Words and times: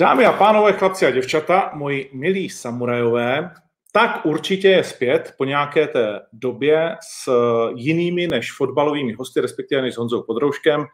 Dámy 0.00 0.26
a 0.26 0.32
pánové, 0.32 0.72
chlapci 0.72 1.06
a 1.06 1.10
děvčata, 1.10 1.70
moji 1.74 2.10
milí 2.12 2.50
samurajové, 2.50 3.50
tak 3.92 4.26
určitě 4.26 4.68
je 4.68 4.84
zpět 4.84 5.34
po 5.38 5.44
nějaké 5.44 5.86
té 5.86 6.20
době 6.32 6.96
s 7.00 7.30
jinými 7.74 8.26
než 8.26 8.52
fotbalovými 8.52 9.12
hosty, 9.12 9.40
respektive 9.40 9.82
než 9.82 9.94
s 9.94 9.96
Honzou 9.96 10.22
Podrouškem. 10.22 10.86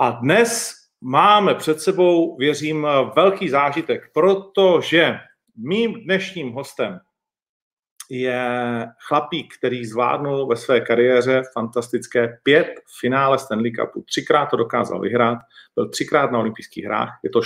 A 0.00 0.10
dnes 0.10 0.74
máme 1.00 1.54
před 1.54 1.80
sebou, 1.80 2.36
věřím, 2.36 2.86
velký 3.16 3.48
zážitek, 3.48 4.10
protože 4.14 5.18
mým 5.56 6.04
dnešním 6.04 6.52
hostem 6.52 7.00
je 8.10 8.48
chlapík, 9.08 9.54
který 9.58 9.84
zvládnul 9.84 10.46
ve 10.46 10.56
své 10.56 10.80
kariéře 10.80 11.42
fantastické 11.52 12.38
pět 12.42 12.68
finále 13.00 13.38
Stanley 13.38 13.72
Cupu. 13.72 14.02
Třikrát 14.02 14.46
to 14.46 14.56
dokázal 14.56 15.00
vyhrát, 15.00 15.38
byl 15.74 15.88
třikrát 15.88 16.30
na 16.30 16.38
olympijských 16.38 16.84
hrách. 16.84 17.20
Je 17.22 17.30
to 17.30 17.40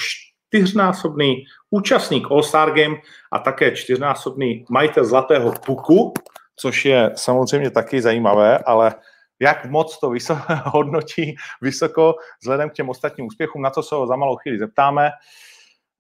čtyřnásobný 0.49 1.45
účastník 1.71 2.31
All-Star 2.31 2.71
Game 2.71 2.97
a 3.33 3.39
také 3.39 3.77
čtyřnásobný 3.77 4.65
majitel 4.71 5.05
zlatého 5.05 5.53
puku, 5.67 6.15
což 6.57 6.85
je 6.85 7.11
samozřejmě 7.15 7.71
taky 7.71 8.03
zajímavé, 8.03 8.59
ale 8.59 8.95
jak 9.41 9.65
moc 9.67 10.01
to 10.01 10.11
vysoko, 10.11 10.43
hodnotí 10.65 11.37
vysoko 11.63 12.15
vzhledem 12.41 12.71
k 12.71 12.73
těm 12.73 12.89
ostatním 12.89 13.27
úspěchům, 13.27 13.63
na 13.63 13.71
co 13.71 13.83
se 13.83 13.95
ho 13.95 14.07
za 14.07 14.17
malou 14.17 14.37
chvíli 14.37 14.59
zeptáme. 14.59 15.11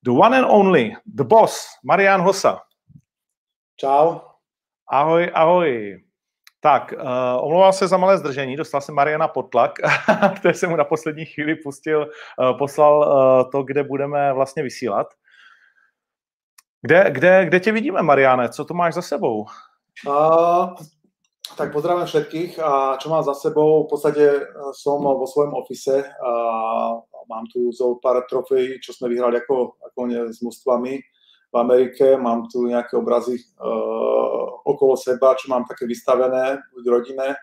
The 0.02 0.10
one 0.10 0.38
and 0.38 0.46
only, 0.50 0.92
the 1.06 1.24
boss, 1.24 1.66
Marian 1.84 2.20
Hossa. 2.20 2.60
Čau. 3.76 4.20
Ahoj, 4.90 5.30
ahoj. 5.34 6.00
Tak, 6.60 6.94
uh, 6.96 7.44
omlouvám 7.44 7.72
se 7.72 7.88
za 7.88 7.96
malé 7.96 8.18
zdržení, 8.18 8.56
dostal 8.56 8.80
jsem 8.80 8.94
Mariana 8.94 9.28
pod 9.28 9.42
tlak, 9.42 9.72
jsem 10.52 10.70
mu 10.70 10.76
na 10.76 10.84
poslední 10.84 11.24
chvíli 11.24 11.54
pustil, 11.54 12.00
uh, 12.38 12.58
poslal 12.58 12.98
uh, 12.98 13.50
to, 13.50 13.62
kde 13.62 13.82
budeme 13.82 14.32
vlastně 14.32 14.62
vysílat. 14.62 15.06
Kde, 16.82 17.10
kde, 17.10 17.44
kde 17.44 17.60
tě 17.60 17.72
vidíme, 17.72 18.02
Mariane? 18.02 18.48
Co 18.48 18.64
to 18.64 18.74
máš 18.74 18.94
za 18.94 19.02
sebou? 19.02 19.46
Uh, 20.06 20.74
tak 21.56 21.72
pozdravím 21.72 22.06
všetkých 22.06 22.58
a 22.58 22.96
čo 22.96 23.08
mám 23.08 23.22
za 23.22 23.34
sebou, 23.34 23.86
v 23.86 23.88
podstate 23.90 24.46
som 24.72 25.02
vo 25.02 25.26
svojom 25.26 25.54
ofise 25.54 26.04
a 26.06 26.30
mám 27.28 27.44
tu 27.52 27.72
zo 27.72 27.98
pár 28.02 28.22
trofejí, 28.30 28.80
čo 28.80 28.92
sme 28.92 29.08
vyhrali 29.08 29.36
ako, 29.42 29.74
ako 29.90 30.00
s 30.30 30.38
mústvami 30.40 31.00
v 31.52 31.56
Amerike, 31.58 32.16
mám 32.16 32.44
tu 32.52 32.68
nejaké 32.68 32.96
obrazy 32.96 33.40
uh, 33.56 34.60
okolo 34.68 34.96
seba, 34.96 35.34
čo 35.34 35.48
mám 35.48 35.64
také 35.64 35.86
vystavené 35.88 36.60
v 36.76 36.86
rodine. 36.88 37.34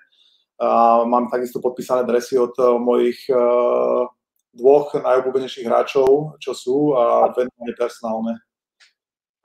A 0.62 1.04
mám 1.04 1.28
takisto 1.28 1.60
podpísané 1.60 2.04
dresy 2.08 2.40
od 2.40 2.54
uh, 2.60 2.80
mojich 2.80 3.28
uh, 3.34 4.06
dvoch 4.54 4.94
najobľúbenejších 4.96 5.68
hráčov, 5.68 6.40
čo 6.40 6.54
sú 6.54 6.96
a 6.96 7.28
venované 7.34 7.74
personálne. 7.76 8.34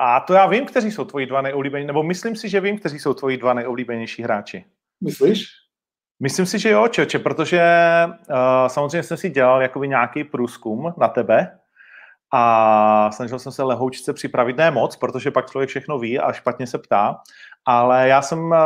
A 0.03 0.21
to 0.21 0.33
já 0.35 0.47
vím, 0.47 0.67
kteří 0.67 0.93
jsou 0.93 1.05
tvoji 1.05 1.27
dva 1.27 1.43
nejoblíbenější, 1.43 1.87
nebo 1.87 2.03
myslím 2.03 2.37
si, 2.37 2.49
že 2.49 2.61
vím, 2.61 2.79
kteří 2.79 2.99
jsou 2.99 3.15
tvoji 3.15 3.37
dva 3.37 3.55
nejoblíbenější 3.55 4.23
hráči. 4.23 4.65
Myslíš? 5.05 5.45
Myslím 6.23 6.47
si, 6.47 6.59
že 6.59 6.71
jo, 6.71 6.89
čeče, 6.89 7.19
protože 7.19 7.63
uh, 8.09 8.69
samozřejmě 8.69 9.03
jsem 9.03 9.17
si 9.17 9.31
dělal 9.31 9.63
jakoby 9.63 9.89
nějaký 9.89 10.25
průzkum 10.25 10.95
na 10.97 11.09
tebe 11.09 11.60
a 12.33 13.11
snažil 13.13 13.39
jsem 13.39 13.53
se 13.53 13.63
lehoučce 13.63 14.13
připravit, 14.13 14.57
ne 14.57 14.71
moc, 14.71 14.97
protože 14.97 15.31
pak 15.31 15.51
člověk 15.51 15.71
všechno 15.71 15.99
ví 15.99 16.19
a 16.19 16.33
špatně 16.33 16.67
se 16.67 16.79
ptá, 16.79 17.17
ale 17.67 18.09
já 18.09 18.23
jsem 18.23 18.53
eh, 18.53 18.59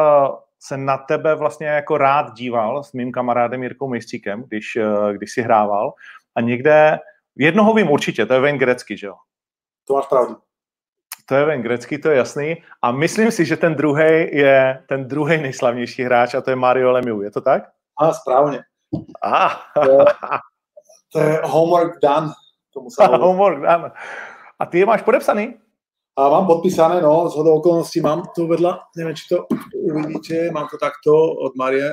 se 0.61 0.77
na 0.77 0.98
tebe 0.98 1.34
vlastně 1.34 1.67
jako 1.67 1.98
rád 1.98 2.33
díval 2.34 2.84
s 2.84 2.93
mým 2.93 3.12
kamarádem 3.12 3.62
Jirkou 3.62 3.89
Mistříkem, 3.89 4.43
když, 4.43 4.77
eh, 4.77 5.12
když 5.12 5.33
si 5.33 5.43
hrával 5.43 5.93
a 6.34 6.41
někde, 6.41 6.98
jednoho 7.37 7.75
vím 7.75 7.91
určitě, 7.91 8.27
to 8.27 8.34
je 8.34 8.41
Wayne 8.41 8.59
Grecky, 8.59 8.97
že 8.97 9.06
jo? 9.06 9.15
To 9.87 9.95
máš 9.95 10.06
pravdu. 10.06 10.37
To 11.27 11.34
je 11.34 11.45
Wayne 11.45 11.62
Grecky, 11.62 11.99
to 11.99 12.11
je 12.11 12.17
jasný. 12.17 12.56
A 12.83 12.93
myslím 12.93 13.31
si, 13.31 13.45
že 13.45 13.56
ten 13.56 13.75
druhý 13.75 14.28
je 14.33 14.83
ten 14.89 15.09
druhý 15.09 15.43
nejslavnější 15.43 16.03
hráč 16.03 16.34
a 16.34 16.41
to 16.41 16.50
je 16.50 16.56
Mario 16.56 16.91
Lemieux, 16.91 17.25
je 17.25 17.31
to 17.31 17.41
tak? 17.41 17.62
A 18.00 18.12
správně. 18.12 18.61
Ah. 19.25 19.50
To, 19.75 19.91
je, 19.91 19.99
to 21.12 21.21
je 21.21 21.41
homework 21.44 22.00
done. 22.03 22.33
Tomu 22.75 22.91
sa 22.91 23.07
homework, 23.23 23.62
áno. 23.62 23.95
A 24.59 24.62
ty 24.67 24.83
je 24.83 24.87
máš 24.91 25.07
podepsaný? 25.07 25.57
A 26.15 26.31
mám 26.31 26.47
podpísané, 26.47 27.03
no, 27.03 27.27
z 27.27 27.35
hodou 27.35 27.59
okolností 27.59 27.99
mám 27.99 28.31
tu 28.35 28.47
vedľa, 28.47 28.87
neviem, 28.95 29.19
či 29.19 29.35
to 29.35 29.51
uvidíte, 29.75 30.47
mám 30.55 30.71
to 30.71 30.79
takto 30.79 31.11
od 31.11 31.59
Marie, 31.59 31.91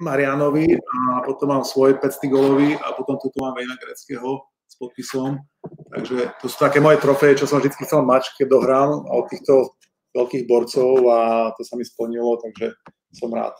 Marianovi 0.00 0.80
a 0.80 1.20
potom 1.28 1.52
mám 1.52 1.64
svoj 1.68 2.00
500 2.00 2.32
golový 2.32 2.72
a 2.72 2.96
potom 2.96 3.20
tu 3.20 3.28
mám 3.36 3.52
Vejna 3.52 3.76
Greckého 3.76 4.48
s 4.64 4.74
podpisom. 4.80 5.44
Takže 5.92 6.40
to 6.40 6.46
sú 6.48 6.56
také 6.56 6.80
moje 6.80 7.04
trofeje, 7.04 7.44
čo 7.44 7.46
som 7.50 7.60
vždy 7.60 7.84
chcel 7.84 8.00
mať, 8.00 8.32
keď 8.40 8.46
dohrám 8.48 9.04
od 9.04 9.28
týchto 9.28 9.76
veľkých 10.16 10.48
borcov 10.48 11.04
a 11.12 11.52
to 11.52 11.60
sa 11.60 11.76
mi 11.76 11.84
splnilo, 11.84 12.40
takže 12.40 12.72
som 13.12 13.28
rád. 13.28 13.52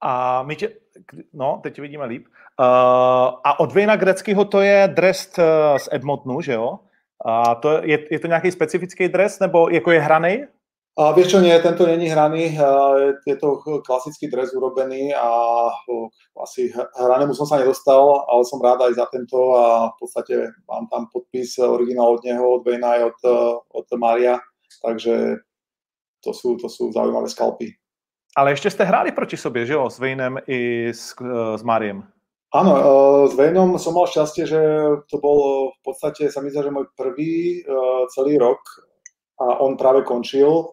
A 0.00 0.42
my 0.42 0.56
tě, 0.56 0.85
no, 1.32 1.60
teď 1.62 1.80
vidíme 1.80 2.04
líp. 2.04 2.26
Uh, 2.60 2.64
a 3.44 3.60
od 3.60 3.72
Vejna 3.72 3.96
Greckého 3.96 4.44
to 4.44 4.60
je 4.60 4.88
dres 4.88 5.32
uh, 5.38 5.78
z 5.78 5.88
Edmontonu, 5.92 6.40
že 6.40 6.52
jo? 6.52 6.78
A 7.24 7.54
to 7.54 7.80
je, 7.82 8.06
je 8.10 8.18
to 8.18 8.26
nějaký 8.26 8.50
specifický 8.50 9.08
dres, 9.08 9.38
nebo 9.38 9.68
jako 9.68 9.90
je 9.90 10.00
hraný? 10.00 10.44
A 10.96 11.12
vieš 11.12 11.36
čo, 11.36 11.44
nie, 11.44 11.52
tento 11.60 11.84
není 11.84 12.08
hraný, 12.08 12.56
je 13.28 13.36
to 13.36 13.60
klasický 13.84 14.32
dres 14.32 14.56
urobený 14.56 15.12
a 15.12 15.28
asi 16.40 16.72
hranému 16.72 17.36
som 17.36 17.44
sa 17.44 17.60
nedostal, 17.60 18.24
ale 18.24 18.40
som 18.48 18.64
rád 18.64 18.80
aj 18.80 18.96
za 18.96 19.06
tento 19.12 19.36
a 19.60 19.92
v 19.92 19.96
podstate 20.00 20.34
mám 20.64 20.88
tam 20.88 21.04
podpis 21.12 21.60
originál 21.60 22.16
od 22.16 22.24
neho, 22.24 22.48
od 22.48 22.64
Vejna 22.64 22.96
aj 22.96 23.02
od, 23.12 23.18
od 23.76 23.86
Maria, 24.00 24.40
takže 24.80 25.36
to 26.24 26.32
sú, 26.32 26.56
to 26.56 26.64
sú 26.64 26.88
zaujímavé 26.88 27.28
skalpy. 27.28 27.76
Ale 28.36 28.50
ještě 28.50 28.70
jste 28.70 28.84
hráli 28.84 29.12
proti 29.12 29.36
sobě, 29.36 29.66
že 29.66 29.72
jo, 29.72 29.90
s 29.90 29.98
Vejnem 29.98 30.38
i 30.46 30.88
s, 30.88 31.14
s 31.56 31.62
Mariem. 31.62 32.04
Áno, 32.54 32.72
s 33.26 33.34
Vejnom 33.34 33.74
som 33.76 33.92
mal 33.92 34.06
šťastie, 34.06 34.46
že 34.46 34.60
to 35.10 35.18
bol 35.18 35.68
v 35.76 35.80
podstate, 35.82 36.30
sa 36.30 36.40
mi 36.40 36.48
zdá, 36.48 36.62
že 36.62 36.72
môj 36.72 36.88
prvý 36.94 37.60
celý 38.14 38.38
rok 38.38 38.62
a 39.42 39.60
on 39.60 39.76
práve 39.76 40.06
končil. 40.06 40.72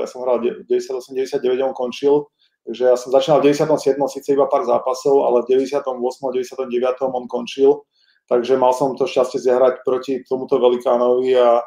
Ja 0.00 0.06
som 0.06 0.22
hral 0.24 0.40
98-99, 0.70 1.66
on 1.66 1.74
končil, 1.74 2.30
takže 2.64 2.94
ja 2.94 2.96
som 2.96 3.12
začínal 3.12 3.42
v 3.42 3.52
97. 3.52 4.00
síce 4.06 4.32
iba 4.32 4.46
pár 4.48 4.64
zápasov, 4.64 5.26
ale 5.28 5.42
v 5.44 5.60
98. 5.60 5.82
99. 5.82 6.72
on 7.02 7.26
končil, 7.26 7.84
takže 8.30 8.56
mal 8.56 8.72
som 8.72 8.94
to 8.96 9.04
šťastie 9.04 9.42
zahrať 9.44 9.82
proti 9.84 10.22
tomuto 10.24 10.56
velikánovi 10.62 11.36
a 11.36 11.60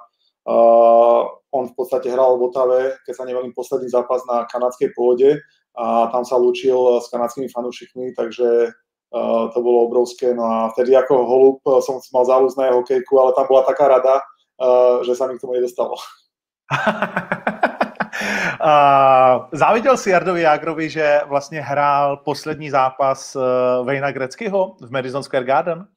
Uh, 0.43 1.23
on 1.53 1.69
v 1.69 1.75
podstate 1.77 2.09
hral 2.09 2.35
v 2.41 2.49
Otave, 2.49 2.79
keď 3.05 3.13
sa 3.13 3.25
nevelím, 3.29 3.53
posledný 3.53 3.87
zápas 3.89 4.25
na 4.25 4.49
kanadskej 4.49 4.89
pôde 4.97 5.37
a 5.77 6.09
tam 6.09 6.25
sa 6.25 6.37
lúčil 6.37 6.75
s 7.01 7.09
kanadskými 7.13 7.49
fanúšikmi, 7.49 8.17
takže 8.17 8.73
uh, 9.13 9.43
to 9.53 9.59
bolo 9.61 9.85
obrovské. 9.85 10.33
No 10.33 10.45
a 10.45 10.57
vtedy 10.73 10.97
ako 10.97 11.13
holub 11.25 11.57
som 11.85 12.01
mal 12.13 12.25
záľuz 12.25 12.57
na 12.57 12.73
hokejku, 12.73 13.13
ale 13.17 13.37
tam 13.37 13.45
bola 13.45 13.65
taká 13.65 13.85
rada, 13.89 14.21
uh, 14.61 15.05
že 15.05 15.13
sa 15.13 15.29
mi 15.29 15.37
k 15.37 15.41
tomu 15.41 15.53
nedostalo. 15.57 15.97
Uh, 18.63 19.45
záviděl 19.51 19.97
si 19.97 20.09
Jardovi 20.09 20.41
Jágrovi, 20.41 20.89
že 20.89 21.21
vlastně 21.27 21.61
hrál 21.61 22.17
poslední 22.17 22.69
zápas 22.69 23.35
uh, 23.35 23.41
Vejna 23.85 24.11
Greckého 24.11 24.75
v 24.81 24.91
Madison 24.91 25.23
Square 25.23 25.45
Garden? 25.45 25.87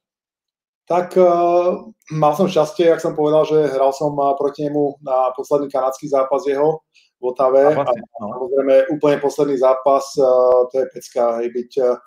Tak 0.87 1.19
uh, 1.19 1.91
mal 2.15 2.33
som 2.39 2.47
šťastie, 2.47 2.87
jak 2.87 3.03
som 3.03 3.11
povedal, 3.11 3.43
že 3.43 3.75
hral 3.75 3.91
som 3.91 4.15
proti 4.39 4.71
nemu 4.71 5.03
na 5.03 5.35
posledný 5.35 5.67
kanadský 5.67 6.07
zápas 6.07 6.47
jeho 6.47 6.79
v 7.19 7.23
Otave. 7.27 7.75
A, 7.75 7.75
vlastne, 7.75 8.07
no. 8.23 8.31
samozrejme 8.31 8.75
úplne 8.95 9.17
posledný 9.19 9.59
zápas, 9.59 10.07
uh, 10.15 10.63
to 10.71 10.79
je 10.79 10.85
pecka, 10.95 11.43
hej, 11.43 11.51
byť 11.51 11.71
uh, 11.83 11.99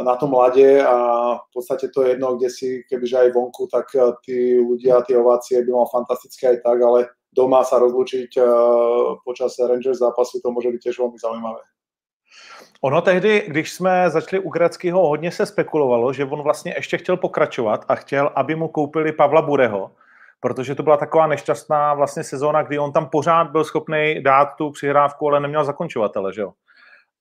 na 0.00 0.16
tom 0.16 0.32
mlade 0.32 0.80
a 0.80 0.96
v 1.38 1.48
podstate 1.52 1.92
to 1.92 2.02
je 2.02 2.16
jedno, 2.16 2.40
kde 2.40 2.48
si, 2.48 2.68
kebyže 2.88 3.28
aj 3.28 3.34
vonku, 3.36 3.68
tak 3.68 3.92
uh, 3.94 4.16
tí 4.24 4.56
ľudia, 4.64 5.04
tie 5.04 5.20
ovácie 5.20 5.60
by 5.60 5.70
mal 5.76 5.86
fantastické 5.92 6.56
aj 6.56 6.64
tak, 6.64 6.80
ale 6.80 7.12
doma 7.36 7.68
sa 7.68 7.76
rozlučiť 7.76 8.32
uh, 8.40 9.20
počas 9.28 9.60
Rangers 9.60 10.00
zápasu, 10.00 10.40
to 10.40 10.48
môže 10.48 10.72
byť 10.72 10.80
tiež 10.88 10.96
veľmi 11.04 11.20
zaujímavé. 11.20 11.60
Ono 12.80 13.02
tehdy, 13.02 13.44
když 13.48 13.72
jsme 13.72 14.10
začali 14.10 14.42
u 14.42 14.50
Greckého, 14.50 15.08
hodně 15.08 15.30
se 15.30 15.46
spekulovalo, 15.46 16.12
že 16.12 16.24
on 16.24 16.42
vlastně 16.42 16.74
ještě 16.76 16.98
chtěl 16.98 17.16
pokračovat 17.16 17.84
a 17.88 17.94
chtěl, 17.94 18.30
aby 18.34 18.54
mu 18.54 18.68
koupili 18.68 19.12
Pavla 19.12 19.42
Bureho, 19.42 19.90
protože 20.40 20.74
to 20.74 20.82
byla 20.82 20.96
taková 20.96 21.26
nešťastná 21.26 21.94
vlastně 21.94 22.24
sezóna, 22.24 22.62
kdy 22.62 22.78
on 22.78 22.92
tam 22.92 23.08
pořád 23.08 23.50
byl 23.50 23.64
schopný 23.64 24.22
dát 24.22 24.48
tu 24.58 24.70
přihrávku, 24.70 25.28
ale 25.28 25.40
neměl 25.40 25.64
zakončovatele, 25.64 26.32
že 26.32 26.40
jo. 26.40 26.52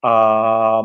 A, 0.04 0.82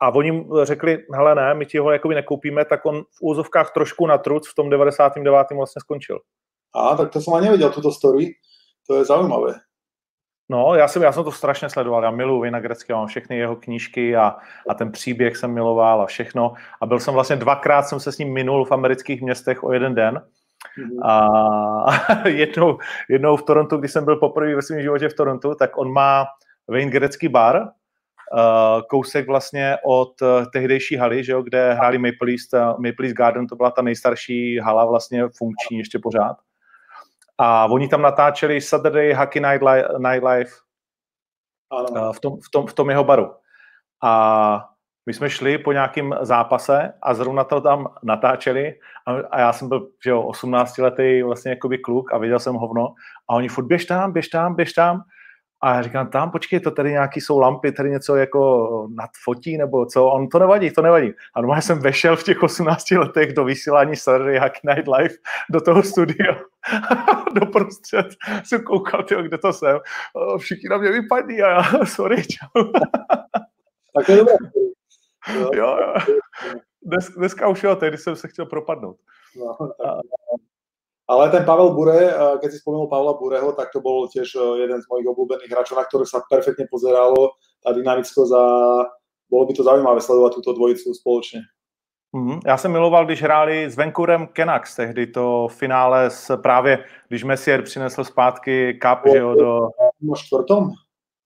a 0.00 0.14
oni 0.14 0.46
řekli, 0.62 1.04
hele 1.14 1.34
ne, 1.34 1.54
my 1.54 1.66
ti 1.66 1.78
ho 1.78 1.90
jakoby 1.90 2.14
nekoupíme, 2.14 2.64
tak 2.64 2.86
on 2.86 3.02
v 3.02 3.22
úzovkách 3.22 3.72
trošku 3.72 4.06
na 4.06 4.18
truc 4.18 4.50
v 4.50 4.54
tom 4.54 4.70
99. 4.70 5.46
vlastně 5.56 5.80
skončil. 5.80 6.20
A, 6.74 6.96
tak 6.96 7.10
to 7.10 7.20
jsem 7.20 7.34
ani 7.34 7.44
nevěděl, 7.44 7.70
tuto 7.70 7.92
story. 7.92 8.34
To 8.86 8.96
je 8.96 9.04
zaujímavé. 9.04 9.54
No, 10.48 10.74
já 10.74 10.88
jsem, 10.88 11.02
já 11.02 11.12
jsem 11.12 11.24
to 11.24 11.32
strašně 11.32 11.68
sledoval, 11.68 12.04
já 12.04 12.10
miluji 12.10 12.42
Vina 12.42 12.60
Greckého, 12.60 12.98
mám 12.98 13.08
všechny 13.08 13.38
jeho 13.38 13.56
knížky 13.56 14.16
a, 14.16 14.36
a 14.68 14.74
ten 14.74 14.92
příběh 14.92 15.36
jsem 15.36 15.54
miloval 15.54 16.02
a 16.02 16.06
všechno. 16.06 16.54
A 16.80 16.86
byl 16.86 17.00
jsem 17.00 17.14
vlastně 17.14 17.36
dvakrát, 17.36 17.82
jsem 17.82 18.00
se 18.00 18.12
s 18.12 18.18
ním 18.18 18.32
minul 18.32 18.64
v 18.64 18.72
amerických 18.72 19.22
městech 19.22 19.64
o 19.64 19.72
jeden 19.72 19.94
den. 19.94 20.22
Mm-hmm. 20.78 21.06
A 21.06 22.28
jednou, 22.28 22.78
jednou 23.08 23.36
v 23.36 23.42
Torontu, 23.42 23.76
když 23.76 23.92
jsem 23.92 24.04
byl 24.04 24.16
poprvé 24.16 24.54
ve 24.54 24.62
svém 24.62 24.82
životě 24.82 25.08
v 25.08 25.14
Torontu, 25.14 25.54
tak 25.54 25.78
on 25.78 25.92
má 25.92 26.24
Gretzky 26.68 27.28
bar, 27.28 27.56
uh, 27.56 28.82
kousek 28.90 29.26
vlastně 29.26 29.76
od 29.84 30.22
uh, 30.22 30.28
tehdejší 30.52 30.96
haly, 30.96 31.24
že 31.24 31.32
jo, 31.32 31.42
kde 31.42 31.72
hráli 31.72 31.98
Maple 31.98 32.26
Leafs, 32.26 32.52
uh, 32.52 32.60
Maple 32.60 32.94
Leafs 33.00 33.14
Garden, 33.14 33.46
to 33.46 33.56
byla 33.56 33.70
ta 33.70 33.82
nejstarší 33.82 34.58
hala 34.58 34.84
vlastně 34.84 35.24
funkční 35.38 35.78
ještě 35.78 35.98
pořád. 35.98 36.36
A 37.38 37.66
oni 37.66 37.88
tam 37.88 38.02
natáčeli 38.02 38.60
Saturday 38.60 39.12
Hockey 39.12 39.42
Night 39.42 39.62
Nightlife 39.98 40.52
uh, 41.90 42.12
v, 42.12 42.20
tom, 42.20 42.40
v, 42.40 42.50
tom, 42.50 42.66
v 42.66 42.74
tom 42.74 42.90
jeho 42.90 43.04
baru. 43.04 43.34
A 44.02 44.64
my 45.06 45.14
jsme 45.14 45.30
šli 45.30 45.58
po 45.58 45.72
nějakém 45.72 46.14
zápase 46.20 46.92
a 47.02 47.14
zrovna 47.14 47.44
to 47.44 47.60
tam 47.60 47.94
natáčeli 48.02 48.74
a, 49.06 49.12
a 49.30 49.40
já 49.40 49.52
jsem 49.52 49.68
byl, 49.68 49.88
že 50.04 50.10
jo, 50.10 50.22
18 50.22 50.78
letý 50.78 51.22
vlastně 51.22 51.50
jakoby 51.50 51.78
kluk 51.78 52.12
a 52.12 52.18
viděl 52.18 52.38
jsem 52.38 52.54
hovno 52.54 52.94
a 53.28 53.34
oni 53.34 53.48
furt 53.48 53.64
běž 53.64 53.84
tam, 53.84 54.12
běž 54.12 54.28
tam, 54.28 54.54
běž 54.54 54.72
tam 54.72 55.02
a 55.64 55.74
já 55.74 55.82
říkám, 55.82 56.06
tam 56.06 56.30
počkej, 56.30 56.60
to 56.60 56.70
tady 56.70 56.90
nějaký 56.90 57.20
jsou 57.20 57.38
lampy, 57.38 57.72
tady 57.72 57.90
něco 57.90 58.16
jako 58.16 58.88
nadfotí 58.94 59.56
nebo 59.56 59.86
co, 59.86 60.06
on 60.06 60.28
to 60.28 60.38
nevadí, 60.38 60.70
to 60.70 60.82
nevadí. 60.82 61.12
A 61.34 61.40
normálně 61.40 61.62
jsem 61.62 61.78
vešel 61.78 62.16
v 62.16 62.22
těch 62.22 62.42
18 62.42 62.90
letech 62.90 63.32
do 63.32 63.44
vysílání 63.44 63.96
Saturday 63.96 64.36
Hack 64.36 64.54
Night 64.64 64.88
Live 64.98 65.14
do 65.50 65.60
toho 65.60 65.82
studia. 65.82 66.36
Doprostřed 67.34 68.06
jsem 68.44 68.62
koukal, 68.62 69.02
tyjo, 69.02 69.22
kde 69.22 69.38
to 69.38 69.52
jsem. 69.52 69.78
Všichni 70.38 70.68
na 70.68 70.78
mě 70.78 70.90
vypadí 70.90 71.42
a 71.42 71.50
já, 71.50 71.84
sorry, 71.84 72.22
čau. 72.26 72.64
Tak 73.94 74.08
je 74.08 74.16
dobré. 74.16 74.34
Jo, 75.34 75.50
jo. 75.54 75.94
Dnes, 76.82 77.08
dneska 77.08 77.48
už 77.48 77.62
jo, 77.62 77.76
tehdy 77.76 77.98
jsem 77.98 78.16
se 78.16 78.28
chtěl 78.28 78.46
propadnout. 78.46 78.96
No, 79.36 79.68
tak, 79.68 80.00
ale 81.04 81.30
ten 81.30 81.44
Pavel 81.44 81.76
Bure, 81.76 82.12
keď 82.40 82.48
si 82.48 82.58
spomenul 82.64 82.88
Pavla 82.88 83.14
Bureho, 83.20 83.52
tak 83.52 83.68
to 83.72 83.84
bol 83.84 84.08
tiež 84.08 84.40
e, 84.40 84.64
jeden 84.64 84.80
z 84.80 84.88
mojich 84.88 85.04
obľúbených 85.04 85.52
hráčov, 85.52 85.76
na 85.76 85.84
ktorých 85.84 86.08
sa 86.08 86.24
perfektne 86.24 86.64
pozeralo. 86.64 87.36
Tá 87.60 87.76
dynamickosť 87.76 88.32
a 88.32 88.44
bolo 89.28 89.44
by 89.44 89.52
to 89.52 89.62
zaujímavé 89.64 90.00
sledovať 90.00 90.40
túto 90.40 90.56
dvojicu 90.56 90.96
spoločne. 90.96 91.44
Mm-hmm. 92.14 92.40
Já 92.46 92.56
jsem 92.56 92.72
miloval, 92.72 93.06
když 93.06 93.22
hráli 93.22 93.70
s 93.70 93.76
Vancouverem 93.76 94.28
Canucks, 94.32 94.76
tehdy 94.76 95.06
to 95.06 95.48
finále 95.50 96.10
s 96.10 96.36
právě, 96.36 96.84
když 97.08 97.24
Messier 97.24 97.62
přinesl 97.62 98.04
zpátky 98.04 98.78
Cup, 98.82 99.12
že 99.12 99.18
jo, 99.18 99.34
do... 99.34 99.68
Na 100.00 100.14
čtvrtom? 100.16 100.70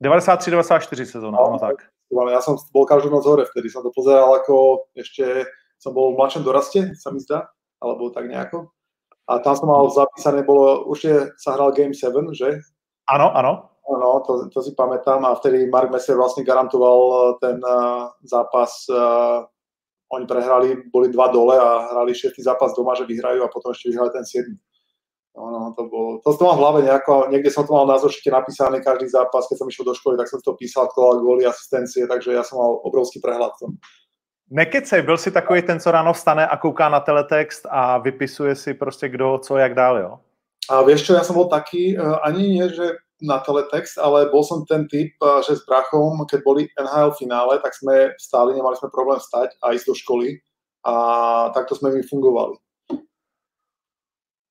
93-94 0.04 1.04
sezóna, 1.04 1.38
no, 1.38 1.58
tak. 1.58 1.76
Ja 2.08 2.40
som 2.40 2.56
bol 2.72 2.88
každú 2.88 3.12
noc 3.12 3.26
hore, 3.28 3.44
vtedy 3.44 3.68
som 3.68 3.84
to 3.84 3.92
pozeral 3.92 4.32
ako 4.32 4.88
ešte, 4.96 5.44
som 5.76 5.92
bol 5.92 6.16
v 6.16 6.22
mladšom 6.22 6.40
doraste, 6.40 6.96
sa 6.96 7.12
mi 7.12 7.20
zdá, 7.20 7.52
alebo 7.82 8.08
tak 8.08 8.30
nejako. 8.30 8.72
A 9.28 9.44
tam 9.44 9.54
som 9.54 9.68
mal 9.68 9.84
zapísané, 9.92 10.40
bolo, 10.40 10.88
určite 10.88 11.36
sa 11.36 11.52
hral 11.52 11.76
Game 11.76 11.92
7, 11.92 12.32
že? 12.32 12.64
Áno, 13.12 13.28
áno. 13.36 13.76
Áno, 13.88 14.20
to, 14.24 14.52
to 14.52 14.60
si 14.60 14.76
pamätám 14.76 15.24
a 15.24 15.36
vtedy 15.36 15.68
Mark 15.68 15.88
Messer 15.88 16.16
vlastne 16.16 16.44
garantoval 16.44 17.00
eh, 17.00 17.32
ten 17.40 17.56
uh, 17.60 18.12
zápas. 18.24 18.84
Uh, 18.88 19.48
oni 20.08 20.24
prehrali, 20.24 20.88
boli 20.88 21.12
dva 21.12 21.28
dole 21.28 21.56
a 21.60 21.92
hrali 21.92 22.16
šiestý 22.16 22.40
zápas 22.40 22.72
doma, 22.72 22.96
že 22.96 23.04
vyhrajú 23.04 23.44
a 23.44 23.52
potom 23.52 23.72
ešte 23.72 23.92
vyhrali 23.92 24.08
ten 24.12 24.24
7. 24.24 24.48
No, 25.36 25.44
no, 25.52 25.60
to 25.76 25.86
bolo, 25.86 26.18
to 26.24 26.34
som 26.34 26.50
mal 26.50 26.56
v 26.58 26.62
hlave 26.64 26.78
nejako, 26.82 27.30
niekde 27.30 27.52
som 27.52 27.62
to 27.62 27.70
mal 27.70 27.86
na 27.86 28.00
zošite 28.00 28.32
napísané 28.32 28.82
každý 28.82 29.06
zápas, 29.06 29.46
keď 29.46 29.56
som 29.60 29.68
išiel 29.70 29.86
do 29.86 29.94
školy, 29.94 30.18
tak 30.18 30.26
som 30.26 30.42
to 30.42 30.56
písal, 30.58 30.90
kto 30.90 30.98
dal 30.98 31.22
góly, 31.22 31.46
asistencie, 31.46 32.10
takže 32.10 32.34
ja 32.34 32.42
som 32.42 32.58
mal 32.58 32.82
obrovský 32.82 33.22
prehľad 33.22 33.54
v 33.54 33.60
tom. 33.62 33.70
Nekecej, 34.50 35.02
byl 35.02 35.16
si 35.18 35.30
takový 35.30 35.62
ten, 35.62 35.80
co 35.80 35.90
ráno 35.90 36.12
vstane 36.12 36.46
a 36.46 36.56
kouká 36.56 36.88
na 36.88 37.00
teletext 37.00 37.66
a 37.70 37.98
vypisuje 37.98 38.54
si 38.54 38.74
prostě 38.74 39.08
kdo, 39.08 39.38
co, 39.38 39.56
jak 39.56 39.74
dál, 39.74 39.98
jo? 39.98 40.18
A 40.68 40.84
vieš 40.84 41.08
čo, 41.08 41.16
ja 41.16 41.24
som 41.24 41.32
bol 41.32 41.48
taký, 41.48 41.96
eh, 41.96 42.16
ani 42.20 42.60
nie, 42.60 42.68
že 42.68 43.00
na 43.24 43.40
teletext, 43.40 43.96
ale 43.96 44.28
bol 44.28 44.44
som 44.44 44.68
ten 44.68 44.84
typ, 44.84 45.16
eh, 45.16 45.40
že 45.40 45.56
s 45.56 45.64
brachom, 45.64 46.28
keď 46.28 46.40
boli 46.44 46.68
NHL 46.76 47.16
finále, 47.16 47.56
tak 47.64 47.72
sme 47.72 48.12
stáli, 48.20 48.52
nemali 48.52 48.76
sme 48.76 48.92
problém 48.92 49.16
stať 49.16 49.56
a 49.64 49.72
ísť 49.72 49.86
do 49.88 49.94
školy 49.96 50.28
a 50.84 50.94
takto 51.56 51.72
sme 51.72 51.96
my 51.96 52.04
fungovali. 52.04 52.60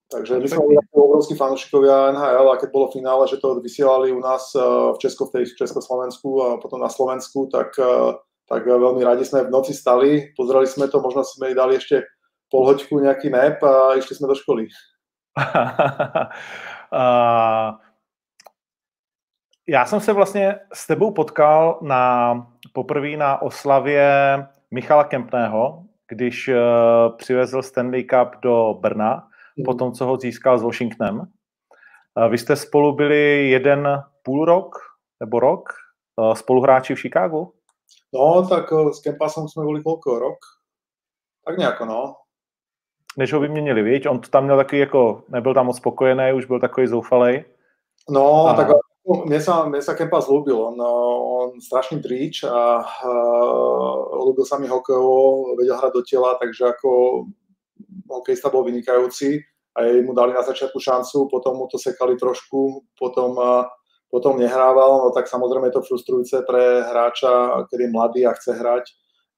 Takže 0.08 0.40
my 0.40 0.48
sme 0.48 0.64
boli 0.64 0.76
obrovskí 0.90 1.36
fanúšikovia 1.36 2.16
NHL 2.16 2.48
a 2.50 2.58
keď 2.58 2.68
bolo 2.72 2.88
finále, 2.90 3.28
že 3.28 3.38
to 3.38 3.60
vysielali 3.62 4.10
u 4.10 4.18
nás 4.18 4.50
eh, 4.58 4.62
v 4.94 4.98
Česko, 4.98 5.30
v, 5.30 5.38
tej, 5.38 5.44
v 5.54 5.58
Československu 5.62 6.28
a 6.42 6.48
potom 6.58 6.82
na 6.82 6.90
Slovensku, 6.90 7.46
tak 7.46 7.78
tak 8.48 8.64
veľmi 8.64 9.04
radi 9.04 9.24
sme 9.28 9.44
v 9.44 9.52
noci 9.52 9.76
stali, 9.76 10.32
pozreli 10.32 10.66
sme 10.66 10.88
to, 10.88 11.04
možno 11.04 11.20
sme 11.24 11.54
dali 11.54 11.76
ešte 11.76 12.08
pol 12.48 12.64
hoďku 12.64 12.96
nejaký 13.00 13.28
nap 13.28 13.60
a 13.60 13.94
išli 14.00 14.16
sme 14.16 14.28
do 14.28 14.34
školy. 14.34 14.68
Já 19.68 19.86
jsem 19.86 20.00
se 20.00 20.12
vlastně 20.12 20.60
s 20.72 20.86
tebou 20.86 21.10
potkal 21.10 21.78
na 21.82 22.46
poprvé 22.72 23.16
na 23.16 23.42
oslavě 23.42 24.36
Michala 24.70 25.04
Kempného, 25.04 25.84
když 26.08 26.48
uh, 26.48 26.56
přivezl 27.16 27.62
Stanley 27.62 28.04
Cup 28.04 28.28
do 28.42 28.74
Brna, 28.80 29.28
mm. 29.58 29.64
po 29.64 29.74
tom, 29.74 29.92
co 29.92 30.06
ho 30.06 30.16
získal 30.16 30.58
s 30.58 30.62
Washingtonem. 30.62 31.16
Uh, 31.18 31.26
vy 32.28 32.38
jste 32.38 32.56
spolu 32.56 32.92
byli 32.92 33.50
jeden 33.50 34.02
půl 34.22 34.44
rok 34.44 34.76
nebo 35.20 35.40
rok 35.40 35.68
uh, 36.16 36.34
spoluhráči 36.34 36.94
v 36.94 37.00
Chicagu? 37.00 37.54
No, 38.14 38.46
tak 38.48 38.72
eh, 38.72 38.92
s 38.92 39.00
Kempasom 39.00 39.48
sme 39.48 39.64
boli 39.64 39.82
koľko, 39.82 40.18
rok? 40.18 40.40
Tak 41.44 41.58
nejako, 41.58 41.84
no. 41.86 42.14
Než 43.16 43.32
ho 43.32 43.40
vyměnili, 43.40 43.82
viď? 43.82 44.08
On 44.08 44.20
tam 44.20 44.44
měl 44.44 44.56
takový 44.56 44.80
jako, 44.80 45.22
nebyl 45.28 45.54
tam 45.54 45.66
moc 45.66 45.76
spokojený, 45.76 46.32
už 46.32 46.44
byl 46.44 46.60
takový 46.60 46.86
zoufalej. 46.86 47.44
No, 48.10 48.46
a... 48.46 48.54
tak 48.54 48.68
mne 49.08 49.40
sa, 49.40 49.64
mne 49.64 49.80
sa 49.80 49.96
Kempas 49.96 50.28
ľúbil, 50.28 50.52
on, 50.52 50.76
on 50.76 51.50
strašný 51.64 52.04
dríč 52.04 52.44
a 52.44 52.84
uh, 52.84 53.96
ľúbil 54.20 54.44
sa 54.44 54.60
mi 54.60 54.68
hokejovo, 54.68 55.56
vedel 55.56 55.80
hrať 55.80 55.92
do 55.96 56.02
tela, 56.04 56.36
takže 56.36 56.76
ako 56.76 56.88
hokejista 58.04 58.52
bol 58.52 58.68
vynikajúci 58.68 59.40
a 59.72 59.88
jej 59.88 60.04
mu 60.04 60.12
dali 60.12 60.36
na 60.36 60.44
začiatku 60.44 60.76
šancu, 60.76 61.24
potom 61.32 61.56
mu 61.56 61.64
to 61.72 61.80
sekali 61.80 62.20
trošku, 62.20 62.84
potom 63.00 63.32
uh, 63.40 63.64
potom 64.10 64.40
nehrával, 64.40 65.04
no 65.04 65.08
tak 65.12 65.28
samozrejme 65.28 65.68
je 65.68 65.76
to 65.76 65.86
frustrujúce 65.86 66.36
pre 66.48 66.80
hráča, 66.80 67.64
keď 67.68 67.78
je 67.80 67.92
mladý 67.92 68.20
a 68.24 68.32
chce 68.32 68.56
hrať, 68.56 68.84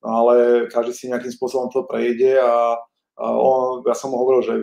no 0.07 0.09
ale 0.25 0.35
každý 0.71 0.93
si 0.95 1.11
nejakým 1.11 1.35
spôsobom 1.35 1.69
to 1.75 1.83
prejde 1.91 2.39
a, 2.39 2.79
a 3.19 3.27
on, 3.35 3.83
ja 3.83 3.95
som 3.99 4.15
mu 4.15 4.23
hovoril, 4.23 4.43
že 4.47 4.55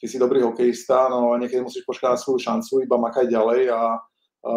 ty 0.00 0.08
si 0.08 0.16
dobrý 0.16 0.40
hokejista, 0.40 1.12
no 1.12 1.32
a 1.32 1.38
niekedy 1.38 1.60
musíš 1.60 1.84
počkať 1.84 2.16
na 2.16 2.18
svoju 2.18 2.40
šancu, 2.40 2.80
iba 2.80 2.96
makaj 2.96 3.28
ďalej 3.28 3.68
a, 3.68 3.80
a 4.48 4.52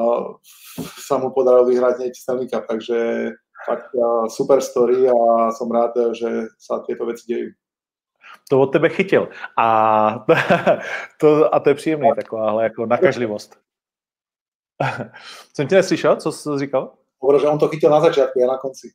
sa 1.03 1.19
mu 1.19 1.36
podarilo 1.36 1.67
vyhrať 1.67 2.00
hneď 2.00 2.13
Stanley 2.15 2.48
Cup, 2.48 2.63
takže 2.63 3.29
fakt 3.67 3.91
super 4.31 4.63
story 4.63 5.07
a 5.07 5.51
som 5.51 5.67
rád, 5.72 6.15
že 6.15 6.48
sa 6.60 6.79
tieto 6.83 7.03
veci 7.03 7.27
dejú. 7.27 7.51
To 8.50 8.62
od 8.62 8.72
tebe 8.72 8.89
chytil. 8.89 9.29
A 9.57 10.25
to, 11.19 11.55
a 11.55 11.60
to 11.60 11.69
je 11.69 11.75
příjemný, 11.75 12.10
taková 12.15 12.63
jako 12.63 12.86
nakažlivost. 12.86 13.62
Jsem 15.53 15.67
tě 15.67 15.75
neslyšel, 15.75 16.15
co 16.15 16.31
jsi 16.31 16.49
říkal? 16.57 16.91
Hovoril, 17.19 17.41
že 17.41 17.47
on 17.47 17.59
to 17.59 17.67
chytil 17.67 17.89
na 17.89 17.99
začátku, 17.99 18.43
a 18.43 18.47
na 18.47 18.57
konci. 18.57 18.91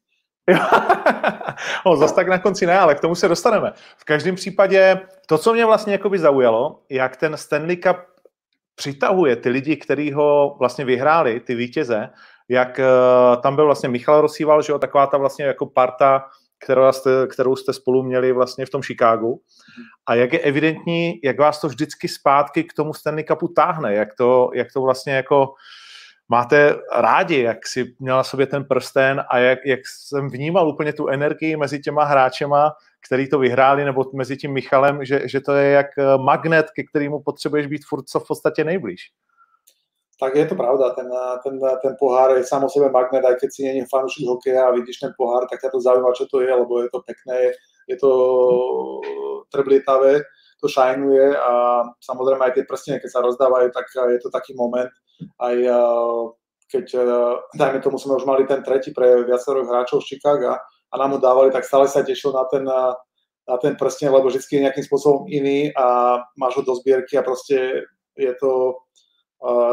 no, 1.86 1.96
zase 1.96 2.14
tak 2.14 2.28
na 2.28 2.38
konci 2.38 2.66
ne, 2.66 2.78
ale 2.78 2.94
k 2.94 3.00
tomu 3.00 3.14
se 3.14 3.28
dostaneme. 3.28 3.72
V 3.96 4.04
každém 4.04 4.34
případě 4.34 5.00
to, 5.26 5.38
co 5.38 5.52
mě 5.52 5.66
vlastně 5.66 5.92
jakoby 5.92 6.18
zaujalo, 6.18 6.82
jak 6.90 7.16
ten 7.16 7.36
Stanley 7.36 7.76
Cup 7.76 7.96
přitahuje 8.74 9.36
ty 9.36 9.48
lidi, 9.48 9.76
kteří 9.76 10.12
ho 10.12 10.56
vlastně 10.58 10.84
vyhráli, 10.84 11.40
ty 11.40 11.54
vítěze, 11.54 12.08
jak 12.48 12.78
uh, 12.78 13.42
tam 13.42 13.56
byl 13.56 13.64
vlastně 13.64 13.88
Michal 13.88 14.20
Rosíval, 14.20 14.62
že 14.62 14.72
jo, 14.72 14.78
taková 14.78 15.06
ta 15.06 15.16
vlastně 15.16 15.44
jako 15.44 15.66
parta, 15.66 16.24
kterou 16.64 16.92
jste, 16.92 17.26
kterou 17.26 17.56
jste 17.56 17.72
spolu 17.72 18.02
měli 18.02 18.32
vlastně 18.32 18.66
v 18.66 18.70
tom 18.70 18.82
Chicagu. 18.82 19.40
A 20.06 20.14
jak 20.14 20.32
je 20.32 20.38
evidentní, 20.38 21.20
jak 21.24 21.38
vás 21.38 21.60
to 21.60 21.68
vždycky 21.68 22.08
zpátky 22.08 22.64
k 22.64 22.72
tomu 22.72 22.94
Stanley 22.94 23.24
Cupu 23.24 23.48
táhne, 23.48 23.94
jak 23.94 24.08
to, 24.14 24.50
jak 24.54 24.72
to 24.72 24.80
vlastně 24.80 25.12
jako 25.12 25.54
máte 26.28 26.76
rádi, 26.96 27.40
jak 27.40 27.66
si 27.66 27.94
měl 27.98 28.16
na 28.16 28.24
sobě 28.24 28.46
ten 28.46 28.64
prsten 28.64 29.24
a 29.30 29.38
jak, 29.38 29.58
jak 29.66 29.80
jsem 29.86 30.30
vnímal 30.30 30.68
úplně 30.68 30.92
tu 30.92 31.08
energii 31.08 31.56
mezi 31.56 31.80
těma 31.80 32.04
hráčema, 32.04 32.72
který 33.06 33.28
to 33.28 33.38
vyhráli, 33.38 33.84
nebo 33.84 34.04
mezi 34.14 34.36
tím 34.36 34.52
Michalem, 34.52 35.04
že, 35.04 35.28
že 35.28 35.40
to 35.40 35.52
je 35.52 35.70
jak 35.70 35.86
magnet, 36.16 36.66
ke 36.76 36.82
kterému 36.84 37.22
potřebuješ 37.22 37.66
být 37.66 37.82
furt 37.88 38.04
co 38.04 38.20
v 38.20 38.26
podstatě 38.26 38.64
nejblíž 38.64 39.12
tak 40.18 40.34
je 40.34 40.46
to 40.50 40.54
pravda, 40.58 40.90
ten, 40.98 41.06
ten, 41.46 41.54
ten 41.82 41.94
pohár 41.94 42.34
je 42.34 42.42
sám 42.42 42.66
sebe 42.66 42.90
magnet, 42.90 43.22
aj 43.22 43.38
keď 43.38 43.50
si 43.54 43.62
není 43.62 43.86
fanúšik 43.86 44.26
hokeja 44.26 44.66
a 44.66 44.74
vidíš 44.74 44.98
ten 44.98 45.12
pohár, 45.14 45.46
tak 45.46 45.62
ťa 45.62 45.70
to 45.70 45.78
zaujíma, 45.78 46.10
čo 46.18 46.26
to 46.26 46.42
je, 46.42 46.50
lebo 46.50 46.82
je 46.82 46.90
to 46.90 46.98
pekné, 47.06 47.54
je 47.86 47.96
to 47.96 48.10
trblietavé, 49.54 50.26
to 50.58 50.66
šajnuje 50.66 51.38
a 51.38 51.82
samozrejme 52.02 52.42
aj 52.42 52.54
tie 52.58 52.64
prstenie, 52.66 52.98
keď 52.98 53.10
sa 53.14 53.22
rozdávajú, 53.22 53.70
tak 53.70 53.86
je 53.94 54.18
to 54.18 54.30
taký 54.34 54.58
moment, 54.58 54.90
aj 55.38 55.56
keď, 56.66 56.86
dajme 57.54 57.78
tomu, 57.78 57.96
sme 57.96 58.18
už 58.18 58.26
mali 58.26 58.42
ten 58.42 58.60
tretí 58.66 58.90
pre 58.90 59.22
viacero 59.22 59.62
hráčov 59.62 60.02
z 60.02 60.18
Chicago 60.18 60.58
a 60.58 60.94
nám 60.98 61.14
ho 61.14 61.18
dávali, 61.22 61.54
tak 61.54 61.62
stále 61.62 61.86
sa 61.86 62.02
tešil 62.02 62.34
na 62.34 62.44
ten, 62.50 62.66
na 63.48 63.56
ten 63.62 63.78
prsten, 63.78 64.10
lebo 64.10 64.28
vždy 64.28 64.44
je 64.44 64.64
nejakým 64.66 64.84
spôsobom 64.84 65.30
iný 65.30 65.70
a 65.72 66.18
máš 66.36 66.60
ho 66.60 66.62
do 66.66 66.74
zbierky 66.76 67.16
a 67.16 67.24
proste 67.24 67.86
je 68.18 68.32
to, 68.36 68.76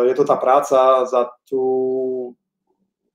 je 0.05 0.13
to 0.13 0.23
tá 0.25 0.37
práca 0.37 1.05
za 1.09 1.29
tú, 1.49 1.63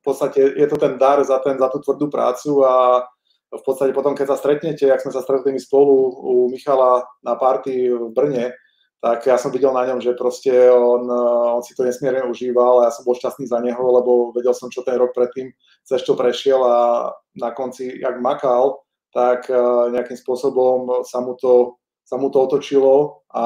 v 0.01 0.03
podstate 0.03 0.43
je 0.59 0.67
to 0.67 0.77
ten 0.77 0.99
dar 0.99 1.23
za, 1.23 1.39
ten, 1.39 1.59
za 1.59 1.71
tú 1.71 1.79
tvrdú 1.79 2.11
prácu 2.11 2.67
a 2.67 3.07
v 3.51 3.63
podstate 3.67 3.91
potom, 3.91 4.15
keď 4.15 4.35
sa 4.35 4.39
stretnete, 4.39 4.87
jak 4.87 5.03
sme 5.03 5.11
sa 5.11 5.23
stretli 5.23 5.59
spolu 5.59 5.95
u 6.23 6.35
Michala 6.51 7.03
na 7.27 7.35
party 7.35 7.91
v 7.91 8.11
Brne, 8.15 8.55
tak 9.01 9.25
ja 9.27 9.41
som 9.41 9.49
videl 9.49 9.73
na 9.73 9.89
ňom, 9.89 9.99
že 9.99 10.13
proste 10.13 10.53
on, 10.69 11.09
on 11.57 11.63
si 11.65 11.73
to 11.73 11.89
nesmierne 11.89 12.29
užíval 12.29 12.85
a 12.85 12.87
ja 12.87 12.93
som 12.93 13.09
bol 13.09 13.17
šťastný 13.17 13.49
za 13.49 13.59
neho, 13.59 13.81
lebo 13.81 14.31
vedel 14.37 14.53
som, 14.53 14.69
čo 14.69 14.85
ten 14.85 15.01
rok 15.01 15.17
predtým 15.17 15.51
cez 15.89 16.05
čo 16.05 16.15
prešiel 16.15 16.61
a 16.61 17.09
na 17.35 17.51
konci, 17.57 17.97
jak 17.97 18.21
makal, 18.21 18.85
tak 19.11 19.49
eh, 19.49 19.57
nejakým 19.91 20.19
spôsobom 20.21 21.03
sa 21.09 21.25
mu 21.25 21.35
to, 21.41 21.80
sa 22.11 22.19
mu 22.19 22.27
to 22.27 22.43
otočilo 22.43 23.23
a 23.31 23.45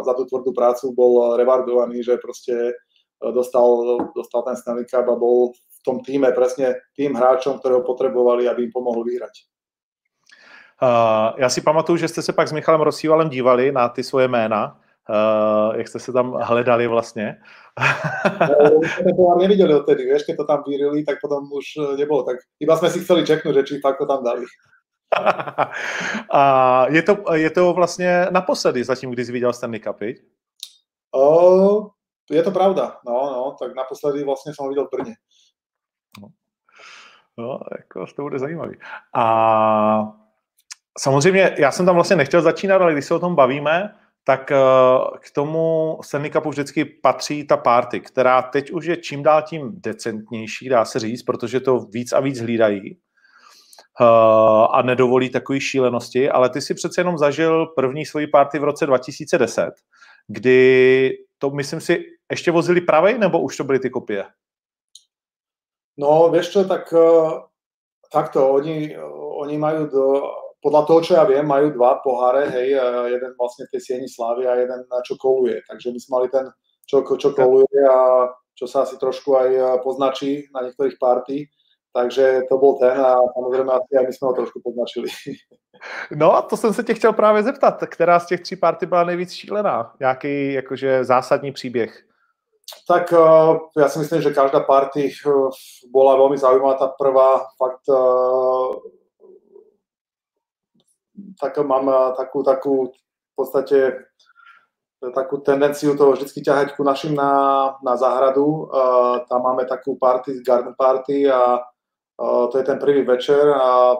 za 0.00 0.16
tú 0.16 0.24
tvrdú 0.24 0.56
prácu 0.56 0.96
bol 0.96 1.36
rewardovaný, 1.36 2.00
že 2.00 2.16
proste 2.16 2.72
eh, 2.72 3.32
dostal, 3.36 3.68
dostal 4.16 4.40
ten 4.48 4.56
Stanley 4.56 4.88
Cup 4.88 5.04
a 5.04 5.20
bol 5.20 5.52
v 5.52 5.78
tom 5.84 6.00
týme 6.00 6.32
presne 6.32 6.80
tým 6.96 7.12
hráčom, 7.12 7.60
ktorého 7.60 7.84
potrebovali, 7.84 8.48
aby 8.48 8.64
im 8.64 8.72
pomohol 8.72 9.04
vyhrať. 9.04 9.44
Uh, 10.80 11.36
já 11.36 11.48
si 11.48 11.60
pamatuju, 11.60 11.96
že 11.96 12.08
jste 12.08 12.22
se 12.22 12.32
pak 12.32 12.48
s 12.48 12.52
Michalem 12.52 12.80
Rosívalem 12.80 13.28
dívali 13.28 13.72
na 13.72 13.88
ty 13.88 14.02
svoje 14.02 14.28
jména, 14.28 14.80
uh, 15.08 15.76
jak 15.76 15.88
jste 15.88 15.98
se 15.98 16.12
tam 16.12 16.32
hledali 16.32 16.86
vlastně. 16.86 17.36
no, 19.04 19.16
to 19.16 19.38
neviděli 19.38 19.74
odtedy, 19.74 20.04
vieš, 20.04 20.22
keď 20.22 20.36
to 20.36 20.44
tam 20.44 20.62
vyrili, 20.68 21.04
tak 21.04 21.20
potom 21.20 21.52
už 21.52 21.96
nebolo. 21.96 22.22
Tak 22.22 22.36
iba 22.60 22.76
sme 22.76 22.90
si 22.90 23.00
chceli 23.00 23.28
čeknúť, 23.28 23.54
že 23.54 23.62
či 23.62 23.74
fakt 23.80 23.98
to 24.00 24.06
tam 24.06 24.24
dali. 24.24 24.44
A 26.30 26.86
je 26.88 27.02
to, 27.02 27.34
je 27.34 27.50
to 27.50 27.72
vlastně 27.72 28.26
naposledy 28.30 28.84
zatím, 28.84 29.10
kdy 29.10 29.24
jsi 29.24 29.32
viděl 29.32 29.52
Stanley 29.52 29.80
Cup, 29.80 29.96
O, 31.14 31.90
je 32.30 32.42
to 32.42 32.50
pravda, 32.50 32.96
no, 33.06 33.12
no, 33.12 33.56
tak 33.58 33.74
naposledy 33.74 34.24
vlastně 34.24 34.54
jsem 34.54 34.64
ho 34.64 34.68
viděl 34.68 34.86
v 34.86 34.90
Brně. 34.96 35.14
No. 36.22 36.28
no, 37.38 37.58
jako 37.78 38.06
to 38.16 38.22
bude 38.22 38.38
zajímavý. 38.38 38.76
A 39.14 40.12
samozřejmě, 40.98 41.54
já 41.58 41.70
jsem 41.70 41.86
tam 41.86 41.94
vlastně 41.94 42.16
nechtěl 42.16 42.42
začínat, 42.42 42.82
ale 42.82 42.92
když 42.92 43.04
se 43.04 43.14
o 43.14 43.18
tom 43.18 43.34
bavíme, 43.34 43.94
tak 44.24 44.52
eh, 44.52 44.56
k 45.20 45.30
tomu 45.30 45.98
Stanley 46.02 46.30
Cupu 46.30 46.50
vždycky 46.50 46.84
patří 46.84 47.46
ta 47.46 47.56
party, 47.56 48.00
která 48.00 48.42
teď 48.42 48.70
už 48.70 48.86
je 48.86 48.96
čím 48.96 49.22
dál 49.22 49.42
tím 49.42 49.70
decentnější, 49.80 50.68
dá 50.68 50.84
se 50.84 50.98
říct, 50.98 51.22
protože 51.22 51.60
to 51.60 51.78
víc 51.78 52.12
a 52.12 52.20
víc 52.20 52.40
hlídají 52.40 52.94
uh, 52.94 53.09
a 54.70 54.82
nedovolí 54.82 55.30
takové 55.30 55.60
šílenosti, 55.60 56.30
ale 56.30 56.50
ty 56.50 56.60
si 56.60 56.74
přece 56.74 57.00
jenom 57.00 57.18
zažil 57.18 57.66
první 57.66 58.06
svoji 58.06 58.26
party 58.26 58.58
v 58.58 58.64
roce 58.64 58.86
2010, 58.86 59.70
kdy 60.28 61.10
to, 61.38 61.50
myslím 61.50 61.80
si, 61.80 62.04
ještě 62.30 62.50
vozili 62.50 62.80
pravej, 62.80 63.18
nebo 63.18 63.40
už 63.40 63.56
to 63.56 63.64
byly 63.64 63.78
ty 63.78 63.90
kopie? 63.90 64.24
No, 65.98 66.30
vieš 66.32 66.48
čo, 66.48 66.64
tak 66.64 66.92
uh, 66.92 67.44
takto, 68.12 68.48
oni, 68.56 68.96
oni 69.36 69.58
majú 69.58 69.86
do, 69.86 70.04
podľa 70.62 70.82
toho, 70.84 71.00
čo 71.00 71.12
ja 71.14 71.24
viem, 71.24 71.46
majú 71.46 71.72
dva 71.72 72.00
poháre, 72.04 72.48
hej, 72.52 72.76
jeden 73.12 73.32
vlastne 73.36 73.64
tej 73.68 73.80
sieni 73.80 74.08
slávy 74.08 74.44
a 74.44 74.60
jeden, 74.60 74.84
čo 75.04 75.16
koluje. 75.16 75.60
Takže 75.64 75.92
my 75.92 75.98
sme 76.00 76.12
mali 76.16 76.28
ten, 76.28 76.46
čo, 76.84 77.00
čo 77.04 77.32
koluje 77.32 77.80
a 77.84 78.28
čo 78.52 78.68
sa 78.68 78.84
asi 78.84 79.00
trošku 79.00 79.32
aj 79.40 79.80
poznačí 79.80 80.52
na 80.52 80.60
niektorých 80.68 81.00
party. 81.00 81.48
Takže 81.92 82.42
to 82.48 82.58
byl 82.58 82.72
ten 82.72 83.00
a 83.00 83.16
samozřejmě 83.34 83.72
asi 83.72 83.96
aj 83.98 84.06
my 84.06 84.12
jsme 84.12 84.26
ho 84.28 84.32
trošku 84.32 84.60
poznačili. 84.64 85.08
No 86.16 86.36
a 86.36 86.42
to 86.42 86.56
jsem 86.56 86.74
se 86.74 86.82
tě 86.82 86.94
chtěl 86.94 87.12
právě 87.12 87.42
zeptat, 87.42 87.84
která 87.86 88.20
z 88.20 88.26
těch 88.26 88.40
tří 88.40 88.56
party 88.56 88.86
byla 88.86 89.04
nejvíc 89.04 89.32
šílená? 89.32 89.94
Jaký 90.00 90.52
jakože 90.52 91.04
zásadní 91.04 91.52
příběh? 91.52 92.04
Tak 92.88 93.12
uh, 93.12 93.56
ja 93.78 93.88
si 93.88 93.98
myslím, 93.98 94.22
že 94.22 94.30
každá 94.30 94.60
party 94.60 95.10
uh, 95.26 95.50
bola 95.90 96.14
veľmi 96.14 96.38
zaujímavá. 96.38 96.78
Tá 96.78 96.88
prvá 96.94 97.42
fakt 97.58 97.82
uh, 97.90 98.78
tak 101.40 101.58
mám 101.66 102.14
takú, 102.16 102.42
takú 102.42 102.74
v 102.94 103.34
podstate 103.34 104.06
takú 105.00 105.40
tendenciu 105.40 105.96
to 105.96 106.12
vždy 106.12 106.44
ťahať 106.44 106.76
ku 106.76 106.84
našim 106.84 107.16
na, 107.16 107.32
na 107.80 107.96
záhradu. 107.96 108.68
Uh, 108.68 109.24
tam 109.26 109.40
máme 109.42 109.64
takú 109.64 109.96
party, 109.96 110.44
garden 110.44 110.76
party 110.76 111.24
a 111.24 111.64
to 112.52 112.54
je 112.60 112.64
ten 112.64 112.76
prvý 112.76 113.00
večer 113.02 113.48
a 113.56 113.96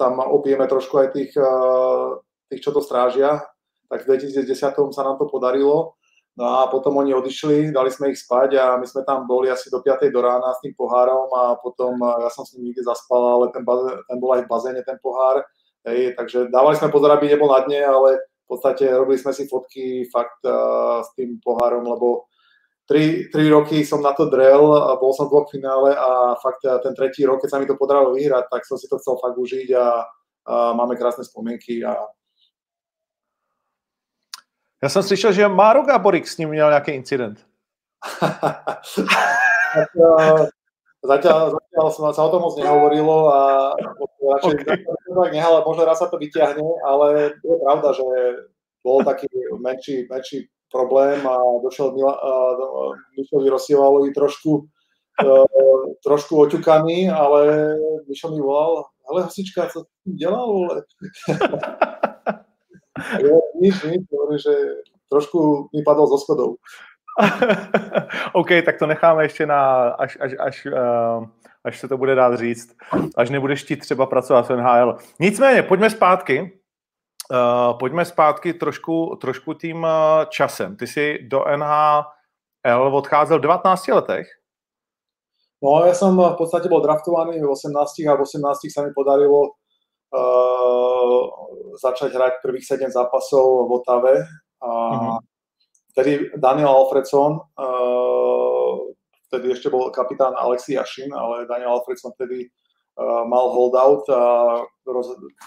tam 0.00 0.20
opijeme 0.20 0.64
trošku 0.68 0.96
aj 0.98 1.08
tých, 1.12 1.32
tých, 2.48 2.60
čo 2.60 2.72
to 2.72 2.80
strážia. 2.80 3.44
Tak 3.92 4.04
v 4.04 4.16
2010 4.16 4.56
sa 4.92 5.02
nám 5.04 5.16
to 5.16 5.28
podarilo. 5.28 5.96
No 6.36 6.44
a 6.44 6.68
potom 6.68 7.00
oni 7.00 7.16
odišli, 7.16 7.72
dali 7.72 7.88
sme 7.88 8.12
ich 8.12 8.20
spať 8.20 8.60
a 8.60 8.64
my 8.76 8.84
sme 8.84 9.08
tam 9.08 9.24
boli 9.24 9.48
asi 9.48 9.72
do 9.72 9.80
5. 9.80 10.04
do 10.12 10.20
rána 10.20 10.52
s 10.52 10.60
tým 10.60 10.76
pohárom 10.76 11.32
a 11.32 11.56
potom 11.56 11.96
ja 11.96 12.28
som 12.28 12.44
s 12.44 12.52
ním 12.52 12.68
nikde 12.68 12.84
zaspal, 12.84 13.24
ale 13.24 13.48
ten, 13.56 13.64
bazén, 13.64 13.96
ten 14.04 14.20
bol 14.20 14.36
aj 14.36 14.44
v 14.44 14.50
bazéne, 14.52 14.80
ten 14.84 15.00
pohár. 15.00 15.40
Hej, 15.88 16.12
takže 16.12 16.52
dávali 16.52 16.76
sme 16.76 16.92
pozor, 16.92 17.16
aby 17.16 17.32
nebol 17.32 17.48
na 17.48 17.64
dne, 17.64 17.88
ale 17.88 18.20
v 18.20 18.46
podstate 18.52 18.84
robili 18.84 19.16
sme 19.16 19.32
si 19.32 19.48
fotky 19.48 20.04
fakt 20.12 20.44
uh, 20.44 21.00
s 21.00 21.16
tým 21.16 21.40
pohárom, 21.40 21.88
lebo 21.88 22.28
tri, 22.86 23.28
tri 23.28 23.50
roky 23.50 23.84
som 23.84 24.02
na 24.02 24.14
to 24.14 24.30
drel 24.30 24.72
a 24.74 24.96
bol 24.96 25.12
som 25.12 25.26
v 25.26 25.30
dvoch 25.34 25.50
finále 25.50 25.92
a 25.92 26.38
fakt 26.38 26.62
ten 26.62 26.94
tretí 26.94 27.26
rok, 27.26 27.42
keď 27.42 27.50
sa 27.50 27.58
mi 27.58 27.66
to 27.66 27.74
podarilo 27.74 28.14
vyhrať, 28.14 28.46
tak 28.46 28.62
som 28.62 28.78
si 28.78 28.86
to 28.86 28.98
chcel 29.02 29.18
fakt 29.18 29.34
užiť 29.34 29.68
a, 29.74 29.86
a 30.46 30.72
máme 30.72 30.96
krásne 30.96 31.26
spomienky 31.26 31.84
a 31.84 31.98
Já 34.82 34.88
jsem 34.88 35.02
slyšel, 35.02 35.32
že 35.32 35.48
Máro 35.48 35.82
Gaborik 35.82 36.28
s 36.28 36.38
ním 36.38 36.48
měl 36.48 36.68
nějaký 36.68 36.90
incident. 36.90 37.46
zatiaľ, 41.06 41.54
zatiaľ 41.54 41.86
som, 41.92 42.12
sa 42.12 42.22
o 42.26 42.30
tom 42.32 42.42
moc 42.42 42.54
nehovorilo 42.58 43.16
a 43.30 43.40
radšej 44.22 44.54
okay. 44.62 45.32
nehal, 45.32 45.62
možno 45.64 45.84
raz 45.84 45.98
sa 45.98 46.10
to 46.10 46.18
vyťahne, 46.18 46.64
ale 46.86 47.36
je 47.40 47.56
pravda, 47.62 47.88
že 47.92 48.06
bol 48.84 49.02
taký 49.02 49.26
menší, 49.58 50.06
menší 50.10 50.46
problém 50.76 51.26
a 51.26 51.36
došel 51.62 51.94
Mišovi 53.18 53.50
Rosivalovi 53.50 54.12
trošku, 54.12 54.50
uh, 55.24 55.44
trošku 56.04 56.36
oťukaný, 56.40 57.10
ale 57.10 57.74
Mišo 58.08 58.30
mi 58.30 58.40
volal, 58.40 58.84
ale 59.10 59.22
hasička, 59.22 59.66
co 59.66 59.82
ty 60.04 60.10
dělal, 60.12 60.46
vole? 60.46 60.82
jo, 63.22 63.40
nič, 63.60 63.82
nič, 63.82 64.02
že 64.44 64.52
trošku 65.08 65.68
mi 65.76 65.82
padol 65.82 66.06
zo 66.06 66.18
schodou. 66.18 66.56
OK, 68.32 68.48
tak 68.64 68.78
to 68.78 68.86
necháme 68.86 69.24
ještě 69.24 69.46
na, 69.46 69.88
až, 69.88 70.18
až, 70.20 70.32
až, 70.38 70.66
uh, 70.66 71.26
až 71.64 71.78
se 71.80 71.88
to 71.88 71.96
bude 71.98 72.14
dát 72.14 72.38
říct, 72.38 72.76
až 73.16 73.30
nebudeš 73.30 73.64
chtít 73.64 73.76
třeba 73.76 74.06
pracovat 74.06 74.48
v 74.48 74.56
NHL. 74.56 74.96
Nicméně, 75.20 75.62
pojďme 75.62 75.90
zpátky. 75.90 76.60
Uh, 77.26 77.78
pojďme 77.78 78.04
zpátky 78.04 78.54
trošku, 78.54 79.18
trošku 79.20 79.54
tím 79.54 79.82
uh, 79.82 80.24
časem. 80.30 80.76
Ty 80.76 80.86
jsi 80.86 81.18
do 81.28 81.44
NHL 81.56 82.94
odcházel 82.94 83.38
v 83.38 83.42
19 83.42 83.88
letech? 83.88 84.26
No, 85.62 85.82
ja 85.82 85.94
som 85.96 86.14
v 86.14 86.36
podstate 86.36 86.68
bol 86.68 86.84
draftovaný 86.84 87.40
v 87.40 87.50
18 87.50 87.74
a 88.06 88.14
v 88.14 88.22
18 88.22 88.70
sa 88.70 88.84
mi 88.84 88.92
podarilo 88.94 89.56
uh, 90.14 91.22
začať 91.80 92.12
hrať 92.12 92.32
prvých 92.44 92.66
7 92.66 92.92
zápasov 92.92 93.66
v 93.66 93.70
Otave. 93.74 94.14
A 94.62 94.68
uh-huh. 94.68 95.18
Vtedy 95.96 96.28
Daniel 96.36 96.68
Alfredson, 96.68 97.40
uh, 97.40 98.76
vtedy 99.32 99.56
ešte 99.56 99.72
bol 99.72 99.88
kapitán 99.88 100.36
Alexi 100.36 100.76
Jašin, 100.76 101.08
ale 101.08 101.48
Daniel 101.48 101.80
Alfredson 101.80 102.12
vtedy 102.12 102.52
mal 103.28 103.52
holdout 103.52 104.08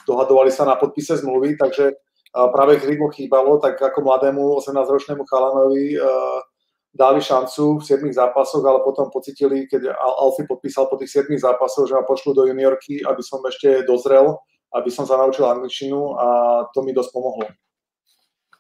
dohadovali 0.08 0.52
sa 0.52 0.66
na 0.66 0.76
podpise 0.76 1.18
zmluvy, 1.18 1.56
takže 1.56 1.92
uh, 1.92 2.48
práve 2.52 2.80
chvíľu 2.80 3.10
chýbalo, 3.16 3.58
tak 3.60 3.80
ako 3.82 4.04
mladému 4.04 4.60
18-ročnému 4.60 5.24
chalanovi 5.26 5.96
uh, 5.96 6.44
dali 6.94 7.22
šancu 7.22 7.80
v 7.80 7.84
7 7.86 8.14
zápasoch, 8.14 8.66
ale 8.66 8.84
potom 8.84 9.14
pocitili, 9.14 9.70
keď 9.70 9.94
Alfie 9.96 10.50
podpísal 10.50 10.90
po 10.90 10.98
tých 10.98 11.24
7 11.24 11.38
zápasoch, 11.38 11.88
že 11.88 11.96
ma 11.96 12.04
pošlu 12.04 12.34
do 12.34 12.44
juniorky, 12.50 13.06
aby 13.06 13.22
som 13.24 13.40
ešte 13.46 13.86
dozrel, 13.86 14.36
aby 14.74 14.90
som 14.92 15.06
sa 15.06 15.18
naučil 15.18 15.46
angličtinu 15.46 16.18
a 16.18 16.28
to 16.74 16.82
mi 16.82 16.94
dosť 16.94 17.12
pomohlo. 17.14 17.46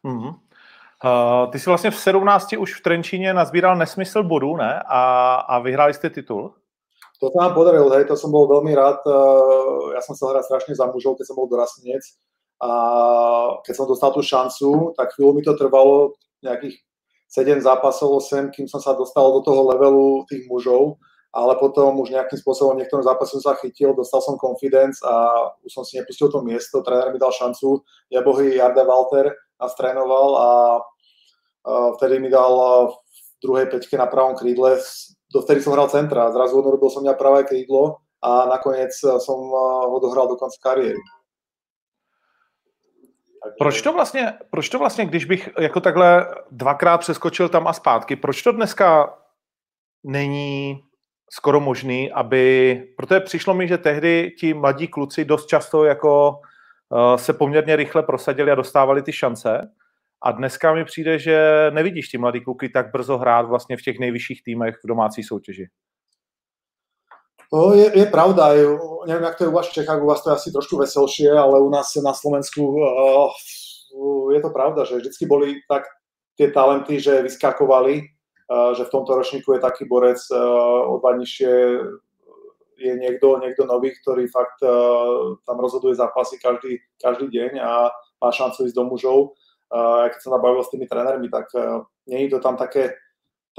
Mm-hmm. 0.05 0.33
Uh, 0.99 1.51
ty 1.51 1.59
si 1.59 1.69
vlastně 1.69 1.91
v 1.91 1.95
17 1.95 2.53
už 2.53 2.75
v 2.75 2.81
Trenčíně 2.81 3.33
nazbíral 3.33 3.75
nesmysl 3.75 4.23
bodů, 4.23 4.55
ne? 4.55 4.83
A, 4.87 5.33
a 5.35 5.59
vyhráli 5.59 5.93
jste 5.93 6.09
titul? 6.09 6.53
To 7.19 7.27
sa 7.35 7.37
nám 7.43 7.53
podarilo, 7.53 7.91
hej, 7.91 8.07
to 8.07 8.15
som 8.15 8.31
bol 8.31 8.47
veľmi 8.47 8.71
rád. 8.71 9.03
Eh, 9.03 9.99
ja 9.99 10.01
som 10.01 10.15
sa 10.15 10.31
hrať 10.31 10.47
strašne 10.47 10.73
za 10.73 10.87
mužov, 10.87 11.19
keď 11.19 11.25
som 11.27 11.35
bol 11.35 11.51
dorastenec. 11.51 12.03
A 12.59 12.71
keď 13.63 13.73
som 13.75 13.87
dostal 13.87 14.11
tú 14.15 14.23
šancu, 14.23 14.95
tak 14.95 15.15
chvíľu 15.15 15.31
mi 15.35 15.43
to 15.43 15.55
trvalo 15.55 16.15
nejakých 16.43 16.79
7 17.31 17.59
zápasov, 17.63 18.19
8, 18.19 18.51
kým 18.51 18.67
som 18.67 18.83
sa 18.83 18.95
dostal 18.95 19.31
do 19.31 19.39
toho 19.43 19.67
levelu 19.75 20.23
tých 20.27 20.47
mužov. 20.47 20.99
ale 21.29 21.53
potom 21.61 21.93
už 22.01 22.09
nejakým 22.09 22.41
spôsobom 22.41 22.73
v 22.73 22.81
niektorom 22.81 23.05
sa 23.05 23.53
chytil, 23.61 23.93
dostal 23.93 24.17
som 24.17 24.33
confidence 24.33 24.97
a 25.05 25.53
už 25.61 25.69
som 25.69 25.85
si 25.85 26.01
nepustil 26.01 26.33
to 26.33 26.41
miesto, 26.41 26.81
tréner 26.81 27.13
mi 27.13 27.21
dal 27.21 27.29
šancu, 27.29 27.85
ja 28.09 28.25
bohy 28.25 28.57
Jarda 28.57 28.81
Walter 28.81 29.37
nás 29.61 29.77
trénoval 29.77 30.29
a 30.33 30.49
vtedy 32.01 32.17
mi 32.17 32.33
dal 32.33 32.53
v 32.89 33.23
druhej 33.45 33.69
peťke 33.69 33.93
na 33.93 34.09
pravom 34.09 34.33
krídle, 34.33 34.81
dovtedy 35.33 35.61
som 35.61 35.73
hral 35.73 35.89
centra, 35.89 36.31
zrazu 36.31 36.59
odrobil 36.59 36.89
som 36.89 37.03
mňa 37.03 37.13
pravé 37.13 37.43
krídlo 37.43 38.01
a 38.21 38.45
nakoniec 38.49 38.91
som 38.97 39.39
ho 39.85 39.97
dohral 40.01 40.27
do 40.27 40.35
konca 40.35 40.57
kariéry. 40.61 40.99
Proč 43.57 43.81
to, 43.81 43.93
vlastně, 43.93 44.33
proč 44.51 44.69
to 44.69 44.79
vlastně, 44.79 45.05
když 45.05 45.25
bych 45.25 45.49
jako 45.59 45.79
takhle 45.79 46.27
dvakrát 46.51 46.97
přeskočil 46.97 47.49
tam 47.49 47.67
a 47.67 47.73
zpátky, 47.73 48.15
proč 48.15 48.41
to 48.41 48.51
dneska 48.51 49.17
není 50.03 50.83
skoro 51.31 51.59
možný, 51.59 52.11
aby, 52.11 52.75
protože 52.97 53.19
přišlo 53.19 53.53
mi, 53.53 53.67
že 53.67 53.77
tehdy 53.77 54.31
ti 54.39 54.53
mladí 54.53 54.87
kluci 54.87 55.25
dost 55.25 55.45
často 55.45 55.85
jako 55.85 56.29
uh, 56.89 57.15
se 57.15 57.33
poměrně 57.33 57.75
rychle 57.75 58.03
prosadili 58.03 58.51
a 58.51 58.55
dostávali 58.55 59.01
ty 59.01 59.13
šance 59.13 59.71
a 60.21 60.31
dneska 60.31 60.73
mi 60.73 60.85
přijde, 60.85 61.19
že 61.19 61.67
nevidíš 61.73 62.09
ty 62.09 62.17
mladí 62.17 62.41
kluky 62.41 62.69
tak 62.69 62.91
brzo 62.91 63.17
hrát 63.17 63.41
vlastně 63.41 63.77
v 63.77 63.81
těch 63.81 63.99
nejvyšších 63.99 64.43
týmech 64.43 64.75
v 64.83 64.87
domácí 64.87 65.23
soutěži. 65.23 65.67
Je, 67.73 67.99
je 67.99 68.05
pravda, 68.05 68.53
neviem, 69.07 69.23
jak 69.23 69.37
to 69.37 69.43
je 69.43 69.47
u 69.47 69.51
vás 69.51 69.69
v 69.69 69.73
Čechách, 69.73 70.03
u 70.03 70.05
vás 70.05 70.23
to 70.23 70.29
je 70.29 70.35
asi 70.35 70.51
trošku 70.51 70.77
veselšie, 70.77 71.31
ale 71.33 71.61
u 71.61 71.69
nás 71.69 71.95
na 72.05 72.13
Slovensku 72.13 72.61
uh, 72.61 73.33
je 74.33 74.41
to 74.41 74.49
pravda, 74.49 74.85
že 74.85 74.95
vždycky 74.95 75.25
boli 75.25 75.55
tak 75.69 75.83
tie 76.37 76.51
talenty, 76.51 76.99
že 76.99 77.25
vyskakovali, 77.25 78.05
uh, 78.05 78.77
že 78.77 78.85
v 78.85 78.93
tomto 78.93 79.17
ročníku 79.17 79.53
je 79.53 79.65
taký 79.65 79.89
borec 79.89 80.21
uh, 80.29 80.93
o 80.93 81.01
dva 81.01 81.17
je 82.79 82.95
niekto, 82.95 83.41
niekto 83.41 83.65
nový, 83.65 83.91
ktorý 83.97 84.29
fakt 84.29 84.61
uh, 84.61 85.35
tam 85.41 85.57
rozhoduje 85.59 85.97
zápasy 85.97 86.37
každý, 86.37 86.77
každý 87.01 87.27
deň 87.27 87.59
a 87.59 87.89
má 88.21 88.29
šancu 88.31 88.69
ísť 88.69 88.75
do 88.75 88.83
mužov. 88.83 89.33
Keď 89.69 90.19
som 90.21 90.33
nabavil 90.33 90.65
s 90.65 90.73
tými 90.73 90.89
trénermi, 90.89 91.29
tak 91.29 91.53
nie 92.09 92.25
je 92.25 92.33
to 92.33 92.39
tam 92.41 92.57
také 92.57 92.97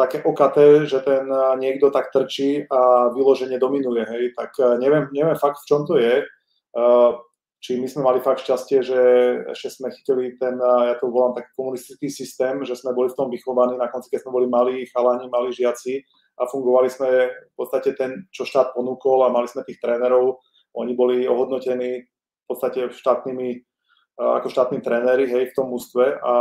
také 0.00 0.24
okaté, 0.24 0.88
že 0.88 1.04
ten 1.04 1.28
eh, 1.28 1.54
niekto 1.60 1.92
tak 1.92 2.08
trčí 2.08 2.64
a 2.72 3.12
vyloženie 3.12 3.60
dominuje, 3.60 4.08
hej, 4.08 4.24
tak 4.32 4.56
eh, 4.56 4.80
neviem, 4.80 5.12
neviem 5.12 5.36
fakt, 5.36 5.60
v 5.60 5.68
čom 5.68 5.84
to 5.84 6.00
je. 6.00 6.24
Eh, 6.24 7.12
či 7.60 7.76
my 7.76 7.84
sme 7.92 8.08
mali 8.08 8.24
fakt 8.24 8.40
šťastie, 8.40 8.80
že 8.80 9.00
ešte 9.52 9.68
sme 9.68 9.92
chytili 9.92 10.32
ten, 10.40 10.56
ja 10.56 10.96
to 10.96 11.12
volám 11.12 11.36
taký 11.36 11.52
komunistický 11.52 12.08
systém, 12.08 12.56
že 12.64 12.72
sme 12.72 12.96
boli 12.96 13.12
v 13.12 13.18
tom 13.20 13.28
vychovaní, 13.28 13.76
na 13.76 13.92
konci, 13.92 14.08
keď 14.08 14.24
sme 14.24 14.32
boli 14.32 14.46
malí 14.48 14.88
chalani, 14.88 15.28
malí 15.28 15.52
žiaci 15.52 16.00
a 16.40 16.48
fungovali 16.48 16.88
sme 16.88 17.28
v 17.28 17.54
podstate 17.60 17.92
ten, 18.00 18.24
čo 18.32 18.48
štát 18.48 18.72
ponúkol 18.72 19.28
a 19.28 19.28
mali 19.28 19.44
sme 19.44 19.60
tých 19.68 19.76
trénerov, 19.76 20.40
oni 20.72 20.96
boli 20.96 21.28
ohodnotení 21.28 22.00
v 22.00 22.44
podstate 22.48 22.88
štátnymi 22.96 23.60
ako 24.20 24.52
štátni 24.52 24.84
tréneri 24.84 25.24
hej, 25.24 25.50
v 25.50 25.56
tom 25.56 25.72
ústve 25.72 26.20
a 26.20 26.34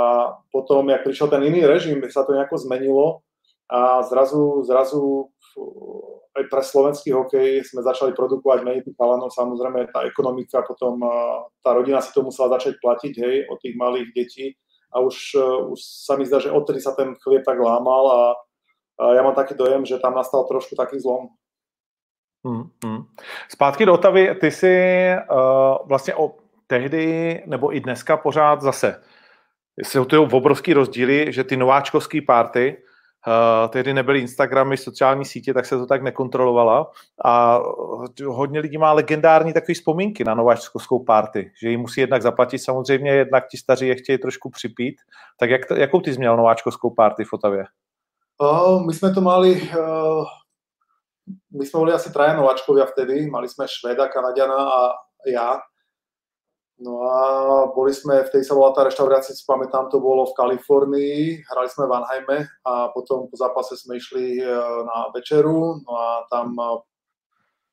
potom, 0.52 0.92
jak 0.92 1.08
prišiel 1.08 1.32
ten 1.32 1.48
iný 1.48 1.64
režim, 1.64 2.04
sa 2.12 2.28
to 2.28 2.36
nejako 2.36 2.60
zmenilo. 2.60 3.24
A 3.72 4.04
zrazu, 4.04 4.66
zrazu 4.66 5.30
aj 6.36 6.44
pre 6.50 6.62
slovenský 6.66 7.14
hokej 7.14 7.64
sme 7.64 7.86
začali 7.86 8.12
produkovať 8.18 8.66
menej 8.66 8.84
tých 8.84 8.98
chalanov, 8.98 9.32
samozrejme 9.32 9.94
tá 9.94 10.04
ekonomika, 10.04 10.66
potom 10.66 11.00
tá 11.64 11.72
rodina 11.72 12.02
si 12.04 12.12
to 12.12 12.26
musela 12.26 12.60
začať 12.60 12.82
platiť, 12.82 13.14
hej, 13.16 13.36
od 13.48 13.58
tých 13.62 13.76
malých 13.78 14.10
detí. 14.12 14.46
A 14.90 15.06
už, 15.06 15.38
už 15.70 15.80
sa 15.80 16.18
mi 16.18 16.26
zdá, 16.26 16.42
že 16.42 16.50
odtedy 16.50 16.82
sa 16.82 16.98
ten 16.98 17.14
chlieb 17.22 17.46
tak 17.46 17.62
lámal 17.62 18.04
a, 18.10 18.22
a 18.98 19.04
ja 19.14 19.22
mám 19.22 19.38
taký 19.38 19.54
dojem, 19.54 19.86
že 19.86 20.02
tam 20.02 20.18
nastal 20.18 20.50
trošku 20.50 20.74
taký 20.74 20.98
zlom. 20.98 21.30
Hmm, 22.42 22.74
hmm. 22.84 23.06
Zpátky 23.54 23.86
do 23.86 23.94
Otavy, 23.94 24.36
ty 24.36 24.52
si 24.52 24.74
uh, 25.30 25.78
vlastně 25.86 26.16
o 26.16 26.49
tehdy 26.70 27.44
nebo 27.46 27.76
i 27.76 27.80
dneska 27.80 28.18
pořád 28.18 28.62
zase. 28.62 29.02
Jsou 29.78 30.06
to 30.06 30.24
obrovský 30.24 30.74
rozdíly, 30.74 31.34
že 31.34 31.44
ty 31.44 31.58
nováčkovský 31.58 32.22
párty 32.22 32.78
Uh, 33.28 33.72
tehdy 33.72 33.93
nebyly 33.93 34.20
Instagramy, 34.20 34.78
sociální 34.78 35.26
sítě, 35.26 35.54
tak 35.54 35.65
se 35.65 35.78
to 35.78 35.86
tak 35.86 36.02
nekontrolovala. 36.02 36.91
A 37.26 37.60
hodně 38.26 38.60
lidí 38.60 38.78
má 38.78 38.93
legendární 38.93 39.54
takové 39.54 39.74
vzpomínky 39.74 40.24
na 40.24 40.34
nováčkovskou 40.34 41.04
party, 41.04 41.52
že 41.62 41.70
ji 41.70 41.78
musí 41.78 42.02
jednak 42.02 42.22
zaplatit. 42.22 42.60
Samozřejmě, 42.60 43.12
jednak 43.12 43.48
ti 43.48 43.58
staří 43.58 43.88
je 43.88 43.96
chtějí 43.96 44.17
trošku 44.17 44.50
připít. 44.50 44.96
Tak 45.39 45.50
jak, 45.50 45.62
jakou 45.76 46.02
ty 46.02 46.13
jsi 46.13 46.20
měl 46.20 46.38
nováčkovskou 46.38 46.89
party 46.89 47.24
v 47.24 47.34
Otavě? 47.34 47.63
Uh, 48.41 48.86
my 48.86 48.93
jsme 48.93 49.13
to 49.13 49.22
mali, 49.22 49.62
uh, 49.62 50.26
my 51.60 51.65
jsme 51.65 51.78
boli 51.78 51.93
asi 51.93 52.13
traja 52.13 52.34
nováčkovia 52.34 52.86
vtedy, 52.86 53.30
mali 53.30 53.50
jsme 53.50 53.65
Šveda, 53.67 54.08
Kanadiana 54.08 54.56
a 54.56 54.91
ja 55.28 55.60
No 56.80 57.04
a 57.04 57.20
boli 57.76 57.92
sme, 57.92 58.24
v 58.24 58.32
tej 58.32 58.48
sa 58.48 58.56
volá 58.56 58.72
tá 58.72 58.88
reštaurácia, 58.88 59.36
si 59.36 59.44
pamätám, 59.44 59.92
to 59.92 60.00
bolo 60.00 60.24
v 60.32 60.38
Kalifornii, 60.39 61.44
hrali 61.44 61.68
sme 61.68 61.92
v 61.92 61.96
Anheime 62.00 62.39
a 62.63 62.88
potom 62.96 63.28
po 63.28 63.36
zápase 63.36 63.76
sme 63.76 64.00
išli 64.00 64.39
e, 64.39 64.48
na 64.88 65.12
večeru, 65.12 65.84
no 65.84 65.92
a 65.92 66.24
tam, 66.32 66.56
e, 66.56 66.72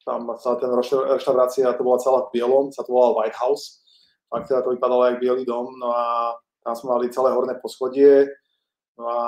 tam 0.03 0.27
celá 0.43 0.59
ten 0.59 0.71
reštaurácia, 1.15 1.71
to 1.79 1.87
bola 1.87 2.03
celá 2.03 2.27
v 2.27 2.35
bielom, 2.35 2.75
sa 2.75 2.83
to 2.83 2.91
volala 2.91 3.23
White 3.23 3.39
House, 3.39 3.87
tak 4.27 4.51
teda 4.51 4.67
to 4.67 4.75
vypadalo 4.75 5.07
jak 5.07 5.23
bielý 5.23 5.47
dom, 5.47 5.71
no 5.79 5.95
a 5.95 6.35
tam 6.67 6.75
sme 6.75 6.99
mali 6.99 7.07
celé 7.15 7.31
horné 7.31 7.55
poschodie, 7.63 8.27
No 8.97 9.05
a 9.13 9.21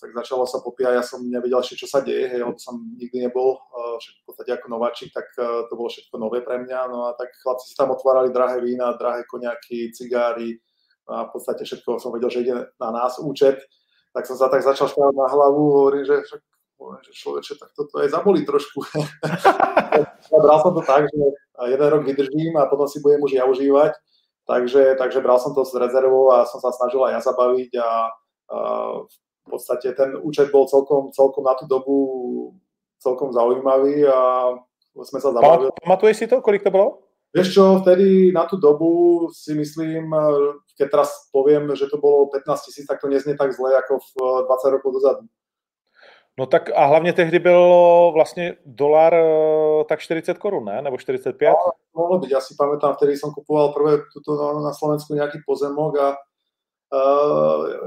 tak 0.00 0.16
začalo 0.16 0.48
sa 0.48 0.64
popíjať, 0.64 0.96
ja 0.96 1.04
som 1.04 1.20
nevedel 1.20 1.60
ešte, 1.60 1.84
čo 1.84 1.88
sa 1.92 2.00
deje, 2.00 2.24
hej, 2.24 2.40
lebo 2.40 2.56
som 2.56 2.80
nikdy 2.96 3.28
nebol 3.28 3.60
uh, 3.60 4.00
v 4.00 4.24
podstate 4.24 4.56
ako 4.56 4.72
nováčik, 4.72 5.12
tak 5.12 5.28
uh, 5.36 5.68
to 5.68 5.76
bolo 5.76 5.92
všetko 5.92 6.16
nové 6.16 6.40
pre 6.40 6.56
mňa. 6.64 6.88
No 6.88 7.04
a 7.04 7.12
tak 7.12 7.28
chlapci 7.44 7.68
si 7.68 7.76
tam 7.76 7.92
otvárali 7.92 8.32
drahé 8.32 8.64
vína, 8.64 8.96
drahé 8.96 9.28
koniaky, 9.28 9.92
cigáry 9.92 10.56
no 11.04 11.12
a 11.20 11.20
v 11.28 11.36
podstate 11.36 11.68
všetko 11.68 12.00
som 12.00 12.16
vedel, 12.16 12.32
že 12.32 12.40
ide 12.48 12.54
na 12.80 12.88
nás 12.88 13.20
účet. 13.20 13.60
Tak 14.16 14.24
som 14.24 14.40
sa 14.40 14.48
tak 14.48 14.64
začal 14.64 14.88
škávať 14.88 15.12
na 15.12 15.28
hlavu, 15.28 15.62
hovorím, 15.68 16.08
že, 16.08 16.24
že 16.24 16.40
človeče, 17.12 17.60
tak 17.60 17.76
toto 17.76 18.00
aj 18.00 18.08
zabolí 18.08 18.48
trošku. 18.48 18.80
bral 20.44 20.58
som 20.64 20.72
to 20.72 20.80
tak, 20.80 21.04
že 21.12 21.20
jeden 21.68 21.88
rok 21.92 22.02
vydržím 22.08 22.56
a 22.56 22.66
potom 22.72 22.88
si 22.88 23.04
budem 23.04 23.20
už 23.20 23.36
ja 23.36 23.44
užívať. 23.44 23.92
Takže, 24.48 24.96
takže 24.98 25.20
bral 25.20 25.38
som 25.38 25.52
to 25.52 25.62
s 25.62 25.76
rezervou 25.76 26.32
a 26.32 26.48
som 26.48 26.58
sa 26.58 26.72
snažil 26.72 27.04
aj 27.04 27.12
ja 27.12 27.20
zabaviť 27.20 27.70
a 27.78 27.88
v 28.50 29.46
podstate 29.46 29.94
ten 29.94 30.18
účet 30.20 30.50
bol 30.50 30.66
celkom, 30.66 31.14
celkom 31.14 31.46
na 31.46 31.54
tú 31.54 31.64
dobu 31.70 31.94
celkom 33.00 33.32
zaujímavý 33.32 34.04
a 34.04 34.52
sme 34.92 35.18
sa 35.22 35.32
zabavili. 35.32 35.72
Pamatuješ 35.80 36.16
si 36.16 36.26
to, 36.28 36.44
kolik 36.44 36.60
to 36.60 36.74
bolo? 36.74 37.06
Vieš 37.30 37.54
čo, 37.54 37.78
vtedy 37.78 38.34
na 38.34 38.42
tú 38.44 38.58
dobu 38.58 39.30
si 39.30 39.54
myslím, 39.54 40.10
keď 40.74 40.86
teraz 40.90 41.30
poviem, 41.30 41.70
že 41.78 41.86
to 41.86 42.02
bolo 42.02 42.26
15 42.26 42.66
tisíc, 42.66 42.84
tak 42.90 42.98
to 42.98 43.06
neznie 43.06 43.38
tak 43.38 43.54
zle 43.54 43.70
ako 43.70 44.02
v 44.02 44.10
20 44.50 44.74
rokov 44.74 44.90
dozadu. 44.98 45.24
No 46.38 46.46
tak 46.46 46.70
a 46.74 46.84
hlavně 46.84 47.12
tehdy 47.12 47.38
byl 47.38 47.62
vlastně 48.14 48.56
dolar 48.66 49.14
eh, 49.14 49.84
tak 49.84 50.00
40 50.00 50.38
korun, 50.38 50.64
ne? 50.64 50.82
Nebo 50.82 50.98
45? 50.98 51.50
No, 51.50 51.70
mohlo 51.94 52.18
byť. 52.18 52.30
Ja 52.30 52.40
si 52.40 52.54
pamätám, 52.54 52.94
vtedy 52.96 53.16
som 53.18 53.34
kupoval 53.34 53.76
prvé 53.76 54.00
tuto 54.14 54.38
na, 54.38 54.72
Slovensku 54.72 55.14
nejaký 55.14 55.44
pozemok 55.44 55.98
a 55.98 56.16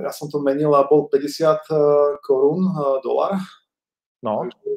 ja 0.03 0.11
som 0.15 0.31
to 0.31 0.39
menil 0.39 0.71
a 0.75 0.87
bol 0.87 1.11
50 1.11 1.19
uh, 1.67 2.15
korún 2.23 2.63
uh, 2.71 3.03
dolar. 3.03 3.35
No. 4.23 4.47
Takže, 4.47 4.71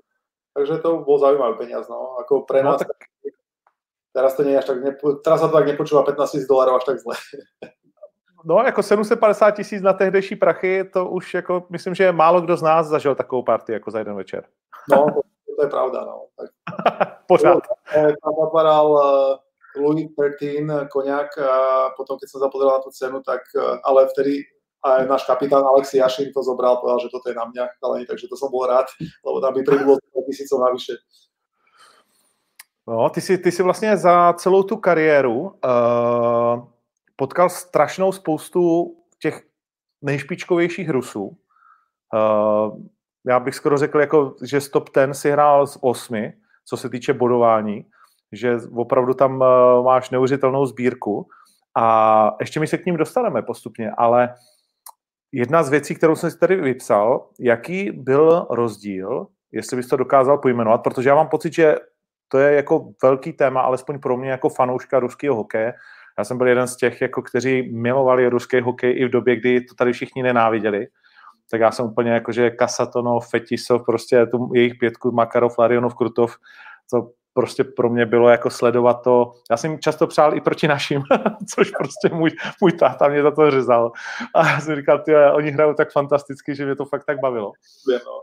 takže 0.55 0.75
to 0.83 1.07
bol 1.07 1.19
zaujímavý 1.23 1.55
peniaz, 1.59 1.87
no. 1.87 2.19
Ako 2.19 2.43
pre 2.43 2.63
no, 2.63 2.75
nás, 2.75 2.83
tak... 2.83 2.99
teraz 4.11 4.35
to 4.35 4.43
nie 4.43 4.59
až 4.59 4.67
tak, 4.67 4.83
nepo, 4.83 5.23
teraz 5.23 5.41
sa 5.41 5.47
to 5.47 5.55
tak 5.55 5.71
nepočúva 5.71 6.03
15 6.03 6.31
tisíc 6.35 6.49
dolarov 6.51 6.83
až 6.83 6.85
tak 6.85 6.99
zle. 6.99 7.15
No, 8.47 8.63
jako 8.63 8.83
750 8.83 9.51
tisíc 9.51 9.83
na 9.83 9.93
tehdejší 9.93 10.37
prachy, 10.37 10.85
to 10.85 11.09
už 11.11 11.35
jako, 11.35 11.67
myslím, 11.71 11.95
že 11.95 12.13
málo 12.13 12.41
kdo 12.41 12.57
z 12.57 12.63
nás 12.63 12.87
zažil 12.87 13.15
takovou 13.15 13.43
party 13.43 13.73
jako 13.73 13.91
za 13.91 13.99
jeden 13.99 14.17
večer. 14.17 14.45
No, 14.91 15.07
to, 15.07 15.21
to 15.57 15.63
je 15.63 15.69
pravda, 15.71 16.05
no. 16.05 16.27
Tak, 16.37 16.51
Pořád. 17.27 17.63
Tam 17.95 18.35
otváral 18.39 18.99
Louis 19.77 20.09
13 20.13 20.89
koniak 20.89 21.39
a 21.39 21.91
potom, 21.97 22.19
keď 22.19 22.29
som 22.31 22.41
zapozrel 22.41 22.73
na 22.73 22.81
tú 22.83 22.91
cenu, 22.91 23.23
tak 23.23 23.45
ale 23.85 24.09
vtedy 24.11 24.45
aj 24.87 25.09
náš 25.09 25.23
kapitán 25.27 25.65
Alex 25.65 25.95
Jašin 25.95 26.33
to 26.33 26.43
zobral, 26.43 26.79
povedal, 26.79 27.01
že 27.03 27.13
toto 27.13 27.29
je 27.29 27.35
na 27.35 27.45
mňa, 27.45 27.65
ale 27.83 28.07
takže 28.07 28.29
to 28.29 28.37
som 28.37 28.51
bol 28.51 28.67
rád, 28.67 28.87
lebo 29.27 29.41
tam 29.41 29.55
by 29.55 29.63
pribylo 29.63 29.99
tisícov 30.27 30.61
navyše. 30.61 30.95
No, 32.89 33.11
ty 33.11 33.21
si, 33.21 33.39
ty 33.39 33.53
si 33.53 33.63
vlastně 33.63 33.97
za 33.97 34.33
celou 34.33 34.63
tu 34.63 34.77
kariéru 34.77 35.41
uh, 35.41 36.69
potkal 37.17 37.51
strašnou 37.51 38.13
spoustu 38.13 38.95
těch 39.19 39.43
nejšpičkovějších 40.03 40.91
Rusů. 40.91 41.37
Uh, 42.15 42.79
já 43.27 43.41
bych 43.41 43.55
skoro 43.55 43.79
řekl, 43.79 44.01
jako, 44.01 44.35
že 44.43 44.61
z 44.61 44.69
top 44.69 44.91
10 44.95 45.15
si 45.15 45.31
hrál 45.31 45.67
z 45.67 45.79
osmi, 45.81 46.33
co 46.65 46.77
se 46.77 46.89
týče 46.89 47.13
bodování 47.13 47.87
že 48.33 48.57
opravdu 48.75 49.15
tam 49.15 49.43
eh, 49.43 49.83
máš 49.83 50.11
neuvěřitelnou 50.11 50.67
sbírku 50.67 51.29
a 51.77 52.37
ještě 52.41 52.61
my 52.61 52.67
se 52.67 52.79
k 52.79 52.87
ním 52.87 52.97
dostaneme 52.97 53.43
postupně, 53.43 53.91
ale 53.99 54.35
jedna 55.33 55.63
z 55.63 55.71
věcí, 55.71 55.95
kterou 55.95 56.17
jsem 56.17 56.31
si 56.31 56.39
tady 56.39 56.57
vypsal, 56.57 57.29
jaký 57.41 57.91
byl 57.91 58.47
rozdíl 58.51 59.27
jestli 59.53 59.77
bys 59.77 59.89
to 59.89 59.97
dokázal 59.97 60.39
pojmenovat, 60.39 60.83
protože 60.83 61.09
já 61.09 61.15
mám 61.15 61.29
pocit, 61.29 61.53
že 61.53 61.77
to 62.29 62.39
je 62.39 62.55
jako 62.55 62.93
velký 63.03 63.33
téma, 63.33 63.61
alespoň 63.61 64.01
pro 64.01 64.17
mě 64.17 64.31
jako 64.31 64.49
fanouška 64.49 64.99
ruského 64.99 65.37
hokeje. 65.37 65.75
Já 66.19 66.25
jsem 66.25 66.39
byl 66.39 66.47
jeden 66.47 66.67
z 66.67 66.77
těch, 66.77 67.01
jako, 67.01 67.23
kteří 67.23 67.73
milovali 67.73 68.29
ruský 68.29 68.61
hokej 68.61 69.01
i 69.01 69.05
v 69.05 69.11
době, 69.11 69.37
kdy 69.37 69.61
to 69.61 69.75
tady 69.75 69.93
všichni 69.93 70.23
nenáviděli. 70.23 70.87
Tak 71.51 71.61
já 71.61 71.71
jsem 71.71 71.87
úplně 71.87 72.11
jako, 72.11 72.33
že 72.33 72.51
Kasatonov, 72.51 73.31
Fetisov, 73.31 73.83
prostě 73.87 74.27
tu 74.27 74.51
jejich 74.55 74.75
pětku, 74.81 75.13
Makarov, 75.13 75.59
Larionov, 75.59 75.95
Krutov, 75.95 76.37
to 76.91 77.11
prostě 77.37 77.65
pro 77.65 77.91
mě 77.91 78.07
bylo 78.07 78.29
jako 78.29 78.51
sledovat 78.51 79.03
to. 79.05 79.33
Já 79.51 79.57
jsem 79.57 79.79
často 79.79 80.07
přál 80.07 80.37
i 80.37 80.41
proti 80.41 80.69
našim, 80.69 81.03
což 81.55 81.71
prostě 81.71 82.09
můj, 82.09 82.31
můj 82.61 82.73
táta 82.73 83.09
mě 83.09 83.23
za 83.23 83.31
to 83.31 83.51
řezal. 83.51 83.93
A 84.35 84.47
já 84.47 84.61
jsem 84.61 84.77
říkal, 84.77 84.99
ty, 84.99 85.17
oni 85.17 85.51
hrajou 85.51 85.75
tak 85.75 85.93
fantasticky, 85.93 86.55
že 86.55 86.65
mě 86.65 86.77
to 86.77 86.85
fakt 86.85 87.05
tak 87.05 87.21
bavilo. 87.21 87.53
No. 87.89 88.23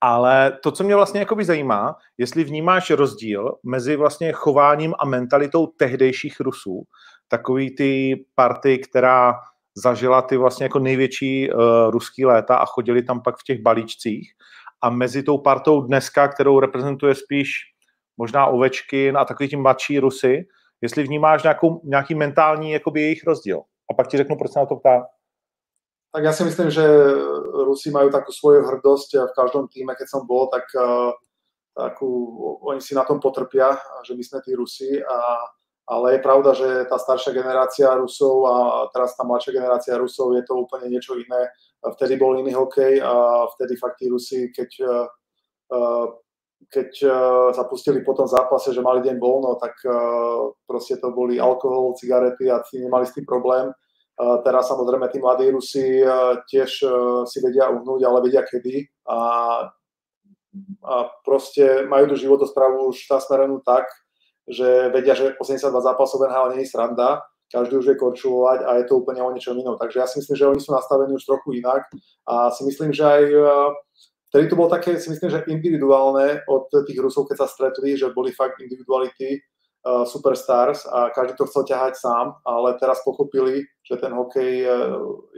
Ale 0.00 0.58
to, 0.62 0.72
co 0.72 0.84
mě 0.84 0.96
vlastně 0.96 1.20
jakoby 1.20 1.44
zajímá, 1.44 1.96
jestli 2.18 2.44
vnímáš 2.44 2.90
rozdíl 2.90 3.54
mezi 3.62 3.96
vlastně 3.96 4.32
chováním 4.32 4.94
a 4.98 5.06
mentalitou 5.06 5.66
tehdejších 5.66 6.40
Rusů, 6.40 6.82
takový 7.28 7.76
ty 7.76 8.24
party, 8.34 8.78
která 8.78 9.34
zažila 9.76 10.22
ty 10.22 10.36
vlastně 10.36 10.64
jako 10.64 10.78
největší 10.78 11.52
uh, 11.52 11.60
ruský 11.90 12.24
léta 12.24 12.56
a 12.56 12.66
chodili 12.66 13.02
tam 13.02 13.22
pak 13.22 13.36
v 13.36 13.44
těch 13.44 13.62
balíčcích 13.62 14.32
a 14.82 14.90
mezi 14.90 15.22
tou 15.22 15.38
partou 15.38 15.80
dneska, 15.80 16.28
kterou 16.28 16.60
reprezentuje 16.60 17.14
spíš 17.14 17.50
možná 18.16 18.46
Ovečkin 18.46 19.16
a 19.16 19.24
takový 19.24 19.48
ti 19.48 19.56
mladší 19.56 19.98
Rusy, 19.98 20.46
jestli 20.80 21.02
vnímáš 21.02 21.42
nějakou, 21.42 21.80
nějaký 21.84 22.14
mentální 22.14 22.70
jakoby 22.70 23.02
jejich 23.02 23.24
rozdíl. 23.24 23.62
A 23.90 23.94
pak 23.94 24.08
ti 24.08 24.16
řeknu, 24.16 24.36
proč 24.36 24.52
se 24.52 24.58
na 24.58 24.66
to 24.66 24.76
ptá. 24.76 25.06
Tak 26.14 26.22
ja 26.22 26.30
si 26.30 26.46
myslím, 26.46 26.70
že 26.70 26.86
Rusi 27.66 27.90
majú 27.90 28.06
takú 28.06 28.30
svoju 28.30 28.62
hrdosť 28.62 29.18
v 29.18 29.32
každom 29.34 29.66
týme, 29.66 29.98
keď 29.98 30.06
som 30.06 30.22
bol, 30.22 30.46
tak 30.46 30.62
uh, 30.78 31.10
takú, 31.74 32.06
oni 32.70 32.78
si 32.78 32.94
na 32.94 33.02
tom 33.02 33.18
potrpia, 33.18 33.74
že 34.06 34.14
my 34.14 34.22
sme 34.22 34.38
tí 34.46 34.54
Rusi 34.54 35.02
a 35.02 35.18
ale 35.84 36.16
je 36.16 36.24
pravda, 36.24 36.56
že 36.56 36.88
tá 36.88 36.96
staršia 36.96 37.36
generácia 37.36 37.92
Rusov 37.92 38.48
a 38.48 38.56
teraz 38.88 39.12
tá 39.20 39.26
mladšia 39.26 39.52
generácia 39.52 40.00
Rusov 40.00 40.32
je 40.32 40.40
to 40.48 40.56
úplne 40.64 40.88
niečo 40.88 41.12
iné. 41.12 41.52
Vtedy 41.84 42.16
bol 42.16 42.40
iný 42.40 42.56
hokej 42.56 43.04
a 43.04 43.44
vtedy 43.52 43.76
fakt 43.76 44.00
tí 44.00 44.08
Rusi, 44.08 44.48
keď, 44.48 44.70
uh, 44.80 46.08
keď 46.70 46.90
uh, 47.04 47.12
zapustili 47.54 48.02
po 48.02 48.16
tom 48.16 48.26
zápase, 48.26 48.74
že 48.74 48.82
mali 48.82 49.04
deň 49.04 49.16
voľno, 49.20 49.60
tak 49.62 49.74
uh, 49.86 50.52
proste 50.66 50.98
to 50.98 51.14
boli 51.14 51.38
alkohol, 51.38 51.94
cigarety 51.94 52.50
a 52.50 52.62
tí 52.64 52.82
nemali 52.82 53.06
s 53.06 53.14
tým 53.14 53.26
problém. 53.26 53.70
Teraz 54.14 54.70
samozrejme 54.70 55.10
tí 55.10 55.18
mladí 55.18 55.50
Rusi 55.50 55.98
tiež 56.46 56.70
si 57.26 57.38
vedia 57.42 57.66
uhnúť, 57.66 57.98
ale 58.06 58.22
vedia 58.22 58.46
kedy 58.46 58.86
a, 59.10 59.18
a 60.86 60.94
proste 61.26 61.82
majú 61.90 62.14
tú 62.14 62.22
životosprávu 62.22 62.94
už 62.94 63.10
nasmerenú 63.10 63.58
tak, 63.66 63.90
že 64.46 64.94
vedia, 64.94 65.18
že 65.18 65.34
82 65.34 65.66
zápasov 65.66 66.30
NHL 66.30 66.54
nie 66.54 66.62
je 66.62 66.70
sranda, 66.70 67.26
každý 67.50 67.74
už 67.82 67.86
vie 67.90 67.96
korčulovať 67.98 68.58
a 68.62 68.70
je 68.78 68.84
to 68.86 69.02
úplne 69.02 69.22
o 69.22 69.34
niečom 69.34 69.58
inom. 69.58 69.74
Takže 69.78 69.98
ja 69.98 70.06
si 70.06 70.22
myslím, 70.22 70.36
že 70.36 70.48
oni 70.50 70.60
sú 70.62 70.70
nastavení 70.70 71.12
už 71.14 71.24
trochu 71.26 71.58
inak 71.58 71.82
a 72.26 72.50
si 72.50 72.62
myslím, 72.66 72.94
že 72.94 73.02
aj 73.02 73.22
vtedy 74.34 74.50
to 74.50 74.58
bolo 74.58 74.66
také, 74.66 74.98
si 74.98 75.06
myslím, 75.14 75.30
že 75.30 75.46
individuálne 75.46 76.42
od 76.50 76.66
tých 76.66 76.98
Rusov, 76.98 77.30
keď 77.30 77.46
sa 77.46 77.48
stretli, 77.48 77.94
že 77.94 78.10
boli 78.10 78.34
fakt 78.34 78.58
individuality, 78.58 79.38
uh, 79.38 80.02
superstars 80.02 80.82
a 80.90 81.14
každý 81.14 81.38
to 81.38 81.46
chcel 81.46 81.62
ťahať 81.62 81.94
sám, 81.94 82.34
ale 82.42 82.74
teraz 82.82 82.98
pochopili, 83.06 83.62
že 83.86 83.94
ten 84.02 84.10
hokej 84.10 84.66
je, 84.66 84.76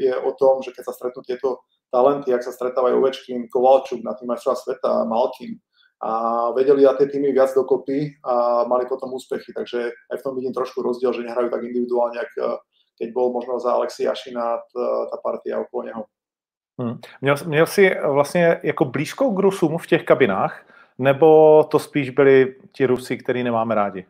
je 0.00 0.12
o 0.16 0.32
tom, 0.32 0.64
že 0.64 0.72
keď 0.72 0.88
sa 0.88 0.96
stretnú 0.96 1.20
tieto 1.28 1.60
talenty, 1.92 2.32
ak 2.32 2.40
sa 2.40 2.56
stretávajú 2.56 3.04
Ovečkin, 3.04 3.52
Kovalčuk 3.52 4.00
na 4.00 4.16
tým 4.16 4.32
majstra 4.32 4.56
sveta, 4.56 5.04
Malkin, 5.04 5.60
a 5.96 6.52
vedeli 6.52 6.84
dať 6.84 6.96
tie 7.00 7.08
týmy 7.16 7.32
viac 7.32 7.56
dokopy 7.56 8.20
a 8.20 8.64
mali 8.68 8.84
potom 8.84 9.16
úspechy. 9.16 9.48
Takže 9.56 10.12
aj 10.12 10.16
v 10.20 10.24
tom 10.24 10.36
vidím 10.36 10.52
trošku 10.52 10.84
rozdiel, 10.84 11.12
že 11.16 11.24
nehrajú 11.24 11.48
tak 11.48 11.64
individuálne, 11.64 12.20
ako 12.20 12.60
keď 13.00 13.08
bol 13.16 13.32
možno 13.32 13.56
za 13.56 13.72
Alexi 13.72 14.04
Jašina 14.04 14.60
tá 15.08 15.16
partia 15.24 15.60
okolo 15.60 15.80
neho. 15.88 16.02
Hmm. 16.80 16.98
Měl, 17.20 17.36
měl 17.46 17.66
jsi 17.66 17.96
vlastně 18.12 18.60
jako 18.62 18.84
blízko 18.84 19.30
k 19.30 19.38
Rusům 19.38 19.78
v 19.78 19.86
těch 19.86 20.04
kabinách, 20.04 20.66
nebo 20.98 21.64
to 21.64 21.78
spíš 21.78 22.10
byli 22.10 22.56
ti 22.72 22.86
Rusi, 22.86 23.16
který 23.18 23.42
nemáme 23.42 23.74
rádi? 23.74 24.06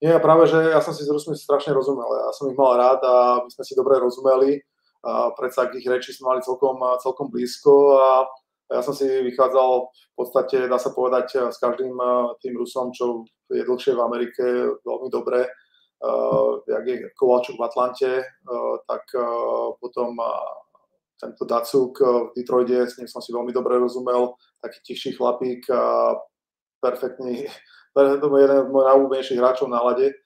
Nie, 0.00 0.16
práve, 0.16 0.48
že 0.48 0.72
ja 0.72 0.80
som 0.80 0.96
si 0.96 1.04
s 1.04 1.12
Rusmi 1.12 1.36
strašne 1.36 1.76
rozumel. 1.76 2.08
Ja 2.08 2.32
som 2.32 2.48
ich 2.48 2.56
mal 2.56 2.72
rád 2.72 3.04
a 3.04 3.44
my 3.44 3.50
sme 3.52 3.64
si 3.68 3.76
dobre 3.76 4.00
rozumeli. 4.00 4.56
A 5.04 5.28
predsa 5.36 5.68
k 5.68 5.76
ich 5.76 5.84
reči 5.84 6.16
sme 6.16 6.32
mali 6.32 6.40
celkom, 6.40 6.80
celkom 7.04 7.28
blízko 7.28 8.00
a 8.00 8.24
ja 8.72 8.80
som 8.80 8.96
si 8.96 9.04
vychádzal 9.04 9.70
v 9.92 10.14
podstate, 10.16 10.72
dá 10.72 10.80
sa 10.80 10.96
povedať, 10.96 11.52
s 11.52 11.60
každým 11.60 11.92
tým 12.40 12.56
Rusom, 12.56 12.96
čo 12.96 13.28
je 13.52 13.60
dlhšie 13.60 13.92
v 13.92 14.00
Amerike, 14.00 14.44
veľmi 14.80 15.08
dobre. 15.12 15.44
Uh, 16.00 16.64
jak 16.64 16.84
je 16.88 16.96
Kovalčuk 17.12 17.60
v 17.60 17.66
Atlante, 17.68 18.12
uh, 18.24 18.80
tak 18.88 19.04
uh, 19.12 19.76
potom 19.76 20.16
tento 21.20 21.44
Dacuk 21.44 22.00
v 22.00 22.32
Detroite, 22.32 22.88
s 22.88 22.96
ním 22.96 23.08
som 23.08 23.20
si 23.20 23.30
veľmi 23.30 23.52
dobre 23.52 23.76
rozumel, 23.76 24.32
taký 24.64 24.80
tichší 24.80 25.12
chlapík 25.20 25.68
perfektný 26.80 27.44
jeden 28.00 28.16
z 28.18 28.28
mojich 28.28 28.48
najúbenejších 28.72 29.38
hráčov 29.38 29.68
na 29.68 29.84
lade, 29.84 30.16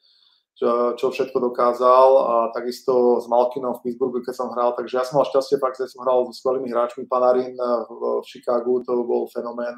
čo, 0.54 0.94
čo 0.94 1.10
všetko 1.10 1.50
dokázal 1.50 2.08
a 2.14 2.34
takisto 2.54 3.18
s 3.18 3.26
Malkinom 3.26 3.74
v 3.74 3.90
Pittsburghu, 3.90 4.22
keď 4.22 4.34
som 4.38 4.54
hral, 4.54 4.70
takže 4.78 4.94
ja 4.94 5.02
som 5.02 5.18
mal 5.18 5.26
šťastie 5.26 5.58
fakt, 5.58 5.82
že 5.82 5.90
som 5.90 6.06
hral 6.06 6.30
so 6.30 6.32
skvelými 6.38 6.70
hráčmi, 6.70 7.10
Panarin 7.10 7.58
v, 7.58 8.02
v 8.22 8.26
Chicagu, 8.30 8.78
to 8.86 9.02
bol 9.02 9.26
fenomén, 9.34 9.74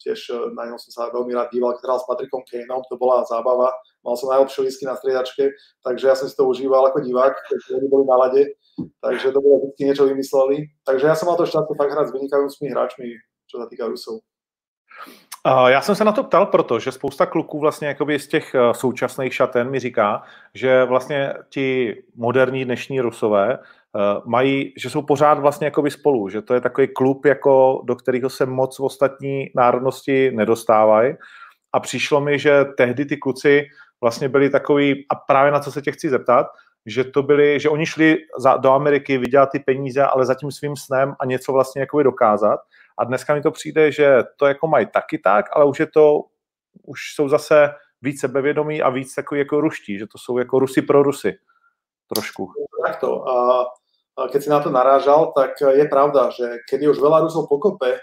tiež 0.00 0.32
na 0.56 0.72
ňom 0.72 0.80
som 0.80 0.90
sa 0.90 1.02
veľmi 1.12 1.36
rád 1.36 1.52
díval, 1.52 1.76
keď 1.76 1.84
hral 1.84 2.00
s 2.00 2.08
Patrickom 2.08 2.40
Kaneom, 2.48 2.80
to 2.88 2.96
bola 2.96 3.28
zábava, 3.28 3.76
mal 4.00 4.16
som 4.16 4.32
najlepšie 4.32 4.64
lístky 4.72 4.88
na 4.88 4.96
striedačke, 4.96 5.52
takže 5.84 6.04
ja 6.08 6.16
som 6.16 6.32
si 6.32 6.32
to 6.32 6.48
užíval 6.48 6.88
ako 6.88 7.04
divák, 7.04 7.36
keď 7.36 7.60
oni 7.76 7.86
boli 7.92 8.04
na 8.08 8.16
lade, 8.16 8.42
takže 9.04 9.36
to 9.36 9.38
bolo 9.44 9.68
vždy 9.68 9.82
niečo 9.84 10.08
vymysleli, 10.08 10.64
takže 10.88 11.12
ja 11.12 11.12
som 11.12 11.28
mal 11.28 11.36
to 11.36 11.44
šťastie 11.44 11.76
fakt 11.76 11.92
hrať 11.92 12.08
s 12.08 12.14
vynikajúcimi 12.16 12.72
hráčmi, 12.72 13.08
čo 13.44 13.60
sa 13.60 13.68
týka 13.68 13.84
Rusov. 13.84 14.24
Já 15.68 15.80
jsem 15.80 15.94
se 15.94 16.04
na 16.04 16.12
to 16.12 16.24
ptal, 16.24 16.46
protože 16.46 16.92
spousta 16.92 17.26
kluků 17.26 17.60
vlastně 17.60 17.88
z 18.18 18.28
těch 18.28 18.54
eh, 18.54 18.74
současných 18.74 19.34
šaten 19.34 19.70
mi 19.70 19.78
říká, 19.78 20.22
že 20.54 20.84
vlastně 20.84 21.34
ti 21.48 21.96
moderní 22.16 22.64
dnešní 22.64 23.00
rusové 23.00 23.54
eh, 23.54 24.20
mají, 24.26 24.72
že 24.76 24.90
jsou 24.90 25.02
pořád 25.02 25.38
vlastně 25.38 25.66
spolu, 25.90 26.28
že 26.28 26.42
to 26.42 26.54
je 26.54 26.60
takový 26.60 26.88
klub, 26.88 27.24
jako 27.24 27.82
do 27.84 27.96
kterého 27.96 28.30
se 28.30 28.46
moc 28.46 28.78
v 28.78 28.82
ostatní 28.82 29.50
národnosti 29.56 30.30
nedostávají. 30.34 31.14
A 31.72 31.80
přišlo 31.80 32.20
mi, 32.20 32.38
že 32.38 32.64
tehdy 32.76 33.04
ty 33.04 33.16
kluci 33.16 33.66
vlastně 34.00 34.28
byli 34.28 34.50
takový, 34.50 35.06
a 35.10 35.14
právě 35.14 35.52
na 35.52 35.60
co 35.60 35.72
se 35.72 35.82
tě 35.82 35.92
chci 35.92 36.08
zeptat, 36.08 36.46
že 36.86 37.04
to 37.04 37.22
byli, 37.22 37.60
že 37.60 37.68
oni 37.68 37.86
šli 37.86 38.16
za, 38.38 38.56
do 38.56 38.72
Ameriky 38.72 39.18
vydělat 39.18 39.48
ty 39.52 39.58
peníze, 39.58 40.02
ale 40.02 40.26
za 40.26 40.34
tím 40.34 40.50
svým 40.50 40.76
snem 40.76 41.14
a 41.20 41.24
něco 41.24 41.52
vlastně 41.52 41.80
dokázat. 42.02 42.60
A 42.98 43.04
dneska 43.04 43.34
mi 43.34 43.42
to 43.42 43.50
přijde, 43.50 43.92
že 43.92 44.22
to 44.36 44.46
jako 44.46 44.66
mají 44.66 44.86
taky 44.86 45.18
tak, 45.18 45.46
ale 45.52 45.64
už 45.64 45.80
je 45.80 45.86
to, 45.86 46.20
už 46.86 47.00
jsou 47.14 47.28
zase 47.28 47.74
víc 48.02 48.20
sebevědomí 48.20 48.82
a 48.82 48.90
víc 48.90 49.14
takový 49.14 49.38
jako 49.38 49.60
ruští, 49.60 49.98
že 49.98 50.06
to 50.06 50.18
jsou 50.18 50.38
jako 50.38 50.58
Rusy 50.58 50.82
pro 50.82 51.02
Rusy 51.02 51.38
trošku. 52.14 52.52
Takto. 52.86 53.28
A, 53.28 53.66
keď 54.32 54.42
si 54.42 54.50
na 54.50 54.60
to 54.60 54.70
narážal, 54.70 55.32
tak 55.32 55.50
je 55.60 55.86
pravda, 55.88 56.28
že 56.28 56.60
keď 56.68 56.92
už 56.92 57.00
veľa 57.00 57.24
Rusov 57.24 57.48
pokope, 57.48 57.96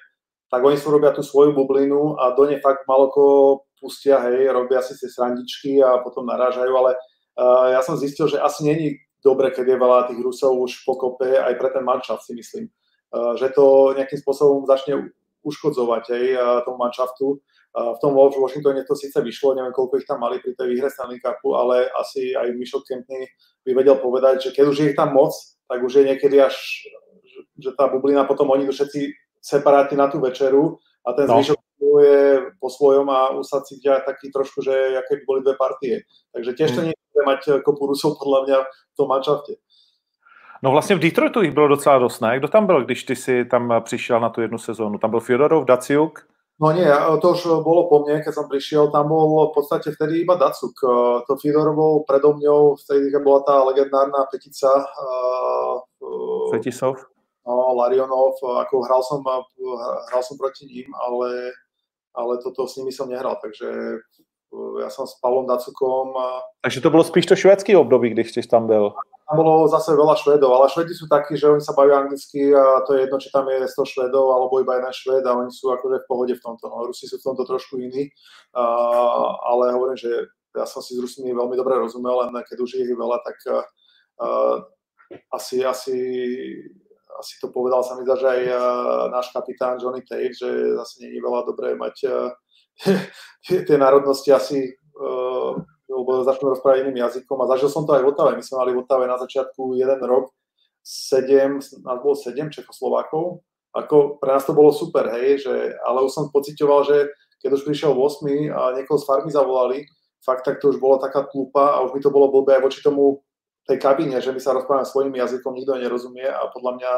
tak 0.50 0.64
oni 0.64 0.80
si 0.80 0.88
robia 0.90 1.12
tú 1.12 1.22
svoju 1.22 1.54
bublinu 1.54 2.16
a 2.18 2.32
do 2.32 2.48
nej 2.48 2.58
fakt 2.64 2.88
maloko 2.88 3.62
pustia, 3.78 4.18
hej, 4.26 4.50
robia 4.50 4.82
si 4.82 4.98
tie 4.98 5.12
srandičky 5.12 5.84
a 5.84 6.02
potom 6.02 6.26
narážajú, 6.26 6.74
ale 6.74 6.98
uh, 7.38 7.70
ja 7.76 7.86
som 7.86 8.00
zistil, 8.00 8.26
že 8.26 8.42
asi 8.42 8.66
není 8.66 8.98
dobre, 9.22 9.52
keď 9.54 9.76
je 9.76 9.78
veľa 9.78 10.00
tých 10.10 10.24
Rusov 10.24 10.58
už 10.58 10.82
pokope, 10.88 11.38
aj 11.38 11.54
pre 11.60 11.70
ten 11.70 11.84
manšaft 11.86 12.26
si 12.26 12.34
myslím. 12.34 12.66
Eh, 13.08 13.34
že 13.40 13.56
to 13.56 13.96
nejakým 13.96 14.20
spôsobom 14.20 14.68
začne 14.68 15.08
uškodzovať 15.48 16.04
aj 16.12 16.24
eh, 16.28 16.40
tomu 16.68 16.76
manšaftu. 16.76 17.40
Eh, 17.40 17.92
v 17.96 18.00
tom 18.04 18.12
Washingtone 18.20 18.84
to 18.84 19.00
síce 19.00 19.16
vyšlo, 19.16 19.56
neviem 19.56 19.72
koľko 19.72 20.04
ich 20.04 20.08
tam 20.08 20.20
mali 20.20 20.44
pri 20.44 20.52
tej 20.60 20.68
výhre 20.76 20.92
Stanley 20.92 21.24
Cupu, 21.24 21.56
ale 21.56 21.88
asi 21.96 22.36
aj 22.36 22.52
Michel 22.60 22.84
Kempney 22.84 23.32
by 23.64 23.72
vedel 23.72 23.96
povedať, 24.04 24.44
že 24.44 24.50
keď 24.52 24.64
už 24.68 24.76
je 24.76 24.88
ich 24.92 25.00
tam 25.00 25.16
moc, 25.16 25.32
tak 25.72 25.80
už 25.80 26.04
je 26.04 26.04
niekedy 26.04 26.36
až, 26.44 26.56
že 27.56 27.72
tá 27.80 27.88
bublina 27.88 28.28
potom 28.28 28.52
oni 28.52 28.68
všetci 28.68 29.16
separátne 29.40 29.96
na 29.96 30.12
tú 30.12 30.20
večeru 30.20 30.76
a 31.08 31.16
ten 31.16 31.32
no. 31.32 31.40
zvyšok 31.40 31.60
je 31.98 32.52
po 32.60 32.68
svojom 32.68 33.08
a 33.08 33.32
usad 33.40 33.64
si 33.64 33.80
taký 33.82 34.30
trošku, 34.30 34.60
že 34.60 35.00
aké 35.00 35.24
by 35.24 35.24
boli 35.24 35.40
dve 35.42 35.56
partie. 35.56 36.04
Takže 36.36 36.52
tiež 36.54 36.70
to 36.76 36.82
mm. 36.84 36.86
nie 36.92 36.96
je 36.98 37.24
mať 37.24 37.42
kopu 37.64 37.88
Rusov 37.88 38.20
podľa 38.20 38.40
mňa 38.44 38.58
v 38.68 38.96
tom 39.00 39.08
manšafte. 39.08 39.58
No 40.64 40.72
vlastně 40.72 40.96
v 40.96 41.00
Detroitu 41.00 41.42
jich 41.42 41.54
bylo 41.54 41.68
docela 41.68 41.98
dost, 42.00 42.20
ne? 42.20 42.40
Kdo 42.40 42.48
tam 42.48 42.66
byl, 42.66 42.86
když 42.86 43.04
ty 43.04 43.16
si 43.16 43.46
tam 43.46 43.74
přišel 43.84 44.20
na 44.20 44.30
tu 44.30 44.42
jednu 44.42 44.58
sezónu? 44.58 44.98
Tam 44.98 45.10
byl 45.10 45.20
Fyodorov, 45.20 45.66
Daciuk? 45.66 46.20
No 46.58 46.72
nie, 46.74 46.90
to 47.22 47.38
už 47.38 47.62
bolo 47.62 47.86
po 47.86 48.02
mne, 48.02 48.26
keď 48.26 48.34
som 48.34 48.50
prišiel, 48.50 48.90
tam 48.90 49.14
bol 49.14 49.54
v 49.54 49.62
podstate 49.62 49.94
vtedy 49.94 50.26
iba 50.26 50.34
Dacuk. 50.42 50.74
To 51.30 51.38
Fidor 51.38 51.70
bol 51.78 52.02
predo 52.02 52.34
mňou, 52.34 52.82
vtedy 52.82 53.14
bola 53.22 53.46
tá 53.46 53.62
legendárna 53.62 54.26
petica. 54.26 54.66
Fetisov? 56.50 56.98
No, 57.46 57.54
no, 57.54 57.78
Larionov, 57.78 58.42
ako 58.42 58.74
hral 58.90 59.06
som, 59.06 59.22
hral 60.10 60.24
som 60.26 60.34
proti 60.34 60.66
ním, 60.66 60.90
ale, 60.98 61.54
ale 62.18 62.42
toto 62.42 62.66
s 62.66 62.82
nimi 62.82 62.90
som 62.90 63.06
nehral, 63.06 63.38
takže 63.38 64.02
ja 64.82 64.90
som 64.90 65.06
s 65.06 65.14
Pavlom 65.22 65.46
Dacukom. 65.46 66.18
Takže 66.66 66.82
to 66.82 66.90
bolo 66.90 67.06
spíš 67.06 67.26
to 67.30 67.36
švédský 67.38 67.78
období, 67.78 68.10
když 68.18 68.34
jsi 68.34 68.42
tam 68.50 68.66
byl? 68.68 68.98
Tam 69.28 69.44
bolo 69.44 69.68
zase 69.68 69.92
veľa 69.92 70.16
Švedov, 70.16 70.56
ale 70.56 70.72
Švedi 70.72 70.96
sú 70.96 71.04
takí, 71.12 71.36
že 71.36 71.52
oni 71.52 71.60
sa 71.60 71.76
bavia 71.76 72.00
anglicky 72.00 72.48
a 72.56 72.80
to 72.88 72.96
je 72.96 73.04
jedno, 73.04 73.20
či 73.20 73.28
tam 73.28 73.44
je 73.52 73.60
100 73.60 73.92
Švedov 73.92 74.32
alebo 74.32 74.64
iba 74.64 74.80
jeden 74.80 74.94
Šved 74.96 75.28
a 75.28 75.36
oni 75.36 75.52
sú 75.52 75.68
akože 75.76 76.00
v 76.00 76.08
pohode 76.08 76.32
v 76.32 76.40
tomto. 76.40 76.72
No, 76.72 76.88
Rusi 76.88 77.12
sú 77.12 77.20
v 77.20 77.28
tomto 77.28 77.44
trošku 77.44 77.76
iní, 77.76 78.08
uh, 78.56 79.28
ale 79.52 79.76
hovorím, 79.76 80.00
že 80.00 80.32
ja 80.56 80.64
som 80.64 80.80
si 80.80 80.96
s 80.96 81.04
Rusmi 81.04 81.36
veľmi 81.36 81.60
dobre 81.60 81.76
rozumel, 81.76 82.24
len 82.24 82.40
keď 82.40 82.58
už 82.64 82.80
je 82.80 82.88
ich 82.88 82.96
veľa, 82.96 83.20
tak 83.20 83.36
uh, 83.52 84.64
asi, 85.36 85.60
asi, 85.60 85.98
asi 87.20 87.34
to 87.44 87.52
povedal 87.52 87.84
sa 87.84 88.00
mi 88.00 88.08
zdá, 88.08 88.16
že 88.16 88.28
aj 88.32 88.42
uh, 88.48 89.04
náš 89.12 89.28
kapitán 89.36 89.76
Johnny 89.76 90.08
Tate, 90.08 90.40
že 90.40 90.48
zase 90.80 91.04
nie 91.04 91.20
je 91.20 91.22
veľa 91.22 91.44
dobré 91.44 91.76
mať 91.76 91.96
uh, 92.08 92.32
tie 93.44 93.76
národnosti 93.76 94.32
asi 94.32 94.72
uh, 94.96 95.60
lebo 96.02 96.22
začnú 96.26 96.54
rozprávať 96.54 96.86
iným 96.86 97.02
jazykom 97.06 97.38
a 97.42 97.50
zažil 97.56 97.70
som 97.74 97.84
to 97.84 97.98
aj 97.98 98.04
v 98.06 98.10
Otave. 98.14 98.32
My 98.38 98.44
sme 98.44 98.62
mali 98.62 98.72
v 98.74 98.82
Otave 98.86 99.06
na 99.10 99.18
začiatku 99.18 99.78
jeden 99.78 100.02
rok 100.06 100.34
sedem, 100.86 101.60
nás 101.60 102.00
bolo 102.00 102.16
sedem 102.16 102.48
Čechoslovákov. 102.48 103.44
Ako 103.76 104.18
pre 104.18 104.32
nás 104.34 104.48
to 104.48 104.56
bolo 104.56 104.72
super, 104.72 105.12
hej, 105.20 105.44
že, 105.44 105.54
ale 105.84 106.02
už 106.02 106.12
som 106.16 106.32
pocitoval, 106.32 106.88
že 106.88 107.12
keď 107.44 107.60
už 107.60 107.68
prišiel 107.68 107.92
8 107.94 108.26
a 108.50 108.62
niekoho 108.74 108.98
z 108.98 109.06
farmy 109.06 109.30
zavolali, 109.30 109.86
fakt 110.24 110.48
tak 110.48 110.58
to 110.58 110.74
už 110.74 110.82
bola 110.82 110.98
taká 110.98 111.28
tlupa 111.30 111.78
a 111.78 111.86
už 111.86 111.94
mi 111.94 112.02
to 112.02 112.10
bolo 112.10 112.34
blbé 112.34 112.58
aj 112.58 112.64
voči 112.66 112.80
tomu 112.82 113.22
tej 113.68 113.78
kabíne, 113.78 114.18
že 114.24 114.32
my 114.32 114.40
sa 114.40 114.56
rozprávame 114.56 114.88
svojim 114.88 115.14
jazykom, 115.14 115.54
nikto 115.54 115.76
nerozumie 115.76 116.26
a 116.26 116.48
podľa 116.50 116.72
mňa 116.80 116.92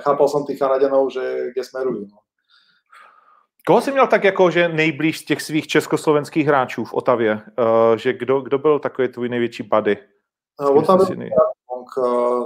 chápal 0.00 0.26
som 0.30 0.46
tých 0.46 0.62
Kanadianov, 0.62 1.10
že 1.10 1.52
kde 1.52 1.62
smerujú. 1.66 2.02
No. 2.08 2.23
Koho 3.66 3.80
jsi 3.80 3.92
měl 3.92 4.06
tak 4.06 4.24
jako, 4.24 4.50
že 4.50 4.68
nejblíž 4.68 5.18
z 5.18 5.24
těch 5.24 5.42
svých 5.42 5.66
československých 5.66 6.46
hráčů 6.46 6.84
v 6.84 6.94
Otavě? 6.94 7.32
Uh, 7.58 7.96
že 7.96 8.12
kdo, 8.12 8.40
kdo 8.40 8.58
byl 8.58 8.78
takový 8.78 9.08
tvůj 9.08 9.28
největší 9.28 9.62
buddy? 9.62 9.96
V 10.60 10.76
Otavě 10.76 11.30
Bonk. 11.74 11.90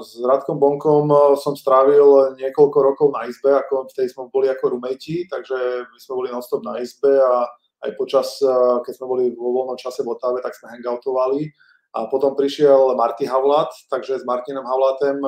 S 0.03 0.25
Radkom 0.25 0.59
Bonkom 0.59 1.13
som 1.37 1.53
strávil 1.53 2.35
niekoľko 2.41 2.79
rokov 2.81 3.13
na 3.13 3.29
izbe, 3.29 3.53
ako 3.53 3.85
vtedy 3.93 4.09
sme 4.09 4.33
boli 4.33 4.49
ako 4.49 4.79
rumejti, 4.79 5.29
takže 5.29 5.85
my 5.85 5.99
sme 6.01 6.15
boli 6.17 6.29
non-stop 6.33 6.65
na 6.65 6.81
izbe 6.81 7.13
a 7.13 7.45
aj 7.85 7.91
počas, 8.01 8.41
keď 8.87 8.93
sme 8.97 9.07
boli 9.07 9.25
vo 9.37 9.53
voľnom 9.53 9.77
čase 9.77 10.01
v 10.01 10.17
Otave, 10.17 10.41
tak 10.41 10.57
sme 10.57 10.73
hangoutovali. 10.73 11.45
A 11.93 12.09
potom 12.09 12.33
prišiel 12.33 12.97
Marty 12.97 13.29
Havlat, 13.29 13.69
takže 13.93 14.17
s 14.21 14.25
Martinom 14.25 14.65
Havlatem 14.65 15.21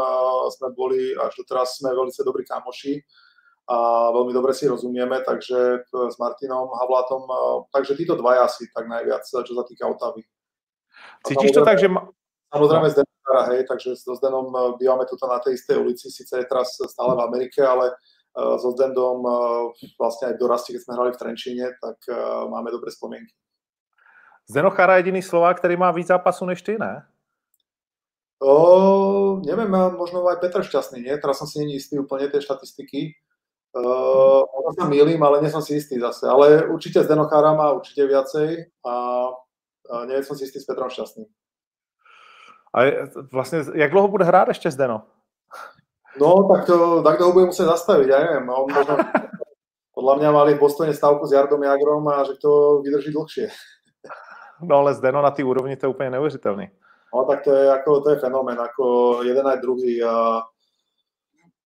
sme 0.55 0.69
boli, 0.73 1.13
až 1.21 1.37
doteraz 1.37 1.77
sme 1.77 1.93
veľmi 1.93 2.13
dobrí 2.25 2.49
kamoši 2.49 3.05
a 3.69 4.09
veľmi 4.15 4.33
dobre 4.33 4.57
si 4.57 4.65
rozumieme, 4.65 5.21
takže 5.21 5.85
e, 5.85 6.09
s 6.09 6.17
Martinom 6.17 6.71
Havlátom, 6.71 7.23
e, 7.29 7.37
takže 7.75 7.99
títo 7.99 8.17
dvaja 8.17 8.49
asi 8.49 8.67
tak 8.73 8.89
najviac, 8.89 9.23
e, 9.23 9.45
čo 9.45 9.53
sa 9.53 9.65
týka 9.69 9.85
Otavy. 9.87 10.25
Cítiš 11.27 11.53
to 11.55 11.63
tak, 11.63 11.77
že... 11.77 11.91
Ma... 11.91 12.09
Samozrejme 12.51 12.87
no. 12.87 12.93
z 12.93 12.97
Denvera, 12.99 13.43
hej, 13.55 13.61
takže 13.71 13.95
so 13.95 14.19
Zdenom 14.19 14.51
bývame 14.75 15.07
tuto 15.07 15.31
na 15.31 15.39
tej 15.39 15.55
istej 15.55 15.79
ulici, 15.79 16.11
síce 16.11 16.35
je 16.35 16.47
teraz 16.51 16.75
stále 16.83 17.15
v 17.15 17.23
Amerike, 17.23 17.63
ale 17.63 17.95
so 18.35 18.75
Zdendom 18.75 19.23
vlastne 19.95 20.31
aj 20.31 20.35
v 20.35 20.41
dorasti, 20.43 20.75
keď 20.75 20.83
sme 20.83 20.95
hrali 20.99 21.11
v 21.15 21.21
Trenčíne, 21.23 21.67
tak 21.79 21.99
máme 22.51 22.75
dobré 22.75 22.91
spomienky. 22.91 23.31
Zdeno 24.51 24.75
Chara 24.75 24.99
je 24.99 25.07
jediný 25.07 25.23
Slovák, 25.23 25.63
ktorý 25.63 25.79
má 25.79 25.95
víc 25.95 26.11
zápasu 26.11 26.43
než 26.43 26.59
ty, 26.59 26.75
ne? 26.75 27.07
O, 28.43 29.39
neviem, 29.47 29.71
možno 29.95 30.27
aj 30.27 30.43
Petr 30.43 30.67
Šťastný, 30.67 31.07
nie? 31.07 31.15
Teraz 31.23 31.39
som 31.39 31.47
si 31.47 31.63
není 31.63 31.79
istý 31.79 32.03
úplne 32.03 32.27
tie 32.27 32.43
štatistiky. 32.43 33.15
Uh, 33.71 34.43
možno 34.51 34.71
sa 34.75 34.85
milím, 34.91 35.23
ale 35.23 35.39
nie 35.39 35.51
som 35.51 35.63
si 35.63 35.79
istý 35.79 36.03
zase. 36.03 36.27
Ale 36.27 36.67
určite 36.67 37.07
z 37.07 37.07
Denochára 37.07 37.55
má 37.55 37.71
určite 37.71 38.03
viacej 38.03 38.67
a, 38.83 38.95
a 39.87 39.95
nie 40.11 40.19
som 40.27 40.35
si 40.35 40.51
istý 40.51 40.59
s 40.59 40.67
Petrom 40.67 40.91
Šťastným. 40.91 41.31
A 42.71 42.77
je, 42.83 42.91
vlastne, 43.31 43.63
jak 43.75 43.91
dlho 43.91 44.11
bude 44.11 44.27
hrát 44.27 44.51
ešte 44.51 44.71
Zdeno? 44.71 45.07
No, 46.19 46.51
tak 46.51 46.67
to, 46.67 47.03
tak 47.07 47.19
to 47.19 47.31
ho 47.31 47.33
bude 47.35 47.51
musieť 47.51 47.71
zastaviť, 47.71 48.07
ja 48.11 48.19
neviem. 48.27 48.47
On 48.51 48.67
možno, 48.67 48.99
podľa 49.95 50.15
mňa 50.19 50.31
mali 50.35 50.51
v 50.59 50.63
Bostone 50.63 50.91
stavku 50.91 51.27
s 51.27 51.35
Jardom 51.35 51.63
Jagrom 51.63 52.03
a 52.11 52.27
že 52.27 52.39
to 52.43 52.83
vydrží 52.83 53.15
dlhšie. 53.15 53.47
No 54.63 54.83
ale 54.83 54.95
Zdeno 54.95 55.23
na 55.23 55.31
té 55.31 55.45
úrovni 55.45 55.77
to 55.77 55.87
je 55.87 55.91
úplně 55.91 56.11
neuvěřitelný. 56.11 56.71
No 57.15 57.25
tak 57.25 57.43
to 57.43 57.51
je, 57.55 57.71
ako, 57.71 58.01
to 58.01 58.11
je 58.11 58.17
fenomén, 58.17 58.61
ako 58.61 59.19
jeden 59.23 59.47
aj 59.47 59.59
druhý. 59.59 60.03
A 60.03 60.43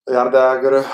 Jarda 0.05 0.55
Jager, 0.55 0.85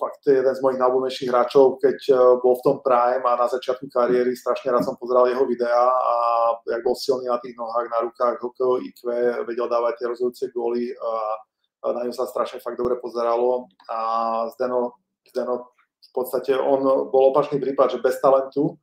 fakt 0.00 0.24
je 0.24 0.40
jeden 0.40 0.54
z 0.56 0.62
mojich 0.64 0.80
najobľúbenejších 0.80 1.28
hráčov, 1.28 1.76
keď 1.84 1.98
e, 2.08 2.12
bol 2.40 2.56
v 2.56 2.64
tom 2.64 2.76
prime 2.80 3.20
a 3.28 3.36
na 3.36 3.44
začiatku 3.44 3.92
kariéry 3.92 4.32
strašne 4.32 4.72
rád 4.72 4.88
som 4.88 4.96
pozeral 4.96 5.28
jeho 5.28 5.44
videá 5.44 5.92
a 5.92 6.14
jak 6.64 6.80
bol 6.80 6.96
silný 6.96 7.28
na 7.28 7.36
tých 7.44 7.52
nohách, 7.60 7.92
na 7.92 8.08
rukách, 8.08 8.40
hokejov 8.40 8.80
IQ, 8.88 9.04
vedel 9.44 9.68
dávať 9.68 10.00
tie 10.00 10.06
rozhodujúce 10.08 10.44
góly 10.56 10.96
a 10.96 11.36
na 11.92 12.08
ňu 12.08 12.12
sa 12.16 12.24
strašne 12.24 12.64
fakt 12.64 12.80
dobre 12.80 12.96
pozeralo. 12.96 13.68
A 13.92 13.98
Zdeno, 14.56 14.96
Zdeno 15.28 15.68
v 16.00 16.10
podstate 16.16 16.56
on 16.56 17.12
bol 17.12 17.36
opačný 17.36 17.60
prípad, 17.60 18.00
že 18.00 18.04
bez 18.04 18.16
talentu, 18.16 18.80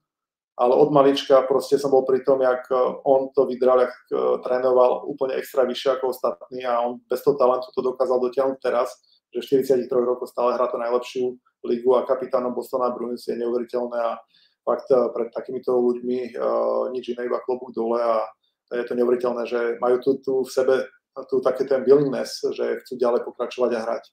ale 0.62 0.78
od 0.78 0.93
malička 0.93 1.41
proste 1.49 1.82
som 1.82 1.89
bol 1.89 2.06
pri 2.06 2.21
tom, 2.21 2.38
jak 2.38 2.69
e, 2.69 2.78
on 3.01 3.34
to 3.34 3.49
vydral, 3.49 3.82
jak 3.82 3.97
trénoval 4.45 5.10
úplne 5.10 5.41
extra 5.41 5.65
vyššie 5.65 5.97
ako 5.97 6.13
ostatní 6.13 6.62
a 6.69 6.86
on 6.86 7.01
bez 7.10 7.25
toho 7.25 7.34
talentu 7.34 7.73
to 7.73 7.82
dokázal 7.82 8.21
dotiahnuť 8.21 8.62
teraz 8.62 8.93
že 9.36 9.60
43 9.60 9.91
rokov 9.91 10.32
stále 10.32 10.56
hrá 10.56 10.71
to 10.71 10.80
najlepšiu 10.80 11.36
ligu 11.67 11.91
a 11.95 12.08
kapitánom 12.08 12.56
Bostona 12.56 12.89
Bruins 12.89 13.28
je 13.28 13.36
neuveriteľné 13.36 13.98
a 14.00 14.15
fakt 14.63 14.88
eh, 14.91 14.98
pred 15.13 15.30
takýmito 15.34 15.76
ľuďmi 15.76 16.38
uh, 16.38 16.89
nič 16.89 17.13
iné, 17.13 17.28
iba 17.28 17.43
klobúk 17.43 17.76
dole 17.76 18.02
a 18.02 18.26
je 18.74 18.86
to 18.88 18.98
neuveriteľné, 18.98 19.45
že 19.45 19.60
majú 19.78 20.02
tu, 20.02 20.17
tu 20.26 20.34
v 20.41 20.50
sebe 20.50 20.76
tu 21.30 21.39
taký 21.39 21.63
ten 21.63 21.84
willingness, 21.88 22.43
že 22.52 22.84
chcú 22.84 23.00
ďalej 23.00 23.24
pokračovať 23.24 23.71
a 23.71 23.80
hrať. 23.80 24.04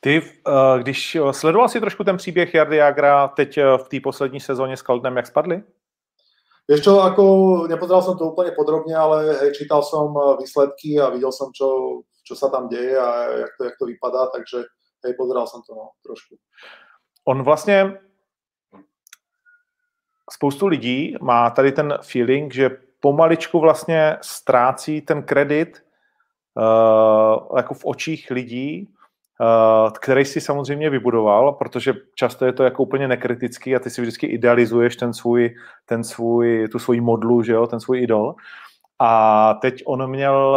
Ty, 0.00 0.22
eh, 0.22 0.78
když 0.78 1.16
sledoval 1.30 1.68
si 1.68 1.80
trošku 1.80 2.04
ten 2.04 2.16
příběh 2.16 2.54
Jardy 2.54 2.76
Jagra 2.76 3.28
teď 3.28 3.58
v 3.76 3.88
té 3.88 4.00
poslední 4.00 4.40
sezóně 4.40 4.76
s 4.76 4.82
Kaldnem, 4.82 5.16
jak 5.16 5.26
spadli? 5.26 5.62
Vieš 6.70 6.86
čo, 6.86 7.02
ako 7.02 7.22
nepozeral 7.66 8.06
som 8.06 8.14
to 8.14 8.30
úplne 8.30 8.54
podrobne, 8.54 8.94
ale 8.94 9.34
hej, 9.42 9.50
čítal 9.50 9.82
som 9.82 10.14
výsledky 10.38 10.94
a 10.94 11.10
videl 11.10 11.34
som, 11.34 11.50
čo 11.50 11.66
čo 12.32 12.36
sa 12.40 12.48
tam 12.48 12.72
deje 12.72 12.96
a 12.96 13.08
jak 13.44 13.52
to, 13.60 13.64
jak 13.64 13.76
to 13.76 13.84
vypadá, 13.84 14.32
takže 14.32 14.64
hej, 15.04 15.12
pozeral 15.20 15.44
som 15.44 15.60
to 15.60 15.76
no, 15.76 15.92
trošku. 16.00 16.40
On 17.24 17.42
vlastně 17.42 18.00
spoustu 20.30 20.66
lidí 20.66 21.16
má 21.20 21.50
tady 21.50 21.72
ten 21.72 21.98
feeling, 22.02 22.54
že 22.54 22.70
pomaličku 23.00 23.60
vlastně 23.60 24.16
ztrácí 24.20 25.00
ten 25.00 25.22
kredit 25.22 25.84
uh, 26.56 27.56
jako 27.56 27.74
v 27.74 27.84
očích 27.84 28.30
lidí, 28.30 28.88
uh, 29.40 29.90
který 29.90 30.24
si 30.24 30.40
samozřejmě 30.40 30.90
vybudoval, 30.90 31.52
protože 31.52 31.94
často 32.14 32.46
je 32.46 32.52
to 32.52 32.64
jako 32.64 32.82
úplně 32.82 33.08
nekritický 33.08 33.76
a 33.76 33.78
ty 33.78 33.90
si 33.90 34.00
vždycky 34.00 34.26
idealizuješ 34.26 34.96
ten 34.96 35.12
svůj, 35.12 35.54
ten 35.86 36.04
svůj, 36.04 36.68
tu 36.68 36.78
svoji 36.78 37.00
modlu, 37.00 37.42
že 37.42 37.52
jo, 37.52 37.66
ten 37.66 37.80
svůj 37.80 38.02
idol. 38.02 38.34
A 38.98 39.54
teď 39.54 39.82
on 39.86 40.10
měl 40.10 40.56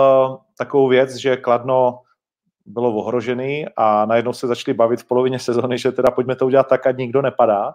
takovou 0.58 0.88
věc, 0.88 1.16
že 1.16 1.38
Kladno 1.38 2.00
bylo 2.66 2.94
ohrožený 2.94 3.66
a 3.78 4.06
najednou 4.06 4.34
se 4.34 4.48
začali 4.48 4.74
bavit 4.74 5.02
v 5.02 5.08
polovině 5.08 5.40
sezóny, 5.40 5.78
že 5.78 5.92
teda 5.92 6.12
pojďme 6.12 6.36
to 6.36 6.46
udělat 6.46 6.68
tak, 6.68 6.88
ať 6.88 6.98
nikdo 6.98 7.22
nepadá. 7.22 7.74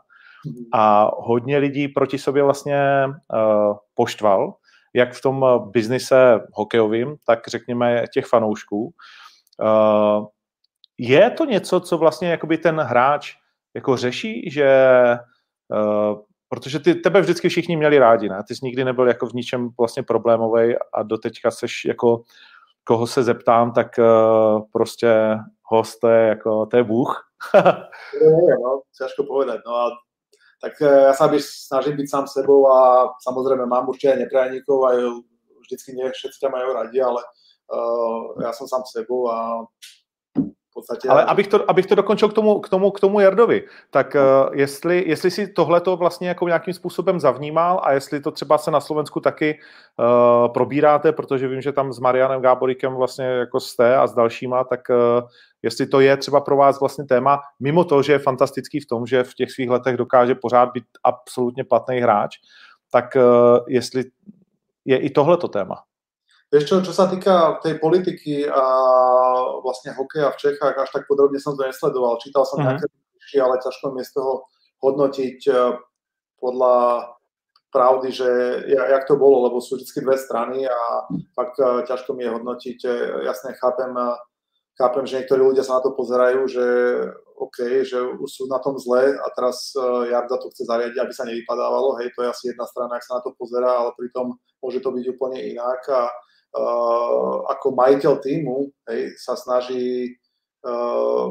A 0.72 1.10
hodně 1.14 1.58
lidí 1.58 1.88
proti 1.88 2.18
sobě 2.18 2.42
vlastně 2.42 2.78
uh, 3.06 3.76
poštval, 3.94 4.54
jak 4.94 5.12
v 5.12 5.20
tom 5.20 5.46
biznise 5.70 6.40
hokejovým, 6.52 7.16
tak 7.26 7.48
řekněme 7.48 8.04
těch 8.14 8.26
fanoušků. 8.26 8.94
Uh, 9.62 10.26
je 10.98 11.30
to 11.30 11.44
něco, 11.44 11.80
co 11.80 11.98
vlastně 11.98 12.30
jakoby 12.30 12.58
ten 12.58 12.80
hráč 12.80 13.34
jako 13.74 13.96
řeší, 13.96 14.50
že 14.50 14.96
uh, 15.68 16.20
Protože 16.52 16.78
ty, 16.78 16.94
tebe 16.94 17.20
vždycky 17.20 17.48
všichni 17.48 17.76
měli 17.76 17.98
rádi, 17.98 18.28
ne? 18.28 18.42
Ty 18.48 18.54
jsi 18.54 18.66
nikdy 18.66 18.84
nebyl 18.84 19.08
jako 19.08 19.26
v 19.26 19.32
ničem 19.32 19.68
vlastně 19.78 20.02
problémový 20.02 20.74
a 20.94 21.02
doteďka 21.02 21.50
seš 21.50 21.84
jako, 21.84 22.22
koho 22.84 23.06
se 23.06 23.22
zeptám, 23.22 23.72
tak 23.72 23.98
uh, 23.98 24.62
prostě 24.72 25.38
host, 25.62 25.98
je 26.04 26.26
jako, 26.28 26.66
to 26.66 26.76
je 26.76 26.84
Bůh. 26.84 27.30
no, 28.62 28.80
ťažko 28.98 29.24
povedať. 29.24 29.60
No 29.66 29.74
a 29.74 29.90
tak 30.60 30.76
eh, 30.82 31.08
ja 31.08 31.12
sa 31.16 31.26
snažím 31.40 31.96
byť 31.96 32.08
sám 32.10 32.26
sebou 32.28 32.68
a 32.68 33.08
samozrejme 33.24 33.64
mám 33.64 33.88
určite 33.88 34.12
aj 34.12 34.20
nepriajníkov, 34.28 34.78
aj 34.84 34.96
vždycky 35.64 35.96
nie 35.96 36.04
všetci 36.04 36.36
ťa 36.36 36.52
majú 36.52 36.68
radi, 36.76 36.98
ale 37.00 37.22
uh, 37.72 38.44
ja 38.44 38.52
som 38.52 38.68
sám 38.68 38.84
sebou 38.84 39.30
a 39.30 39.64
podstate. 40.80 41.08
Ale 41.08 41.24
abych 41.24 41.48
to, 41.48 41.70
abych 41.70 41.86
to 41.86 41.94
dokončil 41.94 42.28
k 42.28 42.32
tomu, 42.32 42.60
k 42.60 42.68
tomu, 42.68 42.90
k 42.90 43.00
tomu 43.00 43.20
Jardovi, 43.20 43.62
tak 43.90 44.14
uh, 44.14 44.54
jestli, 44.54 45.04
jestli 45.06 45.30
si 45.30 45.48
tohle 45.48 45.80
to 45.80 45.96
vlastně 45.96 46.28
jako 46.28 46.46
nějakým 46.46 46.74
způsobem 46.74 47.20
zavnímal 47.20 47.80
a 47.84 47.92
jestli 47.92 48.20
to 48.20 48.30
třeba 48.30 48.58
se 48.58 48.70
na 48.70 48.80
Slovensku 48.80 49.20
taky 49.20 49.58
uh, 49.98 50.52
probíráte, 50.52 51.12
protože 51.12 51.48
vím, 51.48 51.60
že 51.60 51.72
tam 51.72 51.92
s 51.92 51.98
Marianem 51.98 52.40
Gáborikem 52.40 52.94
vlastně 52.94 53.24
jako 53.24 53.60
jste 53.60 53.96
a 53.96 54.06
s 54.06 54.14
dalšíma, 54.14 54.64
tak 54.64 54.80
uh, 54.90 55.28
jestli 55.62 55.86
to 55.86 56.00
je 56.00 56.16
třeba 56.16 56.40
pro 56.40 56.56
vás 56.56 56.80
vlastně 56.80 57.04
téma, 57.04 57.40
mimo 57.60 57.84
to, 57.84 58.02
že 58.02 58.12
je 58.12 58.18
fantastický 58.18 58.80
v 58.80 58.86
tom, 58.86 59.06
že 59.06 59.24
v 59.24 59.34
těch 59.34 59.50
svých 59.50 59.70
letech 59.70 59.96
dokáže 59.96 60.34
pořád 60.34 60.72
být 60.72 60.84
absolutně 61.04 61.64
platný 61.64 61.98
hráč, 61.98 62.36
tak 62.92 63.16
uh, 63.16 63.58
jestli 63.68 64.04
je 64.84 64.98
i 64.98 65.10
tohleto 65.10 65.48
téma. 65.48 65.76
Vieš 66.50 66.64
čo, 66.66 66.76
čo 66.82 66.90
sa 66.90 67.06
týka 67.06 67.62
tej 67.62 67.78
politiky 67.78 68.42
a 68.42 68.64
vlastne 69.62 69.94
hokeja 69.94 70.34
v 70.34 70.40
Čechách, 70.50 70.74
až 70.82 70.90
tak 70.90 71.06
podrobne 71.06 71.38
som 71.38 71.54
to 71.54 71.62
nesledoval. 71.62 72.18
Čítal 72.18 72.42
som 72.42 72.58
uh-huh. 72.58 72.74
nejaké 72.74 72.90
ale 73.38 73.62
ťažko 73.62 73.94
mi 73.94 74.02
z 74.02 74.18
toho 74.18 74.50
hodnotiť 74.82 75.38
eh, 75.46 75.78
podľa 76.42 76.76
pravdy, 77.70 78.10
že 78.10 78.30
jak 78.66 79.06
to 79.06 79.14
bolo, 79.14 79.46
lebo 79.46 79.62
sú 79.62 79.78
vždy 79.78 80.02
dve 80.02 80.18
strany 80.18 80.66
a 80.66 81.06
fakt 81.38 81.62
eh, 81.62 81.86
ťažko 81.86 82.18
mi 82.18 82.26
je 82.26 82.34
hodnotiť. 82.34 82.78
Eh, 82.82 83.30
jasne 83.30 83.54
chápem, 83.54 83.94
chápem, 84.74 85.04
že 85.06 85.22
niektorí 85.22 85.46
ľudia 85.46 85.62
sa 85.62 85.78
na 85.78 85.86
to 85.86 85.94
pozerajú, 85.94 86.50
že 86.50 86.66
OK, 87.38 87.86
že 87.86 88.02
už 88.02 88.26
sú 88.26 88.44
na 88.50 88.58
tom 88.58 88.76
zle 88.76 89.16
a 89.16 89.26
teraz 89.32 89.72
Jarda 90.10 90.36
to 90.36 90.52
chce 90.52 90.68
zariadiť, 90.68 90.98
aby 91.00 91.12
sa 91.14 91.24
nevypadávalo. 91.24 91.96
Hej, 92.02 92.12
to 92.12 92.26
je 92.26 92.28
asi 92.28 92.44
jedna 92.52 92.68
strana, 92.68 93.00
ak 93.00 93.06
sa 93.06 93.16
na 93.16 93.24
to 93.24 93.32
pozerá, 93.32 93.80
ale 93.80 93.96
pritom 93.96 94.36
môže 94.60 94.84
to 94.84 94.92
byť 94.92 95.04
úplne 95.16 95.40
inak 95.40 95.80
a 95.88 96.12
ako 97.46 97.66
majiteľ 97.78 98.14
týmu 98.18 98.66
hej, 98.90 99.14
sa 99.14 99.38
snaží 99.38 100.18
uh, 100.66 101.30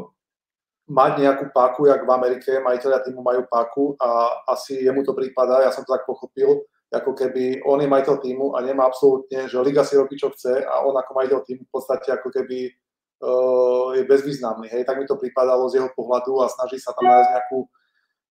mať 0.89 1.11
nejakú 1.21 1.45
páku, 1.53 1.85
jak 1.85 2.01
v 2.01 2.11
Amerike, 2.11 2.51
majiteľia 2.63 3.03
týmu 3.05 3.21
majú 3.21 3.45
páku 3.45 3.93
a 3.99 4.41
asi 4.49 4.81
jemu 4.81 5.05
to 5.05 5.13
prípada, 5.13 5.61
ja 5.61 5.69
som 5.69 5.85
to 5.85 5.93
tak 5.93 6.07
pochopil, 6.07 6.65
ako 6.89 7.13
keby 7.13 7.61
on 7.69 7.83
je 7.83 7.91
majiteľ 7.91 8.15
týmu 8.17 8.57
a 8.57 8.65
nemá 8.65 8.89
absolútne, 8.89 9.45
že 9.45 9.61
liga 9.61 9.85
si 9.85 9.93
robí 9.93 10.17
čo 10.17 10.33
chce 10.33 10.65
a 10.65 10.81
on 10.81 10.97
ako 10.97 11.11
majiteľ 11.13 11.39
týmu 11.45 11.63
v 11.67 11.73
podstate 11.73 12.09
ako 12.09 12.33
keby 12.33 12.73
uh, 13.21 13.93
je 13.93 14.03
bezvýznamný. 14.09 14.71
Hej, 14.73 14.89
tak 14.89 14.97
mi 14.97 15.05
to 15.05 15.19
pripadalo 15.19 15.69
z 15.69 15.83
jeho 15.83 15.89
pohľadu 15.93 16.41
a 16.41 16.49
snaží 16.49 16.81
sa 16.81 16.95
tam 16.97 17.05
nájsť 17.05 17.29
nejakú 17.29 17.59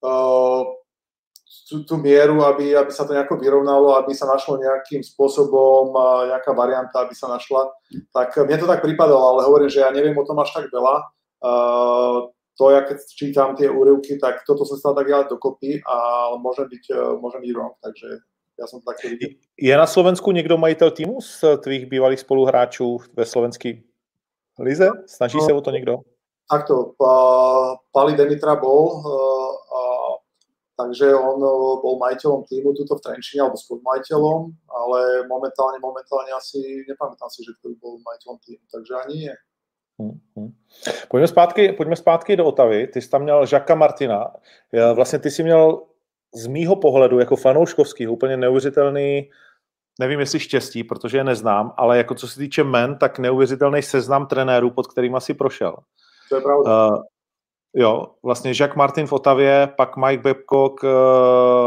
uh, 0.03 0.63
tú, 1.69 1.85
tú 1.85 1.95
mieru, 1.97 2.45
aby, 2.45 2.77
aby 2.77 2.93
sa 2.93 3.05
to 3.05 3.13
nejako 3.13 3.37
vyrovnalo, 3.41 3.97
aby 4.01 4.13
sa 4.17 4.29
našlo 4.29 4.57
nejakým 4.57 5.05
spôsobom 5.05 5.93
nejaká 6.29 6.53
varianta, 6.53 7.05
aby 7.05 7.15
sa 7.17 7.29
našla. 7.29 7.73
Tak 8.13 8.37
mne 8.45 8.57
to 8.61 8.67
tak 8.69 8.81
pripadalo, 8.81 9.37
ale 9.37 9.47
hovorím, 9.49 9.69
že 9.69 9.81
ja 9.81 9.93
neviem 9.93 10.17
o 10.17 10.25
tom 10.25 10.41
až 10.41 10.53
tak 10.53 10.69
veľa. 10.73 10.95
Uh, 11.39 12.29
to, 12.59 12.71
ja 12.71 12.83
keď 12.83 12.99
čítam 13.15 13.55
tie 13.57 13.71
úryvky, 13.71 14.19
tak 14.19 14.43
toto 14.43 14.67
sa 14.67 14.75
stalo 14.77 14.99
tak 14.99 15.09
ja 15.09 15.23
dokopy 15.23 15.79
a 15.87 15.97
môže 16.43 16.67
byť, 16.67 16.85
e, 16.91 16.99
môže 17.23 17.39
byť 17.39 17.51
wrong, 17.55 17.71
takže 17.79 18.19
ja 18.59 18.67
som 18.67 18.83
to 18.83 18.91
takto 18.91 19.09
videl. 19.09 19.39
Je 19.55 19.77
na 19.77 19.87
Slovensku 19.87 20.33
někdo 20.33 20.59
majitel 20.59 20.91
týmu 20.91 21.21
z 21.21 21.45
tvých 21.63 21.87
bývalých 21.87 22.21
spoluhráčů 22.21 22.99
ve 23.15 23.25
slovenský 23.25 23.83
lize? 24.59 24.91
Snaží 25.07 25.39
no, 25.39 25.47
se 25.47 25.53
o 25.53 25.61
to 25.61 25.71
někdo? 25.71 25.97
Takto, 26.51 26.93
Pali 27.93 28.17
Demitra 28.17 28.57
bol, 28.57 28.91
e, 28.91 29.03
takže 30.79 31.11
on 31.11 31.43
e, 31.43 31.51
bol 31.83 31.99
majiteľom 31.99 32.47
týmu 32.47 32.71
tuto 32.79 32.95
v 32.95 33.03
Trenčine, 33.03 33.43
alebo 33.43 33.59
spolumajiteľom, 33.59 34.39
ale 34.71 35.27
momentálne, 35.27 35.83
momentálne 35.83 36.31
asi 36.39 36.87
nepamätám 36.87 37.27
si, 37.35 37.43
že 37.43 37.59
kto 37.59 37.75
bol 37.83 37.99
majiteľom 38.07 38.39
týmu, 38.47 38.65
takže 38.71 38.93
ani 39.03 39.15
nie. 39.19 39.35
Hmm, 39.99 40.17
hmm. 40.39 40.51
Pojďme 41.11 41.29
zpátky, 41.29 41.63
pojďme 41.73 41.97
zpátky 41.97 42.37
do 42.37 42.47
Otavy. 42.47 42.87
Ty 42.87 43.03
jsi 43.03 43.11
tam 43.11 43.23
měl 43.23 43.47
Žaka 43.47 43.75
Martina. 43.75 44.33
Vlastně 44.95 45.19
ty 45.19 45.31
jsi 45.31 45.43
měl 45.43 45.83
z 46.35 46.47
mýho 46.47 46.77
pohledu 46.77 47.19
jako 47.19 47.37
fanouškovský 47.37 48.09
úplně 48.09 48.37
neuvěřitelný, 48.37 49.31
nevím 50.01 50.21
jestli 50.21 50.41
štěstí, 50.41 50.85
protože 50.85 51.19
je 51.19 51.25
neznám, 51.25 51.75
ale 51.77 51.99
jako 51.99 52.15
co 52.15 52.29
se 52.29 52.39
týče 52.39 52.65
men, 52.65 52.99
tak 52.99 53.19
neuvěřitelný 53.19 53.83
seznam 53.83 54.27
trenérů, 54.27 54.71
pod 54.71 54.87
kterým 54.87 55.15
asi 55.15 55.35
prošel. 55.35 55.77
To 56.29 56.37
je 56.37 56.43
pravda. 56.43 56.89
Uh, 56.89 57.03
jo, 57.75 58.07
vlastně 58.23 58.53
Jacques 58.61 58.77
Martin 58.77 59.07
v 59.07 59.13
Otavě, 59.13 59.69
pak 59.77 59.97
Mike 59.97 60.23
Babcock 60.23 60.85
uh, 60.85 60.91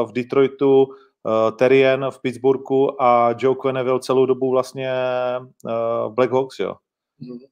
v 0.09 0.11
Detroitu, 0.11 0.83
uh, 0.83 0.91
Terrien 1.55 2.05
v 2.09 2.21
Pittsburghu 2.21 3.01
a 3.01 3.35
Joe 3.37 3.55
Quenneville 3.61 3.99
celou 3.99 4.25
dobu 4.25 4.51
vlastně 4.51 4.91
uh, 5.65 6.13
Black 6.13 6.31
Hawks, 6.31 6.59
jo. 6.59 6.75
Mm-hmm. 7.21 7.47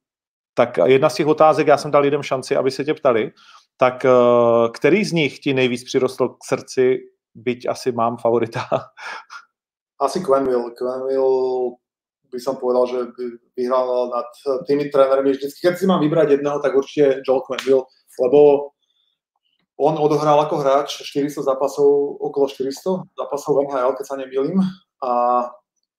Tak 0.54 0.78
jedna 0.86 1.10
z 1.10 1.16
těch 1.16 1.28
otázek, 1.28 1.68
já 1.68 1.78
jsem 1.78 1.92
dal 1.92 2.02
lidem 2.02 2.24
šanci, 2.24 2.56
aby 2.56 2.72
se 2.72 2.86
tě 2.86 2.94
ptali, 2.94 3.32
tak 3.80 4.06
eh, 4.06 4.70
který 4.74 5.06
z 5.06 5.12
nich 5.12 5.40
ti 5.40 5.54
nejvíc 5.54 5.84
přirostl 5.84 6.28
k 6.28 6.44
srdci, 6.44 6.98
byť 7.36 7.68
asi 7.68 7.92
mám 7.92 8.18
favorita? 8.18 8.60
Asi 10.02 10.20
Quenville. 10.20 10.72
Quenville 10.80 11.76
by 12.32 12.40
som 12.40 12.56
povedal, 12.56 12.88
že 12.88 12.98
by 13.12 13.24
vyhral 13.58 14.08
nad 14.16 14.26
tými 14.64 14.88
trénermi 14.88 15.32
vždycky. 15.32 15.60
Keď 15.60 15.76
si 15.78 15.86
mám 15.86 16.00
vybrať 16.00 16.40
jedného, 16.40 16.60
tak 16.64 16.72
určite 16.76 17.20
Joel 17.28 17.44
Quenville, 17.44 17.84
lebo 18.20 18.72
on 19.80 19.96
odohral 19.96 20.44
ako 20.44 20.60
hráč 20.60 21.00
400 21.08 21.40
zápasov, 21.40 22.20
okolo 22.20 22.52
400 22.52 23.16
zápasov 23.16 23.52
v 23.56 23.72
NHL, 23.72 23.96
keď 23.96 24.06
sa 24.06 24.20
nemýlim. 24.20 24.60
A 25.00 25.12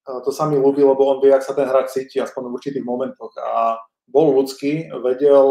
to 0.04 0.28
sa 0.28 0.44
mi 0.44 0.60
ľúbi, 0.60 0.84
lebo 0.84 1.00
on 1.08 1.18
vie, 1.24 1.32
ak 1.32 1.40
sa 1.40 1.56
ten 1.56 1.64
hráč 1.64 1.96
cíti, 1.96 2.20
aspoň 2.20 2.52
v 2.52 2.56
určitých 2.60 2.84
momentoch. 2.84 3.32
A 3.40 3.80
bol 4.04 4.36
ľudský, 4.36 4.92
vedel, 5.00 5.48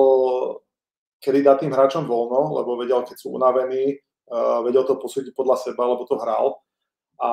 kedy 1.25 1.41
dať 1.41 1.57
tým 1.65 1.73
hráčom 1.73 2.05
voľno, 2.05 2.59
lebo 2.61 2.77
vedel, 2.77 3.01
keď 3.01 3.17
sú 3.17 3.33
unavení, 3.33 3.97
uh, 4.29 4.61
vedel 4.61 4.85
to 4.85 5.01
posúdiť 5.01 5.33
podľa 5.33 5.57
seba, 5.65 5.89
lebo 5.89 6.05
to 6.05 6.19
hral. 6.21 6.61
A 7.17 7.29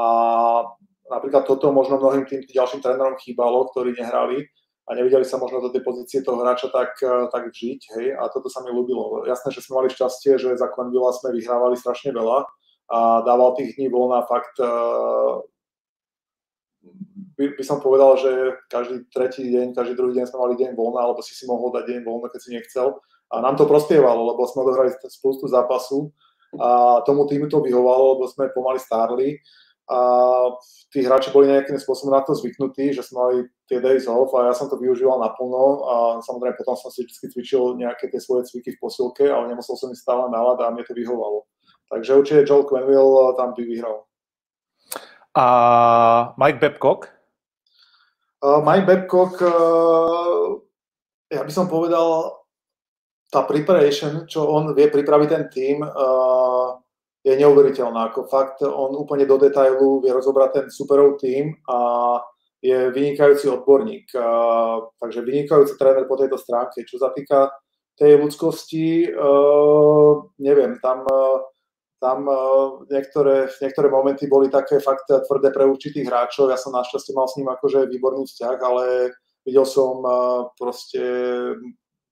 napríklad 1.12 1.44
toto 1.44 1.70
možno 1.76 2.00
mnohým 2.00 2.24
tým 2.24 2.40
ďalším 2.46 2.80
trénerom 2.80 3.20
chýbalo, 3.20 3.68
ktorí 3.74 3.92
nehrali 3.94 4.48
a 4.86 4.90
nevideli 4.94 5.26
sa 5.26 5.36
možno 5.36 5.58
do 5.58 5.74
tej 5.74 5.82
pozície 5.82 6.22
toho 6.22 6.38
hráča 6.40 6.70
tak, 6.70 6.94
uh, 7.02 7.26
tak 7.26 7.50
vžiť, 7.50 7.80
hej, 7.98 8.06
a 8.14 8.30
toto 8.30 8.46
sa 8.46 8.62
mi 8.62 8.70
ľúbilo. 8.70 9.26
Jasné, 9.26 9.50
že 9.50 9.62
sme 9.62 9.82
mali 9.82 9.90
šťastie, 9.90 10.38
že 10.38 10.54
za 10.54 10.70
Quenvilla 10.70 11.10
sme 11.10 11.34
vyhrávali 11.34 11.74
strašne 11.74 12.14
veľa 12.14 12.46
a 12.86 12.98
dával 13.26 13.58
tých 13.58 13.74
dní 13.74 13.90
voľna 13.90 14.22
fakt 14.30 14.54
uh, 14.62 15.42
by, 17.36 17.44
by 17.58 17.64
som 17.64 17.78
povedal, 17.84 18.16
že 18.16 18.30
každý 18.72 19.04
tretí 19.12 19.44
deň, 19.52 19.76
každý 19.76 19.94
druhý 19.94 20.16
deň 20.16 20.26
sme 20.26 20.38
mali 20.40 20.54
deň 20.56 20.72
voľna, 20.72 21.04
alebo 21.04 21.20
si 21.20 21.36
si 21.36 21.44
mohol 21.44 21.68
dať 21.68 21.84
deň 21.84 22.00
voľna, 22.02 22.32
keď 22.32 22.40
si 22.40 22.50
nechcel. 22.56 22.96
A 23.28 23.42
nám 23.44 23.60
to 23.60 23.68
prospievalo, 23.68 24.32
lebo 24.32 24.46
sme 24.48 24.64
odohrali 24.64 24.94
spoustu 25.10 25.50
zápasu 25.50 26.14
a 26.56 27.02
tomu 27.04 27.26
týmu 27.26 27.50
to 27.50 27.60
vyhovalo, 27.60 28.16
lebo 28.16 28.24
sme 28.30 28.54
pomaly 28.54 28.80
stárli 28.80 29.36
a 29.86 29.98
tí 30.90 31.06
hráči 31.06 31.30
boli 31.30 31.46
nejakým 31.46 31.78
spôsobom 31.78 32.10
na 32.10 32.22
to 32.26 32.34
zvyknutí, 32.34 32.90
že 32.90 33.06
sme 33.06 33.16
mali 33.22 33.36
tie 33.70 33.78
days 33.78 34.10
off 34.10 34.34
a 34.34 34.50
ja 34.50 34.54
som 34.54 34.66
to 34.66 34.74
využíval 34.74 35.22
naplno 35.22 35.86
a 35.86 35.94
samozrejme 36.26 36.58
potom 36.58 36.74
som 36.74 36.90
si 36.90 37.06
vždy 37.06 37.30
cvičil 37.30 37.78
nejaké 37.78 38.10
tie 38.10 38.18
svoje 38.18 38.50
cviky 38.50 38.74
v 38.74 38.82
posilke, 38.82 39.30
ale 39.30 39.46
nemusel 39.46 39.78
som 39.78 39.94
ich 39.94 40.02
stále 40.02 40.26
nálad 40.26 40.58
a 40.58 40.74
mne 40.74 40.82
to 40.82 40.90
vyhovalo. 40.90 41.46
Takže 41.86 42.18
určite 42.18 42.46
Joel 42.50 42.66
Quenville 42.66 43.38
tam 43.38 43.54
by 43.54 43.62
vyhral. 43.62 43.96
A 45.38 45.46
Mike 46.34 46.58
Babcock? 46.58 47.14
Uh, 48.42 48.58
Mike 48.66 48.86
Babcock, 48.90 49.38
uh, 49.38 50.58
ja 51.30 51.46
by 51.46 51.52
som 51.54 51.70
povedal, 51.70 52.34
tá 53.30 53.42
preparation, 53.46 54.26
čo 54.26 54.46
on 54.50 54.74
vie 54.74 54.86
pripraviť 54.90 55.28
ten 55.30 55.44
tým, 55.50 55.76
uh, 55.82 56.78
je 57.26 57.34
neuveriteľná. 57.34 58.14
Ako 58.14 58.30
fakt, 58.30 58.62
on 58.62 58.94
úplne 58.94 59.26
do 59.26 59.34
detailu 59.34 59.98
vie 59.98 60.14
rozobrať 60.14 60.50
ten 60.54 60.66
superov 60.70 61.18
tým 61.18 61.58
a 61.66 61.78
je 62.62 62.94
vynikajúci 62.94 63.50
odborník. 63.50 64.14
Uh, 64.14 64.86
takže 65.02 65.26
vynikajúci 65.26 65.74
tréner 65.74 66.06
po 66.06 66.14
tejto 66.14 66.38
stránke. 66.38 66.86
Čo 66.86 67.02
sa 67.02 67.10
týka 67.10 67.50
tej 67.98 68.22
ľudskosti, 68.22 69.10
uh, 69.10 70.22
neviem, 70.38 70.78
tam 70.78 71.02
uh, 71.02 71.42
tam 71.96 72.28
uh, 72.28 72.84
niektoré, 72.92 73.48
niektoré 73.58 73.88
momenty 73.88 74.28
boli 74.28 74.52
také 74.52 74.78
fakt 74.84 75.08
tvrdé 75.08 75.48
pre 75.48 75.64
určitých 75.64 76.06
hráčov. 76.06 76.52
Ja 76.52 76.60
som 76.60 76.76
našťastie 76.76 77.16
mal 77.16 77.26
s 77.26 77.40
ním 77.40 77.48
akože 77.48 77.88
výborný 77.88 78.28
vzťah, 78.28 78.56
ale 78.60 79.16
videl 79.48 79.64
som 79.64 80.04
uh, 80.04 80.52
proste, 80.60 81.00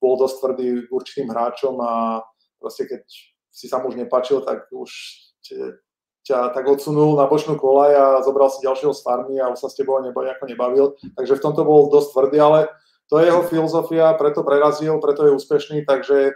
bol 0.01 0.17
dosť 0.17 0.37
tvrdý 0.41 0.69
určitým 0.89 1.29
hráčom 1.29 1.77
a 1.85 2.25
proste 2.57 2.89
keď 2.89 3.05
si 3.55 3.71
sa 3.71 3.79
už 3.79 3.95
nepačil, 3.95 4.43
tak 4.43 4.67
už 4.75 4.91
ťa 6.27 6.51
tak 6.51 6.67
odsunul 6.67 7.15
na 7.15 7.31
bočnú 7.31 7.55
kolaj 7.55 7.93
a 7.95 8.07
zobral 8.27 8.51
si 8.51 8.65
ďalšieho 8.67 8.91
z 8.91 9.01
farmy 9.05 9.39
a 9.39 9.53
už 9.55 9.61
sa 9.61 9.69
s 9.71 9.79
tebou 9.79 10.03
nebo, 10.03 10.25
nejako 10.25 10.47
nebavil. 10.51 10.87
Takže 11.15 11.39
v 11.39 11.45
tomto 11.45 11.63
bol 11.63 11.87
dosť 11.93 12.11
tvrdý, 12.13 12.41
ale 12.41 12.69
to 13.13 13.21
je 13.21 13.29
jeho 13.29 13.43
filozofia, 13.45 14.17
preto 14.17 14.43
prerazil, 14.43 14.99
preto 14.99 15.29
je 15.29 15.37
úspešný, 15.37 15.85
takže 15.85 16.33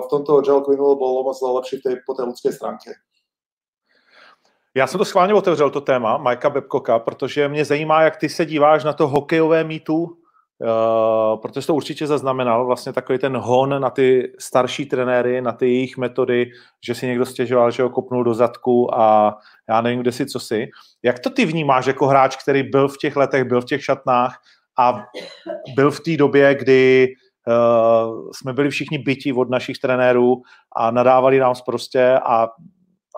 v 0.00 0.06
tomto 0.10 0.40
Joel 0.44 0.60
Quinnell 0.60 0.96
bol 0.96 1.24
moc 1.24 1.36
lepší 1.42 1.80
tej, 1.80 1.96
po 2.06 2.14
té 2.14 2.22
lidské 2.22 2.52
stránce. 2.52 2.94
Já 4.76 4.86
jsem 4.86 4.98
to 4.98 5.04
schválně 5.04 5.34
otevřel, 5.34 5.70
to 5.70 5.80
téma 5.80 6.16
Majka 6.16 6.50
Babcocka, 6.50 6.98
protože 6.98 7.48
mě 7.48 7.64
zajímá, 7.64 8.02
jak 8.02 8.16
ty 8.16 8.28
se 8.28 8.46
díváš 8.46 8.84
na 8.84 8.92
to 8.92 9.08
hokejové 9.08 9.64
mýtu 9.64 10.16
Uh, 10.58 11.40
protože 11.40 11.66
to 11.66 11.74
určitě 11.74 12.06
zaznamenal, 12.06 12.66
vlastně 12.66 12.92
takový 12.92 13.18
ten 13.18 13.36
hon 13.36 13.80
na 13.80 13.90
ty 13.90 14.32
starší 14.38 14.86
trenéry, 14.86 15.40
na 15.40 15.52
ty 15.52 15.66
jejich 15.66 15.96
metody, 15.96 16.50
že 16.86 16.94
si 16.94 17.06
někdo 17.06 17.26
stěžoval, 17.26 17.70
že 17.70 17.82
ho 17.82 17.90
kopnul 17.90 18.24
do 18.24 18.34
zadku 18.34 18.94
a 18.94 19.36
já 19.68 19.80
nevím, 19.80 20.00
kde 20.00 20.12
si, 20.12 20.26
co 20.26 20.40
si. 20.40 20.68
Jak 21.02 21.18
to 21.18 21.30
ty 21.30 21.44
vnímáš 21.46 21.86
jako 21.86 22.06
hráč, 22.06 22.36
který 22.36 22.62
byl 22.62 22.88
v 22.88 22.98
těch 22.98 23.16
letech, 23.16 23.44
byl 23.44 23.60
v 23.60 23.64
těch 23.64 23.84
šatnách 23.84 24.38
a 24.78 25.04
byl 25.74 25.90
v 25.90 26.00
té 26.00 26.16
době, 26.16 26.54
kdy 26.54 27.08
uh, 27.46 28.30
jsme 28.32 28.52
byli 28.52 28.70
všichni 28.70 28.98
byti 28.98 29.32
od 29.32 29.50
našich 29.50 29.78
trenérů 29.78 30.42
a 30.76 30.90
nadávali 30.90 31.38
nám 31.38 31.54
prostě 31.64 32.18
a, 32.24 32.48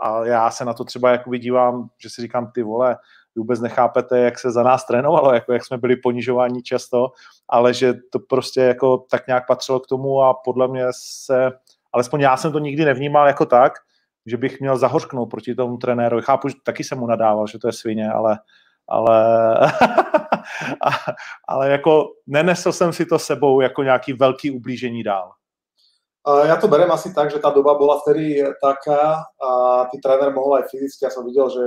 a 0.02 0.24
já 0.24 0.50
se 0.50 0.64
na 0.64 0.74
to 0.74 0.84
třeba 0.84 1.10
jako 1.10 1.36
dívám, 1.36 1.88
že 2.02 2.10
si 2.10 2.22
říkám, 2.22 2.50
ty 2.54 2.62
vole, 2.62 2.96
vůbec 3.36 3.60
nechápete, 3.60 4.18
jak 4.18 4.38
se 4.38 4.50
za 4.50 4.62
nás 4.62 4.86
trénovalo, 4.86 5.34
jako 5.34 5.52
jak 5.52 5.64
jsme 5.64 5.78
byli 5.78 5.96
ponižováni 5.96 6.62
často, 6.62 7.08
ale 7.48 7.74
že 7.74 7.94
to 8.12 8.18
prostě 8.18 8.60
jako 8.60 8.98
tak 9.10 9.26
nějak 9.26 9.46
patřilo 9.46 9.80
k 9.80 9.86
tomu 9.86 10.22
a 10.22 10.34
podle 10.34 10.68
mě 10.68 10.84
se, 10.90 11.52
alespoň 11.92 12.20
já 12.20 12.36
jsem 12.36 12.52
to 12.52 12.58
nikdy 12.58 12.84
nevnímal 12.84 13.26
jako 13.26 13.46
tak, 13.46 13.72
že 14.26 14.36
bych 14.36 14.60
měl 14.60 14.76
zahořknout 14.76 15.30
proti 15.30 15.54
tomu 15.54 15.76
trenérovi. 15.76 16.22
Chápu, 16.22 16.48
že 16.48 16.54
taky 16.64 16.84
jsem 16.84 16.98
mu 16.98 17.06
nadával, 17.06 17.46
že 17.46 17.58
to 17.58 17.68
je 17.68 17.72
svině, 17.72 18.10
ale, 18.10 18.38
ale, 18.88 19.54
ale 21.48 21.70
jako 21.70 22.08
nenesl 22.26 22.72
jsem 22.72 22.92
si 22.92 23.06
to 23.06 23.18
sebou 23.18 23.60
jako 23.60 23.82
nějaký 23.82 24.12
velký 24.12 24.50
ublížení 24.50 25.02
dál. 25.02 25.32
Ja 26.26 26.58
to 26.58 26.66
berem 26.66 26.90
asi 26.90 27.14
tak, 27.14 27.30
že 27.30 27.38
tá 27.38 27.54
doba 27.54 27.78
bola 27.78 28.02
vtedy 28.02 28.42
taká 28.58 29.30
a 29.38 29.50
ty 29.94 30.02
tréner 30.02 30.34
mohol 30.34 30.58
aj 30.58 30.74
fyzicky. 30.74 31.06
Ja 31.06 31.14
som 31.14 31.22
videl, 31.22 31.46
že 31.46 31.62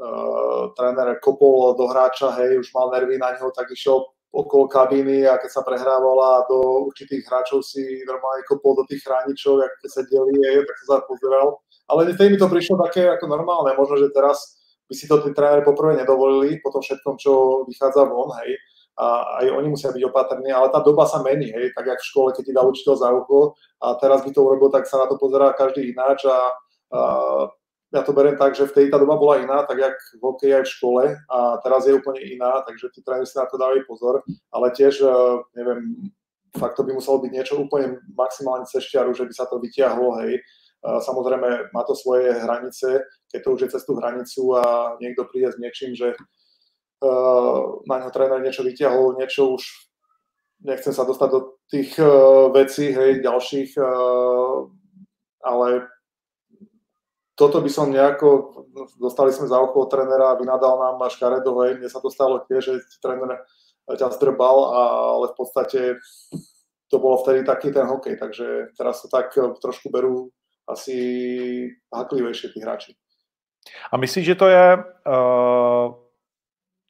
uh, 0.00 0.72
tréner 0.76 1.16
kopol 1.20 1.76
do 1.76 1.88
hráča, 1.88 2.32
hej, 2.40 2.60
už 2.60 2.72
mal 2.72 2.92
nervy 2.92 3.18
na 3.18 3.32
neho, 3.32 3.48
tak 3.52 3.70
išiel 3.72 4.04
okolo 4.36 4.68
kabíny 4.68 5.24
a 5.24 5.40
keď 5.40 5.50
sa 5.50 5.62
prehrávala 5.64 6.44
do 6.44 6.88
určitých 6.92 7.24
hráčov 7.24 7.64
si 7.64 7.80
normálne 8.04 8.44
kopol 8.44 8.76
do 8.76 8.84
tých 8.84 9.00
chráničov, 9.00 9.64
jak 9.64 9.72
keď 9.80 9.90
sedeli, 9.90 10.34
hej, 10.44 10.56
tak 10.66 10.76
sa 10.84 10.96
pozeral. 11.08 11.56
Ale 11.88 12.12
vtedy 12.12 12.34
mi 12.34 12.38
to 12.38 12.50
prišlo 12.50 12.76
také 12.84 13.08
ako 13.08 13.24
normálne, 13.30 13.72
možno, 13.78 13.96
že 13.96 14.12
teraz 14.12 14.60
by 14.86 14.94
si 14.94 15.08
to 15.08 15.18
tí 15.24 15.32
tréneri 15.32 15.64
poprvé 15.64 15.96
nedovolili, 15.96 16.60
po 16.60 16.70
tom 16.70 16.84
všetkom, 16.84 17.14
čo 17.16 17.64
vychádza 17.64 18.04
von, 18.06 18.30
hej, 18.44 18.54
a 18.96 19.36
aj 19.44 19.52
oni 19.52 19.68
musia 19.68 19.92
byť 19.92 20.02
opatrní, 20.08 20.48
ale 20.48 20.72
tá 20.72 20.80
doba 20.80 21.04
sa 21.04 21.20
mení, 21.20 21.52
hej, 21.52 21.72
tak 21.76 21.84
jak 21.84 22.00
v 22.00 22.08
škole, 22.08 22.28
keď 22.32 22.42
ti 22.48 22.52
dá 22.56 22.62
učiteľ 22.64 22.94
za 22.96 23.08
ucho 23.12 23.52
a 23.84 23.86
teraz 24.00 24.24
by 24.24 24.30
to 24.32 24.40
urobil, 24.40 24.72
tak 24.72 24.88
sa 24.88 25.04
na 25.04 25.06
to 25.06 25.20
pozerá 25.20 25.52
každý 25.52 25.92
ináč 25.92 26.24
a, 26.24 26.38
a 26.96 27.00
ja 27.96 28.04
to 28.04 28.12
beriem 28.12 28.36
tak, 28.36 28.52
že 28.52 28.68
vtedy 28.68 28.92
tá 28.92 29.00
doba 29.00 29.16
bola 29.16 29.40
iná, 29.40 29.64
tak 29.64 29.80
jak 29.80 29.96
v 30.20 30.22
hokeji 30.22 30.52
aj 30.52 30.64
v 30.68 30.72
škole 30.76 31.02
a 31.16 31.38
teraz 31.64 31.88
je 31.88 31.96
úplne 31.96 32.20
iná, 32.20 32.60
takže 32.68 32.92
tí 32.92 33.00
tréneri 33.00 33.24
si 33.24 33.40
na 33.40 33.48
to 33.48 33.56
dávajú 33.56 33.88
pozor, 33.88 34.20
ale 34.52 34.68
tiež, 34.76 35.00
e, 35.00 35.08
neviem, 35.56 36.12
fakt 36.60 36.76
to 36.76 36.84
by 36.84 36.92
muselo 36.92 37.24
byť 37.24 37.32
niečo 37.32 37.56
úplne 37.56 37.96
maximálne 38.12 38.68
cez 38.68 38.84
čiaru, 38.84 39.16
že 39.16 39.24
by 39.24 39.32
sa 39.32 39.48
to 39.48 39.56
vyťahlo, 39.56 40.20
hej. 40.24 40.44
Samozrejme, 40.86 41.74
má 41.74 41.82
to 41.82 41.98
svoje 41.98 42.30
hranice, 42.30 43.02
keď 43.32 43.40
to 43.42 43.48
už 43.58 43.60
je 43.66 43.72
cez 43.74 43.82
tú 43.82 43.98
hranicu 43.98 44.54
a 44.54 44.94
niekto 45.02 45.26
príde 45.26 45.50
s 45.50 45.58
niečím, 45.58 45.96
že 45.96 46.12
e, 46.12 46.16
na 47.88 47.96
ňo 47.96 48.08
tréner 48.12 48.44
niečo 48.44 48.60
vyťahol, 48.60 49.16
niečo 49.16 49.56
už 49.56 49.64
nechcem 50.68 50.92
sa 50.92 51.04
dostať 51.04 51.28
do 51.32 51.40
tých 51.68 52.00
vecí, 52.56 52.88
hej, 52.88 53.20
ďalších, 53.20 53.76
ale 55.44 55.68
toto 57.36 57.60
by 57.60 57.68
som 57.68 57.92
nejako, 57.92 58.28
dostali 58.96 59.28
sme 59.28 59.44
za 59.44 59.60
oko 59.60 59.84
trénera 59.84 60.32
a 60.32 60.40
vynadal 60.40 60.80
nám 60.80 60.96
až 61.04 61.20
Karedovej, 61.20 61.76
mne 61.76 61.88
sa 61.92 62.00
to 62.00 62.08
stalo 62.08 62.40
tiež, 62.48 62.64
že 62.64 62.80
tréner 63.04 63.44
ťa 63.86 64.08
zdrbal, 64.16 64.56
ale 65.20 65.26
v 65.30 65.36
podstate 65.36 65.80
to 66.90 66.96
bolo 66.98 67.20
vtedy 67.20 67.44
taký 67.44 67.70
ten 67.70 67.86
hokej, 67.86 68.16
takže 68.16 68.72
teraz 68.78 69.02
to 69.02 69.08
tak 69.12 69.36
trošku 69.36 69.92
berú 69.92 70.32
asi 70.66 70.96
haklivejšie 71.94 72.50
tí 72.50 72.58
hráči. 72.64 72.96
A 73.92 73.96
myslíš, 73.96 74.26
že 74.26 74.34
to 74.34 74.46
je 74.48 74.66
uh, 74.78 75.94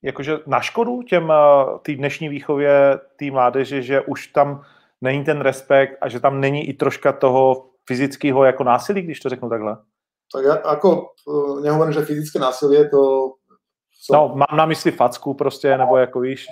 jakože 0.03 0.39
na 0.47 0.61
škodu 0.61 1.03
těm 1.03 1.29
uh, 1.29 1.79
té 1.83 1.93
dnešní 1.93 2.29
výchově 2.29 3.01
té 3.17 3.31
mládeže, 3.31 3.83
že 3.83 4.01
už 4.01 4.27
tam 4.27 4.63
není 5.01 5.25
ten 5.25 5.41
respekt 5.41 5.99
a 6.01 6.09
že 6.09 6.21
tam 6.21 6.41
není 6.41 6.69
i 6.69 6.73
troška 6.73 7.13
toho 7.13 7.71
fyzického 7.87 8.45
jako 8.45 8.65
násilí, 8.65 9.03
když 9.03 9.21
to 9.21 9.29
řeknu 9.29 9.49
takhle? 9.49 9.77
Tak 10.33 10.45
ja, 10.45 10.55
ako, 10.55 11.17
e, 11.27 11.61
nehovorím, 11.63 11.93
že 11.93 12.05
fyzické 12.05 12.39
násilie, 12.39 12.89
to... 12.89 13.33
Som... 13.93 14.13
No, 14.17 14.29
mám 14.29 14.57
na 14.57 14.67
mysli 14.67 14.93
facku 14.93 15.35
prostě, 15.35 15.79
nebo 15.79 15.97
jako 15.97 16.21
víš. 16.21 16.47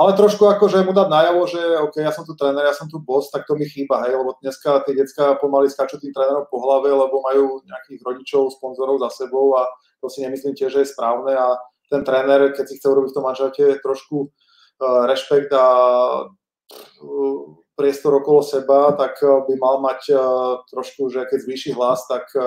Ale 0.00 0.16
trošku 0.16 0.46
ako, 0.48 0.64
že 0.68 0.80
mu 0.80 0.96
dať 0.96 1.08
najavo, 1.12 1.44
že 1.44 1.60
OK, 1.84 2.00
ja 2.00 2.08
som 2.08 2.24
tu 2.24 2.32
tréner, 2.32 2.64
ja 2.64 2.72
som 2.72 2.88
tu 2.88 2.96
boss, 3.04 3.28
tak 3.28 3.44
to 3.44 3.52
mi 3.52 3.68
chýba, 3.68 4.00
hej, 4.08 4.16
lebo 4.16 4.32
dneska 4.40 4.80
tie 4.88 4.96
decka 4.96 5.36
pomaly 5.36 5.68
skáču 5.68 6.00
tým 6.00 6.16
trénerom 6.16 6.48
po 6.48 6.56
hlave, 6.64 6.88
lebo 6.88 7.20
majú 7.20 7.60
nejakých 7.68 8.00
rodičov, 8.08 8.48
sponzorov 8.56 8.96
za 8.96 9.10
sebou 9.12 9.60
a 9.60 9.68
to 10.00 10.08
si 10.08 10.24
nemyslím 10.24 10.56
tiež, 10.56 10.72
že 10.72 10.80
je 10.80 10.92
správne 10.96 11.36
a 11.36 11.52
ten 11.92 12.00
tréner, 12.00 12.48
keď 12.56 12.64
si 12.64 12.80
chce 12.80 12.86
urobiť 12.88 13.12
v 13.12 13.16
tom 13.18 13.26
manželte 13.28 13.64
trošku 13.84 14.16
uh, 14.24 15.04
rešpekt 15.04 15.52
a 15.52 15.66
uh, 16.24 17.40
priestor 17.80 18.12
okolo 18.20 18.44
seba, 18.44 18.92
tak 18.92 19.16
eh, 19.24 19.32
by 19.48 19.54
mal 19.56 19.80
mať 19.80 20.00
eh, 20.12 20.20
trošku, 20.68 21.08
že 21.08 21.24
keď 21.24 21.38
zvýši 21.40 21.70
hlas, 21.72 22.04
tak 22.04 22.28
eh, 22.36 22.44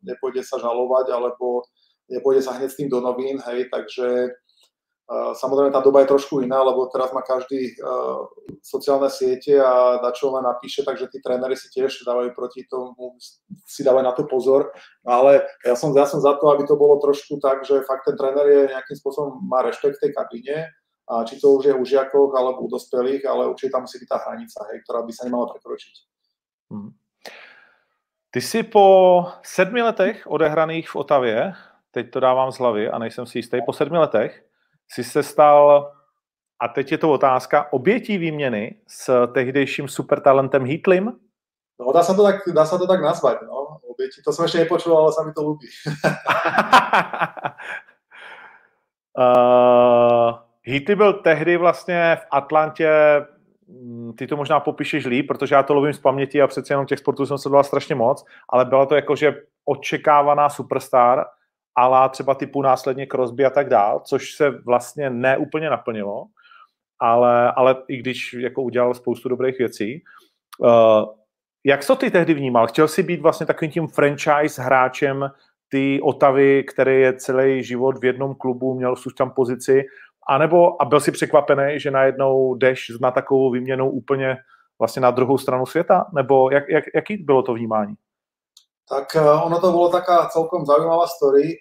nepôjde 0.00 0.40
sa 0.40 0.56
žalovať, 0.56 1.12
alebo 1.12 1.68
nepôjde 2.08 2.40
sa 2.40 2.56
hneď 2.56 2.72
s 2.72 2.78
tým 2.80 2.88
do 2.88 3.04
novín, 3.04 3.36
hej, 3.44 3.68
takže 3.68 4.32
Samozrejme, 5.12 5.76
tá 5.76 5.84
doba 5.84 6.00
je 6.00 6.14
trošku 6.14 6.40
iná, 6.40 6.64
lebo 6.64 6.88
teraz 6.88 7.12
má 7.12 7.20
každý 7.20 7.76
sociálne 8.64 9.12
siete 9.12 9.60
a 9.60 10.00
čo 10.16 10.32
len 10.32 10.40
napíše, 10.40 10.86
takže 10.88 11.10
tí 11.12 11.20
tréneri 11.20 11.52
si 11.52 11.68
tiež 11.68 12.00
dávajú 12.06 12.32
proti 12.32 12.64
tomu, 12.64 13.20
si 13.68 13.84
dávajú 13.84 14.08
na 14.08 14.16
to 14.16 14.24
pozor. 14.24 14.72
Ale 15.04 15.44
ja 15.68 15.76
som, 15.76 15.92
ja 15.92 16.08
som 16.08 16.22
za 16.22 16.32
to, 16.40 16.48
aby 16.48 16.64
to 16.64 16.80
bolo 16.80 16.96
trošku 16.96 17.36
tak, 17.44 17.60
že 17.66 17.84
fakt 17.84 18.08
ten 18.08 18.16
tréner 18.16 18.46
je 18.48 18.72
nejakým 18.72 18.96
spôsobom, 18.96 19.36
má 19.44 19.60
rešpekt 19.60 20.00
tej 20.00 20.16
kabíne 20.16 20.72
a 21.12 21.24
či 21.28 21.36
to 21.36 21.60
už 21.60 21.64
je 21.68 21.74
u 21.76 21.84
žiakov 21.84 22.32
alebo 22.32 22.64
u 22.64 22.68
dospelých, 22.72 23.28
ale 23.28 23.52
určite 23.52 23.76
tam 23.76 23.84
musí 23.84 24.00
byť 24.00 24.08
tá 24.08 24.18
hranica, 24.24 24.58
hej, 24.72 24.80
ktorá 24.88 25.04
by 25.04 25.12
sa 25.12 25.28
nemala 25.28 25.52
prekročiť. 25.52 25.94
Hmm. 26.72 26.96
Ty 28.32 28.40
si 28.40 28.62
po 28.64 28.86
sedmi 29.44 29.82
letech 29.84 30.24
odehraných 30.24 30.88
v 30.88 30.96
Otavě, 30.96 31.54
teď 31.90 32.10
to 32.10 32.20
dávám 32.20 32.52
z 32.52 32.58
hlavy 32.58 32.90
a 32.90 32.98
nejsem 32.98 33.26
si 33.26 33.38
jistý, 33.38 33.60
po 33.66 33.72
sedmi 33.72 33.98
letech 33.98 34.44
si 34.88 35.04
se 35.04 35.22
stal, 35.22 35.92
a 36.62 36.68
teď 36.68 36.92
je 36.92 36.98
to 36.98 37.12
otázka, 37.12 37.72
obětí 37.72 38.18
výměny 38.18 38.76
s 38.86 39.26
tehdejším 39.32 39.88
supertalentem 39.88 40.64
Hitlim? 40.64 41.12
No, 41.80 41.92
dá 41.92 42.02
sa 42.06 42.14
to 42.14 42.22
tak, 42.22 42.46
dá 42.54 42.62
sa 42.62 42.78
to 42.78 42.86
tak 42.86 43.02
nazvať, 43.02 43.42
no. 43.42 43.82
Oběti, 43.82 44.22
to 44.22 44.30
som 44.30 44.46
ešte 44.46 44.62
nepočul, 44.62 44.94
ale 44.94 45.10
sa 45.10 45.26
mi 45.26 45.34
to 45.34 45.42
ľúbi. 45.42 45.66
uh, 49.18 50.38
Hity 50.64 50.94
byl 50.94 51.12
tehdy 51.12 51.56
vlastně 51.56 52.16
v 52.20 52.26
Atlantě, 52.30 52.90
mm, 53.68 54.12
ty 54.18 54.26
to 54.26 54.36
možná 54.36 54.60
popíšeš 54.60 55.06
líp, 55.06 55.26
protože 55.28 55.54
já 55.54 55.62
to 55.62 55.74
lovím 55.74 55.92
z 55.92 55.98
paměti 55.98 56.42
a 56.42 56.46
přece 56.46 56.72
jenom 56.72 56.86
těch 56.86 56.98
sportů 56.98 57.26
jsem 57.26 57.38
sledoval 57.38 57.64
strašně 57.64 57.94
moc, 57.94 58.24
ale 58.48 58.64
byla 58.64 58.86
to 58.86 58.94
jakože 58.94 59.34
očekávaná 59.64 60.48
superstar, 60.48 61.24
ale 61.74 62.08
třeba 62.08 62.34
typu 62.34 62.62
následně 62.62 63.06
Crosby 63.06 63.44
a 63.44 63.50
tak 63.50 63.68
dál, 63.68 64.00
což 64.00 64.34
se 64.34 64.50
vlastně 64.50 65.10
neúplně 65.10 65.70
naplnilo, 65.70 66.24
ale, 66.98 67.52
ale 67.52 67.76
i 67.88 67.96
když 67.96 68.32
jako 68.32 68.62
udělal 68.62 68.94
spoustu 68.94 69.28
dobrých 69.28 69.58
věcí. 69.58 70.02
Uh, 70.58 71.04
jak 71.64 71.86
to 71.86 71.96
ty 71.96 72.10
tehdy 72.10 72.34
vnímal? 72.34 72.66
Chtěl 72.66 72.88
si 72.88 73.02
být 73.02 73.20
vlastně 73.20 73.46
takovým 73.46 73.70
tím 73.70 73.86
franchise 73.86 74.62
hráčem 74.62 75.30
ty 75.68 76.00
Otavy, 76.02 76.64
který 76.64 77.00
je 77.00 77.12
celý 77.12 77.62
život 77.62 77.98
v 77.98 78.04
jednom 78.04 78.34
klubu, 78.34 78.74
měl 78.74 78.94
tam 79.18 79.30
pozici 79.30 79.84
a 80.28 80.38
nebo 80.38 80.82
a 80.82 80.84
byl 80.84 81.00
si 81.00 81.12
překvapený, 81.12 81.80
že 81.80 81.90
najednou 81.90 82.54
jdeš 82.54 82.92
na 83.00 83.10
takovou 83.10 83.50
výměnou 83.50 83.90
úplně 83.90 84.36
vlastně 84.78 85.02
na 85.02 85.10
druhou 85.10 85.38
stranu 85.38 85.66
světa? 85.66 86.06
Nebo 86.14 86.50
jak, 86.50 86.68
jak, 86.68 86.84
jaký 86.94 87.16
bylo 87.16 87.42
to 87.42 87.54
vnímání? 87.54 87.94
Tak 88.88 89.16
uh, 89.16 89.46
ono 89.46 89.60
to 89.60 89.72
bolo 89.72 89.88
taká 89.88 90.26
celkom 90.28 90.66
zaujímavá 90.66 91.06
story. 91.06 91.56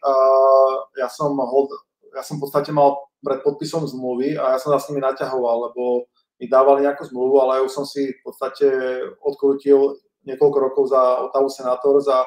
Ja, 1.00 1.08
som 1.08 1.38
hold, 1.38 1.70
ja 2.12 2.26
som 2.26 2.38
v 2.38 2.44
podstate 2.44 2.74
mal 2.76 2.98
pred 3.24 3.40
podpisom 3.46 3.88
zmluvy 3.88 4.36
a 4.36 4.52
ja 4.52 4.60
som 4.60 4.74
sa 4.74 4.82
s 4.82 4.90
nimi 4.90 5.00
naťahoval, 5.00 5.72
lebo 5.72 6.10
mi 6.42 6.50
dávali 6.50 6.82
nejakú 6.82 7.06
zmluvu, 7.08 7.40
ale 7.40 7.62
ja 7.62 7.62
už 7.62 7.72
som 7.72 7.86
si 7.86 8.12
v 8.12 8.22
podstate 8.26 8.68
odkrutil 9.22 10.02
niekoľko 10.26 10.58
rokov 10.60 10.84
za 10.90 11.30
Otavu 11.30 11.48
Senators 11.48 12.10
a 12.10 12.26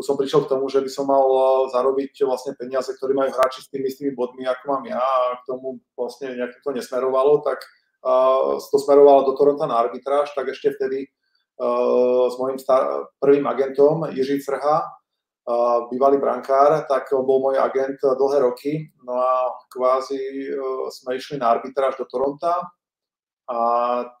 už 0.00 0.08
som 0.08 0.16
prišiel 0.16 0.48
k 0.48 0.56
tomu, 0.56 0.72
že 0.72 0.80
by 0.80 0.88
som 0.88 1.04
mal 1.04 1.28
eh, 1.28 1.76
zarobiť 1.76 2.24
vlastne 2.24 2.56
peniaze, 2.56 2.88
ktoré 2.96 3.12
majú 3.12 3.30
hráči 3.36 3.60
s 3.60 3.68
tými 3.68 3.92
istými 3.92 4.16
bodmi, 4.16 4.48
ako 4.48 4.64
mám 4.64 4.84
ja 4.88 4.96
a 4.96 5.36
k 5.36 5.44
tomu 5.44 5.76
vlastne 5.92 6.32
nejak 6.32 6.64
to 6.64 6.72
nesmerovalo, 6.72 7.44
tak 7.44 7.60
uh, 8.00 8.56
to 8.56 8.76
smerovalo 8.80 9.28
do 9.28 9.36
Toronto 9.36 9.68
na 9.68 9.76
arbitráž, 9.76 10.32
tak 10.32 10.48
ešte 10.48 10.72
vtedy 10.72 11.04
uh, 11.60 12.32
s 12.32 12.34
mojim 12.40 12.56
star- 12.56 13.12
prvým 13.20 13.44
agentom 13.44 14.08
Jiří 14.08 14.40
Crha, 14.40 14.88
uh, 14.88 15.86
bývalý 15.92 16.16
brankár, 16.16 16.88
tak 16.88 17.12
bol 17.12 17.44
môj 17.44 17.60
agent 17.60 18.00
dlhé 18.00 18.40
roky, 18.40 18.72
no 19.04 19.20
a 19.20 19.52
kvázi 19.68 20.16
uh, 20.56 20.88
sme 20.88 21.20
išli 21.20 21.36
na 21.36 21.52
arbitráž 21.52 22.00
do 22.00 22.08
Toronta 22.08 22.56
a 23.44 23.58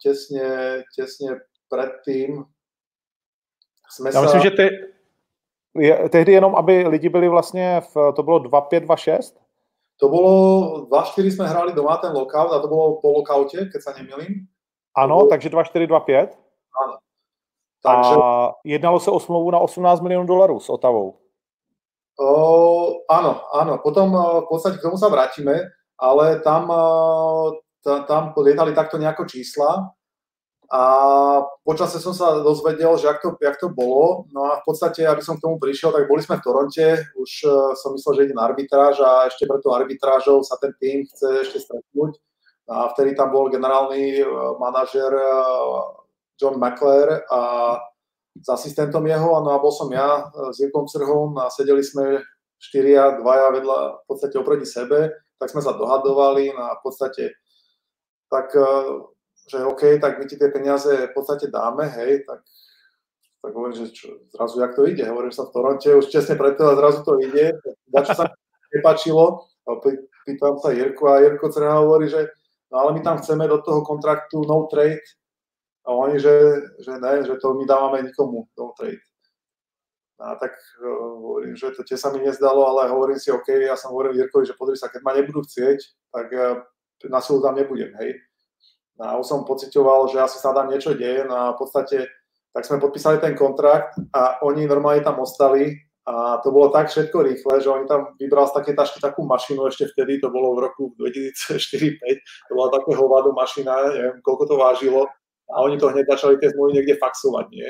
tesne, 0.04 0.84
tesne 0.92 1.40
predtým 1.72 2.44
Já 3.98 4.04
myslím, 4.04 4.28
sa... 4.28 4.38
že 4.38 4.50
ty, 4.50 4.66
je, 5.74 6.08
tehdy 6.08 6.32
jenom, 6.32 6.56
aby 6.56 6.88
lidi 6.88 7.08
byli 7.08 7.28
vlastně, 7.28 7.80
v, 7.80 8.12
to 8.16 8.22
bylo 8.22 8.38
2-5, 8.38 8.80
2-6? 8.86 9.36
To 10.00 10.08
bolo, 10.08 10.32
2-4 10.88 11.28
sme 11.30 11.46
hrali 11.46 11.72
doma 11.76 12.00
ten 12.00 12.12
lockout 12.16 12.52
a 12.52 12.58
to 12.58 12.68
bolo 12.68 13.04
po 13.04 13.12
lockoute, 13.20 13.68
keď 13.68 13.80
sa 13.84 13.92
nemýlim. 13.92 14.48
Ano, 14.96 15.28
takže 15.28 15.52
2-4, 15.52 15.86
2-5. 15.86 16.32
Áno. 16.72 16.94
Takže... 17.84 18.14
A 18.16 18.52
jednalo 18.64 19.00
se 19.00 19.10
o 19.10 19.20
smlouvu 19.20 19.50
na 19.50 19.58
18 19.58 20.00
milionů 20.00 20.26
dolarů 20.26 20.60
s 20.60 20.68
Otavou. 20.68 21.20
O, 22.20 23.00
áno, 23.08 23.40
áno. 23.52 23.80
Potom 23.80 24.12
v 24.12 24.46
podstate 24.48 24.76
k 24.76 24.84
tomu 24.84 25.00
sa 25.00 25.08
vrátime, 25.08 25.72
ale 25.96 26.40
tam, 26.44 26.68
tam, 27.80 28.04
tam 28.04 28.22
lietali 28.36 28.76
takto 28.76 29.00
nejako 29.00 29.24
čísla 29.24 29.88
a 30.70 30.82
počasie 31.66 31.98
som 31.98 32.14
sa 32.14 32.38
dozvedel, 32.46 32.94
že 32.94 33.10
jak 33.10 33.18
to, 33.18 33.34
jak 33.42 33.58
to 33.58 33.74
bolo. 33.74 34.30
No 34.30 34.54
a 34.54 34.62
v 34.62 34.70
podstate, 34.70 35.02
aby 35.02 35.18
som 35.18 35.34
k 35.34 35.42
tomu 35.42 35.58
prišiel, 35.58 35.90
tak 35.90 36.06
boli 36.06 36.22
sme 36.22 36.38
v 36.38 36.46
Toronte, 36.46 36.86
už 37.18 37.30
uh, 37.42 37.74
som 37.74 37.90
myslel, 37.98 38.14
že 38.14 38.24
ide 38.30 38.38
na 38.38 38.46
arbitráž 38.46 39.02
a 39.02 39.26
ešte 39.26 39.50
pred 39.50 39.58
tou 39.66 39.74
arbitrážou 39.74 40.46
sa 40.46 40.54
ten 40.62 40.70
tým 40.78 41.02
chce 41.10 41.42
ešte 41.42 41.58
stretnúť. 41.66 42.22
A 42.70 42.86
vtedy 42.94 43.18
tam 43.18 43.34
bol 43.34 43.50
generálny 43.50 44.22
uh, 44.22 44.54
manažer 44.62 45.10
uh, 45.10 45.90
John 46.38 46.62
McClare 46.62 47.26
a 47.26 47.40
s 48.38 48.46
asistentom 48.46 49.02
jeho, 49.10 49.42
no 49.42 49.50
a 49.50 49.58
bol 49.58 49.74
som 49.74 49.90
ja 49.90 50.30
s 50.54 50.62
Jirkom 50.62 50.86
Crhom 50.86 51.34
a 51.42 51.50
sedeli 51.50 51.82
sme 51.82 52.22
štyria, 52.62 53.18
dvaja 53.18 53.58
vedľa 53.58 53.78
v 54.00 54.04
podstate 54.06 54.38
oproti 54.38 54.70
sebe, 54.70 55.18
tak 55.34 55.50
sme 55.50 55.58
sa 55.58 55.74
dohadovali 55.74 56.54
no 56.54 56.62
a 56.70 56.78
v 56.78 56.82
podstate 56.86 57.24
tak 58.30 58.54
že 59.50 59.66
OK, 59.66 59.98
tak 59.98 60.22
my 60.22 60.24
ti 60.30 60.38
tie 60.38 60.48
peniaze 60.54 61.10
v 61.10 61.14
podstate 61.14 61.50
dáme, 61.50 61.90
hej, 61.90 62.22
tak, 62.22 62.46
tak 63.42 63.50
hovorím, 63.50 63.74
že 63.74 63.90
čo, 63.90 64.22
zrazu 64.30 64.62
jak 64.62 64.74
to 64.78 64.86
ide, 64.86 65.02
hovorím 65.10 65.34
sa 65.34 65.50
v 65.50 65.52
Toronte, 65.52 65.90
už 65.90 66.06
česne 66.06 66.38
preto 66.38 66.70
a 66.70 66.78
zrazu 66.78 67.02
to 67.02 67.18
ide, 67.18 67.58
na 67.90 68.00
čo 68.06 68.14
sa 68.14 68.30
nepačilo, 68.70 69.50
pýtam 70.26 70.54
sa 70.62 70.70
Jirku 70.70 71.10
a 71.10 71.18
Jirko 71.18 71.50
Crena 71.50 71.82
hovorí, 71.82 72.06
že 72.06 72.30
no 72.70 72.86
ale 72.86 72.94
my 72.94 73.00
tam 73.02 73.18
chceme 73.18 73.50
do 73.50 73.58
toho 73.58 73.82
kontraktu 73.82 74.46
no 74.46 74.70
trade 74.70 75.02
a 75.82 75.90
oni, 75.90 76.22
že, 76.22 76.62
že 76.78 76.94
ne, 77.02 77.26
že 77.26 77.34
to 77.42 77.58
my 77.58 77.66
dávame 77.66 78.06
nikomu 78.06 78.46
no 78.54 78.72
trade. 78.78 79.02
A 80.20 80.36
tak 80.36 80.52
uh, 80.84 81.16
hovorím, 81.16 81.56
že 81.56 81.72
to 81.72 81.80
tie 81.80 81.96
sa 81.96 82.12
mi 82.12 82.20
nezdalo, 82.20 82.60
ale 82.68 82.92
hovorím 82.92 83.16
si, 83.16 83.32
OK, 83.32 83.48
ja 83.64 83.72
som 83.72 83.96
hovoril 83.96 84.20
Jirkovi, 84.20 84.44
že 84.44 84.52
pozri 84.52 84.76
sa, 84.76 84.92
keď 84.92 85.00
ma 85.00 85.16
nebudú 85.16 85.40
chcieť, 85.40 85.78
tak 86.12 86.26
uh, 86.36 86.60
na 87.08 87.24
silu 87.24 87.40
tam 87.40 87.56
nebudem, 87.56 87.96
hej. 87.96 88.20
A 89.00 89.16
už 89.16 89.26
som 89.26 89.48
pocitoval, 89.48 90.12
že 90.12 90.20
asi 90.20 90.36
sa 90.36 90.52
tam 90.52 90.68
niečo 90.68 90.92
deje. 90.92 91.24
No 91.24 91.34
a 91.34 91.44
v 91.56 91.58
podstate 91.64 92.06
tak 92.52 92.66
sme 92.66 92.82
podpísali 92.82 93.22
ten 93.22 93.32
kontrakt 93.32 93.96
a 94.12 94.42
oni 94.44 94.68
normálne 94.68 95.00
tam 95.00 95.22
ostali. 95.22 95.78
A 96.10 96.42
to 96.42 96.50
bolo 96.50 96.74
tak 96.74 96.90
všetko 96.90 97.22
rýchle, 97.22 97.54
že 97.62 97.70
oni 97.70 97.86
tam 97.86 98.18
vybral 98.18 98.48
z 98.50 98.56
také 98.56 98.72
tašky 98.74 98.98
takú 98.98 99.22
mašinu 99.22 99.68
ešte 99.70 99.94
vtedy, 99.94 100.18
to 100.18 100.32
bolo 100.32 100.58
v 100.58 100.66
roku 100.66 100.90
2004-2005, 100.98 102.50
to 102.50 102.52
bola 102.56 102.72
také 102.72 102.98
hovado 102.98 103.30
mašina, 103.30 103.94
neviem, 103.94 104.18
koľko 104.24 104.44
to 104.48 104.56
vážilo. 104.58 105.06
A 105.54 105.62
oni 105.62 105.78
to 105.78 105.92
hneď 105.92 106.10
začali 106.10 106.40
tie 106.42 106.50
zmluvy 106.50 106.82
niekde 106.82 106.98
faxovať, 106.98 107.46
nie? 107.54 107.68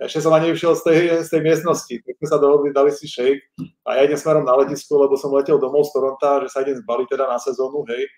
Ešte 0.00 0.24
som 0.24 0.32
ani 0.32 0.56
vyšiel 0.56 0.72
z 0.78 0.82
tej, 0.88 1.00
z 1.20 1.28
tej 1.28 1.42
miestnosti, 1.44 1.94
tak 2.00 2.14
sme 2.16 2.28
sa 2.32 2.38
dohodli, 2.40 2.72
dali 2.72 2.90
si 2.94 3.04
shake. 3.04 3.44
A 3.84 4.00
ja 4.00 4.08
idem 4.08 4.16
smerom 4.16 4.48
na 4.48 4.56
letisko, 4.56 4.96
lebo 4.96 5.20
som 5.20 5.34
letel 5.36 5.60
domov 5.60 5.84
z 5.86 5.92
Toronta, 5.92 6.40
že 6.40 6.48
sa 6.48 6.64
idem 6.64 6.80
zbaliť 6.80 7.06
teda 7.12 7.28
na 7.28 7.36
sezónu, 7.36 7.84
hej, 7.92 8.08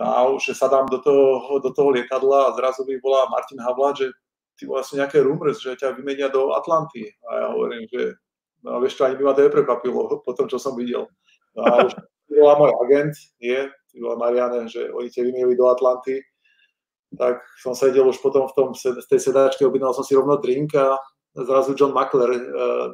a 0.00 0.24
už 0.32 0.56
sa 0.56 0.72
dám 0.72 0.88
do 0.88 0.96
toho, 1.04 1.60
do 1.60 1.70
toho 1.76 1.92
lietadla 1.92 2.48
a 2.48 2.54
zrazu 2.56 2.88
by 2.88 2.96
bola 3.04 3.28
Martin 3.28 3.60
Havla, 3.60 3.92
že 3.92 4.08
ty 4.56 4.64
sú 4.64 4.96
nejaké 4.96 5.20
rumors, 5.20 5.60
že 5.60 5.76
ťa 5.76 5.92
vymenia 5.92 6.32
do 6.32 6.56
Atlanty. 6.56 7.12
A 7.28 7.30
ja 7.36 7.46
hovorím, 7.52 7.84
že 7.84 8.16
no 8.64 8.80
vieš 8.80 8.96
čo, 8.96 9.04
ani 9.04 9.20
by 9.20 9.24
ma 9.28 9.36
to 9.36 9.44
neprekvapilo 9.44 10.24
po 10.24 10.32
tom, 10.32 10.48
čo 10.48 10.56
som 10.56 10.72
videl. 10.72 11.04
No 11.52 11.60
a 11.68 11.84
už 11.84 11.92
bola 12.40 12.54
môj 12.56 12.72
agent, 12.88 13.14
nie, 13.44 13.60
ty 13.92 13.94
bola 14.00 14.16
Mariane, 14.16 14.72
že 14.72 14.88
oni 14.88 15.12
ťa 15.12 15.20
vymieli 15.20 15.52
do 15.52 15.68
Atlanty. 15.68 16.24
Tak 17.10 17.44
som 17.60 17.76
sedel 17.76 18.08
už 18.08 18.22
potom 18.24 18.48
v 18.48 18.54
tom, 18.56 18.68
v 18.72 19.08
tej 19.10 19.20
sedačke, 19.20 19.66
objednal 19.68 19.92
som 19.92 20.06
si 20.06 20.16
rovno 20.16 20.40
drink 20.40 20.72
a 20.78 20.96
zrazu 21.34 21.74
John 21.74 21.90
Mackler, 21.90 22.30
uh, 22.30 22.88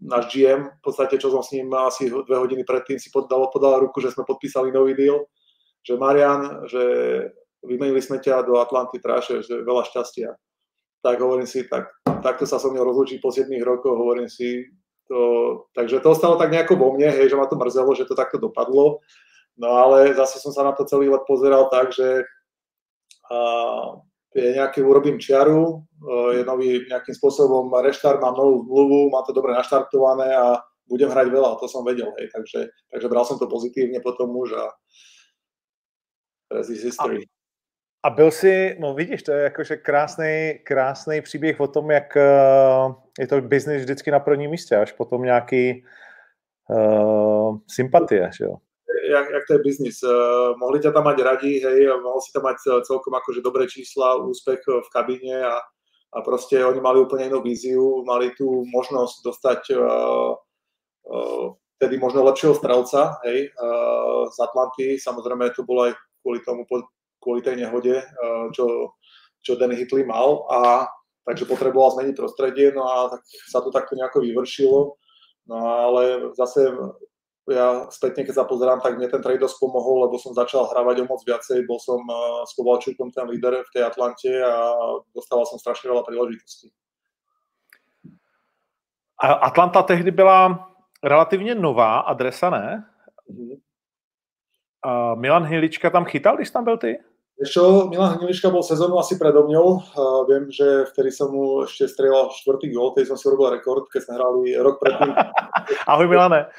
náš 0.00 0.32
GM, 0.32 0.74
v 0.80 0.82
podstate, 0.82 1.20
čo 1.20 1.30
som 1.30 1.44
s 1.44 1.54
ním 1.54 1.70
asi 1.76 2.10
dve 2.10 2.36
hodiny 2.40 2.64
predtým 2.64 2.98
si 2.98 3.12
podal, 3.12 3.52
podal 3.52 3.84
ruku, 3.84 4.00
že 4.02 4.10
sme 4.10 4.26
podpísali 4.26 4.74
nový 4.74 4.96
deal 4.96 5.22
že 5.84 5.94
Marian, 5.96 6.68
že 6.68 6.82
vymenili 7.64 8.00
sme 8.00 8.20
ťa 8.20 8.44
do 8.44 8.60
Atlanty 8.60 9.00
Traše, 9.00 9.44
že 9.44 9.64
veľa 9.64 9.84
šťastia. 9.88 10.32
Tak 11.00 11.16
hovorím 11.20 11.48
si, 11.48 11.64
tak, 11.64 11.88
takto 12.20 12.44
sa 12.44 12.60
so 12.60 12.68
mnou 12.68 12.84
rozlúčiť 12.84 13.20
po 13.24 13.32
7 13.32 13.48
rokoch, 13.64 13.96
hovorím 13.96 14.28
si, 14.28 14.68
to, 15.08 15.18
takže 15.74 16.00
to 16.00 16.12
ostalo 16.12 16.38
tak 16.38 16.54
nejako 16.54 16.76
vo 16.76 16.88
mne, 16.94 17.10
hej, 17.10 17.32
že 17.32 17.36
ma 17.36 17.48
to 17.50 17.58
mrzelo, 17.58 17.90
že 17.98 18.06
to 18.06 18.14
takto 18.14 18.38
dopadlo. 18.38 19.02
No 19.58 19.68
ale 19.76 20.14
zase 20.14 20.38
som 20.38 20.54
sa 20.54 20.62
na 20.62 20.72
to 20.72 20.86
celý 20.86 21.10
let 21.10 21.26
pozeral 21.26 21.68
tak, 21.72 21.92
že 21.92 22.24
je 24.30 24.48
nejaký, 24.54 24.86
urobím 24.86 25.18
čiaru, 25.18 25.82
je 26.32 26.46
nový 26.46 26.86
nejakým 26.86 27.14
spôsobom 27.18 27.66
reštart, 27.82 28.22
mám 28.22 28.38
novú 28.38 28.62
zmluvu, 28.62 29.10
mám 29.10 29.26
to 29.26 29.34
dobre 29.34 29.50
naštartované 29.50 30.30
a 30.30 30.62
budem 30.86 31.10
hrať 31.10 31.26
veľa, 31.30 31.58
to 31.58 31.66
som 31.66 31.82
vedel, 31.82 32.10
hej, 32.18 32.30
takže, 32.30 32.70
takže 32.90 33.06
bral 33.10 33.26
som 33.26 33.38
to 33.38 33.50
pozitívne 33.50 33.98
potom 34.02 34.30
už 34.34 34.54
a, 34.54 34.66
history. 36.58 37.22
A, 38.02 38.08
a 38.08 38.10
byl 38.10 38.30
si, 38.30 38.76
no 38.80 38.94
vidíš, 38.94 39.22
to 39.22 39.32
je 39.32 39.42
jakože 39.42 39.76
krásný, 39.76 40.60
krásný 40.64 41.20
příběh 41.20 41.60
o 41.60 41.68
tom, 41.68 41.90
jak 41.90 42.16
eh, 42.16 42.94
je 43.18 43.26
to 43.26 43.40
business 43.40 43.82
vždycky 43.82 44.10
na 44.10 44.20
prvním 44.20 44.50
místě, 44.50 44.76
až 44.76 44.92
potom 44.92 45.22
nějaký 45.22 45.84
uh, 46.70 47.58
sympatie, 47.68 48.30
že 48.38 48.44
jo? 48.44 48.54
Jak, 49.10 49.30
jak 49.30 49.42
to 49.48 49.52
je 49.52 49.58
biznis. 49.58 50.02
Uh, 50.02 50.58
mohli 50.58 50.80
ťa 50.80 50.90
tam 50.90 51.04
mať 51.04 51.18
radi, 51.22 51.58
hej, 51.58 51.86
mohol 52.02 52.20
si 52.22 52.30
tam 52.32 52.46
mať 52.46 52.86
celkom 52.86 53.14
akože 53.14 53.42
dobré 53.42 53.66
čísla, 53.66 54.22
úspech 54.22 54.62
v 54.66 54.88
kabíne 54.94 55.42
a, 55.42 55.58
a 56.14 56.18
proste 56.22 56.62
oni 56.62 56.80
mali 56.80 57.02
úplne 57.02 57.26
inú 57.26 57.42
víziu, 57.42 58.06
mali 58.06 58.30
tu 58.38 58.62
možnosť 58.70 59.16
dostať 59.24 59.60
uh, 59.74 60.34
uh, 61.10 61.46
tedy 61.82 61.98
možno 61.98 62.22
lepšieho 62.22 62.54
strelca, 62.54 63.18
hej, 63.26 63.50
uh, 63.50 64.30
z 64.30 64.36
Atlanty, 64.42 64.86
samozrejme 65.00 65.50
to 65.56 65.66
bolo 65.66 65.90
aj 65.90 65.92
kvôli 66.20 66.40
tomu, 66.44 66.64
kvôli 67.20 67.40
tej 67.44 67.60
nehode, 67.60 68.00
eh, 68.00 68.46
čo, 68.56 68.96
čo 69.44 69.56
Danny 69.56 69.76
Hitley 69.76 70.04
mal 70.04 70.44
a 70.48 70.88
takže 71.28 71.44
potreboval 71.46 71.94
zmeniť 71.94 72.16
prostredie, 72.16 72.72
no 72.72 72.82
a 72.88 73.12
tak 73.12 73.22
sa 73.52 73.60
to 73.60 73.70
takto 73.70 73.94
nejako 73.94 74.24
vyvršilo. 74.24 74.96
No 75.46 75.56
ale 75.56 76.32
zase 76.34 76.72
ja 77.50 77.90
spätne, 77.90 78.22
keď 78.24 78.34
sa 78.34 78.48
pozerám, 78.48 78.80
tak 78.80 78.96
mne 78.96 79.10
ten 79.10 79.22
trade 79.22 79.42
dosť 79.42 79.58
pomohol, 79.58 80.06
lebo 80.06 80.16
som 80.16 80.36
začal 80.36 80.70
hravať 80.70 81.02
o 81.02 81.08
moc 81.10 81.20
viacej, 81.26 81.66
bol 81.68 81.78
som 81.78 82.00
eh, 82.00 82.16
s 82.48 82.56
Kovalčukom 82.56 83.12
ten 83.12 83.28
líder 83.28 83.62
v 83.62 83.72
tej 83.74 83.82
Atlante 83.84 84.32
a 84.32 84.54
dostával 85.12 85.46
som 85.46 85.60
strašne 85.60 85.92
veľa 85.92 86.02
príležitostí. 86.06 86.72
Atlanta 89.20 89.82
tehdy 89.82 90.10
byla 90.10 90.68
relativně 91.04 91.54
nová 91.54 91.98
adresa, 91.98 92.50
ne? 92.50 92.89
A 94.82 95.14
Milan 95.14 95.44
Hnilička 95.44 95.90
tam 95.90 96.04
chytal, 96.04 96.36
když 96.36 96.50
tam 96.50 96.64
byl 96.64 96.78
ty? 96.78 96.98
Ešte 97.40 97.60
Milan 97.88 98.20
Hnilička 98.20 98.52
bol 98.52 98.60
sezónu 98.60 99.00
asi 99.00 99.16
predo 99.16 99.48
mňou. 99.48 99.96
Uh, 99.96 100.28
viem, 100.28 100.52
že 100.52 100.84
vtedy 100.92 101.08
som 101.08 101.32
mu 101.32 101.64
ešte 101.64 101.88
strelal 101.88 102.28
štvrtý 102.36 102.68
gól, 102.68 102.92
tej 102.92 103.08
som 103.08 103.16
si 103.16 103.24
urobil 103.32 103.56
rekord, 103.56 103.88
keď 103.88 104.00
sme 104.04 104.12
hrali 104.20 104.40
rok 104.60 104.76
predtým. 104.76 105.16
Ahoj 105.90 106.04
Milane. 106.04 106.52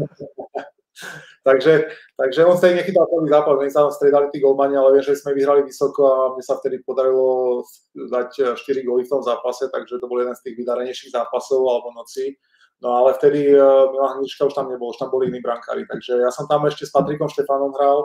takže, 1.48 1.92
takže 2.16 2.48
on 2.48 2.56
vtedy 2.56 2.80
nechytal 2.80 3.04
prvý 3.12 3.28
zápas, 3.28 3.60
my 3.60 3.68
sa 3.68 3.92
striedali 3.92 4.32
tí 4.32 4.40
golmani, 4.40 4.80
ale 4.80 4.96
viem, 4.96 5.04
že 5.04 5.20
sme 5.20 5.36
vyhrali 5.36 5.68
vysoko 5.68 6.00
a 6.08 6.16
mne 6.32 6.44
sa 6.48 6.56
vtedy 6.64 6.80
podarilo 6.80 7.60
dať 7.92 8.56
4 8.56 8.88
góly 8.88 9.04
v 9.04 9.12
tom 9.12 9.20
zápase, 9.20 9.68
takže 9.68 10.00
to 10.00 10.08
bol 10.08 10.16
jeden 10.16 10.32
z 10.32 10.48
tých 10.48 10.64
vydarenejších 10.64 11.12
zápasov 11.12 11.60
alebo 11.60 11.92
noci. 11.92 12.40
No 12.82 12.92
ale 12.92 13.14
vtedy 13.16 13.56
uh, 13.56 13.88
Milan 13.92 14.20
Hnička 14.20 14.44
už 14.44 14.54
tam 14.54 14.68
nebol, 14.68 14.92
už 14.92 15.00
tam 15.00 15.08
boli 15.08 15.32
iní 15.32 15.40
brankári, 15.40 15.88
takže 15.88 16.20
ja 16.20 16.28
som 16.28 16.44
tam 16.44 16.68
ešte 16.68 16.84
s 16.84 16.92
Patrikom 16.92 17.28
Štefanom 17.28 17.72
hral, 17.72 18.04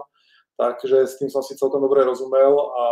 takže 0.55 1.03
s 1.07 1.19
tým 1.19 1.27
som 1.27 1.43
si 1.43 1.59
celkom 1.59 1.83
dobre 1.83 2.07
rozumel 2.07 2.55
a 2.55 2.85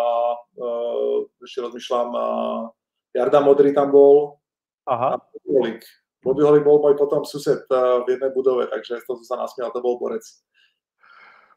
uh, 0.60 1.24
ešte 1.40 1.64
rozmýšľam, 1.64 2.10
uh, 2.12 2.68
Jarda 3.16 3.40
Modrý 3.40 3.72
tam 3.72 3.96
bol 3.96 4.36
Aha. 4.92 5.16
a 5.16 5.38
Holik. 5.48 5.88
Bobby 6.20 6.44
Holik 6.44 6.68
bol 6.68 6.84
môj 6.84 7.00
potom 7.00 7.24
sused 7.24 7.64
uh, 7.72 8.04
v 8.04 8.20
jednej 8.20 8.32
budove, 8.36 8.68
takže 8.68 9.00
to 9.08 9.16
sa 9.24 9.40
nasmial, 9.40 9.72
to 9.72 9.80
bol 9.80 9.96
borec. 9.96 10.28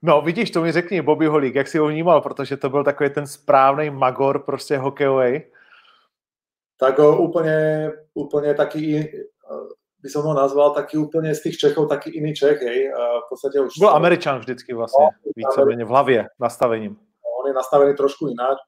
No 0.02 0.22
vidíš, 0.22 0.50
to 0.50 0.62
mi 0.62 0.72
řekni, 0.72 1.02
Bobby 1.02 1.26
Holík, 1.26 1.54
jak 1.54 1.68
si 1.68 1.78
ho 1.78 1.86
vnímal, 1.86 2.20
protože 2.20 2.56
to 2.56 2.70
byl 2.70 2.84
takový 2.84 3.10
ten 3.10 3.26
správný 3.26 3.90
magor 3.90 4.38
prostě 4.38 4.78
hokejový. 4.78 5.42
Tak 6.78 6.98
uh, 6.98 7.14
úplne, 7.14 7.90
úplne 8.14 8.54
taký 8.58 9.06
by 10.02 10.08
som 10.10 10.26
ho 10.26 10.34
nazval 10.34 10.74
taký 10.74 10.98
úplne 10.98 11.30
z 11.30 11.46
tých 11.46 11.56
Čechov, 11.62 11.86
taký 11.86 12.10
iný 12.10 12.34
Čech, 12.34 12.58
hej. 12.58 12.90
V 12.90 13.26
podstate 13.30 13.62
už... 13.62 13.78
Byl 13.78 13.94
Američan 13.94 14.38
vždycky 14.38 14.74
vlastne, 14.74 15.04
no, 15.04 15.32
víceméně 15.36 15.84
v 15.84 15.88
hlavě, 15.88 16.26
nastavením. 16.40 16.92
No, 16.92 17.28
on 17.40 17.46
je 17.48 17.54
nastavený 17.54 17.94
trošku 17.94 18.28
ináč, 18.28 18.58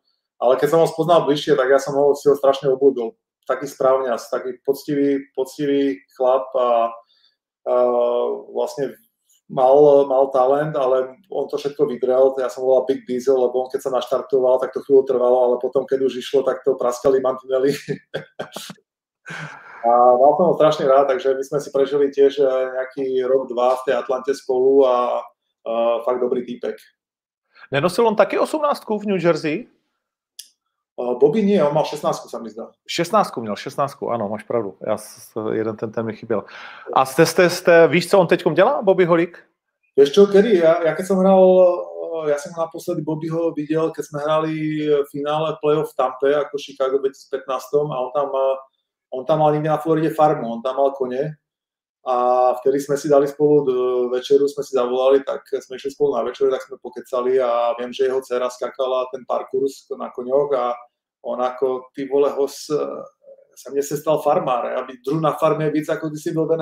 ale 0.40 0.56
keď 0.56 0.70
som 0.70 0.80
ho 0.80 0.86
spoznal 0.86 1.26
bližšie, 1.26 1.58
tak 1.58 1.68
ja 1.68 1.78
som 1.82 1.94
ho 1.94 2.14
si 2.14 2.30
ho 2.30 2.38
strašne 2.38 2.70
obľúbil. 2.70 3.18
Taký 3.44 3.66
správne, 3.66 4.08
taký 4.14 4.56
poctivý, 4.64 5.20
poctivý 5.36 6.00
chlap 6.16 6.48
a, 6.56 6.88
a 7.68 7.74
vlastne 8.48 8.94
mal, 9.50 10.06
mal 10.06 10.30
talent, 10.32 10.76
ale 10.76 11.18
on 11.28 11.50
to 11.50 11.58
všetko 11.58 11.86
vydrel. 11.90 12.32
Ja 12.40 12.48
som 12.48 12.64
volal 12.64 12.88
Big 12.88 13.04
Diesel, 13.04 13.36
lebo 13.36 13.66
on 13.66 13.68
keď 13.68 13.80
sa 13.84 13.90
naštartoval, 13.92 14.62
tak 14.62 14.72
to 14.72 14.80
chvíľu 14.80 15.04
trvalo, 15.04 15.38
ale 15.50 15.56
potom, 15.60 15.84
keď 15.84 16.08
už 16.08 16.24
išlo, 16.24 16.40
tak 16.46 16.64
to 16.64 16.78
praskali 16.78 17.20
mantinely. 17.20 17.74
a 19.84 19.90
mal 20.16 20.32
som 20.40 20.48
ho 20.48 20.54
strašne 20.56 20.88
rád, 20.88 21.12
takže 21.12 21.36
my 21.36 21.44
sme 21.44 21.58
si 21.60 21.68
prežili 21.68 22.08
tiež 22.08 22.40
eh, 22.40 22.48
nejaký 22.48 23.04
rok, 23.28 23.52
dva 23.52 23.76
v 23.76 23.84
tej 23.84 23.94
Atlante 24.00 24.32
spolu 24.32 24.88
a, 24.88 25.20
a 25.68 25.72
fakt 26.08 26.24
dobrý 26.24 26.42
týpek. 26.48 26.80
Nenosil 27.72 28.08
on 28.08 28.16
taky 28.16 28.40
18 28.40 28.84
v 28.84 29.06
New 29.08 29.20
Jersey? 29.20 29.68
Bobby 30.94 31.42
nie, 31.42 31.58
on 31.58 31.74
mal 31.74 31.82
16, 31.82 32.30
sa 32.30 32.38
mi 32.38 32.50
zdá. 32.50 32.70
16 32.86 33.36
měl, 33.36 33.56
16, 33.56 33.98
ano, 34.10 34.28
máš 34.28 34.42
pravdu. 34.42 34.74
Já, 34.86 34.96
jeden 35.52 35.76
ten, 35.76 35.92
ten 35.92 36.06
mi 36.06 36.12
chyběl. 36.12 36.44
A 36.92 37.04
jste, 37.04 37.26
jste, 37.26 37.50
jste, 37.50 37.88
víš, 37.88 38.10
co 38.10 38.18
on 38.18 38.26
teď 38.26 38.44
dělá, 38.54 38.82
Bobby 38.82 39.04
Holík? 39.04 39.38
Vieš 39.94 40.10
čo, 40.10 40.26
kedy? 40.26 40.58
Ja, 40.58 40.82
ja 40.82 40.92
keď 40.98 41.06
som 41.06 41.22
hral, 41.22 41.38
ja 42.26 42.34
som 42.34 42.50
naposledy 42.58 43.06
Bobbyho 43.06 43.54
videl, 43.54 43.94
keď 43.94 44.02
sme 44.02 44.18
hrali 44.26 44.54
v 44.90 45.06
finále 45.06 45.54
playoff 45.62 45.94
v 45.94 45.98
Tampe, 45.98 46.34
ako 46.34 46.58
Chicago 46.58 46.98
2015 46.98 47.46
a 47.94 47.96
on 48.02 48.10
tam, 48.10 48.28
on 49.14 49.22
tam 49.22 49.38
mal 49.38 49.54
niekde 49.54 49.70
na 49.70 49.78
Floride 49.78 50.10
farmu, 50.10 50.58
on 50.58 50.62
tam 50.62 50.76
mal 50.76 50.90
kone 50.98 51.38
a 52.04 52.16
vtedy 52.60 52.84
sme 52.84 53.00
si 53.00 53.08
dali 53.08 53.24
spolu 53.24 53.64
večeru, 54.12 54.44
sme 54.44 54.60
si 54.60 54.76
zavolali, 54.76 55.24
tak 55.24 55.48
sme 55.48 55.80
išli 55.80 55.94
spolu 55.94 56.20
na 56.20 56.22
večeru, 56.26 56.52
tak 56.52 56.60
sme 56.68 56.76
pokecali 56.76 57.40
a 57.40 57.72
viem, 57.80 57.96
že 57.96 58.12
jeho 58.12 58.20
dcera 58.20 58.52
skakala 58.52 59.08
ten 59.08 59.24
parkurs 59.24 59.88
na 59.96 60.12
koňoch 60.12 60.52
a 60.52 60.76
on 61.24 61.40
ako, 61.40 61.88
ty 61.96 62.04
vole, 62.04 62.28
hos, 62.36 62.68
sa 63.56 63.66
mne 63.72 63.80
se 63.80 63.96
stal 63.96 64.20
farmár, 64.20 64.68
aby 64.76 65.00
druh 65.00 65.22
na 65.22 65.32
farme 65.32 65.72
víc, 65.72 65.88
ako 65.88 66.12
ty 66.12 66.18
si 66.20 66.36
byl 66.36 66.44
v. 66.44 66.52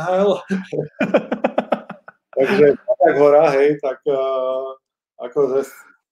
Takže 2.33 2.67
tak 2.79 3.15
hora, 3.19 3.51
hej, 3.51 3.77
tak 3.83 3.99
uh, 4.09 4.73
ako 5.21 5.63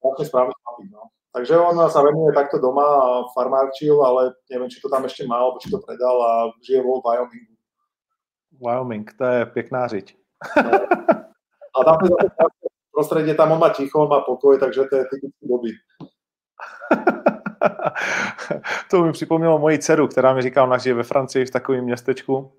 vlastne 0.03 0.25
správne 0.27 0.53
no. 0.91 1.09
Takže 1.31 1.59
on 1.59 1.91
sa 1.91 2.03
venuje 2.03 2.35
takto 2.35 2.59
doma 2.59 2.83
a 2.83 3.09
farmárčil, 3.31 4.03
ale 4.03 4.35
neviem, 4.51 4.67
či 4.67 4.83
to 4.83 4.91
tam 4.91 5.07
ešte 5.07 5.23
má, 5.31 5.39
alebo 5.39 5.63
či 5.63 5.71
to 5.71 5.79
predal 5.79 6.19
a 6.27 6.51
žije 6.59 6.83
vo 6.83 6.99
Wyomingu. 6.99 7.55
Wyoming, 8.61 9.11
to 9.19 9.25
je 9.25 9.47
pěkná 9.47 9.87
řiď. 9.87 10.17
A 11.81 11.85
tam 11.85 11.99
prostredie, 12.93 13.35
tam 13.35 13.53
on 13.53 13.59
má 13.59 13.71
ticho, 13.71 14.03
on 14.03 14.09
má 14.09 14.21
pokoj, 14.21 14.59
takže 14.59 14.85
to 14.85 14.97
je 14.97 15.05
typický 15.05 15.49
doby. 15.49 15.71
to 18.91 19.05
mi 19.05 19.13
připomnělo 19.13 19.59
moji 19.59 19.79
dceru, 19.79 20.09
která 20.09 20.35
mi 20.35 20.43
říká, 20.43 20.65
ona 20.65 20.79
žije 20.79 20.95
ve 20.95 21.03
Francii 21.03 21.45
v 21.45 21.51
takovém 21.51 21.85
městečku 21.85 22.53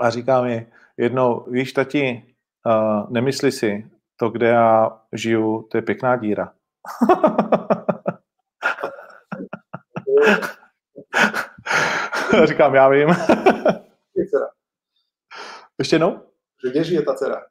a 0.00 0.10
říká 0.10 0.42
mi 0.42 0.66
jednou, 0.96 1.44
víš, 1.50 1.72
tati, 1.72 2.34
uh, 2.66 3.10
nemysli 3.10 3.52
si, 3.52 3.90
to, 4.16 4.30
kde 4.30 4.46
já 4.46 5.00
žiju, 5.12 5.68
to 5.70 5.78
je 5.78 5.82
pěkná 5.82 6.16
díra. 6.16 6.52
Říkám, 12.44 12.74
já 12.74 12.88
vím. 12.88 13.08
Ještě 15.78 15.94
jednou? 15.96 16.20
Že 16.64 16.70
kde 16.70 16.84
žije 16.84 17.02
ta 17.02 17.14
dcera? 17.14 17.42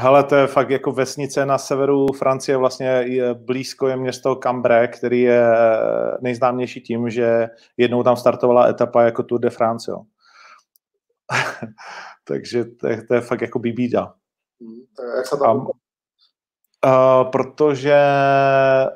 Hele, 0.00 0.24
to 0.24 0.34
je 0.34 0.46
fakt 0.46 0.70
jako 0.70 0.92
vesnice 0.92 1.46
na 1.46 1.58
severu 1.58 2.06
Francie, 2.12 2.56
vlastně 2.56 2.88
je 2.88 3.34
blízko 3.34 3.88
je 3.88 3.96
město 3.96 4.36
Cambrai, 4.36 4.88
který 4.88 5.20
je 5.20 5.46
nejznámější 6.20 6.80
tím, 6.80 7.10
že 7.10 7.48
jednou 7.76 8.02
tam 8.02 8.16
startovala 8.16 8.68
etapa 8.68 9.02
jako 9.02 9.22
Tour 9.22 9.40
de 9.40 9.50
France. 9.50 9.90
Jo. 9.90 10.02
Takže 12.24 12.64
to 12.64 12.88
je, 12.88 13.02
to 13.02 13.14
je 13.14 13.20
fakt 13.20 13.40
jako 13.40 13.58
bíbída. 13.58 14.14
Hmm, 14.60 14.80
jak 15.16 15.26
se 15.26 15.36
tam... 15.36 15.66
Uh, 16.86 17.30
protože 17.30 17.96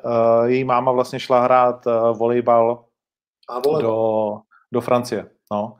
uh, 0.05 0.45
její 0.45 0.63
máma 0.63 0.91
vlastně 0.91 1.19
šla 1.19 1.39
hrát 1.41 1.85
uh, 1.85 2.17
volejbal, 2.17 2.85
do, 3.79 4.37
do 4.71 4.81
Francie. 4.81 5.29
No. 5.51 5.77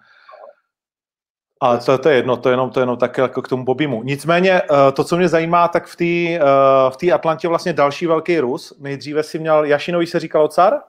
Ale 1.63 1.79
to, 1.79 1.97
to 1.97 2.09
je 2.09 2.15
jedno, 2.15 2.37
to 2.37 2.49
je 2.49 2.53
jenom, 2.53 2.69
to 2.69 2.79
je 2.79 2.81
jenom 2.81 2.97
tak 2.97 3.17
jako 3.17 3.41
k 3.41 3.47
tomu 3.47 3.65
Bobimu. 3.65 4.03
Nicméně 4.03 4.61
eh, 4.61 4.91
to, 4.91 5.03
co 5.03 5.17
mě 5.17 5.29
zajímá, 5.29 5.67
tak 5.67 5.87
v 5.87 5.95
té 5.95 6.43
eh, 6.45 6.89
v 6.89 6.97
tý 6.97 7.11
Atlantě 7.11 7.47
vlastně 7.47 7.73
další 7.73 8.07
velký 8.07 8.39
Rus. 8.39 8.73
Nejdříve 8.79 9.23
si 9.23 9.39
měl, 9.39 9.65
Jašinovi 9.65 10.07
se 10.07 10.19
říkalo 10.19 10.47
car? 10.47 10.81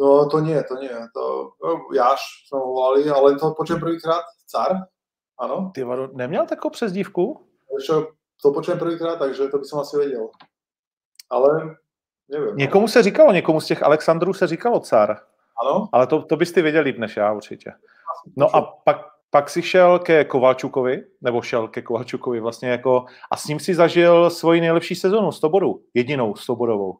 No 0.00 0.28
to 0.28 0.40
nie, 0.40 0.64
to 0.64 0.74
nie. 0.74 1.08
To, 1.14 1.50
no, 1.64 1.80
Jaš 1.94 2.20
jsme 2.48 2.58
ho 2.58 2.66
volali, 2.66 3.10
ale 3.10 3.38
to 3.38 3.54
počujem 3.54 3.80
prvýkrát. 3.80 4.22
Car? 4.46 4.76
Ano. 5.38 5.70
Ty 5.74 5.84
vado, 5.84 6.08
neměl 6.12 6.46
takovou 6.46 6.70
přezdívku? 6.70 7.46
Čo, 7.84 8.06
to 8.42 8.52
počujem 8.52 8.78
prvýkrát, 8.78 9.16
takže 9.16 9.48
to 9.48 9.58
by 9.58 9.64
som 9.64 9.78
asi 9.78 9.96
věděl. 9.96 10.28
Ale 11.30 11.76
nevím. 12.28 12.56
Někomu 12.56 12.88
se 12.88 13.02
říkalo, 13.02 13.32
někomu 13.32 13.60
z 13.60 13.66
těch 13.66 13.82
Alexandrů 13.82 14.34
se 14.34 14.46
říkalo 14.46 14.80
car. 14.80 15.16
Ano. 15.62 15.88
Ale 15.92 16.06
to, 16.06 16.22
to 16.22 16.36
bys 16.36 16.52
ty 16.52 16.62
věděl 16.62 16.82
líp 16.82 16.98
než 16.98 17.16
já 17.16 17.32
určitě. 17.32 17.72
No 18.36 18.56
a 18.56 18.62
pak, 18.84 18.96
pak 19.30 19.50
si 19.50 19.62
šel 19.62 19.98
ke 19.98 20.24
Kovalčukovi, 20.24 21.04
nebo 21.20 21.42
šel 21.42 21.68
ke 21.68 21.82
Kovalčukovi 21.82 22.40
vlastně 22.40 22.70
jako, 22.70 23.04
a 23.30 23.36
s 23.36 23.46
ním 23.46 23.60
si 23.60 23.74
zažil 23.74 24.30
svoji 24.30 24.60
nejlepší 24.60 24.94
sezonu, 24.94 25.32
100 25.32 25.48
bodů, 25.48 25.82
jedinou 25.94 26.34
100 26.34 26.56
bodovou. 26.56 26.98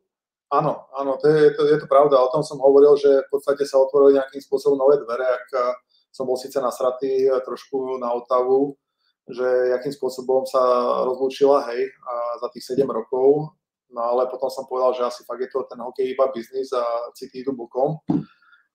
Áno, 0.53 0.85
áno, 0.93 1.17
to 1.17 1.33
je, 1.33 1.57
to, 1.57 1.65
je 1.65 1.81
to 1.81 1.89
pravda. 1.89 2.21
O 2.21 2.29
tom 2.29 2.45
som 2.45 2.61
hovoril, 2.61 2.93
že 3.01 3.25
v 3.25 3.29
podstate 3.33 3.65
sa 3.65 3.81
otvorili 3.81 4.21
nejakým 4.21 4.43
spôsobom 4.45 4.77
nové 4.77 5.01
dvere, 5.01 5.25
ak 5.25 5.49
som 6.13 6.29
bol 6.29 6.37
síce 6.37 6.61
nasratý 6.61 7.25
eh, 7.25 7.41
trošku 7.41 7.97
na 7.97 8.13
Otavu, 8.13 8.77
že 9.33 9.75
akým 9.75 9.93
spôsobom 9.93 10.45
sa 10.47 10.61
rozlúčila, 11.09 11.65
hej, 11.73 11.89
za 12.41 12.49
tých 12.53 12.77
7 12.77 12.87
rokov, 12.87 13.53
no 13.93 14.01
ale 14.01 14.29
potom 14.29 14.49
som 14.49 14.65
povedal, 14.65 14.97
že 14.97 15.07
asi 15.07 15.21
fakt 15.29 15.41
je 15.41 15.51
to 15.53 15.69
ten 15.69 15.81
hokej 15.81 16.17
iba 16.17 16.33
biznis 16.33 16.73
a 16.73 16.85
city 17.13 17.45
idú 17.45 17.53
bokom. 17.53 18.01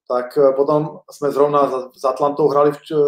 Tak 0.08 0.40
e, 0.40 0.56
potom 0.56 1.04
sme 1.12 1.34
zrovna 1.34 1.92
s 1.92 2.04
Atlantou 2.08 2.48
hrali, 2.48 2.72
v, 2.72 2.80
e, 2.80 3.02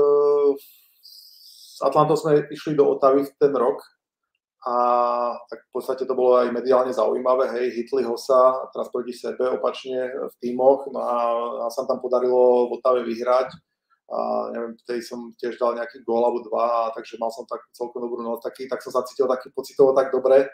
s 1.05 1.79
Atlantou 1.79 2.19
sme 2.19 2.49
išli 2.51 2.75
do 2.75 2.91
Otavy 2.97 3.23
ten 3.39 3.55
rok. 3.55 3.79
A 4.67 4.75
tak 5.47 5.63
v 5.63 5.71
podstate 5.71 6.03
to 6.03 6.11
bolo 6.11 6.35
aj 6.43 6.51
mediálne 6.51 6.91
zaujímavé, 6.91 7.47
hej, 7.55 7.79
hitli 7.79 8.03
ho 8.03 8.19
sa 8.19 8.67
teraz 8.75 8.91
proti 8.91 9.15
sebe 9.15 9.47
opačne 9.55 10.11
v 10.11 10.35
tímoch, 10.43 10.91
no 10.91 10.99
a, 10.99 11.15
a 11.63 11.67
sa 11.71 11.87
tam 11.87 12.03
podarilo 12.03 12.67
v 12.67 12.75
Otave 12.75 13.07
vyhrať 13.07 13.55
a 14.09 14.49
neviem, 14.49 14.73
vtedy 14.81 15.05
som 15.05 15.29
tiež 15.37 15.61
dal 15.61 15.77
nejaký 15.77 16.01
gól 16.01 16.25
alebo 16.25 16.41
dva, 16.49 16.89
takže 16.97 17.21
mal 17.21 17.29
som 17.29 17.45
tak 17.45 17.61
celkom 17.77 18.01
dobrú 18.01 18.25
noc, 18.25 18.41
taký, 18.41 18.65
tak 18.65 18.81
som 18.81 18.89
sa 18.89 19.05
cítil 19.05 19.29
taký 19.29 19.53
pocitovo 19.53 19.93
tak 19.93 20.09
dobre 20.09 20.49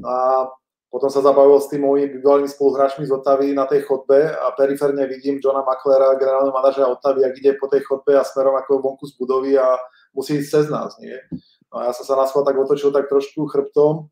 a 0.00 0.48
potom 0.94 1.10
sa 1.10 1.26
zabavil 1.26 1.58
s 1.58 1.66
tým 1.66 1.82
mojimi 1.82 2.22
bývalými 2.22 2.46
spoluhráčmi 2.46 3.02
z 3.02 3.12
Otavy 3.18 3.50
na 3.50 3.66
tej 3.66 3.82
chodbe 3.82 4.30
a 4.30 4.54
periférne 4.54 5.02
vidím 5.10 5.42
Johna 5.42 5.66
McLara, 5.66 6.14
generálneho 6.14 6.54
manažera 6.54 6.86
Otavy, 6.86 7.26
ak 7.26 7.34
ide 7.34 7.58
po 7.58 7.66
tej 7.66 7.82
chodbe 7.82 8.14
a 8.14 8.22
smerom 8.22 8.54
ako 8.54 8.78
vonku 8.78 9.02
z 9.10 9.18
budovy 9.18 9.58
a 9.58 9.74
musí 10.14 10.38
ísť 10.38 10.50
cez 10.54 10.64
nás, 10.70 10.94
nie? 11.02 11.18
No 11.74 11.82
a 11.82 11.90
ja 11.90 11.92
som 11.98 12.06
sa 12.06 12.14
na 12.14 12.30
tak 12.30 12.54
otočil 12.54 12.94
tak 12.94 13.10
trošku 13.10 13.50
chrbtom 13.50 14.06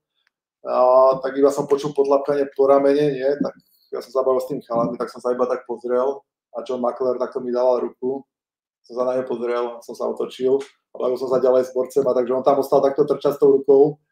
a 0.66 0.74
tak 1.22 1.38
iba 1.38 1.55
som 1.55 1.70
počul 1.70 1.95
podlapkanie 1.95 2.51
po 2.51 2.66
ramene, 2.66 3.14
nie? 3.14 3.30
Tak 3.30 3.55
ja 3.95 4.03
som 4.03 4.11
zabavil 4.11 4.43
s 4.43 4.51
tým 4.51 4.59
chalami, 4.66 4.99
tak 4.99 5.07
som 5.07 5.22
sa 5.22 5.30
iba 5.30 5.47
tak 5.47 5.62
pozrel 5.70 6.18
a 6.51 6.66
John 6.66 6.82
McLaren 6.82 7.22
takto 7.22 7.38
mi 7.38 7.55
dával 7.55 7.86
ruku. 7.86 8.26
Som 8.83 8.95
sa 8.99 9.03
na 9.07 9.12
neho 9.18 9.26
pozrel, 9.26 9.78
som 9.83 9.95
sa 9.95 10.11
otočil 10.11 10.59
a 10.93 10.97
bavil 10.99 11.18
som 11.18 11.30
sa 11.30 11.39
ďalej 11.39 11.70
s 11.70 11.74
borcem 11.74 12.05
a 12.05 12.12
takže 12.14 12.35
on 12.35 12.45
tam 12.45 12.59
ostal 12.59 12.83
takto 12.83 13.07
trčať 13.07 13.39
s 13.39 13.41
tou 13.41 13.57
rukou. 13.57 14.03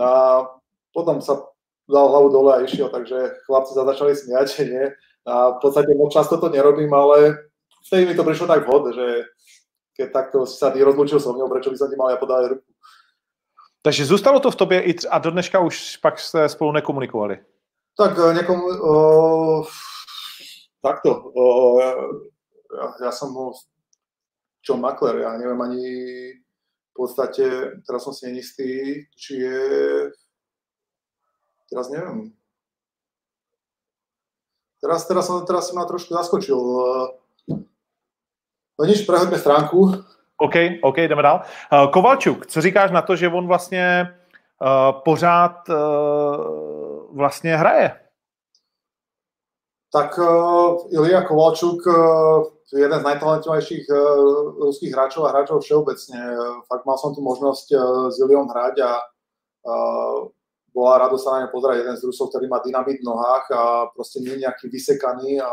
A 0.00 0.42
potom 0.90 1.20
sa 1.20 1.44
dal 1.86 2.06
hlavu 2.10 2.28
dole 2.32 2.50
a 2.56 2.62
išiel, 2.64 2.90
takže 2.90 3.46
chlapci 3.46 3.72
sa 3.76 3.86
začali 3.86 4.16
smiať, 4.16 4.48
nie? 4.72 4.86
A 5.26 5.58
v 5.58 5.58
podstate 5.62 5.94
moc 5.94 6.14
často 6.14 6.38
to 6.38 6.48
nerobím, 6.48 6.90
ale 6.94 7.50
vtedy 7.86 8.06
mi 8.06 8.14
to 8.14 8.24
prišlo 8.24 8.46
tak 8.46 8.66
vhod, 8.66 8.94
že 8.94 9.06
keď 9.96 10.08
takto 10.12 10.46
sa 10.46 10.70
ty 10.70 10.84
so 11.18 11.32
mnou, 11.32 11.48
prečo 11.48 11.72
by 11.72 11.76
som 11.76 11.88
ti 11.88 11.96
mal 11.96 12.12
ja 12.12 12.20
podávať 12.20 12.56
ruku. 12.56 12.68
Takže 13.82 14.04
zůstalo 14.04 14.40
to 14.40 14.50
v 14.50 14.56
tobě 14.56 14.80
i 14.80 14.94
a 15.10 15.18
do 15.18 15.30
dneška 15.30 15.60
už 15.60 15.96
pak 15.96 16.18
jste 16.18 16.48
spolu 16.48 16.72
nekomunikovali? 16.72 17.38
Tak 17.98 18.18
eh, 18.18 18.34
nekom, 18.34 18.60
o, 18.82 19.62
takto. 20.82 21.32
O, 21.34 21.80
ja, 21.80 22.92
ja 23.04 23.12
som 23.12 23.32
John 24.66 24.82
Makler, 24.82 25.22
ja 25.22 25.38
neviem 25.38 25.60
ani 25.62 25.86
v 26.34 26.92
podstate, 26.92 27.78
teraz 27.86 28.02
som 28.02 28.10
si 28.10 28.26
nenistý, 28.26 29.06
či 29.14 29.38
je 29.46 29.60
Teraz 31.66 31.90
neviem. 31.90 32.30
Teraz, 34.78 35.02
teraz, 35.08 35.26
som, 35.26 35.42
teraz 35.42 35.66
som 35.66 35.82
ma 35.82 35.84
trošku 35.88 36.14
zaskočil. 36.14 36.58
No 38.76 38.82
nič, 38.86 39.02
prehoďme 39.02 39.38
stránku. 39.40 39.98
OK, 40.36 40.56
OK, 40.84 40.96
jdeme 40.98 41.22
dál. 41.22 41.42
Uh, 41.72 41.90
Kovalčuk, 41.90 42.46
co 42.46 42.60
říkáš 42.60 42.90
na 42.90 43.02
to, 43.02 43.16
že 43.16 43.28
on 43.28 43.46
vlastně 43.46 44.14
uh, 44.62 45.00
pořád 45.02 45.68
uh, 45.68 47.16
vlastně 47.16 47.56
hraje? 47.56 48.00
Tak 49.92 50.18
uh, 50.18 50.92
Ilia 50.92 51.22
Kovalčuk, 51.22 51.86
uh, 51.86 52.44
jeden 52.74 52.98
z 52.98 53.06
najtalentovanejších 53.06 53.86
uh, 53.86 53.98
ruských 54.58 54.90
hráčov 54.90 55.30
a 55.30 55.30
hráčov 55.30 55.62
všeobecne. 55.62 56.18
Uh, 56.18 56.58
fakt 56.66 56.82
mal 56.82 56.98
som 56.98 57.14
tu 57.14 57.22
možnosť 57.22 57.66
uh, 57.70 57.80
s 58.10 58.18
Iliom 58.18 58.50
hrať 58.50 58.82
a 58.82 58.90
bola 60.70 61.02
radosť 61.02 61.22
sa 61.24 61.32
na 61.34 61.40
ňo 61.42 61.50
pozerať. 61.50 61.76
Jeden 61.82 61.96
z 61.98 62.06
Rusov, 62.06 62.30
ktorý 62.30 62.46
má 62.46 62.62
dynamit 62.62 63.02
v 63.02 63.08
nohách 63.08 63.50
a 63.50 63.90
proste 63.90 64.22
nie 64.22 64.36
je 64.36 64.42
nejaký 64.46 64.70
vysekaný 64.70 65.42
a 65.42 65.50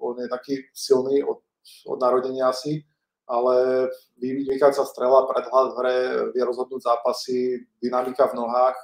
on 0.00 0.18
je 0.18 0.26
taký 0.26 0.58
silný 0.74 1.22
od, 1.22 1.38
od 1.86 1.98
narodenia 2.00 2.50
asi, 2.50 2.82
ale 3.30 3.86
vynikajúca 4.18 4.82
strela, 4.88 5.28
predhľad 5.28 5.66
v 5.70 5.76
hre, 5.78 5.98
vie 6.32 6.42
rozhodnúť 6.42 6.80
zápasy, 6.82 7.62
dynamika 7.78 8.26
v 8.32 8.42
nohách, 8.42 8.78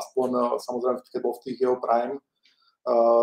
aspoň 0.00 0.58
samozrejme, 0.58 0.98
keď 1.04 1.20
bol 1.22 1.38
v 1.38 1.42
tých 1.46 1.58
jeho 1.62 1.76
prime 1.78 2.18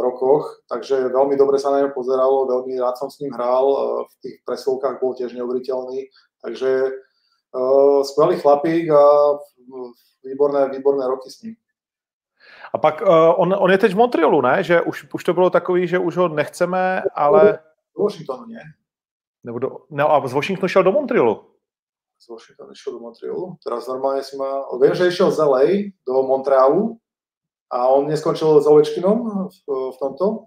rokoch, 0.03 0.59
takže 0.67 1.07
veľmi 1.07 1.39
dobre 1.39 1.55
sa 1.55 1.71
na 1.71 1.87
ňo 1.87 1.95
pozeralo, 1.95 2.51
veľmi 2.51 2.75
rád 2.83 2.99
som 2.99 3.07
s 3.07 3.23
ním 3.23 3.31
hral, 3.31 3.63
v 4.11 4.13
tých 4.19 4.35
presilkách 4.43 4.99
bol 4.99 5.15
tiež 5.15 5.31
neuveriteľný, 5.39 6.11
takže 6.43 6.91
uh, 7.55 8.03
skvelý 8.03 8.43
chlapík 8.43 8.91
a 8.91 9.03
výborné, 10.23 10.67
výborné 10.67 11.07
roky 11.07 11.31
s 11.31 11.41
ním. 11.47 11.55
A 12.73 12.77
pak 12.77 13.01
uh, 13.01 13.39
on, 13.39 13.55
on 13.55 13.71
je 13.71 13.77
teď 13.77 13.91
v 13.93 14.01
Montrealu, 14.03 14.41
ne? 14.41 14.63
Že 14.63 14.81
už, 14.81 15.13
už 15.13 15.23
to 15.23 15.33
bylo 15.33 15.49
takový, 15.49 15.87
že 15.87 15.99
už 15.99 16.17
ho 16.17 16.27
nechceme, 16.27 17.03
ale... 17.15 17.59
Do 17.95 18.03
Washingtonu, 18.03 18.45
ne? 18.45 18.63
Nebo 19.43 19.59
do, 19.59 19.69
no 19.89 20.11
a 20.11 20.27
z 20.27 20.33
Washingtonu 20.33 20.67
šel 20.67 20.83
do 20.83 20.91
Montrealu. 20.91 21.45
Z 22.19 22.29
Washingtonu 22.29 22.75
šel 22.75 22.93
do 22.93 22.99
Montrealu. 22.99 23.55
Teraz 23.63 23.87
normálne 23.87 24.23
si 24.23 24.35
ma... 24.35 24.65
Viem, 24.81 24.95
že 24.95 25.07
išiel 25.07 25.31
z 25.31 25.39
LA 25.39 25.65
do 26.07 26.23
Montrealu 26.23 26.99
a 27.73 27.89
on 27.89 28.05
neskončil 28.05 28.61
s 28.61 28.69
Ovečkinom 28.69 29.49
v, 29.49 29.57
v 29.67 29.97
tomto? 29.97 30.45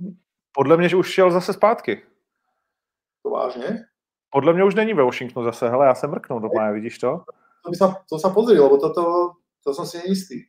Podle 0.55 0.77
mě, 0.77 0.89
že 0.89 0.97
už 0.97 1.11
šel 1.11 1.31
zase 1.31 1.53
zpátky. 1.53 2.03
To 3.23 3.31
vážně? 3.31 3.85
Podle 4.31 4.53
mě 4.53 4.65
už 4.65 4.75
není 4.75 4.95
ve 4.95 5.03
Washingtonu 5.03 5.47
zase. 5.47 5.69
Hele, 5.69 5.87
já 5.87 5.95
jsem 5.95 6.11
mrknul 6.11 6.41
do 6.41 6.49
maja, 6.55 6.73
vidíš 6.73 6.99
to? 6.99 7.21
To, 7.65 7.71
by 7.71 7.77
sa, 7.77 7.99
to 8.07 8.15
sa 8.19 8.31
pozri, 8.31 8.55
lebo 8.55 8.79
toto, 8.79 9.35
to 9.67 9.75
som 9.75 9.83
si 9.83 9.99
neistý. 9.99 10.47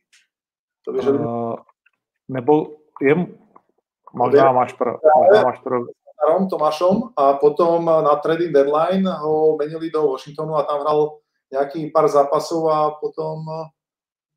To 0.86 0.94
by, 0.94 1.02
že... 1.02 1.10
uh, 1.10 1.58
nebo 2.30 2.78
je, 3.02 3.26
možná 4.14 4.52
máš 4.52 4.72
pro, 4.78 5.02
možná 5.02 5.42
máš 5.42 5.58
pro... 5.58 5.90
Tomášom 6.50 7.10
a 7.16 7.32
potom 7.42 7.86
na 7.86 8.14
trading 8.22 8.54
deadline 8.54 9.06
ho 9.06 9.56
menili 9.58 9.90
do 9.90 10.14
Washingtonu 10.14 10.54
a 10.54 10.62
tam 10.62 10.80
hral 10.86 11.18
nejaký 11.50 11.90
pár 11.90 12.06
zápasov 12.06 12.70
a 12.70 12.90
potom 13.02 13.42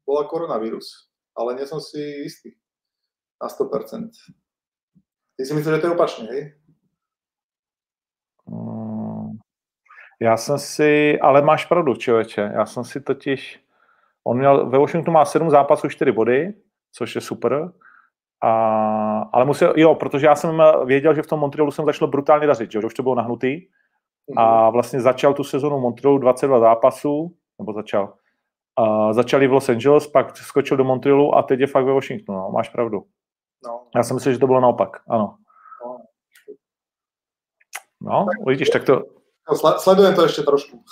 bola 0.05 0.25
koronavírus 0.25 1.10
ale 1.35 1.55
nie 1.55 1.65
som 1.67 1.81
si 1.81 2.25
istý 2.25 2.55
na 3.41 3.47
100%. 3.47 4.09
Ty 5.37 5.45
si 5.45 5.53
myslíš, 5.53 5.75
že 5.75 5.81
to 5.81 5.87
je 5.87 5.95
opačne, 5.95 6.25
hej? 6.27 6.43
Mm, 8.45 9.39
já 10.19 10.37
jsem 10.37 10.59
si, 10.59 11.19
ale 11.19 11.41
máš 11.41 11.65
pravdu, 11.65 11.95
člověče, 11.95 12.51
já 12.53 12.65
jsem 12.65 12.83
si 12.83 13.01
totiž, 13.01 13.63
on 14.23 14.37
měl, 14.37 14.69
ve 14.69 14.77
Washingtonu 14.77 15.13
má 15.13 15.25
7 15.25 15.49
zápasů, 15.49 15.89
4 15.89 16.11
body, 16.11 16.53
což 16.91 17.15
je 17.15 17.21
super, 17.21 17.71
a, 18.43 18.51
ale 19.33 19.45
musel, 19.45 19.73
jo, 19.77 19.95
protože 19.95 20.25
já 20.25 20.35
jsem 20.35 20.61
věděl, 20.85 21.15
že 21.15 21.21
v 21.21 21.27
tom 21.27 21.39
Montrealu 21.39 21.71
jsem 21.71 21.85
začal 21.85 22.07
brutálně 22.07 22.47
dařit, 22.47 22.71
že 22.71 22.79
už 22.79 22.93
to 22.93 23.03
bylo 23.03 23.15
nahnutý 23.15 23.67
a 24.37 24.63
mhm. 24.63 24.73
vlastně 24.73 25.01
začal 25.01 25.33
tu 25.33 25.43
sezonu 25.43 25.79
Montrealu 25.79 26.17
22 26.17 26.59
zápasů, 26.59 27.35
nebo 27.59 27.73
začal, 27.73 28.13
a 28.77 29.13
začali 29.13 29.47
v 29.47 29.53
Los 29.53 29.69
Angeles, 29.69 30.07
pak 30.07 30.37
skočil 30.37 30.77
do 30.77 30.83
Montrealu 30.83 31.35
a 31.35 31.43
teď 31.43 31.59
je 31.59 31.67
fakt 31.67 31.85
ve 31.85 31.93
Washingtonu. 31.93 32.39
No, 32.39 32.49
máš 32.49 32.69
pravdu. 32.69 33.03
No. 33.65 33.87
Já 33.95 34.03
si 34.03 34.13
myslím, 34.13 34.33
že 34.33 34.39
to 34.39 34.47
bylo 34.47 34.61
naopak. 34.61 34.89
Ano. 35.09 35.37
No, 38.01 38.25
no 38.39 38.45
vidíš, 38.47 38.69
tak 38.69 38.83
to... 38.83 39.03
No, 39.49 39.79
sledujem 39.79 40.15
to 40.15 40.23
ještě 40.23 40.41
trošku. 40.41 40.83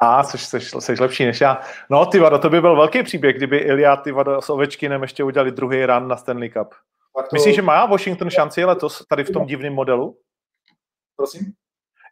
A, 0.00 0.22
jsi, 0.22 0.60
jsi 0.60 0.94
lepší 1.00 1.24
než 1.24 1.40
já. 1.40 1.60
No, 1.90 2.06
ty 2.06 2.18
vado, 2.18 2.38
to 2.38 2.50
by 2.50 2.60
byl 2.60 2.76
velký 2.76 3.02
příběh, 3.02 3.36
kdyby 3.36 3.58
Ilia 3.58 3.96
ty 3.96 4.12
vado 4.12 4.42
s 4.42 4.50
Ovečkinem 4.50 5.02
ještě 5.02 5.24
udělali 5.24 5.52
druhý 5.52 5.86
run 5.86 6.08
na 6.08 6.16
Stanley 6.16 6.50
Cup. 6.50 6.74
To... 7.14 7.28
Myslíš, 7.32 7.54
že 7.56 7.62
má 7.62 7.86
Washington 7.86 8.30
šanci 8.30 8.64
letos 8.64 9.06
tady 9.06 9.24
v 9.24 9.30
tom 9.30 9.46
divném 9.46 9.74
modelu? 9.74 10.18
Prosím? 11.16 11.52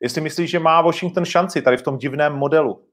Jestli 0.03 0.21
myslíš, 0.21 0.51
že 0.51 0.59
má 0.59 0.83
Washington 0.83 1.25
šanci 1.25 1.63
tady 1.63 1.77
v 1.77 1.83
tom 1.83 1.99
divném 1.99 2.33
modelu? 2.33 2.89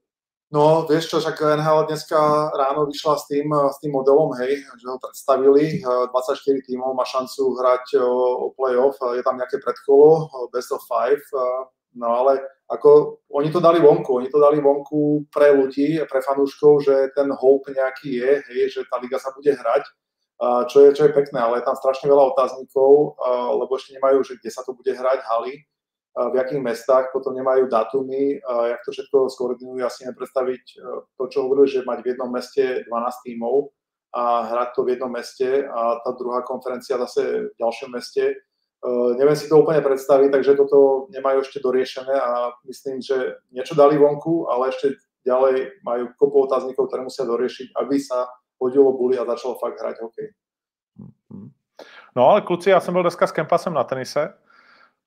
No, 0.52 0.84
vieš 0.84 1.08
čo, 1.08 1.16
však 1.24 1.40
NHL 1.40 1.88
dneska 1.88 2.20
ráno 2.52 2.84
vyšla 2.84 3.14
s 3.16 3.24
tým, 3.26 3.48
s 3.48 3.80
tým 3.80 3.96
modelom, 3.96 4.36
hej, 4.36 4.60
že 4.76 4.86
ho 4.86 5.00
predstavili, 5.00 5.80
24 5.80 6.68
tímov 6.68 6.92
má 6.92 7.02
šancu 7.08 7.56
hrať 7.58 7.96
o 8.04 8.52
playoff, 8.52 9.00
je 9.16 9.24
tam 9.24 9.40
nejaké 9.40 9.56
predkolo, 9.64 10.28
best 10.52 10.70
of 10.70 10.84
five, 10.84 11.18
no 11.96 12.06
ale 12.12 12.44
ako 12.68 13.18
oni 13.32 13.48
to 13.50 13.58
dali 13.58 13.80
vonku, 13.80 14.20
oni 14.20 14.28
to 14.28 14.36
dali 14.36 14.60
vonku 14.60 15.26
pre 15.32 15.56
ľudí, 15.56 15.98
pre 16.06 16.20
fanúškov, 16.20 16.84
že 16.84 16.94
ten 17.16 17.32
hope 17.32 17.72
nejaký 17.72 18.20
je, 18.20 18.30
hej, 18.52 18.68
že 18.68 18.80
tá 18.92 19.00
liga 19.00 19.16
sa 19.16 19.32
bude 19.32 19.48
hrať, 19.48 19.84
čo 20.68 20.86
je, 20.86 20.88
čo 20.92 21.08
je 21.08 21.16
pekné, 21.16 21.40
ale 21.40 21.64
je 21.64 21.66
tam 21.66 21.74
strašne 21.74 22.06
veľa 22.06 22.36
otáznikov, 22.36 23.16
lebo 23.64 23.74
ešte 23.74 23.96
nemajú, 23.96 24.20
že 24.22 24.36
kde 24.38 24.50
sa 24.52 24.60
to 24.62 24.76
bude 24.76 24.92
hrať, 24.92 25.18
haly, 25.24 25.66
v 26.14 26.34
jakých 26.38 26.62
mestách, 26.62 27.10
potom 27.10 27.34
nemajú 27.34 27.66
datumy, 27.66 28.38
jak 28.42 28.80
to 28.86 28.90
všetko 28.94 29.34
skoordinujú, 29.34 29.82
asi 29.82 30.06
nepredstaviť 30.06 30.62
e, 30.62 30.76
to, 31.18 31.24
čo 31.26 31.42
hovorili, 31.42 31.66
že 31.66 31.82
mať 31.82 31.98
v 32.06 32.08
jednom 32.14 32.30
meste 32.30 32.86
12 32.86 33.26
tímov 33.26 33.74
a 34.14 34.46
hrať 34.46 34.68
to 34.78 34.80
v 34.86 34.90
jednom 34.94 35.10
meste 35.10 35.66
a 35.66 35.98
tá 36.06 36.10
druhá 36.14 36.46
konferencia 36.46 36.94
zase 37.02 37.50
v 37.50 37.56
ďalšom 37.58 37.90
meste. 37.98 38.30
E, 38.30 38.34
neviem 39.18 39.34
si 39.34 39.50
to 39.50 39.58
úplne 39.58 39.82
predstaviť, 39.82 40.30
takže 40.30 40.54
toto 40.54 41.10
nemajú 41.10 41.42
ešte 41.42 41.58
doriešené 41.58 42.14
a 42.14 42.54
myslím, 42.70 43.02
že 43.02 43.42
niečo 43.50 43.74
dali 43.74 43.98
vonku, 43.98 44.46
ale 44.54 44.70
ešte 44.70 44.94
ďalej 45.26 45.82
majú 45.82 46.14
kopu 46.14 46.46
otáznikov, 46.46 46.94
ktoré 46.94 47.02
musia 47.02 47.26
doriešiť, 47.26 47.74
aby 47.74 47.98
sa 47.98 48.30
hodilo 48.62 48.94
buli 48.94 49.18
a 49.18 49.26
začalo 49.26 49.58
fakt 49.58 49.82
hrať 49.82 49.98
hokej. 49.98 50.30
Mhm. 50.94 51.50
No 52.14 52.30
ale 52.30 52.46
kluci, 52.46 52.70
já 52.70 52.80
jsem 52.80 52.94
byl 52.94 53.02
dneska 53.02 53.26
s 53.26 53.32
Kempasem 53.32 53.74
na 53.74 53.84
tenise 53.84 54.44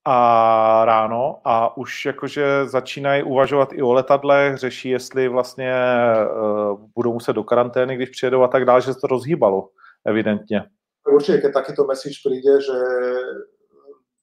a 0.07 0.85
ráno 0.85 1.41
a 1.43 1.77
už 1.77 2.05
jakože 2.05 2.65
začínají 2.65 3.23
uvažovat 3.23 3.73
i 3.73 3.81
o 3.81 3.93
letadlech, 3.93 4.57
řeší, 4.57 4.89
jestli 4.89 5.27
vlastně 5.27 5.73
uh, 5.73 6.79
budou 6.95 7.13
muset 7.13 7.33
do 7.33 7.43
karantény, 7.43 7.95
když 7.95 8.09
přijedou 8.09 8.43
a 8.43 8.47
tak 8.47 8.65
dále, 8.65 8.81
že 8.81 8.93
se 8.93 8.99
to 8.99 9.07
rozhýbalo, 9.07 9.69
evidentně. 10.05 10.63
Určite, 11.07 11.41
keď 11.41 11.51
takýto 11.53 11.87
message 11.87 12.19
príde, 12.19 12.59
že 12.59 12.77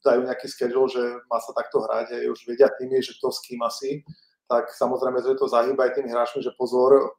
dajú 0.05 0.21
nejaký 0.29 0.49
schedule, 0.53 0.89
že 0.89 1.01
má 1.33 1.41
sa 1.41 1.57
takto 1.57 1.81
hrať, 1.81 2.13
a 2.13 2.29
už 2.29 2.45
vedia 2.45 2.69
tými, 2.77 3.01
že 3.01 3.17
to 3.21 3.33
s 3.33 3.41
kým 3.41 3.61
asi, 3.65 4.05
tak 4.49 4.69
samozrejme, 4.69 5.17
že 5.25 5.41
to 5.41 5.49
zahýba 5.49 5.89
aj 5.89 5.97
tým 5.97 6.13
hráčmi, 6.13 6.45
že 6.45 6.53
pozor, 6.61 7.17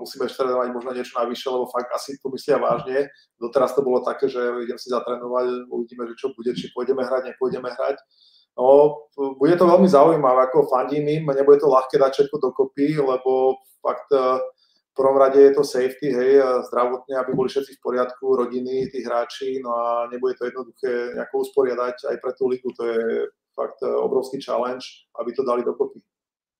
musíme 0.00 0.26
ešte 0.26 0.42
trénovať 0.42 0.68
možno 0.74 0.90
niečo 0.90 1.14
navyše, 1.14 1.46
lebo 1.46 1.70
fakt 1.70 1.90
asi 1.94 2.18
to 2.18 2.32
myslia 2.34 2.58
vážne. 2.58 3.06
Doteraz 3.38 3.76
to 3.76 3.86
bolo 3.86 4.02
také, 4.02 4.26
že 4.26 4.40
idem 4.40 4.78
si 4.80 4.90
zatrénovať, 4.90 5.70
uvidíme, 5.70 6.10
že 6.10 6.18
čo 6.18 6.34
bude, 6.34 6.50
či 6.56 6.74
pôjdeme 6.74 7.06
hrať, 7.06 7.30
nepôjdeme 7.30 7.70
hrať. 7.70 7.96
No, 8.56 9.04
bude 9.36 9.52
to 9.60 9.68
veľmi 9.68 9.84
zaujímavé, 9.84 10.48
ako 10.48 10.72
fandím 10.72 11.04
im, 11.12 11.28
nebude 11.28 11.60
to 11.60 11.68
ľahké 11.68 12.00
dať 12.00 12.12
všetko 12.12 12.36
dokopy, 12.40 12.96
lebo 12.96 13.60
fakt 13.84 14.08
e, 14.16 14.40
v 14.40 14.92
prvom 14.96 15.20
rade 15.20 15.36
je 15.36 15.52
to 15.52 15.60
safety, 15.60 16.08
hej, 16.08 16.40
zdravotne, 16.72 17.20
aby 17.20 17.36
boli 17.36 17.52
všetci 17.52 17.76
v 17.76 17.84
poriadku, 17.84 18.24
rodiny, 18.24 18.88
tí 18.88 19.04
hráči, 19.04 19.60
no 19.60 19.76
a 19.76 20.08
nebude 20.08 20.40
to 20.40 20.48
jednoduché 20.48 21.20
nejako 21.20 21.44
usporiadať 21.44 22.08
aj 22.08 22.16
pre 22.16 22.32
tú 22.32 22.48
ligu, 22.48 22.72
to 22.72 22.82
je 22.88 23.28
fakt 23.52 23.76
e, 23.84 23.92
obrovský 23.92 24.40
challenge, 24.40 25.04
aby 25.20 25.36
to 25.36 25.44
dali 25.44 25.60
dokopy. 25.60 26.00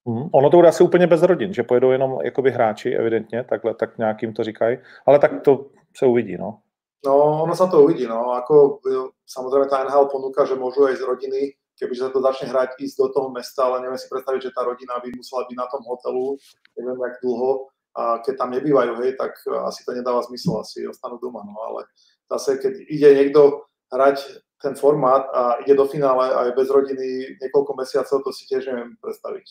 Mm, 0.06 0.28
ono 0.32 0.50
to 0.50 0.56
bude 0.56 0.68
asi 0.68 0.84
úplně 0.84 1.06
bez 1.06 1.22
rodin, 1.22 1.54
že 1.54 1.62
pojedou 1.62 1.90
jenom 1.90 2.18
jakoby 2.22 2.50
hráči, 2.50 2.94
evidentně, 2.94 3.44
takhle, 3.44 3.74
tak 3.74 3.98
nějakým 3.98 4.32
to 4.34 4.44
říkají, 4.44 4.78
ale 5.06 5.18
tak 5.18 5.42
to 5.42 5.66
se 5.96 6.06
uvidí, 6.06 6.36
no. 6.36 6.58
No, 7.06 7.42
ono 7.42 7.54
sa 7.54 7.66
to 7.70 7.86
uvidí, 7.86 8.06
no, 8.06 8.34
ako 8.34 8.82
samozrejme 9.30 9.70
tá 9.70 9.84
NHL 9.84 10.10
ponúka, 10.10 10.42
že 10.42 10.58
môžu 10.58 10.90
aj 10.90 10.98
z 10.98 11.06
rodiny, 11.06 11.40
kebyže 11.78 12.02
sa 12.02 12.10
to 12.10 12.18
začne 12.18 12.50
hrať, 12.50 12.82
ísť 12.82 12.98
do 12.98 13.08
toho 13.14 13.28
mesta, 13.30 13.62
ale 13.62 13.84
neviem 13.84 14.00
si 14.00 14.10
predstaviť, 14.10 14.42
že 14.42 14.54
tá 14.56 14.66
rodina 14.66 14.98
by 14.98 15.14
musela 15.14 15.46
byť 15.46 15.54
na 15.54 15.66
tom 15.70 15.86
hotelu, 15.86 16.34
neviem 16.74 16.98
jak 16.98 17.14
dlho, 17.22 17.50
a 17.94 18.02
keď 18.26 18.34
tam 18.36 18.50
nebývajú, 18.50 18.92
hej, 19.06 19.12
tak 19.14 19.38
asi 19.64 19.84
to 19.86 19.92
nedáva 19.94 20.24
zmysel, 20.26 20.60
asi 20.60 20.88
ostanú 20.88 21.20
doma, 21.22 21.46
no, 21.46 21.54
ale 21.54 21.86
zase, 22.32 22.58
keď 22.58 22.74
ide 22.90 23.08
niekto 23.14 23.70
hrať 23.92 24.42
ten 24.58 24.74
formát 24.74 25.30
a 25.30 25.62
ide 25.62 25.78
do 25.78 25.86
finále 25.86 26.26
aj 26.26 26.58
bez 26.58 26.66
rodiny 26.66 27.38
niekoľko 27.38 27.72
mesiacov, 27.76 28.24
to 28.24 28.30
si 28.32 28.50
tiež 28.50 28.66
neviem 28.66 28.98
predstaviť. 28.98 29.46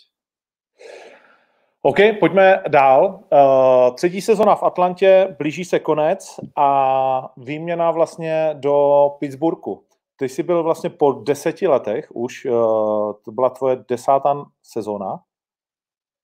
OK, 1.81 1.97
pojďme 2.19 2.63
dál. 2.67 3.19
Uh, 3.31 3.95
třetí 3.95 4.21
sezona 4.21 4.55
v 4.55 4.63
Atlantě, 4.63 5.35
blíží 5.37 5.65
se 5.65 5.79
konec 5.79 6.39
a 6.55 7.33
výměna 7.37 7.91
vlastně 7.91 8.49
do 8.53 9.09
Pittsburghu. 9.19 9.83
Ty 10.15 10.29
jsi 10.29 10.43
byl 10.43 10.63
vlastně 10.63 10.89
po 10.89 11.11
deseti 11.11 11.67
letech 11.67 12.07
už, 12.15 12.45
uh, 12.45 13.13
to 13.25 13.31
byla 13.31 13.49
tvoje 13.49 13.85
desátá 13.89 14.45
sezona 14.63 15.19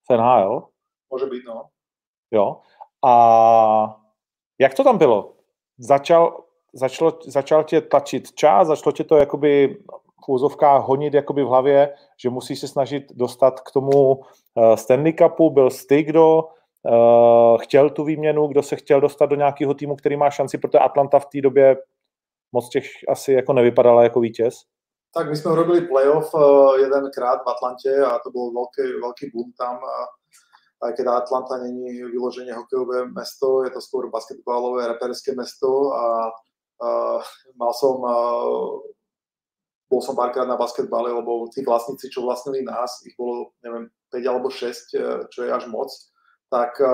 v 0.10 0.18
NHL. 0.18 0.68
Může 1.12 1.26
být, 1.26 1.44
no. 1.48 1.66
Jo. 2.32 2.58
A 3.06 4.02
jak 4.60 4.74
to 4.74 4.84
tam 4.84 4.98
bylo? 4.98 5.34
Začal, 5.78 6.44
začalo, 6.74 7.20
začal 7.26 7.64
tě 7.64 7.82
tlačit 7.82 8.34
čas, 8.34 8.68
začalo 8.68 8.92
tě 8.92 9.04
to 9.04 9.18
jakoby 9.18 9.78
v 10.26 10.30
úzovkách 10.30 10.84
honit 10.84 11.14
jakoby 11.14 11.44
v 11.44 11.48
hlavě, 11.48 11.94
že 12.18 12.30
musí 12.30 12.56
se 12.56 12.68
snažit 12.68 13.04
dostat 13.14 13.60
k 13.60 13.72
tomu 13.72 14.22
Stanley 14.76 15.14
Cupu, 15.14 15.50
byl 15.50 15.70
styk, 15.70 16.08
kdo 16.08 16.48
chtěl 17.62 17.90
tu 17.90 18.04
výměnu, 18.04 18.48
kdo 18.48 18.64
se 18.64 18.76
chtěl 18.76 19.02
dostat 19.02 19.26
do 19.26 19.36
nějakého 19.36 19.74
týmu, 19.74 19.96
který 19.96 20.18
má 20.18 20.30
šanci, 20.30 20.58
protože 20.58 20.80
Atlanta 20.80 21.20
v 21.20 21.26
té 21.26 21.42
době 21.42 21.78
moc 22.52 22.70
těch 22.70 22.86
asi 23.10 23.34
jako 23.34 23.54
nevypadala 23.54 24.04
jako 24.04 24.20
vítěz. 24.20 24.54
Tak 25.12 25.28
my 25.28 25.36
sme 25.36 25.60
robili 25.60 25.92
playoff 25.92 26.32
jedenkrát 26.80 27.44
v 27.44 27.50
Atlante 27.52 27.92
a 28.00 28.16
to 28.24 28.32
bol 28.32 28.56
veľký, 28.56 28.96
veľký 29.04 29.36
boom 29.36 29.52
tam. 29.60 29.84
Aj 30.80 30.96
keď 30.96 31.28
Atlanta 31.28 31.60
není 31.60 32.00
vyloženie 32.08 32.56
hokejové 32.56 33.12
mesto, 33.12 33.68
je 33.68 33.76
to 33.76 33.84
skôr 33.84 34.08
basketbalové, 34.08 34.88
reperské 34.88 35.36
mesto 35.36 35.92
a, 35.92 36.32
a 36.80 36.90
mal 37.60 37.76
som 37.76 38.00
bol 39.92 40.00
som 40.00 40.16
párkrát 40.16 40.48
na 40.48 40.56
basketbale, 40.56 41.12
lebo 41.12 41.52
tí 41.52 41.68
vlastníci, 41.68 42.08
čo 42.08 42.24
vlastnili 42.24 42.64
nás, 42.64 43.04
ich 43.04 43.12
bolo, 43.20 43.52
neviem, 43.60 43.92
5 44.16 44.32
alebo 44.32 44.48
6, 44.48 44.64
e, 44.96 45.28
čo 45.28 45.44
je 45.44 45.52
až 45.52 45.68
moc, 45.68 45.92
tak 46.48 46.80
e, 46.80 46.88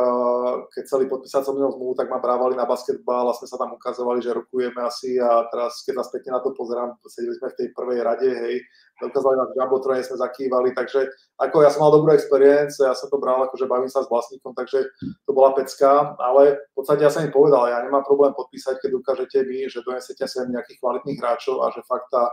keď 0.74 0.82
chceli 0.86 1.06
podpísať 1.06 1.45
so 1.45 1.54
mnou 1.54 1.74
zmluvu, 1.78 1.93
tak 1.93 2.10
ma 2.10 2.18
brávali 2.18 2.58
na 2.58 2.66
basketbal 2.66 3.30
a 3.30 3.38
sme 3.38 3.45
sa 3.50 3.58
tam 3.62 3.74
ukazovali, 3.78 4.18
že 4.22 4.34
rokujeme 4.34 4.82
asi 4.82 5.22
a 5.22 5.45
teraz, 5.54 5.86
keď 5.86 5.93
nás 6.02 6.10
pekne 6.10 6.38
na 6.38 6.41
to 6.41 6.58
pozerám, 6.58 6.98
sedeli 7.06 7.38
sme 7.38 7.54
v 7.54 7.58
tej 7.62 7.68
prvej 7.78 8.00
rade, 8.02 8.30
hej, 8.34 8.66
dokázali 8.98 9.38
nás 9.38 9.54
Jumbotrone, 9.54 10.02
sme 10.02 10.18
zakývali, 10.18 10.74
takže 10.74 11.06
ako 11.38 11.58
ja 11.62 11.70
som 11.70 11.86
mal 11.86 11.93
dobrú 11.93 12.18
experience, 12.18 12.82
ja 12.82 12.98
som 12.98 13.14
to 13.14 13.22
bral 13.22 13.45
ako, 13.45 13.62
že 13.62 13.70
bavím 13.70 13.89
sa 13.93 14.02
s 14.02 14.10
vlastníkom, 14.10 14.58
takže 14.58 14.89
to 15.26 15.32
bola 15.38 15.54
pecka, 15.54 16.18
ale 16.18 16.66
v 16.74 16.74
podstate 16.74 17.06
ja 17.06 17.14
som 17.14 17.26
im 17.26 17.34
povedal, 17.34 17.70
ja 17.70 17.82
nemám 17.86 18.06
problém 18.06 18.34
podpísať, 18.34 18.82
keď 18.82 18.91
ukážete 18.98 19.45
mi, 19.45 19.70
že 19.70 19.86
donesete 19.86 20.26
sem 20.26 20.50
nejakých 20.50 20.82
kvalitných 20.82 21.22
hráčov 21.22 21.62
a 21.62 21.70
že 21.70 21.86
fakt 21.86 22.10
tá 22.10 22.26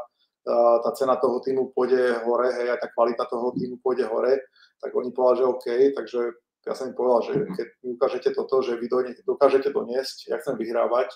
tá 0.45 0.91
cena 0.93 1.17
toho 1.17 1.41
týmu 1.41 1.73
pôjde 1.73 2.21
hore, 2.29 2.53
hej, 2.53 2.69
a 2.69 2.77
tá 2.77 2.93
kvalita 2.93 3.25
toho 3.25 3.57
týmu 3.57 3.81
pôjde 3.81 4.05
hore, 4.05 4.45
tak 4.79 4.93
oni 4.93 5.11
povedali, 5.11 5.41
že 5.41 5.45
OK, 5.49 5.67
takže 5.97 6.21
ja 6.65 6.73
som 6.77 6.89
im 6.93 6.97
povedal, 6.97 7.21
že 7.25 7.33
keď 7.57 7.67
mi 7.85 7.89
ukážete 7.97 8.29
toto, 8.37 8.61
že 8.61 8.77
vy 8.77 8.89
dokážete 9.25 9.73
doniesť, 9.73 10.33
ja 10.33 10.37
chcem 10.41 10.57
vyhrávať 10.57 11.13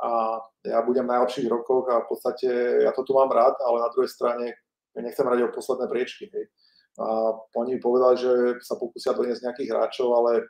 a 0.00 0.40
ja 0.64 0.80
budem 0.80 1.04
v 1.04 1.12
najlepších 1.12 1.48
rokoch 1.48 1.88
a 1.92 2.04
v 2.04 2.08
podstate 2.08 2.48
ja 2.84 2.92
to 2.92 3.04
tu 3.04 3.12
mám 3.12 3.28
rád, 3.28 3.56
ale 3.64 3.84
na 3.84 3.92
druhej 3.92 4.08
strane 4.08 4.56
ja 4.96 5.00
nechcem 5.00 5.28
radiť 5.28 5.44
o 5.48 5.56
posledné 5.56 5.86
priečky. 5.88 6.28
Hej. 6.32 6.44
A 7.00 7.36
oni 7.56 7.80
povedali, 7.80 8.16
že 8.16 8.32
sa 8.64 8.76
pokúsia 8.80 9.16
doniesť 9.16 9.44
nejakých 9.44 9.70
hráčov, 9.72 10.08
ale 10.16 10.48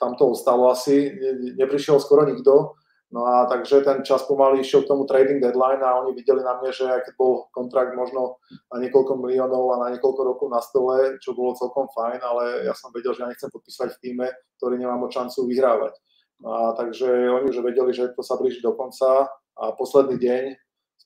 tam 0.00 0.16
to 0.16 0.32
ostalo 0.32 0.72
asi, 0.72 1.12
neprišiel 1.56 2.00
skoro 2.00 2.24
nikto 2.24 2.76
No 3.14 3.22
a 3.22 3.46
takže 3.46 3.86
ten 3.86 4.02
čas 4.02 4.26
pomaly 4.26 4.66
išiel 4.66 4.82
k 4.82 4.90
tomu 4.90 5.06
trading 5.06 5.38
deadline 5.38 5.78
a 5.78 6.02
oni 6.02 6.10
videli 6.10 6.42
na 6.42 6.58
mne, 6.58 6.74
že 6.74 6.90
keď 7.06 7.14
bol 7.14 7.46
kontrakt 7.54 7.94
možno 7.94 8.42
na 8.74 8.82
niekoľko 8.82 9.22
miliónov 9.22 9.78
a 9.78 9.86
na 9.86 9.88
niekoľko 9.94 10.20
rokov 10.26 10.46
na 10.50 10.58
stole, 10.58 11.14
čo 11.22 11.30
bolo 11.30 11.54
celkom 11.54 11.86
fajn, 11.94 12.18
ale 12.18 12.66
ja 12.66 12.74
som 12.74 12.90
vedel, 12.90 13.14
že 13.14 13.22
ja 13.22 13.30
nechcem 13.30 13.46
podpísať 13.46 13.94
v 13.94 14.00
týme, 14.02 14.26
ktorý 14.58 14.74
nemám 14.82 15.06
o 15.06 15.12
šancu 15.12 15.46
vyhrávať. 15.46 15.94
No 16.42 16.48
a 16.50 16.62
takže 16.74 17.06
oni 17.30 17.46
už 17.54 17.62
vedeli, 17.62 17.94
že 17.94 18.10
to 18.10 18.26
sa 18.26 18.34
blíži 18.34 18.58
do 18.58 18.74
konca 18.74 19.30
a 19.54 19.64
posledný 19.78 20.18
deň 20.18 20.44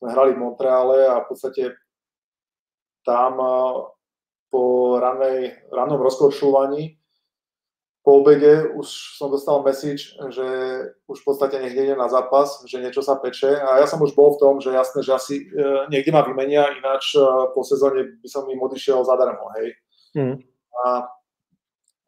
sme 0.01 0.07
hrali 0.09 0.33
v 0.33 0.41
Montreale 0.41 1.05
a 1.05 1.21
v 1.21 1.27
podstate 1.29 1.77
tam 3.05 3.37
po 4.51 4.63
ranej, 4.97 5.69
rannom 5.69 6.01
rozkorčľovaní 6.01 7.00
po 8.01 8.25
obede 8.25 8.65
už 8.73 9.17
som 9.17 9.29
dostal 9.29 9.61
message, 9.61 10.17
že 10.33 10.47
už 11.05 11.21
v 11.21 11.25
podstate 11.25 11.61
niekde 11.61 11.85
idem 11.85 11.99
na 12.01 12.09
zápas, 12.09 12.65
že 12.65 12.81
niečo 12.81 13.05
sa 13.05 13.13
peče 13.21 13.61
a 13.61 13.77
ja 13.77 13.85
som 13.85 14.01
už 14.01 14.17
bol 14.17 14.33
v 14.33 14.41
tom, 14.41 14.53
že 14.57 14.73
jasné, 14.73 15.05
že 15.05 15.13
asi 15.13 15.35
e, 15.45 15.85
niekde 15.93 16.09
ma 16.09 16.25
vymenia, 16.25 16.65
ináč 16.81 17.13
e, 17.13 17.21
po 17.53 17.61
sezóne 17.61 18.17
by 18.17 18.27
som 18.29 18.49
im 18.49 18.57
odišiel 18.57 19.05
zadarmo, 19.05 19.53
hej. 19.61 19.77
Mm. 20.17 20.41
A 20.81 21.05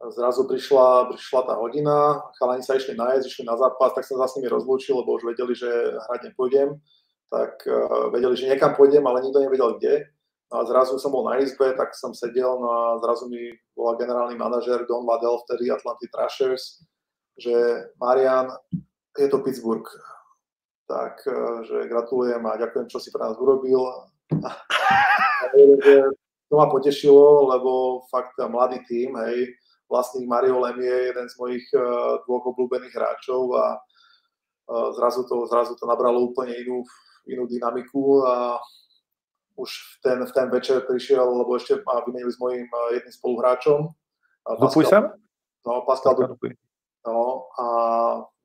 zrazu 0.09 0.49
prišla, 0.49 1.13
prišla 1.13 1.41
tá 1.45 1.53
hodina, 1.61 2.25
chalani 2.41 2.65
sa 2.65 2.73
išli 2.73 2.97
nájsť, 2.97 3.29
išli 3.29 3.43
na 3.45 3.53
zápas, 3.53 3.93
tak 3.93 4.09
som 4.09 4.17
sa 4.17 4.25
s 4.25 4.35
nimi 4.35 4.49
rozlúčil, 4.49 4.97
lebo 4.97 5.13
už 5.15 5.29
vedeli, 5.29 5.53
že 5.53 5.69
hrať 6.09 6.33
nepôjdem, 6.33 6.81
tak 7.29 7.63
uh, 7.69 8.11
vedeli, 8.11 8.35
že 8.35 8.49
niekam 8.51 8.75
pôjdem, 8.75 9.05
ale 9.07 9.23
nikto 9.23 9.39
nevedel 9.39 9.79
kde. 9.79 10.11
A 10.53 10.61
zrazu 10.69 11.01
som 11.01 11.09
bol 11.09 11.25
na 11.25 11.41
izbe, 11.41 11.73
tak 11.73 11.97
som 11.97 12.13
sedel, 12.13 12.61
no 12.61 12.69
a 12.69 13.01
zrazu 13.01 13.25
mi 13.25 13.57
bola 13.73 13.97
generálny 13.97 14.37
manažer 14.37 14.85
Don 14.85 15.01
Waddell, 15.01 15.41
vtedy 15.49 15.73
Atlanty 15.73 16.05
Trashers, 16.13 16.85
že 17.41 17.89
Marian, 17.97 18.53
je 19.17 19.27
to 19.33 19.41
Pittsburgh. 19.41 19.89
Tak, 20.85 21.25
e, 21.25 21.65
že 21.65 21.89
gratulujem 21.89 22.45
a 22.45 22.61
ďakujem, 22.61 22.85
čo 22.85 23.01
si 23.01 23.09
pre 23.09 23.25
nás 23.25 23.33
urobil. 23.41 23.81
to 26.49 26.53
ma 26.53 26.69
potešilo, 26.69 27.49
lebo 27.49 28.03
fakt 28.13 28.37
mladý 28.37 28.77
tým, 28.85 29.17
hej, 29.25 29.57
vlastník 29.89 30.29
Mario 30.29 30.61
Lem 30.61 30.77
je 30.77 30.97
jeden 31.09 31.27
z 31.29 31.35
mojich 31.37 31.65
uh, 31.73 32.17
dvoch 32.25 32.49
obľúbených 32.53 32.93
hráčov 32.93 33.57
a 33.57 33.77
uh, 34.69 34.89
zrazu, 34.97 35.25
to, 35.25 35.45
zrazu 35.49 35.77
to 35.77 35.85
nabralo 35.85 36.33
úplne 36.33 36.53
inú, 36.57 36.81
inú 37.29 37.45
dynamiku 37.45 38.25
a 38.25 38.57
už 39.55 39.69
v 39.69 39.95
ten, 40.03 40.17
v 40.25 40.31
ten 40.31 40.47
večer 40.49 40.81
prišiel, 40.81 41.23
lebo 41.23 41.55
ešte 41.55 41.77
vymenili 41.79 42.31
s 42.31 42.39
mojím 42.39 42.67
jedným 42.93 43.13
spoluhráčom. 43.13 43.79
Dupuj 44.59 44.85
sa? 44.89 45.13
No, 45.65 45.85
Pascal 45.87 46.15
Dupuj. 46.15 46.57
No 47.03 47.51
a 47.59 47.65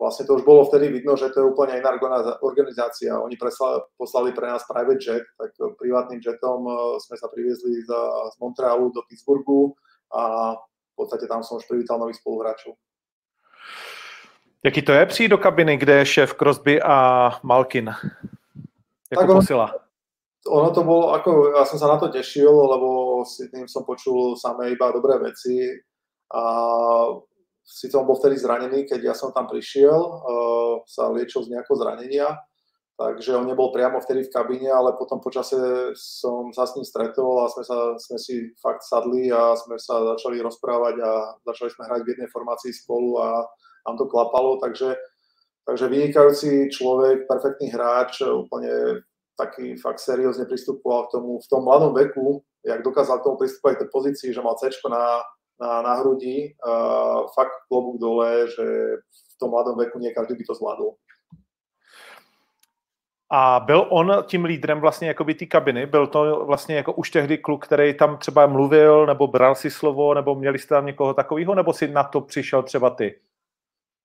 vlastne 0.02 0.26
to 0.26 0.34
už 0.34 0.42
bolo 0.42 0.66
vtedy 0.66 0.90
vidno, 0.90 1.14
že 1.14 1.30
to 1.30 1.40
je 1.40 1.46
úplne 1.46 1.78
iná 1.78 1.94
organizácia. 2.42 3.14
Oni 3.14 3.38
preslali, 3.38 3.86
poslali 3.94 4.34
pre 4.34 4.50
nás 4.50 4.66
private 4.66 4.98
jet, 4.98 5.22
tak 5.38 5.54
privátnym 5.78 6.18
jetom 6.18 6.66
eh, 6.66 6.74
sme 6.98 7.16
sa 7.16 7.30
priviezli 7.30 7.86
z, 7.86 7.90
z 8.34 8.34
Montrealu 8.42 8.90
do 8.90 9.06
Pittsburghu 9.06 9.78
a 10.10 10.54
v 10.58 10.94
podstate 10.98 11.30
tam 11.30 11.46
som 11.46 11.62
už 11.62 11.70
privítal 11.70 12.02
nových 12.02 12.18
spoluhráčov. 12.18 12.74
Jaký 14.64 14.82
to 14.82 14.92
je 14.92 15.06
přijít 15.06 15.28
do 15.28 15.38
kabiny, 15.38 15.76
kde 15.76 15.94
je 15.94 16.06
šéf 16.06 16.34
Crosby 16.34 16.82
a 16.82 17.30
Malkin? 17.42 17.94
Jako 19.10 19.32
posila? 19.32 19.74
On, 19.74 19.80
ono 20.48 20.72
to 20.72 20.82
bolo, 20.82 21.12
ako 21.12 21.52
ja 21.54 21.64
som 21.68 21.78
sa 21.78 21.88
na 21.92 22.00
to 22.00 22.08
tešil, 22.08 22.50
lebo 22.50 23.20
si 23.28 23.46
tým 23.52 23.68
som 23.68 23.84
počul 23.84 24.34
samé 24.34 24.72
iba 24.72 24.88
dobré 24.90 25.20
veci 25.20 25.68
a 26.32 26.42
síce 27.68 27.92
on 27.96 28.08
bol 28.08 28.16
vtedy 28.16 28.40
zranený, 28.40 28.88
keď 28.88 29.12
ja 29.12 29.14
som 29.14 29.32
tam 29.36 29.44
prišiel, 29.44 30.00
uh, 30.00 30.74
sa 30.88 31.12
liečil 31.12 31.44
z 31.44 31.52
nejakého 31.52 31.76
zranenia, 31.76 32.32
takže 32.96 33.36
on 33.36 33.44
nebol 33.44 33.68
priamo 33.70 34.00
vtedy 34.00 34.26
v 34.26 34.32
kabíne, 34.32 34.72
ale 34.72 34.96
potom 34.96 35.20
počase 35.20 35.92
som 35.92 36.48
sa 36.56 36.64
s 36.64 36.74
ním 36.74 36.88
stretol 36.88 37.44
a 37.44 37.52
sme, 37.52 37.62
sa, 37.68 37.78
sme 38.00 38.18
si 38.18 38.34
fakt 38.56 38.80
sadli 38.82 39.28
a 39.28 39.52
sme 39.54 39.76
sa 39.76 40.16
začali 40.16 40.40
rozprávať 40.40 40.96
a 41.04 41.10
začali 41.44 41.70
sme 41.76 41.84
hrať 41.86 42.00
v 42.02 42.10
jednej 42.16 42.28
formácii 42.32 42.72
spolu 42.72 43.20
a 43.20 43.44
nám 43.84 43.96
to 44.00 44.08
klapalo, 44.08 44.56
takže, 44.60 44.96
takže 45.68 45.86
vynikajúci 45.92 46.72
človek, 46.72 47.28
perfektný 47.28 47.72
hráč, 47.72 48.24
úplne 48.24 49.04
taký 49.38 49.78
fakt 49.78 50.02
seriózne 50.02 50.44
pristupoval 50.44 51.06
k 51.06 51.14
tomu 51.14 51.38
v 51.38 51.46
tom 51.46 51.62
mladom 51.64 51.94
veku, 51.94 52.42
jak 52.66 52.82
dokázal 52.82 53.18
k 53.18 53.24
tomu 53.24 53.36
pristupovať 53.38 53.74
k 53.76 53.80
tej 53.86 53.90
pozícii, 53.94 54.30
že 54.34 54.42
mal 54.42 54.58
C 54.58 54.68
na, 54.90 55.22
na, 55.62 55.82
na 55.82 55.92
hrudi, 56.02 56.58
uh, 56.66 57.30
fakt 57.30 57.54
klobúk 57.70 58.02
dole, 58.02 58.50
že 58.50 58.66
v 58.98 59.34
tom 59.38 59.54
mladom 59.54 59.78
veku 59.78 60.02
nie 60.02 60.10
každý 60.10 60.34
by 60.34 60.44
to 60.44 60.54
zvládol. 60.54 60.98
A 63.30 63.60
byl 63.60 63.86
on 63.90 64.24
tím 64.26 64.44
lídrem 64.44 64.80
vlastně 64.80 65.08
jako 65.08 65.24
by 65.24 65.34
té 65.34 65.46
kabiny? 65.46 65.86
Byl 65.86 66.06
to 66.06 66.44
vlastně 66.46 66.76
jako 66.76 66.92
už 66.92 67.10
tehdy 67.10 67.38
kluk, 67.38 67.64
který 67.64 67.94
tam 67.94 68.18
třeba 68.18 68.46
mluvil, 68.46 69.06
nebo 69.06 69.26
bral 69.26 69.54
si 69.54 69.70
slovo, 69.70 70.14
nebo 70.14 70.34
měli 70.34 70.58
jste 70.58 70.74
tam 70.74 70.86
někoho 70.86 71.14
takového, 71.14 71.54
nebo 71.54 71.72
si 71.72 71.88
na 71.88 72.04
to 72.04 72.20
přišel 72.20 72.62
třeba 72.62 72.90
ty? 72.90 73.20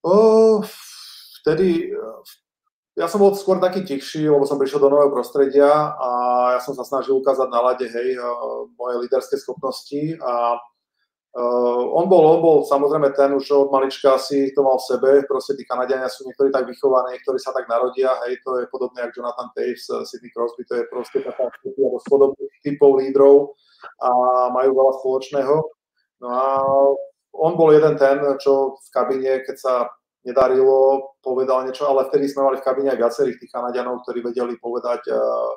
O, 0.05 0.61
vtedy 1.41 1.91
ja 2.93 3.09
som 3.09 3.17
bol 3.17 3.33
skôr 3.33 3.57
taký 3.57 3.81
tichší, 3.81 4.29
lebo 4.29 4.45
som 4.45 4.61
prišiel 4.61 4.77
do 4.77 4.93
nového 4.93 5.09
prostredia 5.09 5.97
a 5.97 6.09
ja 6.57 6.59
som 6.61 6.77
sa 6.77 6.85
snažil 6.85 7.17
ukázať 7.17 7.49
na 7.49 7.59
lade, 7.65 7.89
hej, 7.89 8.21
moje 8.77 8.95
líderské 9.01 9.33
schopnosti 9.41 10.13
a 10.21 10.61
uh, 11.33 11.83
on 11.89 12.05
bol, 12.05 12.21
on 12.21 12.39
bol 12.45 12.57
samozrejme 12.69 13.17
ten 13.17 13.33
už 13.33 13.49
od 13.49 13.69
malička 13.73 14.21
si 14.21 14.53
to 14.53 14.61
mal 14.61 14.77
v 14.77 14.85
sebe, 14.93 15.09
proste 15.25 15.57
tí 15.57 15.65
Kanadiania 15.65 16.05
sú 16.05 16.29
niektorí 16.29 16.53
tak 16.53 16.69
vychovaní, 16.69 17.17
niektorí 17.17 17.41
sa 17.41 17.49
tak 17.49 17.65
narodia, 17.65 18.13
hej, 18.29 18.37
to 18.45 18.61
je 18.61 18.69
podobné 18.69 19.09
ako 19.09 19.25
Jonathan 19.25 19.49
Taves, 19.57 19.89
Sidney 20.05 20.29
Crosby, 20.29 20.61
to 20.69 20.77
je 20.77 20.83
proste 20.93 21.17
taká 21.25 21.49
skupina 21.49 21.89
podobných 22.05 22.55
typov 22.61 23.01
lídrov 23.01 23.57
a 24.05 24.09
majú 24.53 24.69
veľa 24.69 24.93
spoločného. 25.01 25.55
No 26.21 26.27
a 26.29 26.45
on 27.33 27.57
bol 27.57 27.73
jeden 27.73 27.97
ten, 27.97 28.21
čo 28.37 28.77
v 28.77 28.87
kabine, 28.93 29.41
keď 29.41 29.57
sa 29.57 29.73
nedarilo, 30.23 31.11
povedal 31.19 31.67
niečo, 31.67 31.87
ale 31.87 32.07
vtedy 32.07 32.31
sme 32.31 32.47
mali 32.47 32.57
v 32.59 32.65
kabíne 32.65 32.89
aj 32.95 32.99
viacerých 32.99 33.39
tých 33.39 33.51
Kanadianov, 33.51 34.03
ktorí 34.07 34.23
vedeli 34.23 34.55
povedať 34.59 35.11
uh, 35.11 35.51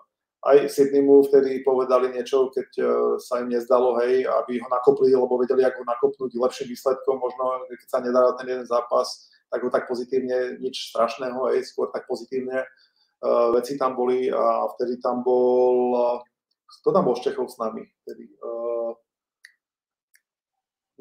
aj 0.47 0.71
Sydneymu 0.71 1.27
vtedy 1.27 1.63
povedali 1.63 2.11
niečo, 2.11 2.51
keď 2.51 2.69
uh, 2.83 2.89
sa 3.23 3.43
im 3.43 3.51
nezdalo, 3.51 3.99
hej, 4.03 4.27
aby 4.27 4.59
ho 4.59 4.69
nakopli, 4.71 5.15
lebo 5.15 5.39
vedeli, 5.39 5.63
ako 5.63 5.83
ho 5.83 5.87
nakopnúť 5.87 6.31
lepším 6.35 6.75
výsledkom, 6.75 7.17
možno 7.19 7.67
keď 7.71 7.89
sa 7.89 7.99
nedaral 8.03 8.35
ten 8.35 8.47
jeden 8.51 8.67
zápas, 8.67 9.31
tak 9.47 9.63
ho 9.63 9.71
tak 9.71 9.87
pozitívne, 9.87 10.59
nič 10.59 10.91
strašného, 10.91 11.55
hej, 11.55 11.63
skôr 11.67 11.91
tak 11.95 12.07
pozitívne 12.11 12.63
uh, 12.63 13.49
veci 13.55 13.79
tam 13.79 13.95
boli 13.95 14.31
a 14.31 14.67
vtedy 14.75 14.99
tam 14.99 15.23
bol 15.23 15.95
kto 16.67 16.89
tam 16.93 17.07
bol 17.07 17.15
z 17.15 17.31
Čechov 17.31 17.47
s 17.47 17.59
nami 17.63 17.87
vtedy? 18.03 18.27
Uh, 18.43 18.91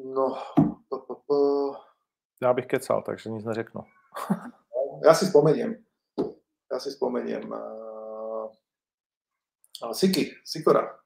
no, 0.02 0.38
p, 0.86 0.90
p, 0.94 1.08
p. 1.26 1.30
Já 2.42 2.52
bych 2.52 2.66
kecal, 2.66 3.02
takže 3.02 3.30
nic 3.30 3.44
neřeknu. 3.44 3.80
ja 5.04 5.14
si 5.14 5.26
spomeniem. 5.26 5.76
Ja 6.72 6.78
si 6.80 6.90
spomeniem. 6.90 7.52
Uh, 7.52 8.48
Siki, 9.92 10.32
Sikora. 10.44 10.98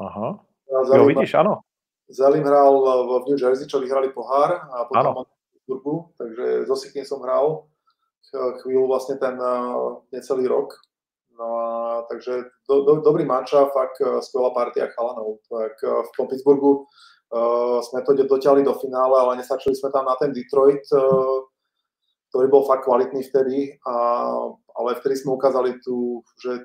Aha. 0.00 0.44
Jo, 0.94 1.06
vidíš, 1.06 1.34
ano. 1.34 1.60
Zelim 2.08 2.44
hral 2.44 2.72
v 3.04 3.28
New 3.28 3.38
Jersey, 3.42 3.68
čo 3.68 3.80
vyhrali 3.80 4.08
pohár 4.08 4.52
a 4.72 4.84
potom 4.84 5.00
ano. 5.00 5.24
Pittsburghu, 5.52 6.12
takže 6.16 6.64
so 6.64 6.76
Sikim 6.76 7.04
som 7.04 7.20
hral 7.20 7.68
chvíľu 8.64 8.88
vlastne 8.88 9.16
ten 9.20 9.36
uh, 9.40 10.00
necelý 10.12 10.48
rok. 10.48 10.80
No 11.38 11.46
a 11.58 11.68
takže 12.10 12.50
do, 12.68 12.82
do, 12.82 12.92
dobrý 13.00 13.24
manča, 13.24 13.70
fakt 13.70 14.02
uh, 14.02 14.18
skvelá 14.18 14.50
partia 14.50 14.90
chalanov. 14.90 15.38
Tak 15.46 15.74
uh, 15.86 16.02
v 16.02 16.10
tom 16.18 16.26
Pittsburghu 16.26 16.82
uh, 16.82 17.78
sme 17.78 18.02
to 18.02 18.18
dotiahli 18.26 18.66
do 18.66 18.74
finále, 18.74 19.14
ale 19.22 19.38
nestačili 19.38 19.78
sme 19.78 19.94
tam 19.94 20.10
na 20.10 20.18
ten 20.18 20.34
Detroit, 20.34 20.82
uh, 20.90 21.46
ktorý 22.28 22.46
bol 22.50 22.66
fakt 22.66 22.84
kvalitný 22.84 23.24
vtedy, 23.24 23.80
a, 23.88 23.94
ale 24.76 25.00
vtedy 25.00 25.16
sme 25.16 25.40
ukázali 25.40 25.80
tu, 25.80 26.20
že 26.44 26.60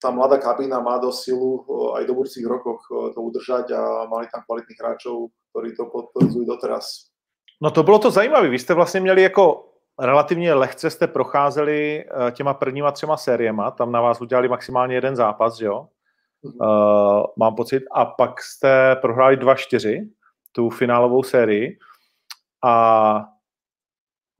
tá 0.00 0.08
mladá 0.08 0.40
kabína 0.40 0.80
má 0.80 0.96
dosť 0.96 1.18
silu 1.20 1.62
aj 1.94 2.08
do 2.08 2.16
budúcich 2.16 2.48
rokoch 2.48 2.80
to 2.88 3.20
udržať 3.20 3.76
a 3.76 4.08
mali 4.08 4.24
tam 4.32 4.40
kvalitných 4.48 4.80
hráčov, 4.80 5.28
ktorí 5.52 5.76
to 5.76 5.84
potvrdzujú 5.92 6.48
doteraz. 6.48 7.12
No 7.60 7.70
to 7.70 7.82
bylo 7.82 7.98
to 7.98 8.10
zajímavé. 8.10 8.48
Vy 8.48 8.58
jste 8.58 8.74
vlastně 8.74 9.00
měli 9.00 9.22
jako 9.22 9.71
relativně 10.00 10.54
lehce 10.54 10.90
jste 10.90 11.06
procházeli 11.06 12.04
eh, 12.04 12.30
těma 12.30 12.54
prvníma 12.54 12.92
třema 12.92 13.16
sériema, 13.16 13.70
tam 13.70 13.92
na 13.92 14.00
vás 14.00 14.20
udělali 14.20 14.48
maximálně 14.48 14.94
jeden 14.94 15.16
zápas, 15.16 15.58
že 15.58 15.66
jo? 15.66 15.88
Uh, 16.44 17.22
mám 17.38 17.54
pocit. 17.54 17.82
A 17.92 18.04
pak 18.04 18.42
jste 18.42 18.96
prohráli 18.96 19.36
2-4, 19.36 20.10
tu 20.52 20.70
finálovou 20.70 21.22
sérii. 21.22 21.78
A 22.64 23.24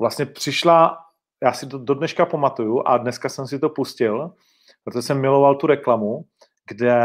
vlastně 0.01 0.27
přišla, 0.27 0.99
já 1.43 1.53
si 1.53 1.67
to 1.67 1.79
do 1.79 1.95
dneška 1.95 2.27
pamatuju 2.27 2.83
a 2.87 2.99
dneska 2.99 3.29
jsem 3.29 3.47
si 3.47 3.59
to 3.59 3.69
pustil, 3.69 4.35
protože 4.85 5.03
jsem 5.03 5.21
miloval 5.21 5.55
tu 5.55 5.67
reklamu, 5.67 6.25
kde 6.69 7.01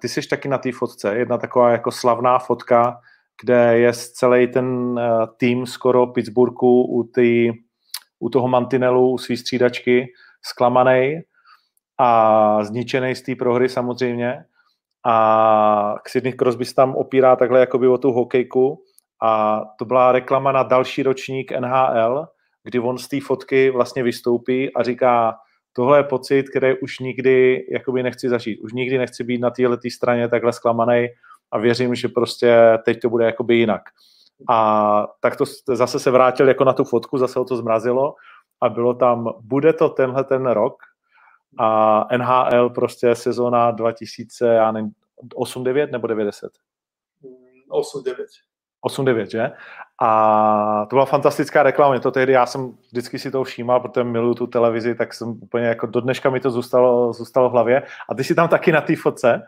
ty 0.00 0.08
jsi 0.08 0.28
taky 0.28 0.48
na 0.48 0.58
té 0.58 0.72
fotce, 0.72 1.16
jedna 1.16 1.38
taková 1.38 1.70
jako 1.70 1.90
slavná 1.90 2.38
fotka, 2.38 3.00
kde 3.42 3.78
je 3.78 3.92
celý 3.92 4.48
ten 4.48 4.66
uh, 4.66 5.26
tým 5.36 5.66
skoro 5.66 6.06
Pittsburghu 6.06 6.84
u 6.84 7.04
ty 7.04 7.52
u 8.18 8.28
toho 8.30 8.48
mantinelu, 8.48 9.18
svý 9.18 9.36
střídačky, 9.36 10.06
zklamaný 10.42 11.20
a 11.98 12.64
zničený 12.64 13.14
z 13.14 13.22
té 13.22 13.34
prohry 13.34 13.68
samozřejmě. 13.68 14.44
A 15.06 15.94
Sidney 16.06 16.32
Crosby 16.32 16.64
se 16.64 16.74
tam 16.74 16.94
opírá 16.94 17.36
takhle 17.36 17.60
jakoby 17.60 17.88
o 17.88 17.98
tu 17.98 18.12
hokejku 18.12 18.82
a 19.22 19.62
to 19.78 19.84
byla 19.84 20.12
reklama 20.12 20.52
na 20.52 20.62
další 20.62 21.02
ročník 21.02 21.52
NHL, 21.52 22.26
kdy 22.64 22.78
on 22.78 22.98
z 22.98 23.08
té 23.08 23.20
fotky 23.20 23.70
vlastně 23.70 24.02
vystoupí 24.02 24.74
a 24.74 24.82
říká, 24.82 25.36
tohle 25.72 25.98
je 25.98 26.02
pocit, 26.02 26.48
který 26.48 26.80
už 26.80 26.98
nikdy 26.98 27.66
jakoby 27.72 28.02
nechci 28.02 28.28
zažít. 28.28 28.60
Už 28.60 28.72
nikdy 28.72 28.98
nechci 28.98 29.24
být 29.24 29.40
na 29.40 29.50
téhle 29.50 29.78
straně 29.92 30.28
takhle 30.28 30.52
zklamaný 30.52 31.08
a 31.50 31.58
věřím, 31.58 31.94
že 31.94 32.08
prostě 32.08 32.78
teď 32.84 33.00
to 33.00 33.10
bude 33.10 33.24
jakoby 33.24 33.56
jinak. 33.56 33.82
A 34.48 35.06
tak 35.20 35.36
to 35.36 35.44
zase 35.68 35.98
se 35.98 36.10
vrátil 36.10 36.48
jako 36.48 36.64
na 36.64 36.72
tu 36.72 36.84
fotku, 36.84 37.18
zase 37.18 37.38
ho 37.38 37.44
to 37.44 37.56
zmrazilo 37.56 38.14
a 38.60 38.68
bylo 38.68 38.94
tam, 38.94 39.28
bude 39.40 39.72
to 39.72 39.88
tenhle 39.88 40.24
ten 40.24 40.46
rok 40.46 40.82
a 41.58 42.06
NHL 42.16 42.70
prostě 42.70 43.14
sezóna 43.14 43.70
2000, 43.70 44.46
já 44.46 44.72
nevím, 44.72 44.90
8-9 45.34 45.90
nebo 45.90 46.06
90? 46.06 46.50
8-9. 47.70 48.14
8-9, 48.86 49.26
že? 49.30 49.52
A 50.02 50.86
to 50.90 50.96
byla 50.96 51.06
fantastická 51.06 51.62
reklama. 51.62 51.98
To 51.98 52.10
tehdy 52.10 52.32
já 52.32 52.46
jsem 52.46 52.76
vždycky 52.90 53.18
si 53.18 53.30
to 53.30 53.44
všímal, 53.44 53.80
protože 53.80 54.04
miluju 54.04 54.34
tu 54.34 54.46
televizi, 54.46 54.94
tak 54.94 55.14
jsem 55.14 55.28
úplně 55.28 55.66
jako 55.66 55.86
do 55.86 56.00
dneška 56.00 56.30
mi 56.30 56.40
to 56.40 56.50
zůstalo, 56.50 57.12
zůstalo 57.12 57.48
v 57.48 57.52
hlavě. 57.52 57.82
A 58.08 58.14
ty 58.14 58.24
si 58.24 58.34
tam 58.34 58.48
taky 58.48 58.72
na 58.72 58.80
té 58.80 58.96
fotce. 58.96 59.42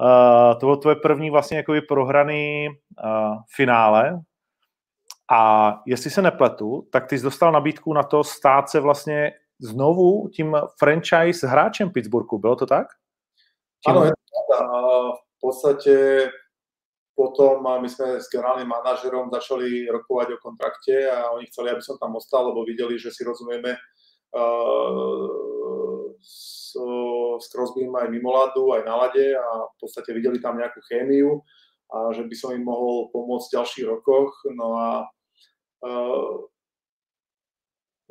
Uh, 0.00 0.58
to 0.60 0.66
bylo 0.66 0.76
tvoje 0.76 0.96
první 0.96 1.30
vlastně 1.30 1.56
jakoby 1.56 1.80
prohraný 1.80 2.68
uh, 2.68 3.36
finále 3.56 4.20
a 5.32 5.72
jestli 5.86 6.10
se 6.10 6.22
nepletu, 6.22 6.88
tak 6.92 7.06
ty 7.06 7.18
jsi 7.18 7.24
dostal 7.24 7.52
nabídku 7.52 7.92
na 7.92 8.02
to 8.02 8.24
stát 8.24 8.68
se 8.68 8.80
vlastně 8.80 9.32
znovu 9.60 10.28
tím 10.28 10.56
franchise 10.78 11.46
hráčem 11.46 11.90
Pittsburghu. 11.90 12.38
Bylo 12.38 12.56
to 12.56 12.66
tak? 12.66 12.86
Áno, 13.86 14.04
je 14.04 14.10
to 14.10 14.16
v 15.14 15.40
podstate 15.40 15.94
potom 17.16 17.64
my 17.64 17.88
sme 17.88 18.20
s 18.20 18.28
generálnym 18.28 18.68
manažerom 18.68 19.32
začali 19.32 19.88
rokovať 19.88 20.36
o 20.36 20.42
kontrakte 20.42 21.08
a 21.08 21.32
oni 21.32 21.48
chceli, 21.48 21.72
aby 21.72 21.80
som 21.80 21.96
tam 21.96 22.12
ostal, 22.12 22.52
lebo 22.52 22.60
videli, 22.68 23.00
že 23.00 23.08
si 23.08 23.24
rozumieme 23.24 23.72
uh, 24.36 26.12
s, 26.20 26.76
s 27.40 27.50
Crosbym 27.52 27.92
aj 27.94 28.08
mimo 28.08 28.32
ladu, 28.32 28.72
aj 28.72 28.82
na 28.84 28.94
lade 28.96 29.36
a 29.36 29.48
v 29.70 29.76
podstate 29.80 30.12
videli 30.12 30.40
tam 30.40 30.56
nejakú 30.56 30.80
chémiu 30.86 31.42
a 31.86 32.10
že 32.10 32.26
by 32.26 32.34
som 32.34 32.50
im 32.54 32.66
mohol 32.66 33.08
pomôcť 33.14 33.46
v 33.46 33.54
ďalších 33.56 33.86
rokoch. 33.86 34.34
No 34.52 34.74
a 34.74 34.88
uh, 35.86 36.32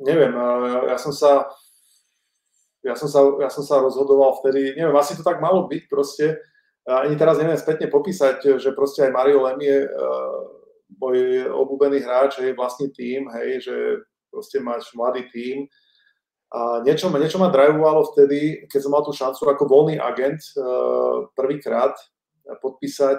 neviem, 0.00 0.32
uh, 0.32 0.88
ja 0.88 0.96
som 0.96 1.12
sa 1.12 1.50
ja 2.86 2.94
som, 2.94 3.10
sa, 3.10 3.18
ja 3.42 3.50
som 3.50 3.66
sa 3.66 3.82
rozhodoval 3.82 4.38
vtedy, 4.38 4.78
neviem, 4.78 4.94
asi 4.94 5.18
to 5.18 5.26
tak 5.26 5.42
malo 5.42 5.66
byť 5.66 5.90
proste, 5.90 6.38
ani 6.86 7.18
teraz 7.18 7.34
neviem 7.34 7.58
spätne 7.58 7.90
popísať, 7.90 8.62
že 8.62 8.70
proste 8.78 9.02
aj 9.02 9.10
Mario 9.10 9.42
Lem 9.42 9.58
je 9.58 9.78
uh, 9.90 10.38
môj 11.02 11.50
obľúbený 11.50 12.06
hráč, 12.06 12.38
je 12.38 12.54
vlastný 12.54 12.94
tým, 12.94 13.26
hej, 13.34 13.66
že 13.66 13.76
proste 14.30 14.62
máš 14.62 14.86
mladý 14.94 15.26
tým, 15.34 15.66
a 16.46 16.80
niečo, 16.86 17.10
niečo 17.10 17.42
ma 17.42 17.50
drivovalo 17.50 18.06
vtedy, 18.14 18.70
keď 18.70 18.80
som 18.86 18.94
mal 18.94 19.02
tú 19.02 19.10
šancu 19.10 19.50
ako 19.50 19.64
voľný 19.66 19.98
agent 19.98 20.38
uh, 20.54 21.26
prvýkrát 21.34 21.98
podpísať. 22.62 23.18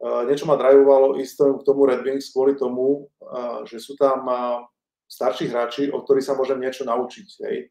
Uh, 0.00 0.24
niečo 0.24 0.48
ma 0.48 0.56
drivovalo 0.56 1.20
ísť 1.20 1.60
k 1.60 1.66
tomu 1.68 1.84
Red 1.84 2.00
Wings 2.00 2.32
kvôli 2.32 2.56
tomu, 2.56 3.12
uh, 3.20 3.60
že 3.68 3.76
sú 3.76 3.92
tam 4.00 4.24
starší 5.06 5.52
hráči, 5.52 5.92
od 5.92 6.02
ktorých 6.02 6.26
sa 6.26 6.34
môžem 6.34 6.58
niečo 6.58 6.82
naučiť. 6.82 7.28
Hej. 7.46 7.70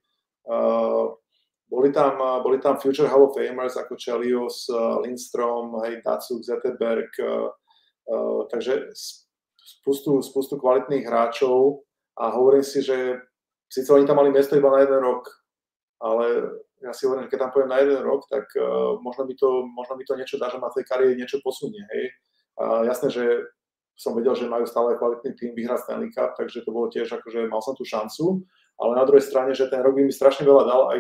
Boli 1.68 1.90
tam, 1.92 2.16
boli 2.46 2.64
tam 2.64 2.80
Future 2.80 3.12
Hall 3.12 3.28
of 3.28 3.36
Famers 3.36 3.76
ako 3.76 4.00
Chelios, 4.00 4.72
Lindstrom, 5.04 5.84
hej, 5.84 6.00
Datsuk, 6.00 6.46
Zetterberg, 6.46 7.12
takže 8.48 8.88
spustu, 9.60 10.24
spustu 10.24 10.56
kvalitných 10.56 11.04
hráčov 11.04 11.84
a 12.16 12.32
hovorím 12.32 12.64
si, 12.64 12.80
že 12.86 13.20
Sice 13.70 13.90
oni 13.94 14.06
tam 14.06 14.22
mali 14.22 14.30
miesto 14.32 14.56
iba 14.56 14.70
na 14.72 14.86
jeden 14.86 15.02
rok, 15.02 15.26
ale 16.00 16.26
ja 16.84 16.92
si 16.94 17.10
hovorím, 17.10 17.32
keď 17.32 17.40
tam 17.48 17.52
poviem 17.52 17.72
na 17.72 17.80
jeden 17.82 18.02
rok, 18.06 18.28
tak 18.30 18.46
uh, 18.60 19.00
možno, 19.02 19.26
mi 19.26 19.34
to, 19.34 19.66
možno 19.66 19.98
mi 19.98 20.06
to 20.06 20.14
niečo 20.14 20.38
dá, 20.38 20.54
že 20.54 20.62
ma 20.62 20.70
tej 20.70 20.86
kariére 20.86 21.18
niečo 21.18 21.42
posunie. 21.42 21.82
Hej. 21.82 22.04
Uh, 22.56 22.82
jasné, 22.86 23.10
že 23.10 23.26
som 23.96 24.12
vedel, 24.12 24.36
že 24.36 24.52
majú 24.52 24.68
stále 24.68 25.00
kvalitný 25.00 25.34
tým 25.40 25.52
vyhrať 25.56 25.88
Stanley 25.88 26.12
Cup, 26.12 26.36
takže 26.36 26.68
to 26.68 26.70
bolo 26.70 26.92
tiež 26.92 27.08
akože 27.10 27.48
mal 27.48 27.64
som 27.64 27.74
tú 27.80 27.88
šancu, 27.88 28.44
ale 28.76 28.92
na 29.00 29.08
druhej 29.08 29.24
strane, 29.24 29.56
že 29.56 29.72
ten 29.72 29.80
rok 29.80 29.96
by 29.96 30.04
mi 30.04 30.12
strašne 30.12 30.44
veľa 30.44 30.64
dal, 30.68 30.82
aj, 30.92 31.00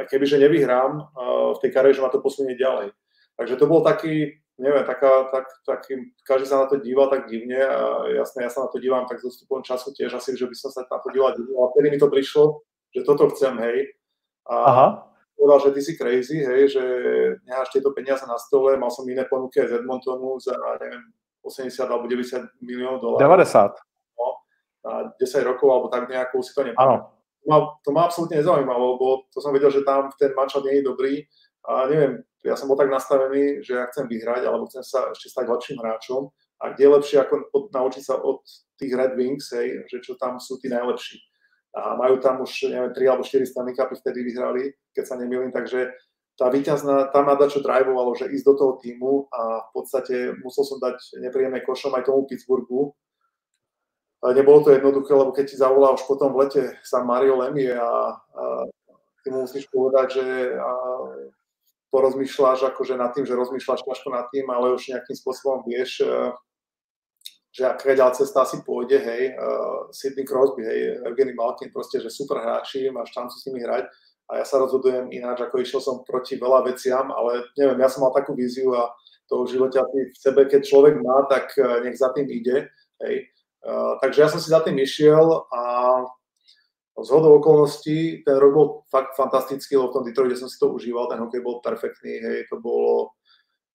aj 0.00 0.04
keby, 0.08 0.24
že 0.24 0.40
nevyhrám 0.40 0.92
uh, 0.96 1.52
v 1.54 1.60
tej 1.60 1.70
kariére, 1.76 1.94
že 1.94 2.02
ma 2.02 2.08
to 2.08 2.24
posunie 2.24 2.56
ďalej. 2.56 2.96
Takže 3.36 3.60
to 3.60 3.68
bol 3.68 3.84
taký, 3.84 4.40
neviem, 4.58 4.84
taká, 4.88 5.28
tak, 5.28 5.44
tak, 5.68 5.84
každý 6.24 6.46
sa 6.48 6.64
na 6.64 6.66
to 6.66 6.80
díva 6.80 7.12
tak 7.12 7.28
divne 7.28 7.60
a 7.60 8.08
jasne, 8.08 8.48
ja 8.48 8.50
sa 8.50 8.64
na 8.64 8.68
to 8.72 8.80
dívam 8.80 9.04
tak 9.04 9.20
s 9.20 9.28
odstupom 9.28 9.60
času 9.60 9.92
tiež 9.92 10.16
asi, 10.16 10.32
že 10.32 10.48
by 10.48 10.54
som 10.56 10.72
sa 10.72 10.88
na 10.88 10.98
to 11.00 11.08
díval 11.12 11.36
divne, 11.36 11.52
ale 11.52 11.68
vtedy 11.76 11.86
mi 11.92 11.98
to 12.00 12.08
prišlo, 12.08 12.64
že 12.96 13.04
toto 13.04 13.28
chcem, 13.36 13.52
hej. 13.60 13.92
A 14.48 14.56
Aha. 14.56 14.86
povedal, 15.36 15.58
že 15.68 15.70
ty 15.76 15.80
si 15.84 15.92
crazy, 16.00 16.40
hej, 16.40 16.72
že 16.72 16.84
necháš 17.44 17.68
tieto 17.76 17.92
peniaze 17.92 18.24
na 18.24 18.40
stole, 18.40 18.80
mal 18.80 18.88
som 18.88 19.04
iné 19.04 19.28
ponuky 19.28 19.60
z 19.60 19.84
Edmontonu 19.84 20.40
za, 20.40 20.56
neviem, 20.80 21.04
80 21.44 21.86
alebo 21.86 22.08
90 22.08 22.58
miliónov 22.64 22.98
dolárov. 22.98 23.22
90. 23.22 23.76
No, 24.18 24.26
na 24.82 24.94
10 25.20 25.46
rokov 25.46 25.68
alebo 25.68 25.86
tak 25.92 26.08
nejako 26.08 26.42
si 26.42 26.50
to 26.56 26.64
nepamätám. 26.64 27.12
To 27.12 27.46
ma, 27.46 27.58
to 27.86 27.88
ma 27.94 28.00
absolútne 28.10 28.42
nezaujímalo, 28.42 28.98
lebo 28.98 29.06
to 29.30 29.38
som 29.38 29.54
vedel, 29.54 29.70
že 29.70 29.86
tam 29.86 30.10
ten 30.18 30.34
mančat 30.34 30.66
nie 30.66 30.82
je 30.82 30.88
dobrý 30.88 31.14
a 31.62 31.86
neviem, 31.86 32.26
ja 32.46 32.54
som 32.54 32.70
bol 32.70 32.78
tak 32.78 32.88
nastavený, 32.88 33.66
že 33.66 33.74
ja 33.74 33.90
chcem 33.90 34.06
vyhrať, 34.06 34.46
alebo 34.46 34.70
chcem 34.70 34.86
sa 34.86 35.10
ešte 35.10 35.28
stať 35.34 35.50
lepším 35.50 35.82
hráčom 35.82 36.30
a 36.62 36.72
kde 36.72 36.82
je 36.86 36.94
lepšie 36.94 37.16
ako 37.20 37.34
naučiť 37.74 38.02
sa 38.06 38.16
od 38.22 38.40
tých 38.78 38.92
Red 38.94 39.18
Wings, 39.18 39.50
hej, 39.52 39.84
že 39.90 39.98
čo 40.00 40.14
tam 40.16 40.38
sú 40.38 40.56
tí 40.62 40.70
najlepší. 40.70 41.18
A 41.76 41.92
majú 41.98 42.16
tam 42.22 42.40
už, 42.40 42.72
neviem, 42.72 42.92
3 42.94 43.10
alebo 43.12 43.24
4 43.26 43.44
Stanley 43.44 43.76
Cupy 43.76 44.00
vtedy 44.00 44.24
vyhrali, 44.24 44.72
keď 44.96 45.04
sa 45.04 45.14
nemýlim, 45.20 45.52
takže 45.52 45.92
tá 46.36 46.52
víťazná, 46.52 47.08
tam 47.12 47.32
ma 47.32 47.36
čo 47.48 47.64
drivovalo, 47.64 48.12
že 48.12 48.28
ísť 48.28 48.44
do 48.44 48.54
toho 48.56 48.72
týmu 48.80 49.28
a 49.32 49.64
v 49.68 49.70
podstate 49.72 50.16
musel 50.44 50.68
som 50.68 50.76
dať 50.76 51.20
nepríjemné 51.24 51.64
košom 51.64 51.96
aj 51.96 52.12
tomu 52.12 52.28
Pittsburghu. 52.28 52.92
Nebolo 54.20 54.64
to 54.64 54.72
jednoduché, 54.72 55.12
lebo 55.16 55.32
keď 55.32 55.44
ti 55.48 55.56
zavolá 55.56 55.96
už 55.96 56.04
potom 56.04 56.32
v 56.32 56.44
lete 56.44 56.62
sa 56.84 57.00
Mario 57.04 57.40
Lemie 57.40 57.72
a, 57.72 58.20
a 58.20 58.44
ty 59.24 59.32
mu 59.32 59.48
musíš 59.48 59.64
povedať, 59.72 60.20
že 60.20 60.26
a, 60.60 60.70
porozmýšľaš 61.96 62.76
akože 62.76 63.00
nad 63.00 63.16
tým, 63.16 63.24
že 63.24 63.32
rozmýšľaš 63.32 63.88
ťažko 63.88 64.12
nad 64.12 64.28
tým, 64.28 64.44
ale 64.52 64.76
už 64.76 64.92
nejakým 64.92 65.16
spôsobom 65.16 65.64
vieš, 65.64 66.04
že 67.56 67.64
aká 67.64 67.96
ďalá 67.96 68.12
cesta 68.12 68.44
asi 68.44 68.60
pôjde, 68.60 69.00
hej, 69.00 69.32
uh, 69.32 69.88
Sidney 69.88 70.28
Crosby, 70.28 70.60
hej, 70.60 71.00
Evgeny 71.08 71.32
Malkin, 71.32 71.72
proste, 71.72 72.04
že 72.04 72.12
super 72.12 72.44
hráči, 72.44 72.92
máš 72.92 73.16
šancu 73.16 73.32
s 73.32 73.48
nimi 73.48 73.64
hrať 73.64 73.88
a 74.28 74.42
ja 74.42 74.44
sa 74.44 74.60
rozhodujem 74.60 75.08
ináč, 75.08 75.40
ako 75.40 75.64
išiel 75.64 75.80
som 75.80 76.04
proti 76.04 76.36
veľa 76.36 76.68
veciam, 76.68 77.08
ale 77.08 77.48
neviem, 77.56 77.80
ja 77.80 77.88
som 77.88 78.04
mal 78.04 78.12
takú 78.12 78.36
víziu 78.36 78.76
a 78.76 78.92
to 79.32 79.48
v 79.48 79.56
živote 79.56 79.80
v 79.80 80.18
sebe, 80.20 80.44
keď 80.44 80.68
človek 80.68 81.00
má, 81.00 81.24
tak 81.32 81.56
nech 81.80 81.96
za 81.96 82.12
tým 82.12 82.28
ide, 82.28 82.68
hej. 83.00 83.24
Uh, 83.64 83.96
takže 84.04 84.18
ja 84.20 84.28
som 84.28 84.38
si 84.38 84.52
za 84.52 84.60
tým 84.60 84.76
išiel 84.76 85.48
a 85.48 85.62
z 87.04 87.08
hodou 87.10 87.36
okolností 87.36 88.24
ten 88.24 88.36
rok 88.36 88.52
bol 88.54 88.68
fakt 88.88 89.12
fantastický, 89.16 89.76
lebo 89.76 89.88
v 89.88 89.94
tom 89.94 90.04
Detroite 90.04 90.36
som 90.36 90.48
si 90.48 90.56
to 90.56 90.72
užíval, 90.72 91.12
ten 91.12 91.20
hokej 91.20 91.44
bol 91.44 91.60
perfektný, 91.60 92.24
hej, 92.24 92.48
to 92.48 92.56
bolo 92.56 93.12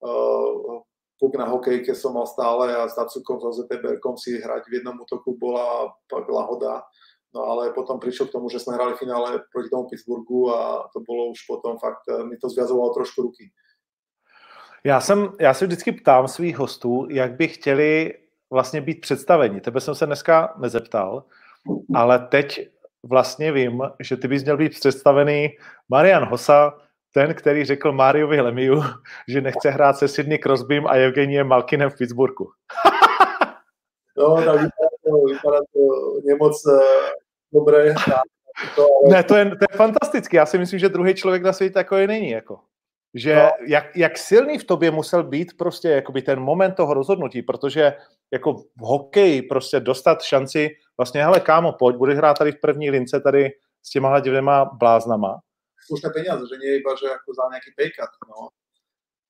uh, 0.02 0.82
puk 1.22 1.38
na 1.38 1.46
hokejke 1.46 1.94
som 1.94 2.18
mal 2.18 2.26
stále 2.26 2.74
a 2.74 2.90
s 2.90 2.98
Dacukom, 2.98 3.38
so 3.38 3.54
Zeteberkom 3.54 4.18
si 4.18 4.42
hrať 4.42 4.66
v 4.66 4.82
jednom 4.82 4.98
útoku 4.98 5.38
bola 5.38 5.94
pak 6.10 6.26
lahoda. 6.26 6.82
No 7.32 7.48
ale 7.48 7.72
potom 7.72 8.02
prišiel 8.02 8.28
k 8.28 8.36
tomu, 8.36 8.50
že 8.50 8.60
sme 8.60 8.76
hrali 8.76 8.98
finále 9.00 9.40
proti 9.54 9.70
tomu 9.70 9.88
Pittsburghu 9.88 10.52
a 10.52 10.90
to 10.92 11.00
bolo 11.00 11.32
už 11.32 11.48
potom 11.48 11.80
fakt, 11.80 12.04
eh, 12.10 12.26
mi 12.26 12.36
to 12.38 12.50
zviazovalo 12.50 12.94
trošku 12.94 13.22
ruky. 13.22 13.54
Já, 14.84 15.00
jsem, 15.00 15.30
já 15.40 15.54
se 15.54 15.66
vždycky 15.66 15.92
ptám 15.92 16.28
svých 16.28 16.58
hostů, 16.58 17.08
jak 17.10 17.38
by 17.38 17.48
chtěli 17.48 18.14
vlastně 18.50 18.82
být 18.82 19.02
představeni. 19.02 19.62
Tebe 19.62 19.80
jsem 19.80 19.96
se 19.96 20.06
dneska 20.06 20.54
nezeptal, 20.58 21.24
ale 21.96 22.20
teď 22.20 22.70
vlastně 23.04 23.52
vím, 23.52 23.82
že 24.00 24.18
ty 24.18 24.28
bys 24.28 24.44
měl 24.44 24.58
být 24.58 24.80
představený 24.80 25.50
Marian 25.90 26.26
Hosa, 26.26 26.74
ten, 27.14 27.34
který 27.34 27.66
řekl 27.66 27.92
Máriovi 27.92 28.42
Lemiu, 28.42 28.84
že 29.28 29.42
nechce 29.42 29.70
hrát 29.70 29.98
se 29.98 30.08
Sidney 30.08 30.40
Crosbym 30.40 30.88
a 30.88 30.94
Evgeniem 30.94 31.48
Malkinem 31.48 31.90
v 31.90 31.98
Pittsburghu. 31.98 32.50
no, 34.18 34.36
tak 34.36 34.56
vypadá 34.56 34.90
to, 35.06 35.26
vypadá 35.34 35.60
to 35.74 35.80
nemoc 36.26 36.66
uh, 36.66 36.80
dobré. 37.54 37.94
To, 38.76 38.82
ale... 38.82 39.16
Ne, 39.16 39.24
to 39.24 39.36
je, 39.36 39.46
to 39.46 39.66
je 39.72 39.78
fantastické. 39.78 40.38
Já 40.38 40.46
si 40.46 40.58
myslím, 40.58 40.80
že 40.80 40.90
druhý 40.90 41.14
člověk 41.14 41.44
na 41.44 41.54
světě 41.54 41.74
takový 41.74 42.08
není. 42.08 42.30
Jako. 42.30 42.60
Že 43.14 43.36
no. 43.36 43.50
jak, 43.68 43.96
jak 43.96 44.18
silný 44.18 44.58
v 44.58 44.64
tobě 44.64 44.92
musel 44.92 45.24
být 45.24 45.58
prostě 45.58 45.90
jakoby 45.90 46.22
ten 46.22 46.40
moment 46.40 46.76
toho 46.76 46.94
rozhodnutí, 46.94 47.42
protože 47.42 47.94
jako 48.34 48.54
v 48.54 48.80
hokeji 48.80 49.42
prostě 49.42 49.80
dostat 49.80 50.22
šanci, 50.22 50.70
vlastně 50.98 51.24
hele 51.24 51.40
kámo, 51.40 51.72
pojď, 51.74 51.96
budeš 51.96 52.18
hrát 52.18 52.38
tady 52.38 52.52
v 52.52 52.62
první 52.62 52.90
lince 52.90 53.20
tady 53.20 53.50
s 53.84 53.90
těma 53.90 54.20
dvěma 54.20 54.66
bláznama 54.66 55.42
slušné 55.92 56.10
peniaze, 56.16 56.48
že 56.48 56.56
nie 56.62 56.80
iba, 56.80 56.96
že 56.96 57.12
ako 57.12 57.30
za 57.36 57.52
nejaký 57.52 57.72
paycut. 57.76 58.12
No. 58.32 58.56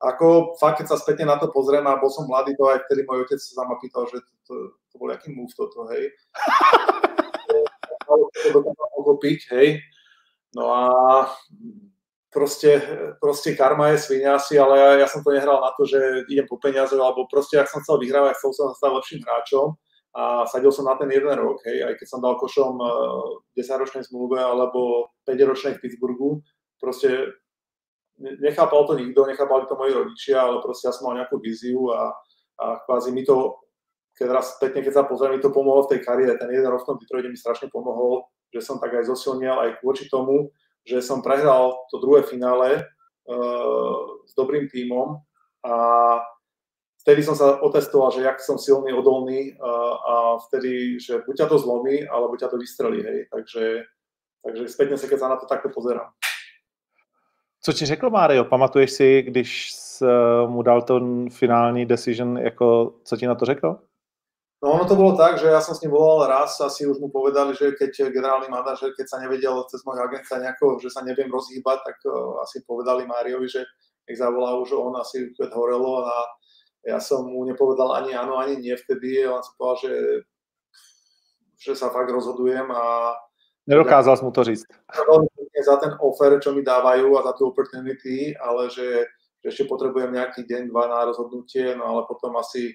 Ako 0.02 0.58
fakt, 0.62 0.82
keď 0.82 0.94
sa 0.94 0.98
spätne 1.02 1.26
na 1.30 1.38
to 1.38 1.50
pozriem 1.54 1.86
a 1.86 1.98
bol 1.98 2.10
som 2.10 2.26
mladý, 2.26 2.58
to 2.58 2.70
aj 2.70 2.86
vtedy 2.86 3.06
môj 3.06 3.26
otec 3.26 3.42
sa 3.42 3.66
ma 3.66 3.78
pýtal, 3.78 4.10
že 4.10 4.22
to, 4.22 4.34
to, 4.46 4.54
to 4.90 4.96
bol 4.98 5.10
aký 5.10 5.30
move 5.34 5.54
toto, 5.54 5.90
hej. 5.94 6.10
to 9.02 9.14
piť, 9.22 9.42
hej. 9.54 9.68
No 10.58 10.74
a 10.74 10.86
proste, 12.34 12.82
proste 13.22 13.54
karma 13.54 13.94
je 13.94 14.02
svinia 14.02 14.42
asi, 14.42 14.58
ale 14.58 14.74
ja, 14.78 14.90
ja 15.06 15.08
som 15.10 15.22
to 15.22 15.34
nehral 15.34 15.62
na 15.62 15.70
to, 15.78 15.86
že 15.86 16.26
idem 16.34 16.50
po 16.50 16.58
peniaze, 16.58 16.98
alebo 16.98 17.30
proste, 17.30 17.62
ak 17.62 17.70
som 17.70 17.86
chcel 17.86 18.02
vyhrávať, 18.02 18.42
chcel 18.42 18.52
som 18.58 18.74
sa 18.74 18.76
stať 18.82 18.92
lepším 18.98 19.22
hráčom 19.22 19.78
a 20.12 20.44
sadil 20.44 20.76
som 20.76 20.88
na 20.88 21.00
ten 21.00 21.08
jeden 21.08 21.32
rok, 21.40 21.64
hej, 21.64 21.88
aj 21.88 21.96
keď 21.96 22.08
som 22.08 22.20
dal 22.20 22.36
košom 22.36 22.76
uh, 22.76 22.88
eh, 23.56 23.64
10-ročnej 23.64 24.04
zmluve 24.12 24.44
alebo 24.44 25.12
5-ročnej 25.24 25.80
v 25.80 25.82
Pittsburghu, 25.88 26.44
proste 26.84 27.32
nechápal 28.20 28.86
to 28.86 28.94
nikto, 29.00 29.26
nechápali 29.26 29.66
to 29.66 29.80
moji 29.80 29.94
rodičia, 29.94 30.44
ale 30.44 30.60
proste 30.60 30.92
ja 30.92 30.94
som 30.94 31.10
mal 31.10 31.18
nejakú 31.18 31.40
víziu 31.40 31.90
a, 31.96 32.12
a 32.60 32.66
kvázi 32.86 33.16
mi 33.16 33.24
to, 33.24 33.56
keď 34.20 34.28
raz 34.30 34.60
spätne, 34.60 34.84
keď 34.84 34.94
sa 34.94 35.08
pozriem, 35.08 35.40
mi 35.40 35.42
to 35.42 35.50
pomohlo 35.50 35.88
v 35.88 35.96
tej 35.96 36.00
kariére. 36.06 36.38
Ten 36.38 36.52
jeden 36.52 36.68
rok 36.68 36.84
v 36.84 36.90
tom 36.94 37.00
Detroite 37.00 37.32
mi 37.32 37.40
strašne 37.40 37.72
pomohol, 37.72 38.28
že 38.52 38.62
som 38.62 38.78
tak 38.78 38.94
aj 38.94 39.10
zosilnil 39.10 39.56
aj 39.56 39.70
voči 39.82 40.06
tomu, 40.12 40.52
že 40.86 41.00
som 41.00 41.24
prehral 41.24 41.74
to 41.90 41.98
druhé 42.04 42.22
finále 42.28 42.84
uh, 42.84 43.98
s 44.28 44.32
dobrým 44.36 44.68
tímom 44.68 45.24
a 45.64 45.76
vtedy 47.02 47.26
som 47.26 47.36
sa 47.36 47.60
otestoval, 47.62 48.12
že 48.12 48.22
jak 48.22 48.40
som 48.42 48.62
silný, 48.62 48.94
odolný 48.94 49.58
a, 49.58 49.72
a 49.98 50.16
vtedy, 50.50 51.02
že 51.02 51.26
buď 51.26 51.36
ťa 51.38 51.48
to 51.50 51.58
zlomí, 51.58 52.06
alebo 52.08 52.38
ťa 52.38 52.48
to 52.48 52.58
vystrelí, 52.58 53.02
hej. 53.04 53.20
Takže, 53.34 53.66
takže 54.46 54.64
spätne 54.70 54.98
sa 54.98 55.08
keď 55.10 55.20
sa 55.20 55.32
na 55.34 55.38
to 55.38 55.46
takto 55.46 55.70
pozerám. 55.70 56.14
Co 57.62 57.74
ti 57.74 57.86
řekl 57.86 58.10
Mário? 58.10 58.46
Pamatuješ 58.46 58.92
si, 58.92 59.22
když 59.22 59.78
mu 60.48 60.62
dal 60.62 60.82
ten 60.82 61.30
finální 61.30 61.86
decision, 61.86 62.38
jako, 62.38 62.94
co 63.04 63.18
ti 63.18 63.28
na 63.28 63.36
to 63.36 63.46
řekl? 63.46 63.80
No 64.64 64.72
ono 64.72 64.86
to 64.86 64.96
bolo 64.96 65.18
tak, 65.18 65.42
že 65.42 65.50
ja 65.50 65.58
som 65.58 65.74
s 65.74 65.82
ním 65.82 65.90
volal 65.90 66.30
raz, 66.30 66.62
asi 66.62 66.86
už 66.86 67.02
mu 67.02 67.10
povedali, 67.10 67.58
že 67.58 67.74
keď 67.74 68.14
generálny 68.14 68.46
manažer, 68.46 68.94
keď 68.94 69.10
sa 69.10 69.18
nevedel 69.18 69.58
cez 69.66 69.82
môjho 69.82 70.06
agenta 70.06 70.38
nejako, 70.38 70.78
že 70.78 70.94
sa 70.94 71.02
neviem 71.02 71.34
rozhýbať, 71.34 71.82
tak 71.82 71.98
uh, 72.06 72.38
asi 72.46 72.62
povedali 72.62 73.10
Máriovi, 73.10 73.50
že 73.50 73.66
nech 74.06 74.22
zavolá 74.22 74.54
už 74.62 74.78
on 74.78 74.94
asi 75.02 75.34
keď 75.34 75.50
horelo 75.58 76.06
a 76.06 76.14
ja 76.86 76.98
som 76.98 77.30
mu 77.30 77.46
nepovedal 77.46 78.02
ani 78.02 78.18
áno, 78.18 78.42
ani 78.42 78.58
nie 78.58 78.74
vtedy, 78.74 79.26
on 79.26 79.42
som 79.46 79.54
povedal, 79.58 79.78
že, 79.86 79.94
že 81.62 81.74
sa 81.78 81.94
fakt 81.94 82.10
rozhodujem 82.10 82.70
a 82.74 83.16
Nedokázal 83.70 84.18
som 84.18 84.26
mu 84.26 84.34
to 84.34 84.44
říct. 84.44 84.66
Za 85.62 85.78
ten 85.78 85.94
offer, 86.02 86.42
čo 86.42 86.50
mi 86.58 86.66
dávajú 86.66 87.14
a 87.14 87.22
za 87.22 87.38
tú 87.38 87.54
opportunity, 87.54 88.34
ale 88.34 88.74
že, 88.74 89.06
že 89.46 89.48
ešte 89.54 89.70
potrebujem 89.70 90.10
nejaký 90.10 90.50
deň, 90.50 90.74
dva 90.74 90.90
na 90.90 91.06
rozhodnutie, 91.06 91.78
no 91.78 91.86
ale 91.86 92.02
potom 92.10 92.34
asi, 92.42 92.74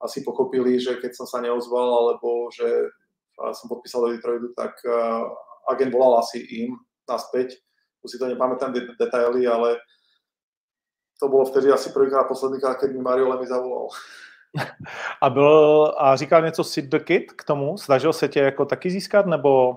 asi 0.00 0.24
pochopili, 0.24 0.80
že 0.80 0.96
keď 0.96 1.12
som 1.12 1.28
sa 1.28 1.44
neozval, 1.44 1.84
alebo 1.84 2.48
že 2.48 2.88
som 3.52 3.68
podpísal 3.68 4.08
do 4.08 4.16
Detroitu, 4.16 4.48
tak 4.56 4.72
uh, 4.88 5.28
agent 5.68 5.92
volal 5.92 6.24
asi 6.24 6.40
im 6.64 6.80
naspäť. 7.04 7.60
Už 8.00 8.16
si 8.16 8.18
to 8.18 8.26
nepamätám 8.26 8.72
detaily, 8.72 9.44
ale 9.44 9.76
to 11.22 11.28
bylo 11.28 11.44
vtedy 11.44 11.70
asi 11.70 11.90
prvýkrát, 11.90 12.24
poslednýkrát, 12.24 12.76
keď 12.80 12.90
mi 12.90 12.98
Mario 12.98 13.28
Lemi 13.28 13.46
zavolal. 13.46 13.88
A, 15.20 15.30
byl, 15.30 15.94
a 15.98 16.16
říkal 16.16 16.42
něco 16.42 16.64
Sid 16.64 16.84
the 16.84 16.98
Kid 16.98 17.32
k 17.32 17.44
tomu? 17.44 17.78
Snažil 17.78 18.12
se 18.12 18.28
tě 18.28 18.40
jako 18.40 18.64
taky 18.64 18.90
získat, 18.90 19.26
nebo? 19.26 19.76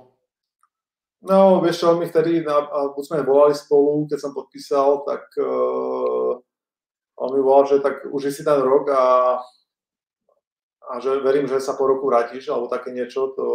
No, 1.21 1.61
vieš 1.61 1.79
čo, 1.79 1.97
mi 1.97 2.05
vtedy, 2.05 2.45
na, 2.45 2.69
buď 2.93 3.05
sme 3.05 3.25
volali 3.25 3.55
spolu, 3.57 4.05
keď 4.05 4.19
som 4.21 4.33
podpísal, 4.33 5.01
tak 5.09 5.25
uh, 5.41 6.37
on 7.17 7.29
mi 7.33 7.41
volal, 7.41 7.65
že 7.65 7.81
tak 7.81 8.05
už 8.13 8.29
si 8.29 8.45
ten 8.45 8.61
rok 8.61 8.89
a, 8.93 9.37
a 10.85 10.99
že 11.01 11.17
verím, 11.25 11.49
že 11.49 11.57
sa 11.57 11.73
po 11.73 11.89
roku 11.89 12.05
vrátiš, 12.05 12.45
alebo 12.49 12.69
také 12.69 12.93
niečo, 12.93 13.33
to, 13.33 13.47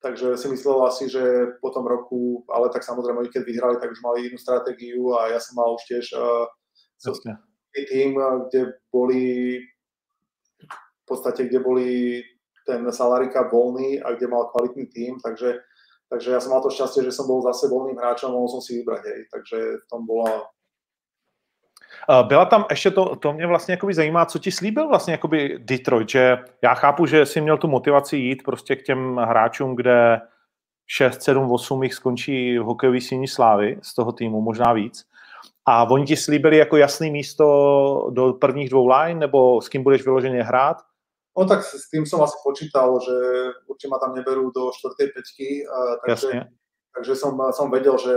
takže 0.00 0.40
si 0.40 0.48
myslel 0.48 0.88
asi, 0.88 1.04
že 1.08 1.52
po 1.60 1.68
tom 1.68 1.84
roku, 1.84 2.44
ale 2.48 2.72
tak 2.72 2.80
samozrejme, 2.80 3.28
keď 3.28 3.44
vyhrali, 3.44 3.76
tak 3.76 3.92
už 3.92 4.00
mali 4.00 4.32
inú 4.32 4.40
stratégiu 4.40 5.20
a 5.20 5.36
ja 5.36 5.40
som 5.44 5.60
mal 5.60 5.76
už 5.76 5.84
tiež 5.84 6.16
uh. 6.16 6.48
Tým, 7.90 8.16
kde 8.48 8.78
boli 8.92 9.22
v 11.04 11.04
podstate, 11.06 11.44
kde 11.44 11.60
boli 11.60 11.88
ten 12.66 12.80
salarika 12.92 13.44
voľný 13.52 14.00
a 14.00 14.16
kde 14.16 14.26
mal 14.26 14.48
kvalitný 14.48 14.86
tým, 14.88 15.20
takže, 15.20 15.60
takže 16.08 16.28
ja 16.32 16.40
som 16.40 16.56
mal 16.56 16.64
to 16.64 16.72
šťastie, 16.72 17.04
že 17.04 17.12
som 17.12 17.28
bol 17.28 17.44
zase 17.44 17.68
voľným 17.68 18.00
hráčom, 18.00 18.32
mohol 18.32 18.48
som 18.48 18.64
si 18.64 18.80
vybrať, 18.80 19.02
hej, 19.04 19.20
takže 19.28 19.58
v 19.84 19.86
tom 19.90 20.06
bola 20.06 20.48
byla 22.22 22.44
tam 22.44 22.64
ještě 22.70 22.90
to, 22.90 23.16
to 23.16 23.32
mě 23.32 23.46
vlastně 23.46 23.72
jakoby 23.72 23.94
zajímá, 23.94 24.26
co 24.26 24.38
ti 24.38 24.52
slíbil 24.52 24.88
vlastně 24.88 25.12
jakoby 25.12 25.58
Detroit, 25.58 26.08
že 26.08 26.38
já 26.62 26.74
chápu, 26.74 27.06
že 27.06 27.26
jsi 27.26 27.40
měl 27.40 27.58
tu 27.58 27.68
motivaci 27.68 28.16
jít 28.16 28.42
prostě 28.42 28.76
k 28.76 28.82
těm 28.82 29.16
hráčům, 29.16 29.76
kde 29.76 30.20
6, 30.86 31.22
7, 31.22 31.52
8 31.52 31.82
jich 31.82 31.94
skončí 31.94 32.58
v 32.58 32.62
hokejový 32.62 33.00
síni 33.00 33.28
slávy 33.28 33.78
z 33.82 33.94
toho 33.94 34.12
týmu, 34.12 34.40
možná 34.40 34.72
víc. 34.72 35.04
A 35.66 35.90
oni 35.90 36.04
ti 36.04 36.16
slíbili 36.16 36.56
jako 36.56 36.76
jasný 36.76 37.10
místo 37.10 37.46
do 38.10 38.32
prvních 38.32 38.70
dvou 38.70 38.88
line, 38.88 39.20
nebo 39.20 39.60
s 39.60 39.68
kým 39.68 39.82
budeš 39.82 40.04
vyloženě 40.04 40.42
hrát? 40.42 40.76
No 41.38 41.46
tak 41.46 41.66
s 41.66 41.90
tým 41.90 42.06
som 42.06 42.22
asi 42.22 42.38
počítal, 42.46 42.94
že 43.02 43.14
určite 43.66 43.90
ma 43.90 43.98
tam 43.98 44.14
neberú 44.14 44.54
do 44.54 44.70
štvrtej 44.70 45.08
peťky, 45.10 45.66
takže, 46.06 46.46
takže 46.94 47.14
som, 47.18 47.34
som 47.50 47.66
vedel, 47.74 47.98
že 47.98 48.14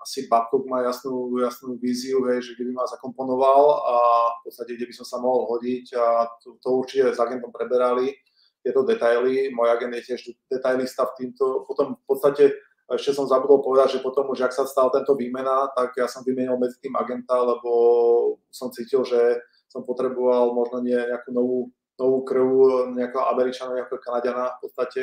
asi 0.00 0.26
Babcock 0.32 0.64
má 0.64 0.80
jasnú, 0.80 1.28
jasnú 1.38 1.76
víziu, 1.76 2.24
hej, 2.24 2.40
že 2.42 2.56
keby 2.56 2.72
ma 2.72 2.88
zakomponoval 2.88 3.84
a 3.84 3.96
v 4.40 4.48
podstate, 4.48 4.80
kde 4.80 4.88
by 4.88 4.94
som 4.96 5.06
sa 5.06 5.20
mohol 5.20 5.44
hodiť 5.44 5.92
a 5.92 6.24
to, 6.40 6.56
to 6.56 6.68
určite 6.72 7.12
s 7.12 7.20
agentom 7.20 7.52
preberali 7.52 8.16
tieto 8.64 8.80
detaily. 8.82 9.52
Môj 9.52 9.68
agent 9.68 9.94
je 10.00 10.02
tiež 10.02 10.20
detailista 10.48 11.04
v 11.12 11.14
týmto. 11.20 11.68
Potom 11.68 12.00
v 12.00 12.04
podstate 12.08 12.56
ešte 12.94 13.16
som 13.16 13.24
zabudol 13.28 13.64
povedať, 13.64 13.98
že 13.98 14.04
potom 14.04 14.28
už, 14.32 14.44
ak 14.44 14.52
sa 14.52 14.68
stal 14.68 14.92
tento 14.92 15.16
výmena, 15.16 15.72
tak 15.72 15.96
ja 15.96 16.04
som 16.04 16.20
vymenil 16.20 16.60
medzi 16.60 16.76
tým 16.80 16.92
agenta, 16.96 17.40
lebo 17.40 17.70
som 18.52 18.68
cítil, 18.68 19.02
že 19.08 19.40
som 19.72 19.82
potreboval 19.82 20.52
možno 20.52 20.84
nie 20.84 20.96
nejakú 20.96 21.32
novú, 21.32 21.72
novú 21.96 22.18
krv, 22.28 22.48
nejakého 22.92 23.24
Američana, 23.32 23.80
nejakého 23.80 24.00
Kanadiana 24.00 24.60
v 24.60 24.68
podstate. 24.68 25.02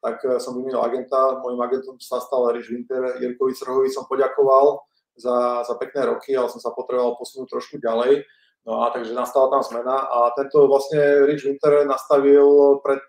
tak 0.00 0.24
som 0.40 0.56
vymenil 0.56 0.80
agenta. 0.80 1.44
Mojím 1.44 1.60
agentom 1.60 2.00
sa 2.00 2.24
stal 2.24 2.48
Rich 2.56 2.72
Winter. 2.72 3.20
Jirkovi 3.20 3.52
Srhovi 3.52 3.92
som 3.92 4.08
poďakoval 4.08 4.80
za, 5.12 5.60
za 5.60 5.74
pekné 5.76 6.08
roky, 6.08 6.32
ale 6.32 6.48
som 6.48 6.56
sa 6.56 6.72
potreboval 6.72 7.20
posunúť 7.20 7.52
trošku 7.52 7.76
ďalej. 7.76 8.24
No 8.64 8.80
a 8.84 8.92
takže 8.92 9.16
nastala 9.16 9.52
tam 9.52 9.64
zmena 9.64 10.08
a 10.08 10.32
tento 10.36 10.68
vlastne 10.68 11.28
Rich 11.28 11.44
Winter 11.48 11.84
nastavil 11.84 12.80
pred, 12.80 13.04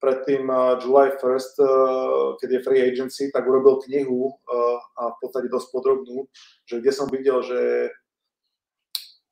pred 0.00 0.24
tým 0.24 0.48
July 0.80 1.12
1st, 1.20 1.54
keď 2.40 2.48
je 2.50 2.64
free 2.64 2.80
agency, 2.80 3.28
tak 3.28 3.44
urobil 3.44 3.84
knihu 3.84 4.32
a 4.96 5.12
v 5.12 5.16
podstate 5.20 5.52
dosť 5.52 5.68
podrobnú, 5.70 6.24
že 6.64 6.80
kde 6.80 6.92
som 6.92 7.06
videl, 7.12 7.44
že 7.44 7.92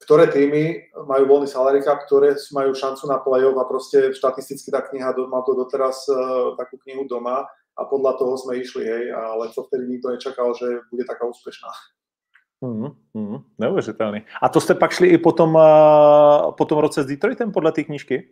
ktoré 0.04 0.28
týmy 0.28 0.92
majú 1.04 1.24
voľný 1.28 1.48
salary 1.48 1.84
cap, 1.84 2.04
ktoré 2.04 2.36
majú 2.52 2.72
šancu 2.72 3.04
na 3.08 3.20
play-off 3.20 3.56
a 3.60 3.68
proste 3.68 4.12
štatisticky 4.12 4.72
tá 4.72 4.80
kniha, 4.84 5.12
má 5.28 5.40
to 5.44 5.52
doteraz 5.52 6.04
takú 6.56 6.80
knihu 6.84 7.04
doma 7.04 7.44
a 7.78 7.82
podľa 7.84 8.16
toho 8.16 8.34
sme 8.40 8.58
išli, 8.58 8.88
hej, 8.88 9.04
ale 9.12 9.52
to 9.54 9.68
vtedy 9.68 9.86
nikto 9.86 10.10
nečakal, 10.10 10.56
že 10.56 10.84
bude 10.90 11.04
taká 11.04 11.28
úspešná. 11.28 11.68
Mm, 12.60 12.90
mm, 13.14 13.38
neuvěřitelný. 13.58 14.22
A 14.42 14.48
to 14.48 14.60
jste 14.60 14.74
pak 14.74 14.90
šli 14.90 15.08
i 15.08 15.18
potom, 15.18 15.54
uh, 15.54 16.50
po 16.50 16.64
tom 16.64 16.78
roce 16.78 17.02
s 17.02 17.06
Detroitem 17.06 17.52
podle 17.52 17.72
té 17.72 17.84
knižky? 17.84 18.28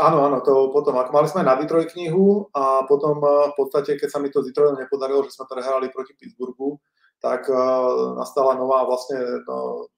Áno, 0.00 0.24
áno, 0.24 0.40
to 0.40 0.72
potom, 0.72 0.96
ako 0.96 1.12
mali 1.12 1.28
sme 1.28 1.44
na 1.44 1.60
Detroit 1.60 1.92
knihu 1.92 2.48
a 2.56 2.88
potom 2.88 3.20
uh, 3.20 3.52
v 3.52 3.54
podstate, 3.60 4.00
keď 4.00 4.08
sa 4.08 4.16
mi 4.16 4.32
to 4.32 4.40
s 4.40 4.48
nepodarilo, 4.56 5.20
že 5.28 5.36
sme 5.36 5.44
prehrali 5.44 5.92
proti 5.92 6.16
Pittsburghu, 6.16 6.80
tak 7.20 7.44
uh, 7.52 8.16
nastala 8.16 8.56
nová 8.56 8.88
vlastne 8.88 9.20
no, 9.44 9.92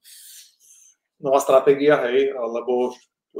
nová 1.22 1.38
stratégia, 1.38 2.02
hej, 2.10 2.34
lebo 2.34 2.90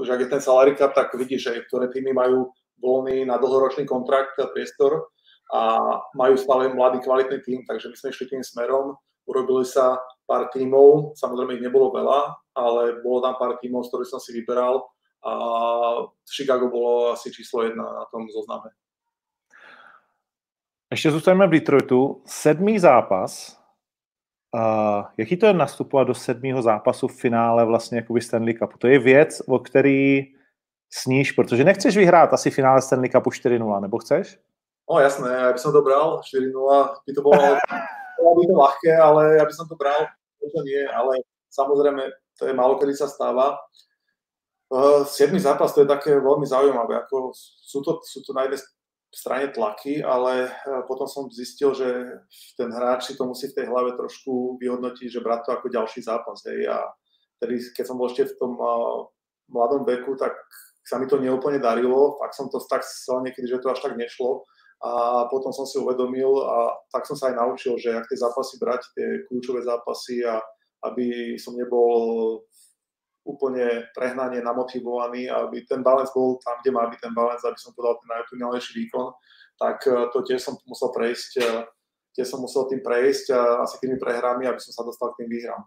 že 0.06 0.14
ak 0.14 0.22
je 0.22 0.28
ten 0.30 0.38
salary 0.38 0.78
cap, 0.78 0.94
tak 0.94 1.10
vidíš, 1.18 1.50
že 1.50 1.66
ktoré 1.66 1.90
týmy 1.90 2.14
majú 2.14 2.54
voľný 2.78 3.26
na 3.26 3.42
dlhoročný 3.42 3.82
kontrakt 3.82 4.38
priestor 4.54 5.10
a 5.50 5.98
majú 6.14 6.38
stále 6.38 6.70
mladý 6.70 7.02
kvalitný 7.02 7.42
tým, 7.42 7.58
takže 7.66 7.90
my 7.90 7.96
sme 7.98 8.08
išli 8.14 8.26
tým 8.38 8.42
smerom. 8.46 8.94
Urobili 9.26 9.66
sa 9.66 9.98
pár 10.30 10.46
tímov, 10.54 11.18
samozrejme 11.18 11.58
ich 11.58 11.66
nebolo 11.66 11.90
veľa, 11.90 12.20
ale 12.54 13.02
bolo 13.02 13.18
tam 13.18 13.34
pár 13.34 13.58
tímov, 13.58 13.82
z 13.82 13.90
ktorých 13.90 14.10
som 14.14 14.22
si 14.22 14.30
vyberal 14.30 14.86
a 15.26 15.32
Chicago 16.36 16.68
bolo 16.68 17.12
asi 17.12 17.30
číslo 17.30 17.62
jedna 17.62 17.84
na 17.84 18.04
tom 18.10 18.28
zozname. 18.28 18.70
Ještě 20.90 21.10
zůstaneme 21.10 21.46
v 21.46 21.50
Detroitu. 21.50 22.22
Sedmý 22.26 22.78
zápas. 22.78 23.58
Uh, 24.54 25.04
jaký 25.16 25.36
to 25.36 25.46
je 25.46 25.52
nastupovat 25.52 26.04
do 26.04 26.14
sedmého 26.14 26.62
zápasu 26.62 27.08
v 27.08 27.20
finále 27.20 27.64
vlastně 27.64 27.98
jakoby 27.98 28.20
Stanley 28.20 28.54
Cupu? 28.54 28.78
To 28.78 28.86
je 28.86 28.98
věc, 28.98 29.42
o 29.48 29.58
který 29.58 30.22
sníš, 30.90 31.32
protože 31.32 31.64
nechceš 31.64 31.96
vyhrát 31.96 32.32
asi 32.32 32.50
finále 32.50 32.82
Stanley 32.82 33.10
Cupu 33.10 33.30
4-0, 33.30 33.80
nebo 33.80 33.98
chceš? 33.98 34.38
No 34.90 34.98
jasné, 35.00 35.30
ja 35.30 35.52
by 35.52 35.58
som 35.58 35.72
to 35.72 35.80
bral, 35.80 36.20
4-0 36.20 36.52
by 37.06 37.12
to 37.14 37.22
bolo 37.22 37.56
bolo 38.18 38.34
by 38.38 38.44
to 38.46 38.54
ľahké, 38.54 38.92
ale 38.98 39.22
ja 39.38 39.44
by 39.46 39.54
som 39.54 39.66
to 39.70 39.76
bral, 39.78 40.04
to 40.42 40.60
nie, 40.66 40.82
ale 40.90 41.22
samozrejme, 41.50 42.02
to 42.38 42.50
je 42.50 42.52
málo 42.54 42.76
kedy 42.76 42.94
sa 42.94 43.08
stáva. 43.08 43.58
Uh, 44.72 45.04
zápas, 45.36 45.76
to 45.76 45.84
je 45.84 45.92
také 45.92 46.16
veľmi 46.16 46.48
zaujímavé, 46.48 46.96
ako 47.04 47.36
sú 47.36 47.84
to, 47.84 48.00
sú 48.00 48.24
to 48.24 48.32
na 48.32 48.48
jednej 48.48 48.60
strane 49.12 49.52
tlaky, 49.52 50.00
ale 50.00 50.48
uh, 50.48 50.88
potom 50.88 51.04
som 51.04 51.28
zistil, 51.28 51.76
že 51.76 52.08
ten 52.56 52.72
hráč 52.72 53.12
si 53.12 53.14
to 53.20 53.28
musí 53.28 53.52
v 53.52 53.56
tej 53.60 53.66
hlave 53.68 53.92
trošku 54.00 54.56
vyhodnotiť, 54.56 55.12
že 55.12 55.20
brať 55.20 55.40
to 55.44 55.50
ako 55.60 55.66
ďalší 55.68 56.00
zápas. 56.00 56.40
Hej. 56.48 56.72
A 56.72 56.88
tedy, 57.36 57.60
keď 57.76 57.84
som 57.84 58.00
bol 58.00 58.08
ešte 58.08 58.32
v 58.32 58.36
tom 58.40 58.56
uh, 58.56 59.12
mladom 59.52 59.84
veku, 59.84 60.16
tak 60.16 60.32
sa 60.88 60.96
mi 60.96 61.04
to 61.04 61.20
neúplne 61.20 61.60
darilo, 61.60 62.16
fakt 62.16 62.32
som 62.32 62.48
to 62.48 62.56
tak 62.64 62.80
chcel 62.80 63.20
niekedy, 63.20 63.52
že 63.52 63.60
to 63.60 63.70
až 63.70 63.84
tak 63.84 63.94
nešlo 64.00 64.48
a 64.82 65.24
potom 65.30 65.54
som 65.54 65.62
si 65.62 65.78
uvedomil 65.78 66.42
a 66.42 66.74
tak 66.90 67.06
som 67.06 67.14
sa 67.14 67.30
aj 67.30 67.38
naučil, 67.38 67.78
že 67.78 67.94
ak 67.94 68.10
tie 68.10 68.18
zápasy 68.18 68.58
brať, 68.58 68.82
tie 68.98 69.22
kľúčové 69.30 69.62
zápasy 69.62 70.26
a 70.26 70.42
aby 70.82 71.38
som 71.38 71.54
nebol 71.54 72.42
úplne 73.24 73.86
prehnanie 73.94 74.42
namotivovaný, 74.42 75.30
aby 75.30 75.62
ten 75.62 75.82
balans 75.82 76.10
bol 76.10 76.38
tam, 76.42 76.58
kde 76.62 76.70
má 76.74 76.86
byť 76.90 76.98
ten 77.00 77.14
balans, 77.14 77.44
aby 77.44 77.58
som 77.58 77.74
podal 77.74 77.94
ten 78.02 78.08
najoptimálnejší 78.10 78.72
výkon, 78.82 79.14
tak 79.58 79.86
e, 79.86 79.94
to 80.10 80.18
tiež 80.26 80.42
som 80.42 80.58
musel 80.66 80.90
prejsť, 80.90 81.30
e, 81.38 81.46
tiež 82.18 82.26
som 82.26 82.42
musel 82.42 82.66
tým 82.66 82.82
prejsť 82.82 83.30
a 83.30 83.40
asi 83.62 83.78
tými 83.78 83.96
prehrami, 83.96 84.46
aby 84.50 84.58
som 84.58 84.74
sa 84.74 84.82
dostal 84.82 85.14
k 85.14 85.22
tým 85.22 85.30
výhrám. 85.30 85.62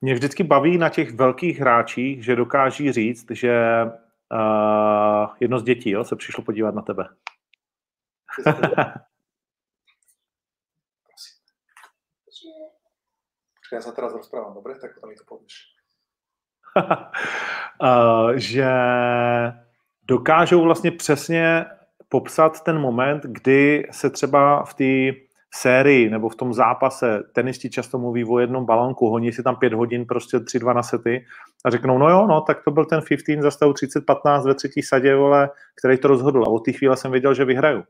Mě 0.00 0.14
vždycky 0.14 0.42
baví 0.42 0.78
na 0.78 0.88
těch 0.88 1.12
velkých 1.12 1.60
hráčích, 1.60 2.24
že 2.24 2.36
dokáží 2.36 2.92
říct, 2.92 3.26
že 3.30 3.84
uh, 4.32 5.34
jedno 5.40 5.58
z 5.58 5.62
dětí 5.62 5.90
jo, 5.90 6.04
se 6.04 6.16
přišlo 6.16 6.44
podívat 6.44 6.74
na 6.74 6.82
tebe. 6.82 7.04
Počkaj, 13.70 13.76
ja 13.76 13.86
sa 13.86 13.94
teraz 13.94 14.10
rozprávam, 14.10 14.50
dobre? 14.50 14.74
Tak 14.82 14.98
potom 14.98 15.10
mi 15.10 15.14
to 15.14 15.22
povieš. 15.22 15.79
že 18.34 18.72
dokážou 20.08 20.62
vlastně 20.62 20.90
přesně 20.90 21.64
popsat 22.08 22.60
ten 22.64 22.78
moment, 22.78 23.22
kdy 23.22 23.88
se 23.90 24.10
třeba 24.10 24.64
v 24.64 24.74
té 24.74 25.20
sérii 25.54 26.10
nebo 26.10 26.28
v 26.28 26.36
tom 26.36 26.54
zápase 26.54 27.22
tenisti 27.32 27.70
často 27.70 27.98
mluví 27.98 28.24
o 28.24 28.38
jednom 28.38 28.64
balonku, 28.66 29.10
honí 29.10 29.32
si 29.32 29.42
tam 29.42 29.56
pět 29.56 29.72
hodin, 29.72 30.06
prostě 30.06 30.36
3-2 30.36 30.74
na 30.74 30.82
sety 30.82 31.24
a 31.64 31.70
řeknou, 31.70 31.98
no 31.98 32.10
jo, 32.10 32.26
no, 32.26 32.40
tak 32.40 32.64
to 32.64 32.70
byl 32.70 32.84
ten 32.84 33.00
15 33.26 33.42
za 33.42 33.50
stavu 33.50 33.72
30-15 33.72 34.46
ve 34.46 34.54
třetí 34.54 34.82
sadě, 34.82 35.16
vole, 35.16 35.50
který 35.78 35.98
to 35.98 36.08
rozhodl 36.08 36.44
a 36.44 36.50
od 36.50 36.64
té 36.64 36.72
chvíle 36.72 36.96
jsem 36.96 37.10
věděl, 37.10 37.34
že 37.34 37.44
vyhraju. 37.44 37.82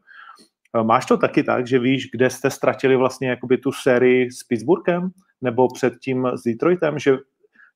Máš 0.83 1.07
to 1.07 1.17
taky 1.17 1.43
tak, 1.43 1.67
že 1.67 1.79
víš, 1.79 2.11
kde 2.13 2.31
jste 2.31 2.51
ztratili 2.51 2.97
vlastně 2.97 3.29
jakoby 3.29 3.59
tu 3.59 3.73
sérii 3.73 4.31
s 4.31 4.45
Pittsburghem 4.45 5.11
nebo 5.43 5.69
předtím 5.69 6.27
s 6.35 6.43
Detroitem, 6.43 6.99
že, 6.99 7.17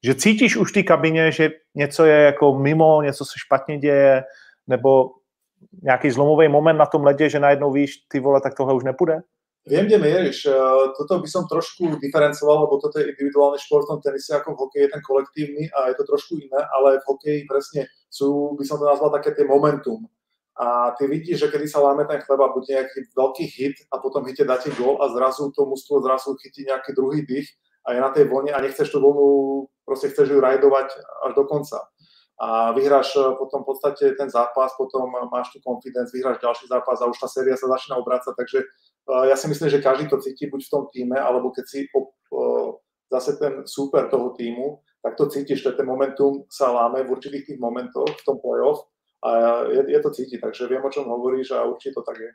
že 0.04 0.14
cítíš 0.14 0.56
už 0.56 0.70
v 0.70 0.74
té 0.74 0.82
kabině, 0.82 1.32
že 1.32 1.50
něco 1.74 2.04
je 2.04 2.16
jako 2.16 2.58
mimo, 2.58 3.02
něco 3.02 3.24
se 3.24 3.32
špatně 3.36 3.78
děje, 3.78 4.22
nebo 4.66 5.10
nějaký 5.82 6.10
zlomový 6.10 6.48
moment 6.48 6.76
na 6.76 6.86
tom 6.86 7.04
ledě, 7.04 7.28
že 7.28 7.40
najednou 7.40 7.72
víš, 7.72 7.96
ty 8.08 8.20
vole, 8.20 8.40
tak 8.40 8.54
tohle 8.54 8.74
už 8.74 8.84
nepůjde? 8.84 9.20
Viem, 9.66 9.86
kde 9.86 9.98
mieríš. 9.98 10.44
Toto 10.92 11.24
by 11.24 11.28
som 11.28 11.48
trošku 11.48 11.96
diferencoval, 11.96 12.68
lebo 12.68 12.76
toto 12.84 13.00
je 13.00 13.08
individuálny 13.16 13.56
šport 13.56 13.88
v 13.88 13.96
tom 13.96 14.00
tenise, 14.04 14.28
ako 14.36 14.52
v 14.52 14.60
hokeji 14.60 14.82
je 14.84 14.92
ten 14.92 15.00
kolektívny 15.00 15.64
a 15.72 15.88
je 15.88 15.96
to 15.96 16.04
trošku 16.04 16.36
iné, 16.36 16.60
ale 16.76 17.00
v 17.00 17.08
hokeji 17.08 17.40
presne 17.48 17.88
sú, 18.12 18.52
by 18.60 18.64
som 18.68 18.76
to 18.76 18.84
nazval 18.84 19.08
také 19.08 19.32
tie 19.32 19.48
momentum 19.48 20.04
a 20.54 20.94
ty 20.98 21.06
vidíš, 21.06 21.38
že 21.38 21.50
kedy 21.50 21.66
sa 21.66 21.82
láme 21.82 22.06
ten 22.06 22.22
chleba, 22.22 22.54
bude 22.54 22.70
nejaký 22.70 23.10
veľký 23.10 23.44
hit 23.58 23.76
a 23.90 23.98
potom 23.98 24.22
hite 24.22 24.46
dáte 24.46 24.70
gól 24.78 25.02
a 25.02 25.10
zrazu 25.10 25.50
to 25.50 25.66
mužstvo 25.66 25.98
zrazu 25.98 26.38
chytí 26.38 26.62
nejaký 26.62 26.94
druhý 26.94 27.26
dých 27.26 27.50
a 27.84 27.92
je 27.92 28.00
na 28.00 28.10
tej 28.10 28.24
vlne 28.24 28.52
a 28.56 28.64
nechceš 28.64 28.88
tú 28.88 28.98
vlnu, 29.00 29.28
proste 29.84 30.08
chceš 30.08 30.32
ju 30.32 30.38
rajdovať 30.40 30.88
až 31.28 31.32
do 31.36 31.44
konca. 31.44 31.78
A 32.34 32.72
vyhráš 32.74 33.14
eh, 33.14 33.22
potom 33.38 33.62
v 33.62 33.68
podstate 33.70 34.18
ten 34.18 34.26
zápas, 34.26 34.74
potom 34.74 35.06
máš 35.30 35.54
tu 35.54 35.62
confidence, 35.62 36.10
vyhráš 36.10 36.42
ďalší 36.42 36.66
zápas 36.66 36.98
a 36.98 37.06
už 37.06 37.18
tá 37.20 37.28
séria 37.30 37.54
sa 37.54 37.70
začína 37.70 38.00
obrácať, 38.02 38.34
takže 38.34 38.58
uh, 39.06 39.24
ja 39.30 39.38
si 39.38 39.46
myslím, 39.46 39.70
že 39.70 39.78
každý 39.78 40.10
to 40.10 40.18
cíti 40.18 40.50
buď 40.50 40.60
v 40.66 40.72
tom 40.72 40.84
týme, 40.90 41.14
alebo 41.14 41.54
keď 41.54 41.64
si 41.70 41.86
zase 43.14 43.38
ten 43.38 43.62
super 43.62 44.10
toho 44.10 44.34
týmu, 44.34 44.82
tak 44.98 45.14
to 45.14 45.30
cítiš, 45.30 45.62
že 45.62 45.78
ten 45.78 45.86
momentum 45.86 46.42
sa 46.50 46.74
láme 46.74 47.06
v 47.06 47.12
určitých 47.14 47.54
tých 47.54 47.58
momentoch 47.62 48.08
v 48.08 48.24
tom 48.26 48.42
playoff 48.42 48.82
a 49.22 49.62
je, 49.70 49.82
je 49.94 50.00
to 50.02 50.10
cítiť, 50.10 50.40
takže 50.42 50.66
viem, 50.66 50.82
o 50.82 50.90
čom 50.90 51.06
hovoríš 51.06 51.54
a 51.54 51.62
určite 51.62 51.94
to 51.94 52.02
tak 52.02 52.18
je. 52.18 52.30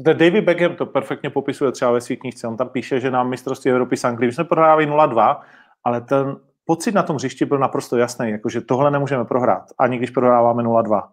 David 0.00 0.44
Beckham 0.44 0.76
to 0.76 0.86
perfektně 0.86 1.30
popisuje 1.30 1.72
třeba 1.72 1.90
ve 1.90 2.00
svých 2.00 2.18
knižce. 2.18 2.48
On 2.48 2.56
tam 2.56 2.68
píše, 2.68 3.00
že 3.00 3.10
nám 3.10 3.28
mistrovství 3.28 3.70
Evropy 3.70 3.96
s 3.96 4.04
Anglií, 4.04 4.32
jsme 4.32 4.44
prohrávali 4.44 4.90
0-2, 4.90 5.40
ale 5.84 6.00
ten 6.00 6.36
pocit 6.64 6.92
na 6.92 7.02
tom 7.02 7.16
hřišti 7.16 7.44
byl 7.44 7.58
naprosto 7.58 7.96
jasný, 7.96 8.30
jakože 8.30 8.60
tohle 8.60 8.90
nemůžeme 8.90 9.24
prohrát, 9.24 9.62
ani 9.78 9.98
když 9.98 10.10
prohráváme 10.10 10.62
0-2. 10.62 11.08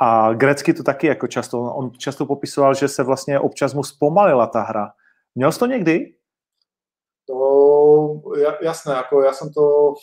A 0.00 0.32
Grecky 0.32 0.74
to 0.74 0.82
taky 0.82 1.06
jako 1.06 1.26
často, 1.26 1.60
on 1.62 1.90
často 1.98 2.26
popisoval, 2.26 2.74
že 2.74 2.88
se 2.88 3.02
vlastně 3.02 3.40
občas 3.40 3.74
mu 3.74 3.82
zpomalila 3.82 4.46
ta 4.46 4.62
hra. 4.62 4.92
Měl 5.34 5.52
jsi 5.52 5.58
to 5.58 5.66
někdy? 5.66 6.14
To, 7.26 8.20
jasné, 8.60 8.98
ako 8.98 9.22
ja 9.22 9.30
som 9.30 9.54
to, 9.54 9.94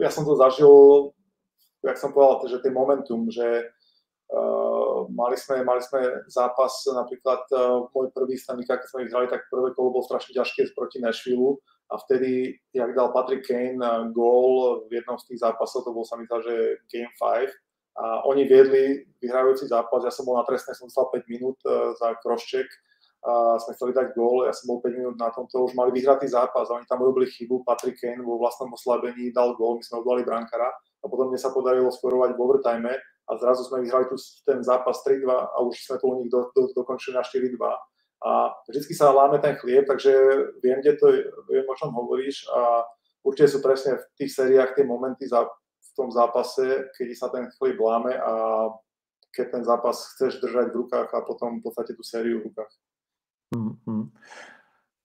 ja 0.00 0.08
som 0.08 0.24
to 0.24 0.40
zažil 0.40 1.12
jak 1.84 2.00
som 2.00 2.10
povedal, 2.16 2.48
že 2.48 2.64
ten 2.64 2.72
momentum, 2.72 3.28
že 3.28 3.68
uh, 4.32 4.73
mali, 5.12 5.36
sme, 5.36 5.66
mali 5.66 5.82
sme 5.82 6.24
zápas, 6.30 6.86
napríklad 6.88 7.44
uh, 7.52 7.88
môj 7.90 8.12
prvý 8.14 8.38
Stanley 8.38 8.64
keď 8.64 8.88
sme 8.88 9.04
ich 9.04 9.12
hrali, 9.12 9.28
tak 9.28 9.50
prvé 9.52 9.74
kolo 9.76 10.00
bol 10.00 10.04
strašne 10.04 10.32
ťažké 10.32 10.72
proti 10.72 11.02
Nashville 11.02 11.60
a 11.92 12.00
vtedy, 12.00 12.56
jak 12.72 12.96
dal 12.96 13.12
Patrick 13.12 13.44
Kane 13.44 13.76
uh, 13.80 14.08
gól 14.12 14.86
v 14.88 15.00
jednom 15.00 15.20
z 15.20 15.34
tých 15.34 15.42
zápasov, 15.44 15.84
to 15.84 15.92
bol 15.92 16.06
sa 16.06 16.16
mi 16.16 16.24
zdá, 16.24 16.40
že 16.40 16.80
Game 16.88 17.12
5, 17.20 17.52
a 17.94 18.26
oni 18.26 18.42
viedli 18.50 19.06
vyhrávajúci 19.22 19.70
zápas, 19.70 20.02
ja 20.02 20.10
som 20.10 20.26
bol 20.26 20.34
na 20.34 20.42
trestnej, 20.42 20.74
som 20.74 20.90
stal 20.90 21.14
5 21.14 21.30
minút 21.30 21.58
uh, 21.62 21.94
za 21.94 22.18
crosscheck 22.18 22.66
a 23.24 23.56
sme 23.56 23.72
chceli 23.72 23.96
dať 23.96 24.12
gól, 24.12 24.44
ja 24.44 24.52
som 24.52 24.68
bol 24.68 24.84
5 24.84 25.00
minút 25.00 25.16
na 25.16 25.32
tomto, 25.32 25.64
už 25.64 25.72
mali 25.72 25.96
vyhratý 25.96 26.28
zápas 26.28 26.68
a 26.68 26.76
oni 26.76 26.84
tam 26.84 27.00
urobili 27.00 27.24
chybu, 27.30 27.64
Patrick 27.64 27.96
Kane 27.96 28.20
vo 28.20 28.36
vlastnom 28.36 28.68
oslabení 28.74 29.32
dal 29.32 29.56
gól, 29.56 29.80
my 29.80 29.84
sme 29.86 30.04
odvolali 30.04 30.28
brankára 30.28 30.68
a 31.00 31.04
potom 31.08 31.32
mne 31.32 31.40
sa 31.40 31.48
podarilo 31.48 31.88
skorovať 31.88 32.36
v 32.36 32.42
overtime 32.42 32.92
a 33.24 33.30
zrazu 33.40 33.64
sme 33.64 33.80
vyhrali 33.80 34.06
tu 34.12 34.16
ten 34.44 34.60
zápas 34.60 35.00
3-2 35.00 35.24
a 35.28 35.56
už 35.64 35.74
sme 35.80 35.96
to 35.96 36.06
u 36.06 36.14
nich 36.20 36.28
do, 36.28 36.52
do, 36.52 36.68
dokončili 36.76 37.16
na 37.16 37.24
4-2. 37.24 37.56
A 38.24 38.30
vždy 38.68 38.94
sa 38.96 39.12
láme 39.12 39.36
ten 39.40 39.56
chlieb, 39.60 39.84
takže 39.84 40.12
viem, 40.64 40.80
kde 40.80 40.96
to, 40.96 41.06
viem, 41.48 41.64
o 41.68 41.76
čom 41.76 41.92
hovoríš 41.92 42.48
a 42.48 42.84
určite 43.24 43.56
sú 43.56 43.58
presne 43.60 44.00
v 44.00 44.04
tých 44.16 44.32
sériách 44.32 44.76
tie 44.76 44.84
momenty 44.84 45.28
za, 45.28 45.44
v 45.48 45.90
tom 45.96 46.08
zápase, 46.08 46.88
keď 46.96 47.06
sa 47.16 47.28
ten 47.28 47.48
chlieb 47.60 47.76
láme 47.80 48.16
a 48.16 48.32
keď 49.34 49.46
ten 49.50 49.62
zápas 49.66 50.14
chceš 50.14 50.38
držať 50.40 50.72
v 50.72 50.78
rukách 50.84 51.10
a 51.10 51.20
potom 51.26 51.58
v 51.58 51.62
podstate 51.64 51.92
tú 51.92 52.06
sériu 52.06 52.40
v 52.40 52.48
rukách. 52.48 52.72
Mm-hmm. 53.54 54.02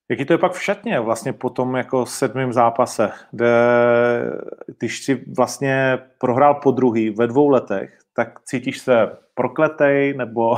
Jaký 0.10 0.26
to 0.26 0.34
je 0.34 0.38
pak 0.38 0.52
v 0.52 0.64
šatně 0.64 1.00
vlastně 1.00 1.34
po 1.34 1.50
tom 1.50 1.76
jako 1.76 2.06
sedmém 2.06 2.54
zápase, 2.54 3.12
kde 3.32 3.54
když 4.80 5.04
si 5.04 5.26
vlastně 5.38 6.00
prohrál 6.18 6.56
po 6.56 6.72
druhý 6.72 7.10
ve 7.10 7.28
dvou 7.28 7.50
letech, 7.50 8.00
tak 8.14 8.44
cítíš 8.44 8.80
se 8.80 9.18
prokletej 9.34 10.14
nebo 10.18 10.56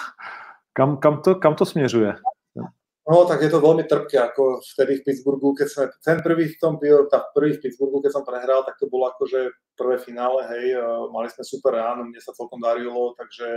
kam, 0.72 0.96
kam, 0.96 1.22
to, 1.22 1.34
kam 1.34 1.54
to 1.54 1.66
směřuje? 1.66 2.14
No, 3.10 3.24
tak 3.24 3.40
je 3.40 3.48
to 3.48 3.64
veľmi 3.64 3.88
trpké, 3.88 4.20
ako 4.20 4.60
vtedy 4.60 5.00
v 5.00 5.04
Pittsburghu, 5.08 5.56
keď 5.56 5.68
sme, 5.72 5.84
ten 6.04 6.20
prvý 6.20 6.52
v 6.52 6.60
tom, 6.60 6.76
tá 7.08 7.24
prvý 7.32 7.56
v 7.56 7.64
Pittsburghu, 7.64 8.04
keď 8.04 8.12
som 8.12 8.20
prehral, 8.20 8.60
tak 8.68 8.76
to 8.76 8.84
bolo 8.84 9.08
akože 9.08 9.48
prvé 9.80 9.96
finále, 9.96 10.44
hej, 10.44 10.76
mali 11.08 11.32
sme 11.32 11.40
super 11.40 11.72
ráno, 11.72 12.04
mne 12.04 12.20
sa 12.20 12.36
celkom 12.36 12.60
darilo, 12.60 13.16
takže 13.16 13.48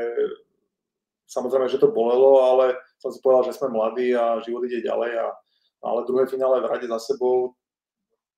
samozrejme, 1.32 1.72
že 1.72 1.80
to 1.80 1.96
bolelo, 1.96 2.44
ale 2.44 2.76
som 3.00 3.08
si 3.10 3.24
povedal, 3.24 3.48
že 3.48 3.56
sme 3.56 3.72
mladí 3.72 4.12
a 4.12 4.44
život 4.44 4.68
ide 4.68 4.84
ďalej, 4.84 5.12
a, 5.16 5.28
ale 5.88 6.06
druhé 6.06 6.28
finále 6.28 6.60
v 6.60 6.70
rade 6.70 6.86
za 6.92 7.00
sebou, 7.00 7.56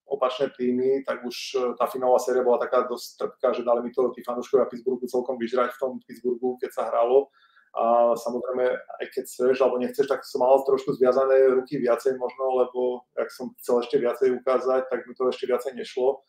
opačné 0.05 0.53
týmy, 0.53 1.01
tak 1.07 1.25
už 1.25 1.37
e, 1.57 1.59
tá 1.79 1.89
finálová 1.89 2.21
séria 2.21 2.45
bola 2.45 2.61
taká 2.61 2.85
dosť 2.85 3.17
trpká, 3.17 3.49
že 3.55 3.65
dali 3.65 3.81
mi 3.81 3.89
to 3.89 4.13
tí 4.13 4.21
fanúškovia 4.21 4.69
Pittsburghu 4.69 5.09
celkom 5.09 5.41
vyžrať 5.41 5.73
v 5.73 5.81
tom 5.81 5.91
Pittsburghu, 6.05 6.59
keď 6.61 6.69
sa 6.69 6.83
hralo 6.91 7.33
a 7.73 8.13
samozrejme, 8.13 8.69
aj 9.01 9.05
keď 9.09 9.23
chceš 9.25 9.57
alebo 9.65 9.81
nechceš, 9.81 10.05
tak 10.05 10.21
som 10.21 10.45
mal 10.45 10.61
trošku 10.61 10.93
zviazané 10.93 11.57
ruky 11.57 11.81
viacej 11.81 12.21
možno, 12.21 12.61
lebo 12.61 13.01
ak 13.17 13.33
som 13.33 13.49
chcel 13.57 13.81
ešte 13.81 13.97
viacej 13.97 14.29
ukázať, 14.37 14.93
tak 14.93 15.09
mi 15.09 15.17
to 15.17 15.25
ešte 15.33 15.49
viacej 15.49 15.73
nešlo. 15.73 16.21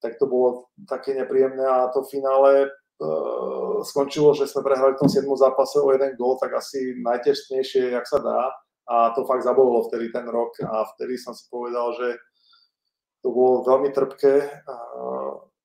Tak 0.00 0.16
to 0.16 0.24
bolo 0.24 0.72
také 0.88 1.12
nepríjemné 1.12 1.60
a 1.60 1.92
to 1.92 2.00
finále 2.08 2.72
uh, 2.72 3.59
skončilo, 3.84 4.36
že 4.36 4.46
sme 4.46 4.64
prehrali 4.64 4.94
v 4.96 5.00
tom 5.04 5.10
7. 5.10 5.26
zápase 5.36 5.80
o 5.80 5.88
jeden 5.92 6.16
gól, 6.16 6.36
tak 6.40 6.56
asi 6.56 6.98
najtežnejšie, 7.00 7.94
jak 7.94 8.06
sa 8.06 8.18
dá. 8.20 8.40
A 8.90 9.14
to 9.14 9.22
fakt 9.22 9.46
zabolilo 9.46 9.86
vtedy 9.86 10.10
ten 10.10 10.26
rok 10.26 10.50
a 10.66 10.82
vtedy 10.94 11.14
som 11.14 11.30
si 11.30 11.46
povedal, 11.46 11.94
že 11.94 12.18
to 13.22 13.30
bolo 13.30 13.62
veľmi 13.62 13.94
trpké. 13.94 14.34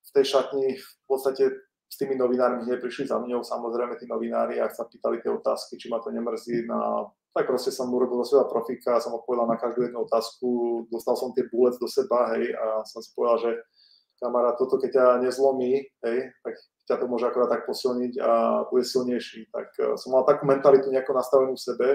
V 0.06 0.10
tej 0.14 0.26
šatni 0.30 0.78
v 0.78 1.04
podstate 1.10 1.50
s 1.86 1.96
tými 1.98 2.20
novinármi 2.20 2.68
hneď 2.68 2.82
prišli 2.84 3.08
za 3.08 3.18
mňou, 3.18 3.42
samozrejme 3.42 3.96
tí 3.98 4.06
novinári 4.06 4.60
a 4.60 4.70
sa 4.70 4.86
pýtali 4.86 5.24
tie 5.24 5.32
otázky, 5.32 5.80
či 5.80 5.88
ma 5.90 6.04
to 6.04 6.12
nemrzí. 6.12 6.68
No, 6.68 7.16
tak 7.32 7.48
proste 7.48 7.72
som 7.72 7.90
urobil 7.90 8.22
do 8.22 8.28
seba 8.28 8.46
profika, 8.46 9.00
som 9.00 9.16
odpovedal 9.16 9.48
na 9.48 9.58
každú 9.58 9.88
jednu 9.88 10.04
otázku, 10.04 10.48
dostal 10.92 11.16
som 11.16 11.32
tie 11.32 11.48
bulec 11.48 11.80
do 11.80 11.88
seba, 11.88 12.36
hej, 12.36 12.52
a 12.52 12.84
som 12.84 13.00
si 13.00 13.12
povedal, 13.16 13.38
že 13.48 13.52
kamarát, 14.24 14.56
toto 14.56 14.80
keď 14.80 14.92
ťa 14.92 15.06
nezlomí, 15.24 15.84
hej, 16.04 16.20
tak 16.44 16.54
ťa 16.86 17.02
to 17.02 17.06
môže 17.10 17.26
akorát 17.26 17.49
tak 17.49 17.66
posilniť 17.66 18.14
a 18.22 18.32
bude 18.70 18.86
silnejší. 18.86 19.49
Tak 19.49 19.68
uh, 19.82 19.86
som 19.98 20.14
mal 20.14 20.24
takú 20.24 20.45
mentalitu 20.45 20.90
nejako 20.90 21.14
nastavenú 21.18 21.53
v 21.57 21.66
sebe, 21.66 21.90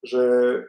že 0.00 0.22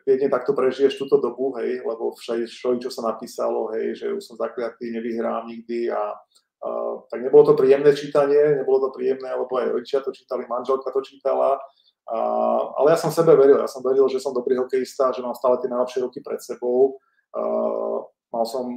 jedne 0.04 0.28
takto 0.28 0.52
prežiješ 0.52 1.00
túto 1.00 1.18
dobu, 1.18 1.56
hej, 1.60 1.82
lebo 1.88 2.12
všade, 2.16 2.52
čo 2.52 2.92
sa 2.92 3.16
napísalo, 3.16 3.72
hej, 3.72 3.96
že 3.96 4.08
už 4.12 4.24
som 4.24 4.36
zakliatý, 4.36 4.92
nevyhrám 4.92 5.48
nikdy 5.50 5.92
a 5.92 6.16
Uh, 6.62 7.02
tak 7.10 7.26
nebolo 7.26 7.42
to 7.42 7.58
príjemné 7.58 7.90
čítanie, 7.98 8.62
nebolo 8.62 8.78
to 8.86 8.94
príjemné, 8.94 9.34
lebo 9.34 9.50
aj 9.50 9.74
rodičia 9.74 9.98
to 10.06 10.14
čítali, 10.14 10.46
manželka 10.46 10.94
to 10.94 11.02
čítala, 11.02 11.58
uh, 11.58 12.62
ale 12.78 12.94
ja 12.94 13.02
som 13.02 13.10
sebe 13.10 13.34
veril, 13.34 13.58
ja 13.58 13.66
som 13.66 13.82
veril, 13.82 14.06
že 14.06 14.22
som 14.22 14.30
dobrý 14.30 14.62
hokejista, 14.62 15.10
že 15.10 15.26
mám 15.26 15.34
stále 15.34 15.58
tie 15.58 15.74
najlepšie 15.74 16.06
roky 16.06 16.22
pred 16.22 16.38
sebou. 16.38 17.02
Uh, 17.34 18.06
mal 18.30 18.46
som 18.46 18.70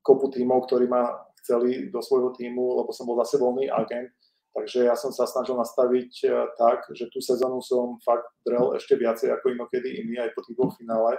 kopu 0.00 0.32
tímov, 0.32 0.64
ktorí 0.64 0.88
ma 0.88 1.25
chceli 1.46 1.94
do 1.94 2.02
svojho 2.02 2.34
týmu, 2.34 2.82
lebo 2.82 2.90
som 2.90 3.06
bol 3.06 3.14
zase 3.22 3.38
voľný 3.38 3.70
agent, 3.70 4.10
takže 4.50 4.90
ja 4.90 4.98
som 4.98 5.14
sa 5.14 5.30
snažil 5.30 5.54
nastaviť 5.54 6.26
tak, 6.58 6.90
že 6.90 7.06
tú 7.14 7.22
sezónu 7.22 7.62
som 7.62 8.02
fakt 8.02 8.26
drel 8.42 8.74
ešte 8.74 8.98
viacej 8.98 9.30
ako 9.30 9.54
inokedy 9.54 10.02
iný 10.02 10.18
aj 10.18 10.34
po 10.34 10.42
tých 10.42 10.58
dvoch 10.58 10.74
finále 10.74 11.14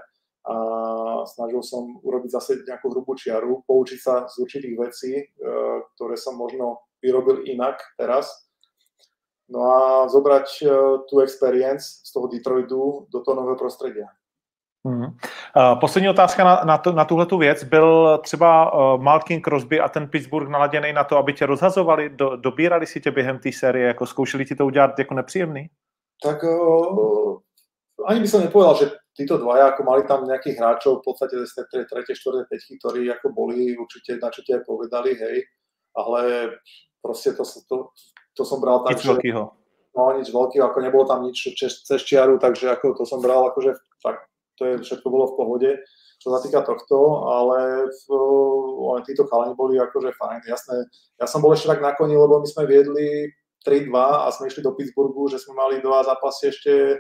a 0.47 0.55
snažil 1.27 1.59
som 1.59 1.99
urobiť 1.99 2.31
zase 2.31 2.51
nejakú 2.63 2.87
hrubú 2.87 3.19
čiaru, 3.19 3.67
poučiť 3.67 3.99
sa 3.99 4.15
z 4.31 4.35
určitých 4.39 4.75
vecí, 4.79 5.11
e, 5.19 5.23
ktoré 5.95 6.15
som 6.15 6.39
možno 6.39 6.87
vyrobil 7.03 7.43
inak 7.43 7.83
teraz. 7.99 8.31
No 9.51 9.67
a 9.67 10.07
zobrať 10.07 10.47
e, 10.63 10.65
tú 11.11 11.19
experience 11.19 11.99
z 12.07 12.09
toho 12.15 12.31
Detroitu 12.31 13.11
do 13.11 13.19
toho 13.19 13.35
nového 13.35 13.59
prostredia. 13.59 14.07
Hmm. 14.88 15.11
Poslední 15.80 16.09
otázka 16.09 16.43
na, 16.43 16.61
na, 16.65 16.77
to, 16.77 16.91
na 16.91 17.05
tuhle 17.05 17.26
tu 17.26 17.38
věc. 17.38 17.64
Byl 17.64 18.18
třeba 18.23 18.73
uh, 18.73 19.03
Malkin 19.03 19.41
Crosby 19.41 19.80
a 19.80 19.89
ten 19.89 20.07
Pittsburgh 20.07 20.49
naladěný 20.49 20.93
na 20.93 21.03
to, 21.03 21.18
aby 21.18 21.34
tě 21.34 21.45
rozhazovali, 21.45 22.09
do, 22.09 22.35
dobírali 22.35 22.85
si 22.85 23.01
tě 23.01 23.11
během 23.11 23.39
té 23.39 23.51
série, 23.51 23.88
jako 23.88 24.05
zkoušeli 24.05 24.45
ti 24.45 24.55
to 24.55 24.65
udělat 24.65 24.99
jako 24.99 25.14
nepříjemný? 25.14 25.69
Tak 26.23 26.43
uh, 26.43 27.38
ani 28.07 28.19
by 28.19 28.27
som 28.27 28.41
nepovedal, 28.41 28.76
že 28.76 28.85
títo 29.18 29.38
dvaja, 29.41 29.73
ako 29.73 29.81
mali 29.84 30.05
tam 30.05 30.30
nejakých 30.30 30.57
hráčov 30.61 31.01
v 31.01 31.05
podstate 31.09 31.35
z 31.43 31.51
tej 31.73 31.89
tretej, 31.89 32.15
štvrtej 32.15 32.45
peťky, 32.45 32.73
ktorí 32.77 33.01
ako 33.09 33.34
boli 33.34 33.73
určite, 33.73 34.22
na 34.22 34.30
čo 34.30 34.45
ti 34.45 34.53
aj 34.53 34.61
povedali, 34.64 35.18
hej, 35.18 35.43
ale 35.97 36.53
proste 37.01 37.34
to, 37.34 37.41
to, 37.43 37.89
to 38.38 38.43
som 38.45 38.61
bral 38.61 38.85
tak, 38.85 39.01
nič 39.01 39.03
že... 39.03 39.09
Veľkýho. 39.18 39.43
No, 39.97 40.14
nič 40.14 40.30
veľkého, 40.30 40.69
ako 40.69 40.80
nebolo 40.85 41.09
tam 41.09 41.26
nič 41.26 41.57
cez 41.57 42.01
čiaru, 42.05 42.38
takže 42.38 42.69
ako 42.69 43.01
to 43.01 43.03
som 43.09 43.18
bral, 43.18 43.49
akože 43.49 43.73
fakt, 43.97 44.30
to 44.57 44.65
je, 44.65 44.73
všetko 44.81 45.07
bolo 45.07 45.25
v 45.29 45.38
pohode, 45.38 45.69
čo 46.17 46.27
sa 46.34 46.41
týka 46.41 46.65
tohto, 46.65 47.29
ale 47.29 47.88
v, 47.88 48.05
títo 49.05 49.29
chalani 49.29 49.53
boli 49.53 49.77
akože 49.77 50.11
fajn, 50.17 50.49
jasné. 50.49 50.89
Ja 51.21 51.29
som 51.29 51.45
bol 51.45 51.53
ešte 51.53 51.69
tak 51.69 51.85
nakoniť, 51.85 52.17
lebo 52.17 52.41
my 52.41 52.47
sme 52.49 52.65
viedli 52.65 53.29
3-2 53.61 53.93
a 53.93 54.27
sme 54.34 54.49
išli 54.49 54.65
do 54.65 54.73
Pittsburghu, 54.73 55.29
že 55.29 55.38
sme 55.38 55.53
mali 55.53 55.77
dva 55.79 56.01
zápasy 56.01 56.49
ešte 56.49 56.97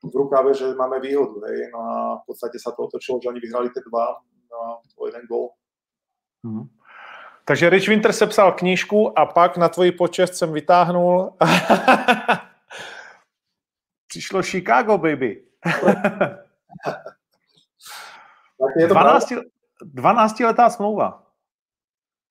v 0.00 0.14
rukáve, 0.14 0.54
že 0.54 0.72
máme 0.78 1.02
výhodu, 1.02 1.44
hej, 1.50 1.68
no 1.74 1.78
a 1.82 1.94
v 2.22 2.24
podstate 2.24 2.56
sa 2.56 2.72
to 2.72 2.88
otočilo, 2.88 3.20
že 3.20 3.28
oni 3.28 3.40
vyhrali 3.42 3.68
tie 3.68 3.84
dva 3.84 4.16
no, 4.48 4.80
o 4.96 5.02
jeden 5.10 5.26
gol. 5.28 5.52
Hmm. 6.40 6.72
Takže 7.44 7.70
Rich 7.70 7.88
Winter 7.88 8.12
sepsal 8.12 8.52
knížku 8.52 9.18
a 9.18 9.26
pak 9.26 9.56
na 9.56 9.68
tvoji 9.68 9.92
počest 9.92 10.34
jsem 10.34 10.52
vytáhnul 10.52 11.36
Přišlo 14.06 14.42
Chicago, 14.42 14.98
baby. 14.98 15.42
tak 18.60 18.70
je 18.76 18.86
to 18.88 18.94
12, 18.94 19.40
12 19.84 20.48
letá 20.48 20.70
smlouva. 20.70 21.24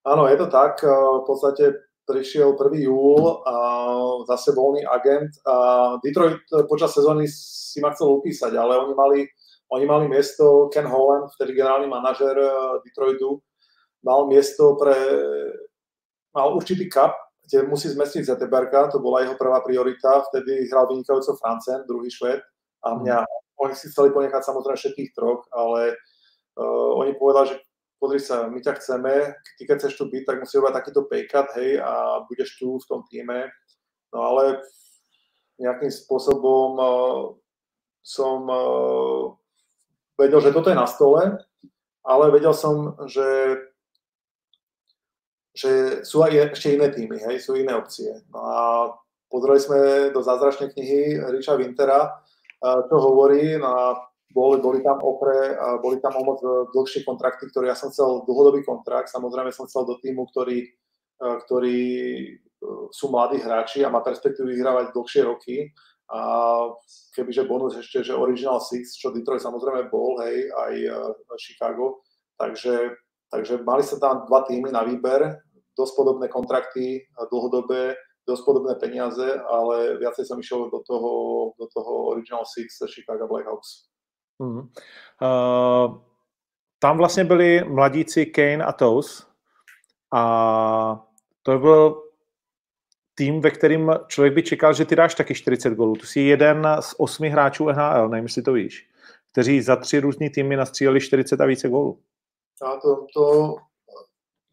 Áno, 0.06 0.24
je 0.30 0.36
to 0.40 0.46
tak. 0.48 0.80
V 0.84 1.24
podstate 1.28 1.90
prišiel 2.10 2.58
1. 2.58 2.90
júl 2.90 3.46
a 3.46 3.54
zase 4.26 4.50
voľný 4.50 4.82
agent 4.82 5.30
a 5.46 5.54
Detroit 6.02 6.42
počas 6.66 6.90
sezóny 6.90 7.30
si 7.30 7.78
ma 7.78 7.94
chcel 7.94 8.18
upísať, 8.18 8.50
ale 8.58 8.74
oni 8.82 8.94
mali, 8.98 9.20
oni 9.70 9.86
mali 9.86 10.04
miesto, 10.10 10.66
Ken 10.74 10.90
Holland, 10.90 11.30
vtedy 11.38 11.54
generálny 11.54 11.86
manažer 11.86 12.34
eh, 12.34 12.50
Detroitu, 12.82 13.38
mal 14.02 14.26
miesto 14.26 14.74
pre, 14.74 14.96
mal 16.34 16.56
určitý 16.58 16.90
cup, 16.90 17.14
kde 17.46 17.70
musí 17.70 17.86
zmestiť 17.94 18.26
Zeteberga, 18.26 18.90
to 18.90 18.98
bola 18.98 19.22
jeho 19.22 19.38
prvá 19.38 19.62
priorita, 19.62 20.26
vtedy 20.30 20.66
hral 20.66 20.90
vynikajúco 20.90 21.38
Francen, 21.38 21.86
druhý 21.86 22.10
Šved 22.10 22.42
a 22.86 22.88
mňa, 22.96 23.18
oni 23.60 23.74
si 23.76 23.92
chceli 23.92 24.08
ponechať 24.10 24.40
samozrejme 24.40 24.80
všetkých 24.80 25.12
troch, 25.12 25.44
ale 25.52 25.94
uh, 26.56 26.90
oni 26.96 27.12
povedali, 27.20 27.52
že 27.52 27.56
pozri 28.00 28.16
sa, 28.16 28.48
my 28.48 28.56
ťa 28.64 28.80
chceme, 28.80 29.36
ty 29.60 29.62
keď 29.68 29.76
chceš 29.84 30.00
tu 30.00 30.08
byť, 30.08 30.22
tak 30.24 30.40
musí 30.40 30.56
robiť 30.56 30.72
takýto 30.72 31.04
pay 31.04 31.28
cut, 31.28 31.52
hej, 31.60 31.76
a 31.76 32.24
budeš 32.24 32.56
tu 32.56 32.80
v 32.80 32.88
tom 32.88 33.04
týme. 33.12 33.52
No 34.16 34.18
ale 34.24 34.64
nejakým 35.60 35.92
spôsobom 35.92 36.80
uh, 36.80 37.36
som 38.00 38.48
uh, 38.48 39.36
vedel, 40.16 40.40
že 40.40 40.56
toto 40.56 40.72
je 40.72 40.80
na 40.80 40.88
stole, 40.88 41.36
ale 42.00 42.24
vedel 42.32 42.56
som, 42.56 42.96
že, 43.04 43.60
že 45.52 46.00
sú 46.00 46.24
aj 46.24 46.56
ešte 46.56 46.80
iné 46.80 46.88
týmy, 46.88 47.20
hej, 47.20 47.36
sú 47.44 47.60
iné 47.60 47.76
opcie. 47.76 48.08
No 48.32 48.40
a 48.40 48.60
pozreli 49.28 49.60
sme 49.60 49.80
do 50.16 50.24
zázračnej 50.24 50.72
knihy 50.72 51.20
Richa 51.28 51.60
Wintera, 51.60 52.24
čo 52.60 52.96
hovorí, 53.00 53.56
no 53.56 53.96
boli, 54.30 54.62
boli 54.62 54.80
tam 54.82 54.98
opre, 55.02 55.58
boli 55.82 55.98
tam 55.98 56.14
o 56.14 56.22
moc 56.22 56.38
e, 56.42 56.70
dlhšie 56.70 57.02
kontrakty, 57.02 57.50
ktoré 57.50 57.74
ja 57.74 57.76
som 57.76 57.90
chcel 57.90 58.22
dlhodobý 58.30 58.62
kontrakt, 58.62 59.10
samozrejme 59.10 59.50
som 59.50 59.66
chcel 59.66 59.82
do 59.86 59.98
týmu, 59.98 60.30
ktorý, 60.30 60.70
e, 61.18 61.28
ktorý 61.46 61.80
e, 61.82 62.30
sú 62.94 63.10
mladí 63.10 63.42
hráči 63.42 63.82
a 63.82 63.90
má 63.90 64.06
perspektívu 64.06 64.46
vyhrávať 64.46 64.94
dlhšie 64.94 65.22
roky. 65.26 65.56
A 66.10 66.22
kebyže 67.14 67.46
bonus 67.46 67.78
ešte, 67.78 68.02
že 68.02 68.18
Original 68.18 68.58
Six, 68.58 68.98
čo 68.98 69.14
Detroit 69.14 69.42
samozrejme 69.42 69.90
bol, 69.94 70.18
hej, 70.26 70.50
aj 70.50 70.74
Chicago, 71.38 72.02
takže, 72.34 72.98
takže 73.30 73.62
mali 73.62 73.86
sa 73.86 73.94
tam 74.02 74.26
dva 74.26 74.42
týmy 74.42 74.74
na 74.74 74.82
výber, 74.82 75.38
dosť 75.78 75.94
podobné 75.94 76.26
kontrakty 76.26 77.06
dlhodobé, 77.30 77.94
dosť 78.30 78.44
podobné 78.46 78.74
peniaze, 78.78 79.26
ale 79.42 79.98
viacej 79.98 80.24
som 80.24 80.38
išiel 80.38 80.70
do 80.70 80.80
toho, 80.86 81.10
do 81.58 81.66
toho 81.66 82.14
Original 82.14 82.46
Six 82.46 82.78
Chicago 82.86 83.26
Blackhawks. 83.26 83.90
Mm. 84.38 84.70
Uh, 85.20 86.00
tam 86.78 86.98
vlastně 86.98 87.24
byli 87.24 87.64
mladíci 87.64 88.26
Kane 88.26 88.64
a 88.64 88.72
Toes 88.72 89.26
a 90.14 91.06
to 91.42 91.58
byl 91.58 92.02
tým, 93.14 93.40
ve 93.40 93.50
kterým 93.50 93.92
člověk 94.06 94.34
by 94.34 94.42
čekal, 94.42 94.72
že 94.72 94.84
ty 94.84 94.96
dáš 94.96 95.14
taky 95.14 95.34
40 95.34 95.70
gólů. 95.70 95.94
Tu 95.94 96.06
jsi 96.06 96.20
jeden 96.20 96.66
z 96.80 96.94
osmi 96.98 97.28
hráčů 97.28 97.68
NHL, 97.68 98.08
nevím, 98.08 98.24
jestli 98.24 98.42
to 98.42 98.52
víš, 98.52 98.88
kteří 99.32 99.62
za 99.62 99.76
tři 99.76 100.00
různý 100.00 100.30
týmy 100.30 100.56
nastříleli 100.56 101.00
40 101.00 101.40
a 101.40 101.46
více 101.46 101.68
gólů. 101.68 101.98
A 102.62 102.76
to, 102.76 103.06
to, 103.14 103.56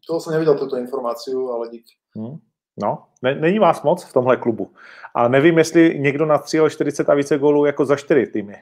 to 0.06 0.20
jsem 0.20 0.32
neviděl 0.32 0.58
tuto 0.58 0.76
informaci, 0.76 1.30
ale 1.52 1.68
dík. 1.68 1.84
Hmm. 2.16 2.38
No, 2.82 3.04
ne, 3.22 3.34
není 3.34 3.58
vás 3.58 3.82
moc 3.82 4.04
v 4.04 4.12
tomhle 4.12 4.36
klubu. 4.36 4.72
A 5.14 5.28
nevím, 5.28 5.58
jestli 5.58 5.98
někdo 5.98 6.26
nastřílel 6.26 6.70
40 6.70 7.10
a 7.10 7.14
více 7.14 7.38
gólů 7.38 7.64
jako 7.64 7.84
za 7.84 7.96
čtyři 7.96 8.26
týmy. 8.26 8.56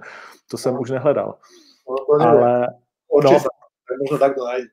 to 0.50 0.58
jsem 0.58 0.74
no. 0.74 0.80
už 0.80 0.90
nehledal. 0.90 1.34
No, 1.90 1.96
to 2.18 2.26
Ale, 2.26 2.66
no, 3.24 3.38
to 4.18 4.44
najde. 4.44 4.68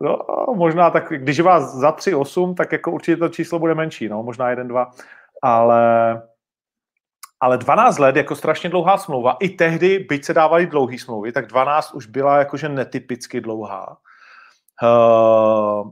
No, 0.00 0.18
možná 0.54 0.90
tak, 0.90 1.08
když 1.08 1.40
vás 1.40 1.74
za 1.74 1.90
3-8, 1.90 2.54
tak 2.54 2.72
jako 2.72 2.90
určitě 2.90 3.16
to 3.16 3.28
číslo 3.28 3.58
bude 3.58 3.74
menší, 3.74 4.08
no, 4.08 4.22
možná 4.22 4.54
1-2, 4.54 4.86
ale, 5.42 6.22
ale 7.40 7.58
12 7.58 7.98
let 7.98 8.16
jako 8.16 8.36
strašně 8.36 8.70
dlouhá 8.70 8.98
smlouva. 8.98 9.36
I 9.40 9.48
tehdy, 9.48 9.98
byť 9.98 10.24
se 10.24 10.34
dávaly 10.34 10.66
dlouhé 10.66 10.98
smlouvy, 10.98 11.32
tak 11.32 11.46
12 11.46 11.94
už 11.94 12.06
byla 12.06 12.38
jakože 12.38 12.68
netypicky 12.68 13.40
dlouhá. 13.40 13.96
Uh, 14.82 15.90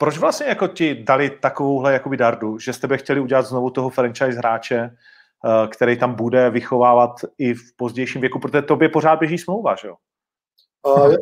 proč 0.00 0.18
vlastně 0.18 0.46
jako 0.46 0.68
ti 0.68 0.94
dali 0.94 1.30
takovouhle 1.30 1.92
jakoby 1.92 2.16
dardu, 2.16 2.58
že 2.58 2.72
jste 2.72 2.98
chtěli 2.98 3.20
udělat 3.20 3.46
znovu 3.46 3.70
toho 3.70 3.90
franchise 3.90 4.38
hráče, 4.38 4.96
uh, 5.44 5.70
který 5.70 5.98
tam 5.98 6.14
bude 6.14 6.50
vychovávat 6.50 7.10
i 7.38 7.54
v 7.54 7.76
pozdějším 7.76 8.20
věku, 8.20 8.38
protože 8.40 8.62
tobě 8.62 8.88
pořád 8.88 9.16
běží 9.16 9.38
smlouva, 9.38 9.74
že 9.76 9.88
jo? 9.88 9.94
Uh, 10.86 11.14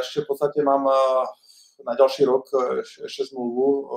ešte 0.00 0.24
v 0.24 0.26
podstate 0.26 0.64
mám 0.64 0.88
na 1.86 1.94
ďalší 1.98 2.24
rok 2.24 2.48
ešte 3.04 3.28
zmluvu, 3.28 3.90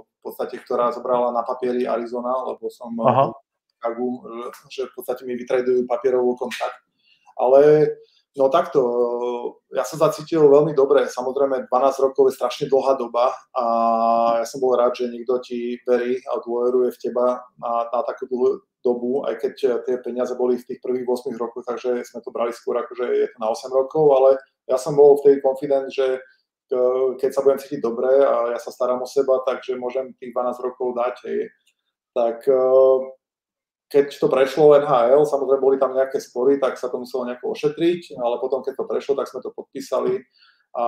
v 0.00 0.20
podstate, 0.22 0.56
ktorá 0.62 0.88
zobrala 0.94 1.28
na 1.34 1.42
papieri 1.42 1.84
Arizona, 1.84 2.32
lebo 2.48 2.70
som 2.72 2.96
Aha. 3.04 3.36
Chicagu, 3.68 4.24
že 4.72 4.88
v 4.88 4.92
podstate 4.96 5.28
mi 5.28 5.36
vytradujú 5.36 5.84
papierovú 5.84 6.38
kontakt. 6.40 6.80
Ale 7.36 7.92
no 8.36 8.52
takto, 8.52 8.80
ja 9.72 9.82
som 9.82 10.00
zacítil 10.00 10.44
veľmi 10.46 10.76
dobre, 10.76 11.08
samozrejme 11.08 11.68
12 11.68 12.04
rokov 12.04 12.28
je 12.28 12.36
strašne 12.36 12.66
dlhá 12.68 12.96
doba 13.00 13.32
a 13.56 13.64
ja 14.40 14.46
som 14.46 14.60
bol 14.60 14.76
rád, 14.76 14.96
že 14.96 15.08
niekto 15.08 15.40
ti 15.40 15.80
verí 15.88 16.20
a 16.28 16.40
dôveruje 16.40 16.92
v 16.92 17.00
teba 17.00 17.40
na, 17.56 17.88
na 17.88 18.00
takú 18.04 18.28
dlhú 18.28 18.60
dobu, 18.86 19.26
aj 19.26 19.34
keď 19.42 19.52
tie 19.82 19.96
peniaze 19.98 20.36
boli 20.38 20.60
v 20.60 20.66
tých 20.68 20.80
prvých 20.84 21.08
8 21.08 21.34
rokoch, 21.34 21.66
takže 21.66 22.06
sme 22.06 22.22
to 22.22 22.30
brali 22.30 22.54
skôr 22.54 22.78
ako, 22.78 22.94
je 23.02 23.26
to 23.26 23.38
na 23.42 23.50
8 23.50 23.72
rokov, 23.74 24.04
ale 24.14 24.30
ja 24.70 24.78
som 24.78 24.94
bol 24.94 25.18
vtedy 25.18 25.42
confident, 25.42 25.90
že 25.90 26.18
e, 26.18 26.20
keď 27.18 27.30
sa 27.34 27.42
budem 27.42 27.58
cítiť 27.58 27.80
dobre 27.82 28.10
a 28.22 28.54
ja 28.54 28.58
sa 28.62 28.70
starám 28.70 29.02
o 29.02 29.08
seba, 29.08 29.42
takže 29.42 29.74
môžem 29.74 30.14
tých 30.18 30.30
12 30.30 30.66
rokov 30.66 30.94
dať. 30.94 31.14
Hej. 31.26 31.40
Tak 32.14 32.38
e, 32.46 32.58
keď 33.86 34.18
to 34.18 34.26
prešlo 34.26 34.74
NHL, 34.82 35.22
samozrejme 35.22 35.62
boli 35.62 35.76
tam 35.78 35.94
nejaké 35.94 36.18
spory, 36.18 36.58
tak 36.58 36.74
sa 36.74 36.90
to 36.90 36.98
muselo 36.98 37.26
nejako 37.26 37.54
ošetriť, 37.54 38.18
ale 38.18 38.42
potom, 38.42 38.62
keď 38.62 38.74
to 38.82 38.84
prešlo, 38.90 39.12
tak 39.14 39.30
sme 39.30 39.40
to 39.42 39.54
podpísali 39.54 40.26
a 40.76 40.86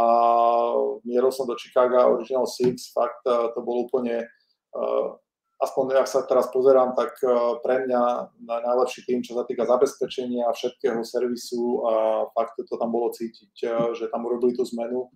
mierol 1.08 1.32
som 1.32 1.48
do 1.48 1.56
Chicago 1.56 1.96
Original 2.18 2.44
Six, 2.44 2.92
fakt 2.92 3.24
e, 3.24 3.32
to 3.56 3.60
bol 3.64 3.88
úplne 3.88 4.28
aspoň 5.58 5.98
ak 5.98 6.08
sa 6.08 6.22
teraz 6.22 6.46
pozerám, 6.54 6.94
tak 6.94 7.18
pre 7.66 7.86
mňa 7.86 8.02
najlepší 8.46 9.02
tým, 9.08 9.20
čo 9.26 9.34
sa 9.34 9.42
týka 9.42 9.66
zabezpečenia 9.66 10.46
všetkého 10.54 11.02
servisu 11.02 11.82
a 11.82 11.92
fakt 12.30 12.62
to 12.62 12.74
tam 12.78 12.94
bolo 12.94 13.10
cítiť, 13.10 13.52
že 13.98 14.04
tam 14.12 14.26
urobili 14.26 14.54
tú 14.54 14.62
zmenu. 14.70 15.10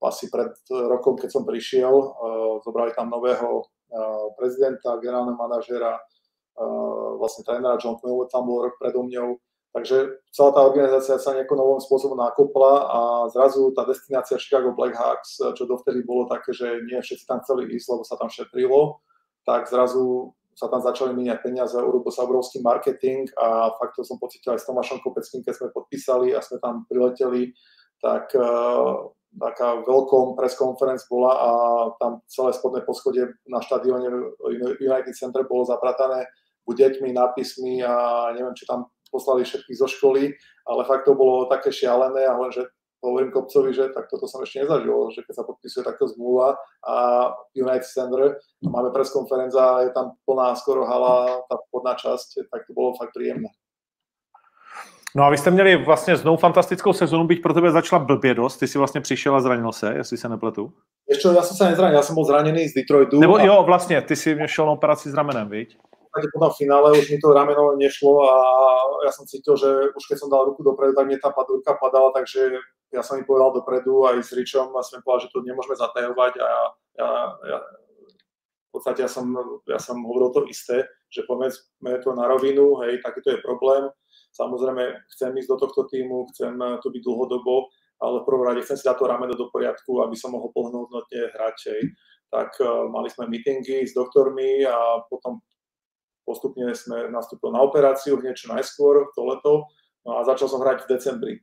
Asi 0.00 0.30
pred 0.30 0.54
rokom, 0.70 1.18
keď 1.18 1.30
som 1.32 1.42
prišiel, 1.42 1.90
zobrali 2.62 2.94
tam 2.94 3.10
nového 3.10 3.66
prezidenta, 4.38 5.02
generálneho 5.02 5.36
manažera, 5.36 5.98
vlastne 7.20 7.44
trénera 7.44 7.80
John 7.80 8.00
Quinn 8.00 8.28
tam 8.32 8.48
bol 8.48 8.64
rok 8.64 8.80
predo 8.80 9.04
mňou, 9.04 9.36
Takže 9.76 10.24
celá 10.32 10.56
tá 10.56 10.64
organizácia 10.64 11.20
sa 11.20 11.36
nejakým 11.36 11.52
novom 11.52 11.76
spôsobom 11.76 12.16
nakopla 12.16 12.88
a 12.88 13.00
zrazu 13.28 13.76
tá 13.76 13.84
destinácia 13.84 14.40
Chicago 14.40 14.72
Blackhawks, 14.72 15.36
čo 15.52 15.68
dovtedy 15.68 16.00
bolo 16.00 16.24
také, 16.24 16.56
že 16.56 16.80
nie 16.88 16.96
všetci 16.96 17.28
tam 17.28 17.44
chceli 17.44 17.68
ísť, 17.76 17.92
lebo 17.92 18.00
sa 18.00 18.16
tam 18.16 18.32
šetrilo, 18.32 19.04
tak 19.44 19.68
zrazu 19.68 20.32
sa 20.56 20.72
tam 20.72 20.80
začali 20.80 21.12
míňať 21.12 21.44
peniaze, 21.44 21.76
urobil 21.76 22.08
sa 22.08 22.24
obrovský 22.24 22.64
marketing 22.64 23.28
a 23.36 23.76
fakt 23.76 24.00
to 24.00 24.08
som 24.08 24.16
pocitil 24.16 24.56
aj 24.56 24.64
s 24.64 24.68
Tomášom 24.72 25.04
Kopeckým, 25.04 25.44
keď 25.44 25.60
sme 25.60 25.68
podpísali 25.68 26.32
a 26.32 26.40
sme 26.40 26.56
tam 26.56 26.88
prileteli, 26.88 27.52
tak 28.00 28.32
uh, 28.32 29.12
taká 29.36 29.84
veľkom 29.84 30.40
press 30.40 30.56
conference 30.56 31.04
bola 31.04 31.36
a 31.36 31.50
tam 32.00 32.24
celé 32.32 32.56
spodné 32.56 32.80
poschodie 32.80 33.28
na 33.44 33.60
štadióne 33.60 34.08
United 34.80 35.12
Center 35.12 35.44
bolo 35.44 35.68
zapratané 35.68 36.24
deťmi, 36.72 37.12
nápismi 37.12 37.84
a 37.84 38.26
neviem, 38.34 38.54
či 38.54 38.66
tam 38.66 38.90
poslali 39.12 39.44
všetkých 39.44 39.78
zo 39.78 39.86
školy, 39.86 40.34
ale 40.66 40.82
fakt 40.84 41.06
to 41.06 41.14
bolo 41.14 41.46
také 41.46 41.70
šialené 41.70 42.26
a 42.26 42.34
len, 42.34 42.50
že 42.50 42.66
hovorím 43.06 43.30
Kopcovi, 43.30 43.70
že 43.70 43.94
tak 43.94 44.10
toto 44.10 44.26
som 44.26 44.42
ešte 44.42 44.66
nezažil, 44.66 45.14
že 45.14 45.22
keď 45.22 45.34
sa 45.36 45.44
podpisuje 45.46 45.82
takto 45.86 46.10
zmluva 46.10 46.58
a 46.82 46.94
United 47.54 47.86
Center, 47.86 48.40
máme 48.66 48.90
press 48.90 49.14
a 49.14 49.66
je 49.86 49.90
tam 49.94 50.18
plná 50.26 50.58
skoro 50.58 50.82
hala, 50.82 51.44
tá 51.46 51.56
podná 51.70 51.94
časť, 51.94 52.50
tak 52.50 52.66
to 52.66 52.72
bolo 52.74 52.98
fakt 52.98 53.14
príjemné. 53.14 53.48
No 55.16 55.24
a 55.24 55.30
vy 55.30 55.38
jste 55.38 55.50
měli 55.50 55.76
vlastně 55.76 56.16
znovu 56.16 56.36
fantastickou 56.36 56.92
sezonu, 56.92 57.26
byť 57.26 57.42
pro 57.42 57.54
tebe 57.54 57.72
začala 57.72 58.04
blbě 58.04 58.34
dost. 58.34 58.56
Ty 58.56 58.68
si 58.68 58.78
vlastně 58.78 59.00
přišel 59.00 59.36
a 59.36 59.40
zranil 59.40 59.72
se, 59.72 59.94
jestli 59.96 60.16
se 60.16 60.28
nepletu. 60.28 60.72
Ještě 61.08 61.28
já 61.28 61.42
jsem 61.42 61.56
se 61.56 61.64
nezranil, 61.64 61.96
já 61.96 62.02
jsem 62.02 62.14
byl 62.14 62.24
zraněný 62.24 62.68
z 62.68 62.74
Detroitu. 62.74 63.20
Nebo 63.20 63.36
a... 63.36 63.42
jo, 63.42 63.62
vlastně, 63.66 64.02
ty 64.02 64.16
si 64.16 64.38
šel 64.46 64.66
na 64.66 64.72
operaci 64.72 65.10
s 65.10 65.14
ramenem, 65.14 65.48
viď? 65.48 65.78
Podstate 66.16 66.32
potom 66.32 66.48
v 66.48 66.60
finále 66.64 66.88
už 66.96 67.06
mi 67.12 67.20
to 67.20 67.28
rameno 67.36 67.76
nešlo 67.76 68.24
a 68.24 68.32
ja 69.04 69.12
som 69.12 69.28
cítil, 69.28 69.52
že 69.60 69.68
už 69.92 70.04
keď 70.08 70.16
som 70.16 70.32
dal 70.32 70.48
ruku 70.48 70.64
dopredu, 70.64 70.96
tak 70.96 71.04
mi 71.04 71.20
tá 71.20 71.28
padurka 71.28 71.76
padala, 71.76 72.08
takže 72.16 72.56
ja 72.96 73.04
som 73.04 73.20
im 73.20 73.28
povedal 73.28 73.52
dopredu 73.52 74.08
aj 74.08 74.24
s 74.24 74.32
Richom 74.32 74.72
a 74.72 74.80
som 74.80 74.96
im 74.96 75.04
povedal, 75.04 75.28
že 75.28 75.32
to 75.36 75.44
nemôžeme 75.44 75.76
zatajovať 75.76 76.32
a 76.40 76.46
ja, 76.48 76.62
ja, 77.04 77.08
ja 77.52 77.58
v 77.60 78.70
podstate 78.72 79.04
ja 79.04 79.10
som, 79.12 79.28
ja 79.68 79.76
som 79.76 80.00
hovoril 80.00 80.32
to 80.32 80.48
isté, 80.48 80.88
že 81.12 81.28
povedzme 81.28 82.00
to 82.00 82.16
na 82.16 82.24
rovinu, 82.28 82.80
hej, 82.84 83.00
takýto 83.04 83.36
je 83.36 83.44
problém. 83.44 83.88
Samozrejme, 84.32 85.04
chcem 85.16 85.32
ísť 85.32 85.48
do 85.52 85.56
tohto 85.64 85.88
týmu, 85.88 86.28
chcem 86.32 86.56
tu 86.84 86.92
byť 86.92 87.02
dlhodobo, 87.04 87.72
ale 88.04 88.20
v 88.20 88.26
prvom 88.28 88.44
rade 88.44 88.60
chcem 88.64 88.76
si 88.76 88.84
dať 88.84 88.96
to 89.00 89.08
rameno 89.08 89.32
do 89.32 89.48
poriadku, 89.48 90.04
aby 90.04 90.12
som 90.12 90.36
mohol 90.36 90.52
plnohodnotne 90.52 91.32
hrať. 91.32 91.56
Hej. 91.72 91.82
Tak 92.28 92.60
uh, 92.60 92.90
mali 92.92 93.08
sme 93.08 93.32
meetingy 93.32 93.88
s 93.88 93.96
doktormi 93.96 94.66
a 94.68 95.00
potom 95.08 95.40
postupne 96.26 96.74
sme 96.74 97.06
nastúpili 97.08 97.54
na 97.54 97.62
operáciu 97.62 98.18
hneď 98.18 98.34
čo 98.34 98.50
najskôr, 98.50 99.14
to 99.14 99.22
leto, 99.22 99.70
no 100.02 100.18
a 100.18 100.26
začal 100.26 100.50
som 100.50 100.60
hrať 100.60 100.84
v 100.84 100.90
decembri. 100.90 101.34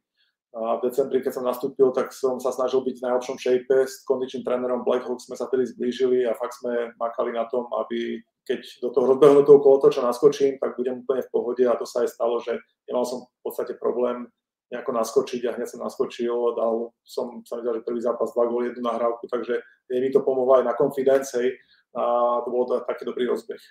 A 0.54 0.78
v 0.78 0.86
decembri, 0.86 1.18
keď 1.26 1.42
som 1.42 1.50
nastúpil, 1.50 1.90
tak 1.98 2.14
som 2.14 2.38
sa 2.38 2.54
snažil 2.54 2.86
byť 2.86 3.02
v 3.02 3.06
najlepšom 3.10 3.42
shape. 3.42 3.74
S 3.90 4.06
kondičným 4.06 4.46
trénerom 4.46 4.86
Blackhawk 4.86 5.18
sme 5.18 5.34
sa 5.34 5.50
tedy 5.50 5.66
zblížili 5.66 6.30
a 6.30 6.38
fakt 6.38 6.62
sme 6.62 6.94
makali 7.02 7.34
na 7.34 7.50
tom, 7.50 7.66
aby 7.74 8.22
keď 8.46 8.62
do 8.86 8.94
toho 8.94 9.18
rozbehnutého 9.18 9.58
kolotoča 9.58 10.06
naskočím, 10.06 10.62
tak 10.62 10.78
budem 10.78 11.02
úplne 11.02 11.26
v 11.26 11.32
pohode 11.34 11.64
a 11.66 11.74
to 11.74 11.90
sa 11.90 12.06
aj 12.06 12.14
stalo, 12.14 12.38
že 12.38 12.54
nemal 12.86 13.02
som 13.02 13.26
v 13.26 13.42
podstate 13.42 13.74
problém 13.82 14.30
nejako 14.70 14.92
naskočiť 14.94 15.42
a 15.48 15.56
hneď 15.58 15.68
som 15.70 15.82
naskočil, 15.82 16.34
dal 16.54 16.94
som, 17.02 17.42
sa 17.46 17.58
videl, 17.62 17.82
že 17.82 17.88
prvý 17.88 18.02
zápas, 18.02 18.34
dva 18.34 18.46
góly, 18.50 18.74
jednu 18.74 18.84
nahrávku, 18.90 19.26
takže 19.30 19.62
mi 19.90 20.10
to 20.10 20.26
pomohlo 20.26 20.60
aj 20.60 20.66
na 20.66 20.74
confidence, 20.74 21.34
hej, 21.38 21.54
a 21.94 22.42
to 22.42 22.50
bol 22.50 22.66
to 22.66 22.82
taký 22.90 23.06
dobrý 23.06 23.30
rozbeh. 23.30 23.62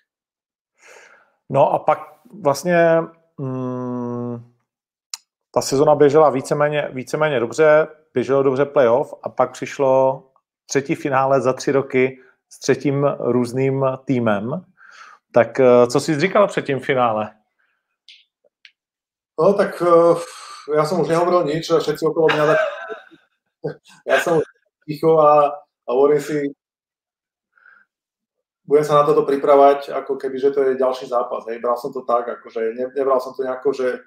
No 1.52 1.72
a 1.72 1.78
pak 1.78 1.98
vlastně 2.42 3.02
mm, 3.38 4.52
ta 5.54 5.60
sezona 5.60 5.94
běžela 5.94 6.30
víceméně, 6.30 6.88
víceméně 6.92 7.40
dobře, 7.40 7.88
běželo 8.14 8.42
dobře 8.42 8.64
playoff 8.64 9.14
a 9.22 9.28
pak 9.28 9.52
přišlo 9.52 10.22
třetí 10.66 10.94
finále 10.94 11.40
za 11.40 11.52
tři 11.52 11.72
roky 11.72 12.18
s 12.48 12.58
třetím 12.58 13.04
různým 13.18 13.84
týmem. 14.04 14.64
Tak 15.34 15.60
eh, 15.60 15.86
co 15.86 16.00
jsi 16.00 16.20
říkal 16.20 16.48
před 16.48 16.66
tím 16.66 16.80
finále? 16.80 17.30
No 19.40 19.54
tak 19.54 19.82
uh, 19.82 20.20
ja 20.76 20.84
som 20.84 21.02
už 21.02 21.08
nehovoril 21.08 21.48
nič, 21.48 21.66
všetci 21.66 22.04
okolo 22.06 22.30
mňa 22.30 22.44
tak... 22.54 22.60
ja 24.10 24.16
som 24.22 24.38
ticho 24.86 25.18
a, 25.18 25.50
a 25.58 25.90
hovorím 25.90 26.20
si, 26.20 26.52
budem 28.66 28.84
sa 28.86 29.02
na 29.02 29.04
toto 29.06 29.26
pripravať, 29.26 29.90
ako 29.90 30.18
keby, 30.18 30.36
že 30.38 30.54
to 30.54 30.62
je 30.62 30.80
ďalší 30.80 31.10
zápas, 31.10 31.44
hej, 31.50 31.58
bral 31.58 31.76
som 31.76 31.90
to 31.90 32.06
tak, 32.06 32.28
akože 32.28 32.74
ne, 32.78 32.90
nebral 32.94 33.18
som 33.18 33.34
to 33.34 33.42
nejako, 33.42 33.74
že 33.74 33.98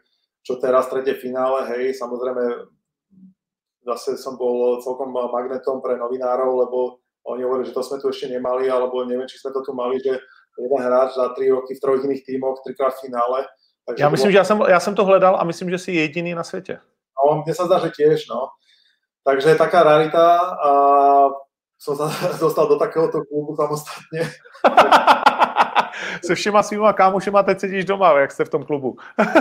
čo 0.45 0.61
teraz 0.61 0.88
tretie 0.88 1.18
finále, 1.18 1.68
hej, 1.76 1.98
samozrejme 1.98 2.72
zase 3.86 4.18
som 4.18 4.38
bol 4.38 4.82
celkom 4.82 5.14
magnetom 5.14 5.82
pre 5.82 5.99
novinárov, 5.99 6.52
lebo 6.65 6.77
oni 7.26 7.41
hovorili, 7.45 7.69
že 7.69 7.73
to 7.73 7.86
sme 7.86 7.98
tu 8.02 8.10
ešte 8.10 8.30
nemali, 8.30 8.69
alebo 8.69 9.06
neviem, 9.06 9.30
či 9.30 9.41
sme 9.41 9.53
to 9.53 9.61
tu 9.61 9.73
mali, 9.73 9.98
že 10.02 10.18
jeden 10.57 10.80
hráč 10.82 11.18
za 11.18 11.34
tri 11.34 11.49
roky 11.49 11.76
v 11.76 11.82
troch 11.82 12.02
iných 12.02 12.26
tímoch, 12.26 12.61
trikrát 12.65 12.94
v 12.95 13.10
finále. 13.10 13.45
Takže 13.86 14.03
já 14.03 14.10
myslím, 14.10 14.26
bolo... 14.26 14.32
že 14.32 14.38
já 14.38 14.44
jsem, 14.44 14.61
já 14.68 14.80
jsem 14.80 14.95
to 14.95 15.06
hledal 15.06 15.36
a 15.40 15.44
myslím, 15.44 15.69
že 15.69 15.77
si 15.77 15.91
jediný 15.91 16.36
na 16.36 16.44
světě. 16.44 16.80
No, 17.15 17.41
mne 17.41 17.53
sa 17.56 17.65
zdá, 17.65 17.80
že 17.80 17.95
tiež, 17.95 18.27
no. 18.27 18.53
Takže 19.26 19.56
taká 19.56 19.82
rarita 19.82 20.38
a 20.61 20.69
som 21.78 21.94
sa 21.96 22.08
dostal 22.44 22.68
do 22.68 22.80
takéhoto 22.80 23.24
klubu 23.28 23.56
samostatne. 23.56 24.22
Se 26.24 26.36
všema 26.36 26.64
svýma 26.64 26.94
kámošema 26.94 27.44
teď 27.44 27.60
sedíš 27.60 27.86
doma, 27.86 28.20
jak 28.20 28.32
jste 28.32 28.46
v 28.46 28.50
tom 28.50 28.64
klubu. 28.64 28.98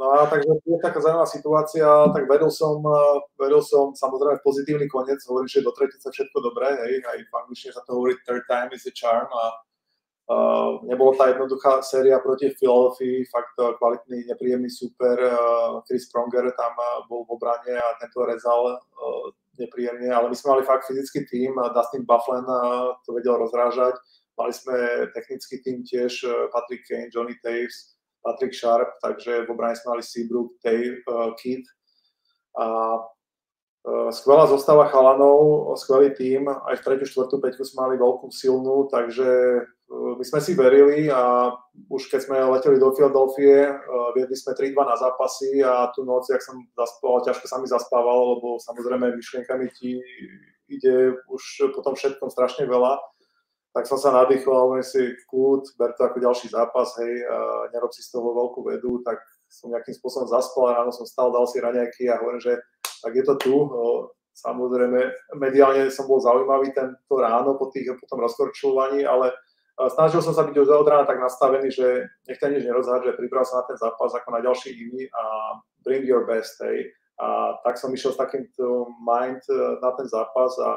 No 0.00 0.12
a 0.12 0.26
takže 0.26 0.48
je 0.66 0.78
taká 0.82 1.00
zaujímavá 1.00 1.26
situácia, 1.26 1.88
tak 2.12 2.28
vedel 2.28 2.50
som, 2.52 2.84
vedel 3.40 3.64
som 3.64 3.96
samozrejme 3.96 4.44
pozitívny 4.44 4.86
koniec, 4.92 5.24
hovorím, 5.24 5.48
že 5.48 5.64
do 5.64 5.72
tretice 5.72 6.04
všetko 6.12 6.36
dobré, 6.44 6.68
hej, 6.68 7.00
aj 7.00 7.18
v 7.24 7.36
angličtine 7.40 7.72
sa 7.72 7.80
to 7.88 7.96
hovorí 7.96 8.12
third 8.28 8.44
time 8.44 8.68
is 8.76 8.84
a 8.84 8.92
charm 8.92 9.24
a 9.24 9.44
uh, 10.28 10.84
nebola 10.84 11.16
tá 11.16 11.32
jednoduchá 11.32 11.80
séria 11.80 12.20
proti 12.20 12.52
Philadelphia, 12.60 13.24
fakt 13.32 13.56
kvalitný, 13.56 14.28
nepríjemný 14.28 14.68
super, 14.68 15.16
uh, 15.16 15.80
Chris 15.88 16.04
Pronger 16.12 16.44
tam 16.52 16.76
uh, 16.76 17.08
bol 17.08 17.24
v 17.24 17.32
obrane 17.32 17.72
a 17.72 17.96
tento 17.96 18.20
rezal 18.28 18.76
uh, 18.76 19.32
nepríjemne, 19.58 20.08
ale 20.12 20.28
my 20.28 20.36
sme 20.36 20.56
mali 20.56 20.62
fakt 20.62 20.86
fyzický 20.88 21.26
tým, 21.26 21.56
Dustin 21.72 22.04
Bufflin 22.04 22.44
to 23.04 23.10
vedel 23.16 23.40
rozrážať, 23.40 23.96
mali 24.36 24.52
sme 24.52 25.08
technický 25.16 25.64
tým 25.64 25.82
tiež, 25.82 26.24
uh, 26.28 26.52
Patrick 26.52 26.84
Kane, 26.84 27.08
Johnny 27.08 27.34
Taves, 27.40 27.96
Patrick 28.20 28.52
Sharp, 28.52 28.88
takže 29.00 29.46
v 29.46 29.50
obrane 29.50 29.76
sme 29.76 29.96
mali 29.96 30.02
Seabrook, 30.04 30.60
Tay, 30.60 31.00
uh, 31.08 31.32
Kid 31.40 31.64
a 32.56 32.66
uh, 33.00 34.08
skvelá 34.12 34.44
zostava 34.50 34.88
chalanov, 34.92 35.72
skvelý 35.80 36.12
tým, 36.12 36.48
aj 36.48 36.80
v 36.80 36.84
tretiu, 36.84 37.06
štvrtú 37.08 37.40
peťku 37.40 37.64
sme 37.64 37.88
mali 37.88 37.94
veľkú 37.96 38.28
silnú, 38.28 38.92
takže 38.92 39.62
my 39.90 40.24
sme 40.26 40.40
si 40.42 40.58
verili 40.58 41.06
a 41.06 41.54
už 41.86 42.10
keď 42.10 42.20
sme 42.26 42.36
leteli 42.50 42.82
do 42.82 42.90
Philadelphia, 42.90 43.78
uh, 43.78 44.10
viedli 44.16 44.34
sme 44.34 44.58
3-2 44.58 44.74
na 44.82 44.96
zápasy 44.98 45.62
a 45.62 45.90
tú 45.94 46.02
noc, 46.02 46.26
jak 46.26 46.42
som 46.42 46.58
zaspával, 46.74 47.22
ťažko 47.22 47.46
sa 47.46 47.56
mi 47.62 47.70
zaspával, 47.70 48.38
lebo 48.38 48.58
samozrejme 48.58 49.14
myšlienkami 49.14 49.70
ti 49.70 50.02
ide 50.66 51.14
už 51.30 51.70
potom 51.78 51.94
všetkom 51.94 52.26
strašne 52.34 52.66
veľa 52.66 52.98
tak 53.76 53.84
som 53.84 54.00
sa 54.00 54.08
nadýchol 54.08 54.72
a 54.72 54.80
si, 54.80 55.12
kľud, 55.28 55.76
ber 55.76 55.92
to 55.92 56.08
ako 56.08 56.16
ďalší 56.16 56.48
zápas, 56.48 56.96
hej, 56.96 57.20
nerob 57.76 57.92
si 57.92 58.00
z 58.00 58.08
toho 58.16 58.32
veľkú 58.32 58.64
vedu, 58.64 59.04
tak 59.04 59.20
som 59.52 59.68
nejakým 59.68 59.92
spôsobom 59.92 60.24
zaspal 60.24 60.72
ráno 60.72 60.96
som 60.96 61.04
stal, 61.04 61.28
dal 61.28 61.44
si 61.44 61.60
raňajky 61.60 62.08
a 62.08 62.16
hovorím, 62.16 62.40
že 62.40 62.56
tak 63.04 63.12
je 63.12 63.24
to 63.28 63.36
tu. 63.36 63.52
No, 63.52 64.16
samozrejme, 64.32 65.12
mediálne 65.36 65.92
som 65.92 66.08
bol 66.08 66.24
zaujímavý 66.24 66.72
tento 66.72 67.14
ráno 67.20 67.60
po, 67.60 67.68
tých, 67.68 67.92
po 68.00 68.08
tom 68.08 68.24
rozkorčulovaní, 68.24 69.04
ale 69.04 69.36
snažil 69.92 70.24
som 70.24 70.32
sa 70.32 70.48
byť 70.48 70.56
už 70.56 70.68
od 70.72 70.88
rána 70.88 71.04
tak 71.04 71.20
nastavený, 71.20 71.68
že 71.68 72.08
nech 72.28 72.40
ten 72.40 72.56
nič 72.56 72.64
nerozhádže, 72.64 73.16
pripravil 73.16 73.44
sa 73.44 73.60
na 73.60 73.64
ten 73.68 73.78
zápas 73.78 74.10
ako 74.16 74.28
na 74.32 74.40
ďalší 74.40 74.70
iný 74.72 75.04
a 75.12 75.22
bring 75.84 76.04
your 76.08 76.24
best, 76.24 76.56
hej. 76.64 76.88
A 77.16 77.56
tak 77.64 77.80
som 77.80 77.92
išiel 77.92 78.12
s 78.12 78.20
takýmto 78.20 78.92
mind 79.00 79.40
e, 79.48 79.80
na 79.80 79.90
ten 79.96 80.04
zápas 80.04 80.52
a 80.60 80.76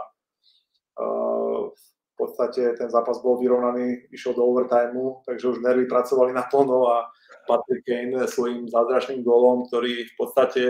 uh, 1.04 1.68
podstate 2.20 2.76
ten 2.76 2.92
zápas 2.92 3.24
bol 3.24 3.40
vyrovnaný, 3.40 4.12
išiel 4.12 4.36
do 4.36 4.44
overtimeu, 4.44 5.24
takže 5.24 5.56
už 5.56 5.64
nervy 5.64 5.88
pracovali 5.88 6.36
naplno 6.36 6.92
a 6.92 7.08
Patrick 7.48 7.88
Kane 7.88 8.28
svojím 8.28 8.68
zázračným 8.68 9.24
golom, 9.24 9.64
ktorý 9.72 10.04
v 10.04 10.14
podstate 10.20 10.64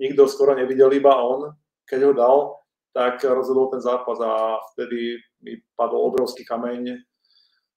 nikto 0.00 0.24
skoro 0.24 0.56
nevidel, 0.56 0.88
iba 0.96 1.12
on, 1.12 1.52
keď 1.84 2.00
ho 2.08 2.12
dal, 2.16 2.36
tak 2.96 3.20
rozhodol 3.28 3.68
ten 3.68 3.84
zápas 3.84 4.16
a 4.24 4.56
vtedy 4.72 5.20
mi 5.44 5.60
padol 5.76 6.08
obrovský 6.08 6.48
kameň 6.48 6.96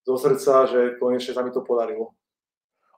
do 0.09 0.17
srdca, 0.17 0.65
že 0.65 0.97
konečne 0.97 1.37
sa 1.37 1.45
mi 1.45 1.53
to 1.53 1.61
podarilo. 1.61 2.17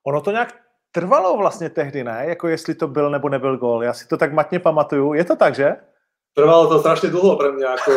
Ono 0.07 0.21
to 0.21 0.31
nějak 0.31 0.55
trvalo 0.91 1.37
vlastně 1.37 1.69
tehdy, 1.69 2.03
ne? 2.03 2.25
Jako 2.27 2.47
jestli 2.47 2.75
to 2.75 2.87
byl 2.87 3.09
nebo 3.09 3.29
nebyl 3.29 3.57
gol. 3.57 3.83
Já 3.83 3.93
si 3.93 4.07
to 4.07 4.17
tak 4.17 4.33
matně 4.33 4.59
pamatuju. 4.59 5.13
Je 5.13 5.25
to 5.25 5.35
tak, 5.35 5.55
že? 5.55 5.75
Trvalo 6.31 6.71
to 6.71 6.79
strašne 6.79 7.11
dlho 7.11 7.35
pre 7.35 7.51
mňa. 7.51 7.75
Ako, 7.75 7.91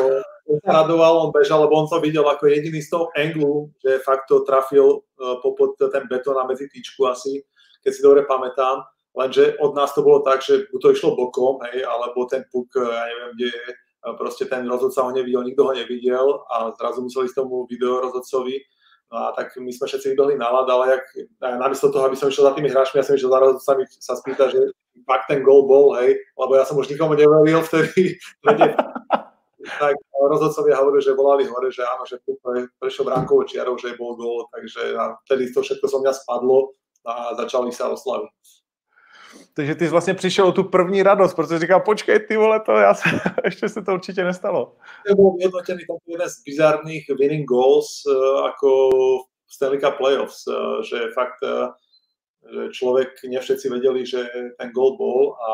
on 0.50 0.58
sa 0.66 0.82
radoval, 0.82 1.22
on 1.22 1.30
bežal, 1.30 1.62
lebo 1.62 1.78
on 1.78 1.86
to 1.86 2.02
videl 2.02 2.26
ako 2.26 2.50
jediný 2.50 2.82
z 2.82 2.90
toho 2.90 3.06
anglu, 3.14 3.70
že 3.78 4.02
fakt 4.02 4.26
to 4.26 4.42
trafil 4.42 5.06
uh, 5.06 5.38
popod 5.38 5.78
ten 5.78 6.02
betón 6.10 6.34
a 6.34 6.42
medzi 6.42 6.66
týčku 6.66 7.06
asi, 7.06 7.46
keď 7.86 7.90
si 7.94 8.02
dobre 8.02 8.26
pamätám. 8.26 8.82
Lenže 9.14 9.54
od 9.62 9.78
nás 9.78 9.94
to 9.94 10.02
bolo 10.02 10.26
tak, 10.26 10.42
že 10.42 10.66
to 10.82 10.90
išlo 10.90 11.14
bokom, 11.14 11.62
hej, 11.70 11.86
alebo 11.86 12.26
ten 12.26 12.42
puk, 12.50 12.66
e, 12.74 12.82
ja 12.82 13.06
neviem, 13.06 13.30
kde 13.38 13.46
je, 13.46 13.64
proste 14.18 14.50
ten 14.50 14.66
rozhodca 14.66 15.06
ho 15.06 15.14
nevidel, 15.14 15.46
nikto 15.46 15.70
ho 15.70 15.72
nevidel 15.72 16.42
a 16.50 16.74
zrazu 16.74 17.06
museli 17.06 17.30
z 17.30 17.38
tomu 17.38 17.62
video 17.70 18.02
rozhodcovi 18.02 18.58
a 19.12 19.32
tak 19.36 19.54
my 19.60 19.70
sme 19.70 19.86
všetci 19.86 20.14
vybehli 20.14 20.34
na 20.40 20.48
lad, 20.50 20.66
ale 20.70 20.98
jak, 20.98 21.04
namiesto 21.60 21.92
toho, 21.92 22.08
aby 22.08 22.16
som 22.16 22.28
išiel 22.28 22.50
za 22.50 22.54
tými 22.56 22.72
hráčmi, 22.72 22.98
ja 22.98 23.06
som 23.06 23.14
išiel 23.14 23.30
za 23.30 23.40
rozhodcami 23.40 23.82
sa 23.88 24.14
spýta, 24.18 24.50
že 24.50 24.74
fakt 25.04 25.28
ten 25.28 25.44
gol 25.44 25.68
bol, 25.68 25.94
hej, 26.00 26.18
lebo 26.34 26.52
ja 26.56 26.64
som 26.64 26.78
už 26.80 26.90
nikomu 26.90 27.14
neveril 27.14 27.62
vtedy, 27.62 28.18
tak 29.82 29.94
rozhodcovia 30.28 30.80
hovorili, 30.80 31.04
že 31.04 31.16
volali 31.16 31.44
hore, 31.46 31.68
že 31.68 31.84
áno, 31.84 32.04
že 32.08 32.20
pre, 32.24 32.68
prešiel 32.80 33.04
bránkovou 33.04 33.44
čiarou, 33.44 33.76
že 33.76 33.96
bol 33.96 34.16
gól, 34.16 34.48
takže 34.50 34.96
vtedy 35.28 35.52
to 35.52 35.60
všetko 35.60 35.86
so 35.88 35.98
mňa 36.00 36.12
spadlo 36.16 36.72
a 37.04 37.36
začali 37.36 37.70
sa 37.70 37.92
oslavy. 37.92 38.28
Takže 39.54 39.74
ty 39.74 39.84
jsi 39.84 39.90
vlastně 39.90 40.14
přišel 40.14 40.46
o 40.46 40.52
tu 40.52 40.64
první 40.64 41.02
radost, 41.02 41.34
protože 41.34 41.58
říkal, 41.58 41.80
počkej, 41.80 42.18
ty 42.18 42.36
vole, 42.36 42.60
to 42.60 42.72
já 42.72 42.94
se, 42.94 43.08
ještě 43.44 43.68
se 43.68 43.82
to 43.82 43.94
určitě 43.94 44.24
nestalo. 44.24 44.76
To 45.08 45.14
bol 45.14 45.36
vyhodnotený 45.36 45.82
jeden 46.06 46.28
z 46.28 46.42
bizarných 46.42 47.04
winning 47.18 47.48
goals 47.48 47.86
uh, 48.06 49.20
Stanley 49.50 49.80
Cup 49.80 49.96
Playoffs, 49.96 50.46
uh, 50.46 50.82
že 50.82 50.96
fakt 51.14 51.38
uh, 51.42 51.70
že 52.52 52.62
človek, 52.76 53.24
ne 53.24 53.40
všetci 53.40 53.66
vedeli, 53.72 54.04
že 54.04 54.28
ten 54.60 54.68
gol 54.72 54.96
bol 55.00 55.32
a 55.40 55.50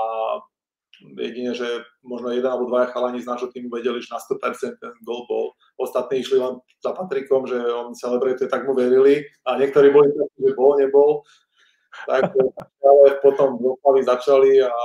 jedine, 1.01 1.55
že 1.57 1.87
možno 2.05 2.35
jeden 2.35 2.51
alebo 2.51 2.69
dvaja 2.69 2.93
chalani 2.93 3.23
z 3.23 3.31
nášho 3.31 3.49
týmu 3.49 3.73
vedeli, 3.73 4.03
že 4.03 4.13
na 4.13 4.21
100% 4.21 4.77
ten 4.83 4.93
gol 5.07 5.25
bol. 5.31 5.47
Ostatní 5.81 6.21
išli 6.21 6.37
len 6.43 6.61
za 6.85 6.93
Patrikom, 6.93 7.47
že 7.47 7.57
on 7.57 7.97
celebruje, 7.97 8.37
tak 8.45 8.67
mu 8.69 8.77
verili 8.77 9.25
a 9.47 9.57
niektorí 9.57 9.95
boli 9.95 10.13
takí, 10.13 10.39
že 10.45 10.53
bol, 10.59 10.77
nebol. 10.77 11.11
Tak 12.07 12.33
ale 12.85 13.11
potom 13.23 13.59
dopady 13.59 14.05
začali 14.05 14.63
a 14.63 14.83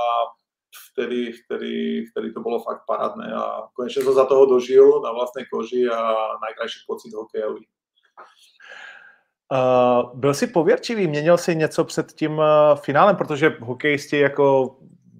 vtedy, 0.92 1.32
vtedy, 1.32 2.04
vtedy 2.10 2.32
to 2.32 2.40
bolo 2.40 2.60
fakt 2.64 2.84
parádne 2.86 3.32
a 3.32 3.68
konečne 3.76 4.04
som 4.04 4.14
za 4.14 4.24
toho 4.24 4.46
dožil 4.46 5.00
na 5.00 5.12
vlastnej 5.12 5.44
koži 5.48 5.88
a 5.88 6.00
najkrajší 6.40 6.84
pocit 6.88 7.12
hokejový. 7.12 7.64
Uh, 9.52 10.18
byl 10.18 10.34
jsi 10.34 10.46
pověrčivý, 10.46 11.06
měnil 11.06 11.38
jsi 11.38 11.56
něco 11.56 11.84
před 11.84 12.12
tím 12.12 12.38
uh, 12.38 12.44
finálem, 12.74 13.16
protože 13.16 13.56
hokejisti 13.60 14.18
jako 14.18 14.76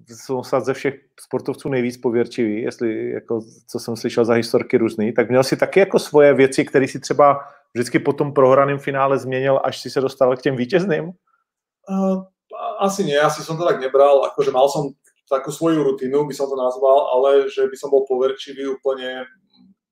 jsou 0.09 0.43
snad 0.43 0.65
ze 0.65 0.73
všech 0.73 0.95
sportovců 1.19 1.69
nejvíc 1.69 1.97
pověrčiví, 1.97 2.61
jestli 2.61 3.11
jako, 3.11 3.39
co 3.67 3.79
jsem 3.79 3.95
slyšel 3.95 4.25
za 4.25 4.33
historky 4.33 4.77
různý, 4.77 5.13
tak 5.13 5.29
měl 5.29 5.43
si 5.43 5.57
taky 5.57 5.79
jako 5.79 5.99
svoje 5.99 6.33
věci, 6.33 6.65
které 6.65 6.87
si 6.87 6.99
třeba 6.99 7.39
vždycky 7.73 7.99
po 7.99 8.13
tom 8.13 8.33
prohraném 8.33 8.79
finále 8.79 9.17
změnil, 9.17 9.59
až 9.63 9.81
si 9.81 9.89
se 9.89 10.01
dostal 10.01 10.35
k 10.35 10.41
těm 10.41 10.55
vítězným? 10.55 11.11
Uh, 11.87 12.27
asi 12.83 13.07
nie, 13.07 13.15
asi 13.15 13.43
som 13.43 13.55
to 13.55 13.63
tak 13.63 13.79
nebral, 13.79 14.23
akože 14.27 14.51
mal 14.51 14.67
som 14.67 14.93
takú 15.27 15.51
svoju 15.51 15.83
rutinu, 15.83 16.23
by 16.23 16.33
som 16.35 16.47
to 16.47 16.55
nazval, 16.55 17.11
ale 17.19 17.51
že 17.51 17.67
by 17.67 17.75
som 17.75 17.91
bol 17.91 18.07
poverčivý 18.07 18.67
úplne 18.67 19.27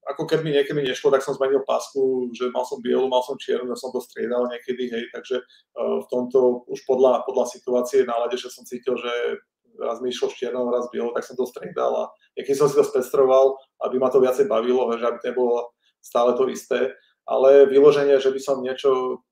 ako 0.05 0.30
keď 0.30 0.39
mi 0.45 0.53
niekedy 0.53 0.85
nešlo, 0.85 1.09
tak 1.09 1.26
som 1.26 1.34
zmenil 1.34 1.65
pásku, 1.65 2.30
že 2.38 2.53
mal 2.53 2.61
som 2.61 2.77
bielu, 2.77 3.09
mal 3.09 3.26
som 3.26 3.34
čiernu, 3.41 3.73
ja 3.73 3.77
som 3.77 3.89
to 3.89 3.97
striedal 3.97 4.45
niekedy, 4.45 4.85
hej, 4.85 5.09
takže 5.09 5.41
uh, 5.41 5.97
v 5.97 6.07
tomto 6.13 6.69
už 6.69 6.85
podľa, 6.85 7.26
podľa 7.26 7.49
situácie 7.49 8.05
nálade, 8.05 8.38
že 8.38 8.53
som 8.53 8.61
cítil, 8.69 9.01
že 9.01 9.41
raz 9.81 9.99
mi 9.99 10.13
išlo 10.13 10.30
s 10.30 10.38
čiernou, 10.38 10.69
raz 10.69 10.88
bielou, 10.93 11.11
tak 11.11 11.26
som 11.26 11.34
to 11.34 11.49
striedal 11.49 11.91
a 11.97 12.03
niekedy 12.38 12.53
som 12.53 12.69
si 12.69 12.77
to 12.77 12.85
spestroval, 12.85 13.57
aby 13.81 13.97
ma 13.97 14.13
to 14.13 14.22
viacej 14.22 14.45
bavilo, 14.45 14.88
že 14.93 15.03
aby 15.09 15.17
to 15.19 15.30
nebolo 15.34 15.73
stále 15.99 16.38
to 16.38 16.45
isté, 16.53 16.93
ale 17.26 17.65
vyloženie, 17.65 18.22
že 18.22 18.30
by 18.30 18.39
som 18.39 18.61
niečo 18.61 19.26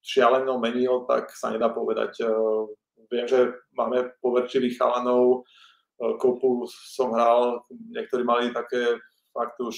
šialeno 0.00 0.56
menil, 0.58 1.04
tak 1.04 1.30
sa 1.36 1.52
nedá 1.52 1.68
povedať. 1.70 2.24
Uh, 2.24 2.68
viem, 3.12 3.28
že 3.28 3.52
máme 3.76 4.16
poverčivých 4.20 4.80
chalanov, 4.80 5.44
uh, 5.44 6.14
kopu 6.16 6.64
som 6.68 7.12
hral, 7.12 7.64
niektorí 7.70 8.24
mali 8.24 8.50
také 8.52 8.98
fakt 9.32 9.60
už 9.60 9.76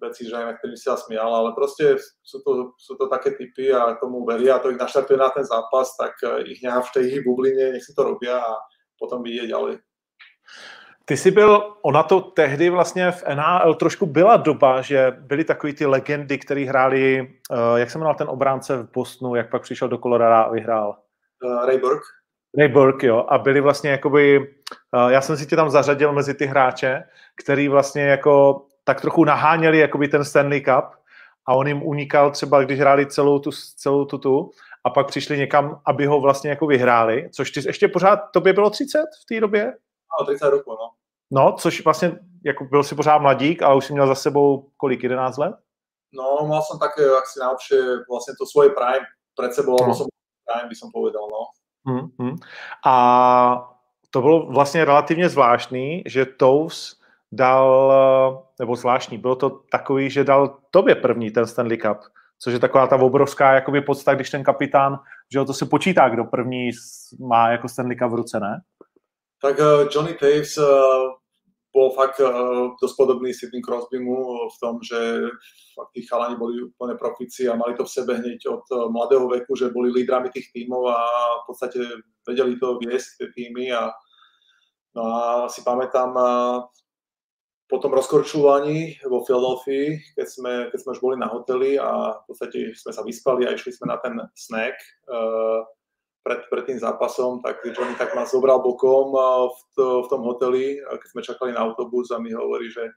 veci, 0.00 0.24
že 0.26 0.34
aj 0.34 0.44
na 0.48 0.54
ktorým 0.56 0.78
sa 0.80 0.96
smial, 0.96 1.28
ale 1.28 1.52
proste 1.52 2.00
sú 2.24 2.40
to, 2.40 2.72
sú 2.80 2.96
to 2.96 3.06
také 3.06 3.36
typy 3.36 3.68
a 3.68 4.00
tomu 4.00 4.24
veria 4.24 4.56
a 4.56 4.62
to 4.64 4.72
ich 4.72 4.80
naštartuje 4.80 5.20
na 5.20 5.28
ten 5.28 5.44
zápas, 5.44 5.92
tak 6.00 6.16
eh, 6.24 6.56
ich 6.56 6.64
nechá 6.64 6.80
v 6.80 6.92
tej 6.96 7.04
ich 7.12 7.22
bubline, 7.22 7.76
nech 7.76 7.84
si 7.84 7.92
to 7.92 8.02
robia 8.02 8.40
a 8.40 8.56
potom 8.96 9.20
vyjde 9.20 9.52
ďalej. 9.52 9.74
Ty 11.10 11.16
jsi 11.16 11.30
byl, 11.30 11.74
ona 11.82 12.02
to 12.02 12.20
tehdy 12.20 12.70
vlastně 12.70 13.10
v 13.10 13.24
NHL 13.34 13.74
trošku 13.74 14.06
byla 14.06 14.36
doba, 14.36 14.80
že 14.80 15.16
byly 15.20 15.44
takový 15.44 15.72
ty 15.72 15.86
legendy, 15.86 16.38
které 16.38 16.64
hráli, 16.64 17.28
uh, 17.50 17.76
jak 17.76 17.90
se 17.90 17.98
jmenoval 17.98 18.14
ten 18.14 18.28
obránce 18.28 18.76
v 18.76 18.90
Bostonu, 18.94 19.34
jak 19.34 19.50
pak 19.50 19.62
přišel 19.62 19.88
do 19.88 19.98
Colorado 19.98 20.34
a 20.34 20.50
vyhrál? 20.50 20.96
Uh, 21.44 21.66
Ray 21.66 21.78
Burke. 21.78 22.04
Ray 22.58 22.68
Burke, 22.68 23.06
jo, 23.06 23.26
a 23.28 23.38
byli 23.38 23.60
vlastně 23.60 23.90
jakoby, 23.90 24.38
uh, 24.38 25.08
já 25.08 25.20
jsem 25.20 25.36
si 25.36 25.46
tě 25.46 25.56
tam 25.56 25.70
zařadil 25.70 26.12
mezi 26.12 26.34
ty 26.34 26.46
hráče, 26.46 27.02
který 27.42 27.68
vlastně 27.68 28.02
jako 28.02 28.66
tak 28.84 29.00
trochu 29.00 29.24
naháněli 29.24 29.78
jakoby 29.78 30.08
ten 30.08 30.24
Stanley 30.24 30.60
Cup 30.60 30.84
a 31.46 31.54
on 31.54 31.66
jim 31.66 31.82
unikal 31.82 32.30
třeba, 32.30 32.62
když 32.62 32.80
hráli 32.80 33.06
celou 33.06 33.38
tu, 33.38 33.50
celou 33.76 34.04
tu, 34.04 34.18
tu 34.18 34.50
a 34.84 34.90
pak 34.90 35.06
přišli 35.06 35.38
někam, 35.38 35.80
aby 35.86 36.06
ho 36.06 36.20
vlastně 36.20 36.50
jako 36.50 36.66
vyhráli, 36.66 37.28
což 37.32 37.50
ty 37.50 37.60
ještě 37.66 37.88
pořád, 37.88 38.16
tobě 38.32 38.52
bylo 38.52 38.70
30 38.70 38.98
v 39.22 39.26
té 39.34 39.40
době? 39.40 39.74
No, 40.20 40.26
30 40.26 40.50
rokov, 40.50 40.78
no. 40.80 40.99
No, 41.30 41.54
což 41.58 41.84
vlastně, 41.84 42.18
jako 42.44 42.64
byl 42.64 42.82
si 42.84 42.94
pořád 42.94 43.18
mladík, 43.18 43.62
ale 43.62 43.76
už 43.76 43.84
si 43.84 43.92
měl 43.92 44.06
za 44.06 44.14
sebou 44.14 44.70
kolik, 44.76 45.02
11 45.02 45.38
let? 45.38 45.54
No, 46.10 46.42
mal 46.42 46.58
som 46.66 46.74
také 46.74 47.06
asi 47.06 47.38
najlepšie 47.38 48.02
vlastne 48.10 48.34
to 48.34 48.42
svoje 48.42 48.74
prime 48.74 49.06
pred 49.38 49.54
sebou, 49.54 49.78
no. 49.78 49.94
som 49.94 50.10
prime 50.42 50.66
by 50.66 50.76
som 50.76 50.90
povedal, 50.90 51.22
no. 51.30 51.42
Hmm, 51.86 52.06
hmm. 52.18 52.36
A 52.86 52.94
to 54.10 54.20
bylo 54.20 54.46
vlastně 54.46 54.84
relativně 54.84 55.28
zvláštní, 55.28 56.02
že 56.06 56.26
Tows 56.26 57.00
dal, 57.32 58.48
nebo 58.58 58.76
zvláštní, 58.76 59.18
bylo 59.18 59.36
to 59.36 59.50
takový, 59.50 60.10
že 60.10 60.24
dal 60.24 60.58
tobě 60.70 60.94
první 60.94 61.30
ten 61.30 61.46
Stanley 61.46 61.78
Cup, 61.78 61.98
což 62.38 62.52
je 62.52 62.58
taková 62.58 62.86
ta 62.86 62.96
obrovská 62.96 63.52
jakoby 63.52 63.80
podsta, 63.80 64.14
když 64.14 64.30
ten 64.30 64.44
kapitán, 64.44 64.98
že 65.32 65.44
to 65.44 65.54
se 65.54 65.66
počítá, 65.66 66.08
kdo 66.08 66.24
první 66.24 66.70
má 67.20 67.50
jako 67.50 67.68
Stanley 67.68 67.96
Cup 67.96 68.10
v 68.10 68.14
ruce, 68.14 68.40
ne? 68.40 68.60
Tak 69.42 69.58
uh, 69.58 69.88
Johnny 69.94 70.14
Taves 70.14 70.58
uh, 70.58 70.66
bol 71.70 71.94
fakt 71.94 72.18
uh, 72.18 72.74
dosť 72.78 72.94
podobný 72.98 73.30
Sidney 73.30 73.62
Crosbymu 73.62 74.50
v 74.50 74.56
tom, 74.58 74.82
že 74.82 74.98
fakt 75.78 75.94
tí 75.94 76.02
chalani 76.02 76.34
boli 76.34 76.66
úplne 76.66 76.98
profici 76.98 77.46
a 77.46 77.54
mali 77.54 77.78
to 77.78 77.86
v 77.86 77.94
sebe 77.94 78.18
hneď 78.18 78.46
od 78.50 78.64
uh, 78.74 78.90
mladého 78.90 79.30
veku, 79.30 79.54
že 79.54 79.70
boli 79.70 79.94
lídrami 79.94 80.34
tých 80.34 80.50
tímov 80.50 80.82
a 80.90 80.98
v 81.40 81.44
podstate 81.46 81.78
vedeli 82.26 82.58
to 82.58 82.78
viesť 82.82 83.08
tie 83.22 83.28
týmy 83.30 83.70
a 83.70 83.94
no 84.98 85.02
a 85.06 85.22
si 85.46 85.62
pamätám 85.62 86.10
po 87.70 87.78
tom 87.78 87.94
rozkorčulovaní 87.94 88.98
vo 89.06 89.22
Philadelphia, 89.22 90.02
keď 90.18 90.26
sme, 90.26 90.52
keď 90.74 90.78
sme 90.82 90.92
už 90.98 91.00
boli 91.00 91.16
na 91.22 91.30
hoteli 91.30 91.78
a 91.78 92.18
v 92.18 92.22
podstate 92.26 92.74
sme 92.74 92.90
sa 92.90 93.06
vyspali 93.06 93.46
a 93.46 93.54
išli 93.54 93.70
sme 93.70 93.94
na 93.94 93.98
ten 94.02 94.18
snack, 94.34 94.74
pred, 96.20 96.40
pred 96.52 96.64
tým 96.68 96.78
zápasom, 96.78 97.40
tak 97.40 97.64
Johnny 97.64 97.96
tak 97.96 98.12
ma 98.12 98.28
zobral 98.28 98.60
bokom 98.60 99.16
v, 99.48 99.58
to, 99.72 100.04
v 100.04 100.10
tom 100.12 100.22
hoteli, 100.24 100.76
keď 100.80 101.08
sme 101.08 101.22
čakali 101.24 101.50
na 101.56 101.64
autobus 101.64 102.12
a 102.12 102.20
mi 102.20 102.36
hovorí, 102.36 102.68
že, 102.68 102.92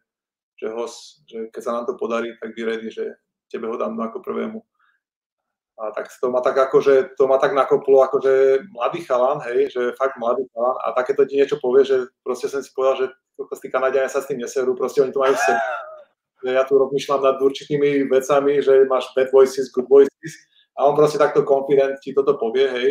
že, 0.60 0.68
hos, 0.76 1.24
že 1.28 1.48
keď 1.52 1.62
sa 1.64 1.72
nám 1.80 1.86
to 1.88 1.96
podarí, 1.96 2.36
tak 2.40 2.52
by 2.56 2.62
ready, 2.68 2.92
že 2.92 3.16
tebe 3.48 3.72
ho 3.72 3.76
dám 3.80 3.96
ako 3.96 4.20
prvému. 4.20 4.60
A 5.74 5.90
tak 5.90 6.06
to 6.06 6.30
ma 6.30 6.38
tak 6.38 6.54
akože, 6.54 7.18
to 7.18 7.26
ma 7.26 7.42
tak 7.42 7.58
nakoplo, 7.58 8.06
akože 8.06 8.62
mladý 8.70 9.02
chalan, 9.10 9.42
hej, 9.50 9.74
že 9.74 9.82
fakt 9.98 10.22
mladý 10.22 10.46
chalan 10.54 10.78
a 10.86 10.94
takéto 10.94 11.26
ti 11.26 11.40
niečo 11.40 11.58
povie, 11.58 11.82
že 11.82 12.14
proste 12.22 12.46
som 12.46 12.62
si 12.62 12.70
povedal, 12.70 13.08
že 13.08 13.08
tí 13.58 13.68
Kanadiania 13.74 14.12
sa 14.12 14.22
s 14.22 14.30
tým 14.30 14.38
neserú, 14.38 14.78
proste 14.78 15.02
oni 15.02 15.10
to 15.10 15.18
majú 15.18 15.34
v 15.34 15.42
sebe. 15.42 15.64
Ja 16.54 16.68
tu 16.68 16.76
rozmýšľam 16.78 17.24
nad 17.24 17.38
určitými 17.40 18.06
vecami, 18.06 18.60
že 18.60 18.86
máš 18.86 19.10
bad 19.16 19.32
voices, 19.34 19.72
good 19.74 19.90
voices 19.90 20.34
a 20.78 20.86
on 20.86 20.94
proste 20.94 21.18
takto 21.18 21.42
confident 21.42 21.98
ti 22.04 22.14
toto 22.14 22.38
povie, 22.38 22.68
hej 22.70 22.90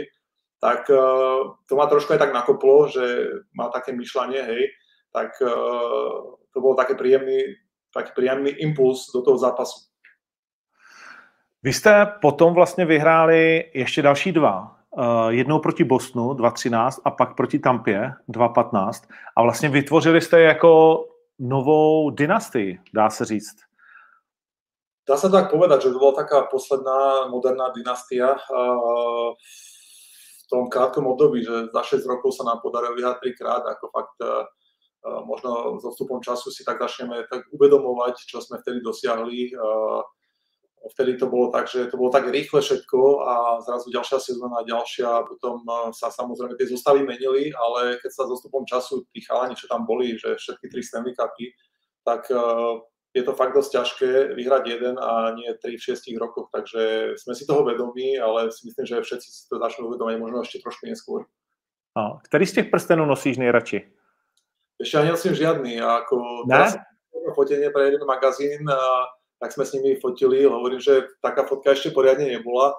tak 0.62 0.86
uh, 0.90 1.58
to 1.66 1.74
ma 1.74 1.90
trošku 1.90 2.14
aj 2.14 2.22
tak 2.22 2.30
nakoplo, 2.30 2.86
že 2.86 3.02
má 3.50 3.66
také 3.74 3.90
myšľanie, 3.90 4.40
hej, 4.46 4.62
tak 5.10 5.34
uh, 5.42 6.38
to 6.54 6.58
bol 6.62 6.78
taký 6.78 6.94
príjemný, 6.94 7.58
taký 7.90 8.14
príjemný 8.14 8.54
impuls 8.62 9.10
do 9.10 9.22
toho 9.26 9.38
zápasu. 9.38 9.90
Vy 11.62 11.72
jste 11.72 12.06
potom 12.20 12.54
vlastně 12.54 12.84
vyhráli 12.84 13.70
ještě 13.74 14.02
další 14.02 14.32
dva. 14.32 14.76
Uh, 14.90 15.28
jednou 15.28 15.58
proti 15.58 15.84
Bosnu 15.84 16.28
2.13 16.32 17.00
a 17.04 17.10
pak 17.10 17.36
proti 17.36 17.58
Tampě 17.58 18.12
2.15 18.30 19.08
a 19.36 19.42
vlastně 19.42 19.68
vytvořili 19.68 20.20
jste 20.20 20.40
jako 20.40 21.04
novou 21.38 22.10
dynastii, 22.10 22.80
dá 22.94 23.10
se 23.10 23.24
říct. 23.24 23.56
Dá 25.02 25.18
sa 25.18 25.26
tak 25.26 25.50
povedať, 25.50 25.82
že 25.82 25.90
to 25.90 25.98
bola 25.98 26.22
taká 26.22 26.46
posledná 26.46 27.26
moderná 27.26 27.74
dynastia. 27.74 28.38
Tom 30.52 30.68
krátkom 30.68 31.08
období, 31.08 31.40
že 31.40 31.72
za 31.72 31.80
6 31.80 32.04
rokov 32.04 32.36
sa 32.36 32.44
nám 32.44 32.60
podarilo 32.60 32.92
vyhrať 32.92 33.24
trikrát, 33.24 33.64
ako 33.64 33.88
fakt 33.88 34.20
uh, 34.20 34.44
možno 35.24 35.80
s 35.80 35.84
odstupom 35.88 36.20
času 36.20 36.52
si 36.52 36.60
tak 36.60 36.76
začneme 36.76 37.24
tak 37.32 37.48
uvedomovať, 37.56 38.28
čo 38.28 38.44
sme 38.44 38.60
vtedy 38.60 38.84
dosiahli. 38.84 39.56
Uh, 39.56 40.04
vtedy 40.92 41.16
to 41.16 41.30
bolo 41.30 41.48
tak, 41.48 41.70
že 41.70 41.88
to 41.88 41.96
bolo 41.96 42.10
tak 42.12 42.28
rýchle 42.28 42.60
všetko 42.60 43.00
a 43.22 43.34
zrazu 43.62 43.88
ďalšia 43.94 44.18
sezóna, 44.18 44.66
ďalšia, 44.66 45.24
potom 45.30 45.62
sa 45.94 46.10
samozrejme 46.10 46.58
tie 46.58 46.68
zostavy 46.68 47.06
menili, 47.06 47.54
ale 47.54 48.02
keď 48.02 48.10
sa 48.10 48.22
s 48.26 48.32
odstupom 48.34 48.66
času 48.66 49.06
tí 49.14 49.22
chalani, 49.22 49.54
čo 49.54 49.70
tam 49.70 49.86
boli, 49.86 50.18
že 50.18 50.34
všetky 50.34 50.66
tri 50.68 50.82
Stanley 50.82 51.14
Cupy, 51.14 51.54
tak 52.02 52.26
je 53.12 53.22
to 53.22 53.36
fakt 53.36 53.52
dosť 53.52 53.70
ťažké 53.76 54.08
vyhrať 54.32 54.64
jeden 54.66 54.96
a 54.96 55.36
nie 55.36 55.52
tri 55.60 55.76
v 55.76 55.84
šiestich 55.84 56.16
rokoch, 56.16 56.48
takže 56.48 57.14
sme 57.20 57.36
si 57.36 57.44
toho 57.44 57.60
vedomí, 57.60 58.16
ale 58.16 58.48
si 58.48 58.64
myslím, 58.64 58.88
že 58.88 59.04
všetci 59.04 59.28
si 59.28 59.42
to 59.52 59.60
začnú 59.60 59.92
uvedomať 59.92 60.16
možno 60.16 60.40
ešte 60.40 60.64
trošku 60.64 60.88
neskôr. 60.88 61.28
A, 61.92 62.16
ktorý 62.24 62.46
z 62.46 62.52
těch 62.52 62.70
prstenů 62.72 63.04
nosíš 63.04 63.36
nejradši? 63.36 63.84
Ešte 64.80 64.98
ani 64.98 65.10
nosím 65.12 65.34
žiadny. 65.36 65.76
Ako 65.76 66.48
ne? 66.48 66.72
fotenie 67.36 67.70
pre 67.70 67.92
jeden 67.92 68.00
magazín, 68.08 68.64
a, 68.64 69.06
tak 69.36 69.52
sme 69.52 69.64
s 69.68 69.76
nimi 69.76 70.00
fotili. 70.00 70.48
Hovorím, 70.48 70.80
že 70.80 71.04
taká 71.20 71.44
fotka 71.44 71.76
ešte 71.76 71.92
poriadne 71.92 72.24
nebola. 72.24 72.72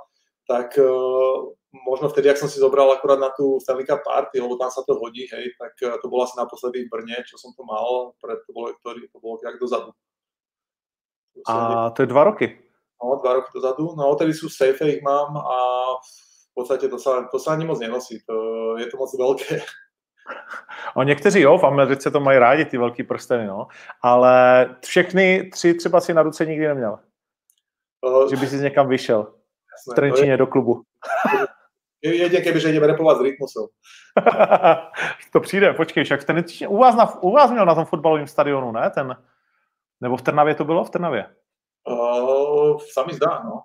Tak 0.50 0.76
uh, 0.76 1.56
možno 1.88 2.12
vtedy, 2.12 2.28
ak 2.28 2.42
som 2.42 2.52
si 2.52 2.60
zobral 2.60 2.92
akurát 2.92 3.16
na 3.16 3.32
tú 3.32 3.64
Stanley 3.64 3.88
Cup 3.88 4.04
party, 4.04 4.44
lebo 4.44 4.60
tam 4.60 4.68
sa 4.68 4.84
to 4.84 5.00
hodí, 5.00 5.24
hej, 5.32 5.56
tak 5.56 5.72
uh, 5.88 5.96
to 6.04 6.12
bolo 6.12 6.28
asi 6.28 6.36
naposledy 6.36 6.84
v 6.84 6.92
Brne, 6.92 7.24
čo 7.24 7.40
som 7.40 7.56
to 7.56 7.64
mal, 7.64 8.12
pred 8.20 8.44
to 8.44 8.52
bolo, 8.52 8.76
ktorý, 8.84 9.08
to 9.08 9.18
bolo 9.24 9.40
jak 9.40 9.56
dozadu. 9.56 9.96
A 11.48 11.90
to 11.90 12.02
je 12.02 12.08
dva 12.08 12.24
roky. 12.24 12.60
No, 13.04 13.20
dva 13.24 13.34
roky 13.34 13.50
dozadu. 13.56 13.96
No, 13.98 14.10
odtedy 14.10 14.34
sú 14.34 14.50
safe, 14.50 14.88
ich 14.88 15.04
mám 15.04 15.38
a 15.38 15.58
v 16.00 16.54
podstate 16.56 16.88
to 16.88 16.98
sa, 17.02 17.28
to 17.28 17.40
sa 17.40 17.58
ani 17.58 17.66
moc 17.66 17.80
nenosí. 17.80 18.22
To, 18.30 18.36
je 18.78 18.88
to 18.88 18.98
moc 18.98 19.12
veľké. 19.18 19.62
O 20.96 21.04
někteří 21.04 21.42
jo, 21.42 21.58
v 21.58 21.64
Americe 21.64 22.12
to 22.12 22.20
mají 22.20 22.40
rádi, 22.40 22.66
ty 22.66 22.78
velký 22.78 23.04
prsteny, 23.04 23.48
no. 23.48 23.68
Ale 24.02 24.66
všechny 24.86 25.50
tři 25.54 25.74
třeba 25.74 26.02
si 26.02 26.14
na 26.14 26.24
ruce 26.24 26.46
nikdy 26.46 26.68
neměl. 26.68 27.00
Uh, 28.02 28.30
že 28.30 28.36
by 28.36 28.48
si 28.48 28.56
někam 28.56 28.88
vyšel. 28.88 29.20
Jasné, 29.20 29.92
v 29.92 29.96
Trenčíně 29.96 30.32
je, 30.32 30.38
do 30.38 30.48
klubu. 30.48 30.82
Jedně, 32.02 32.42
keby, 32.42 32.60
že 32.60 32.70
ideme 32.70 32.88
repovat 32.88 33.18
s 33.18 33.22
rytmusem. 33.22 33.64
to 35.32 35.40
přijde, 35.40 35.74
počkej, 35.74 36.04
však 36.04 36.24
ten, 36.24 36.44
u 36.68 36.78
vás, 36.78 36.96
na, 36.96 37.22
u 37.24 37.32
vás 37.32 37.52
měl 37.52 37.66
na 37.66 37.76
tom 37.76 37.86
fotbalovém 37.86 38.28
stadionu, 38.28 38.72
ne? 38.72 38.90
Ten, 38.90 39.18
nebo 40.04 40.18
v 40.18 40.22
Trnavě 40.22 40.56
to 40.56 40.66
bylo? 40.66 40.84
V 40.84 40.90
Trnavě? 40.90 41.26
Uh, 41.88 42.80
sa 42.92 43.04
mi 43.08 43.14
zdá, 43.16 43.44
no. 43.44 43.64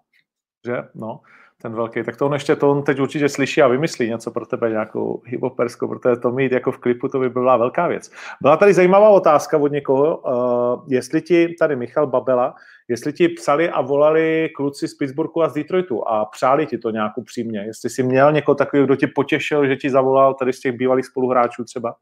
Že? 0.67 0.91
No, 0.95 1.21
ten 1.63 1.75
velký. 1.75 2.03
Tak 2.03 2.17
to 2.17 2.27
on 2.27 2.33
ještě, 2.33 2.57
to 2.57 2.71
on 2.71 2.83
teď 2.83 3.01
určitě 3.01 3.29
slyší 3.29 3.63
a 3.63 3.69
vymyslí 3.69 4.09
něco 4.09 4.31
pro 4.31 4.47
tebe, 4.47 4.71
nějakou 4.71 5.23
hypoperskou, 5.27 5.89
protože 5.89 6.17
to 6.17 6.31
mít 6.31 6.53
jako 6.53 6.73
v 6.73 6.79
klipu, 6.79 7.09
to 7.09 7.19
by 7.19 7.31
byla 7.31 7.57
velká 7.57 7.87
věc. 7.87 8.11
Byla 8.43 8.57
tady 8.57 8.75
zajímavá 8.75 9.09
otázka 9.09 9.59
od 9.59 9.73
někoho, 9.73 10.17
uh, 10.17 10.85
jestli 10.89 11.23
ti, 11.23 11.55
tady 11.59 11.77
Michal 11.77 12.07
Babela, 12.07 12.55
jestli 12.89 13.13
ti 13.13 13.29
psali 13.29 13.71
a 13.71 13.81
volali 13.81 14.49
kluci 14.57 14.89
z 14.89 14.95
Pittsburghu 14.95 15.43
a 15.43 15.49
z 15.49 15.55
Detroitu 15.55 16.09
a 16.09 16.25
přáli 16.25 16.67
ti 16.67 16.79
to 16.79 16.91
nějak 16.91 17.19
upřímně, 17.19 17.61
jestli 17.61 17.91
jsi 17.91 18.03
měl 18.03 18.33
někoho 18.33 18.55
takového, 18.55 18.87
kdo 18.87 18.97
tě 18.97 19.09
potěšil, 19.15 19.67
že 19.67 19.77
ti 19.77 19.91
zavolal 19.91 20.35
tady 20.35 20.53
z 20.53 20.61
těch 20.61 20.73
bývalých 20.73 21.07
spoluhráčů 21.07 21.65
třeba? 21.65 21.95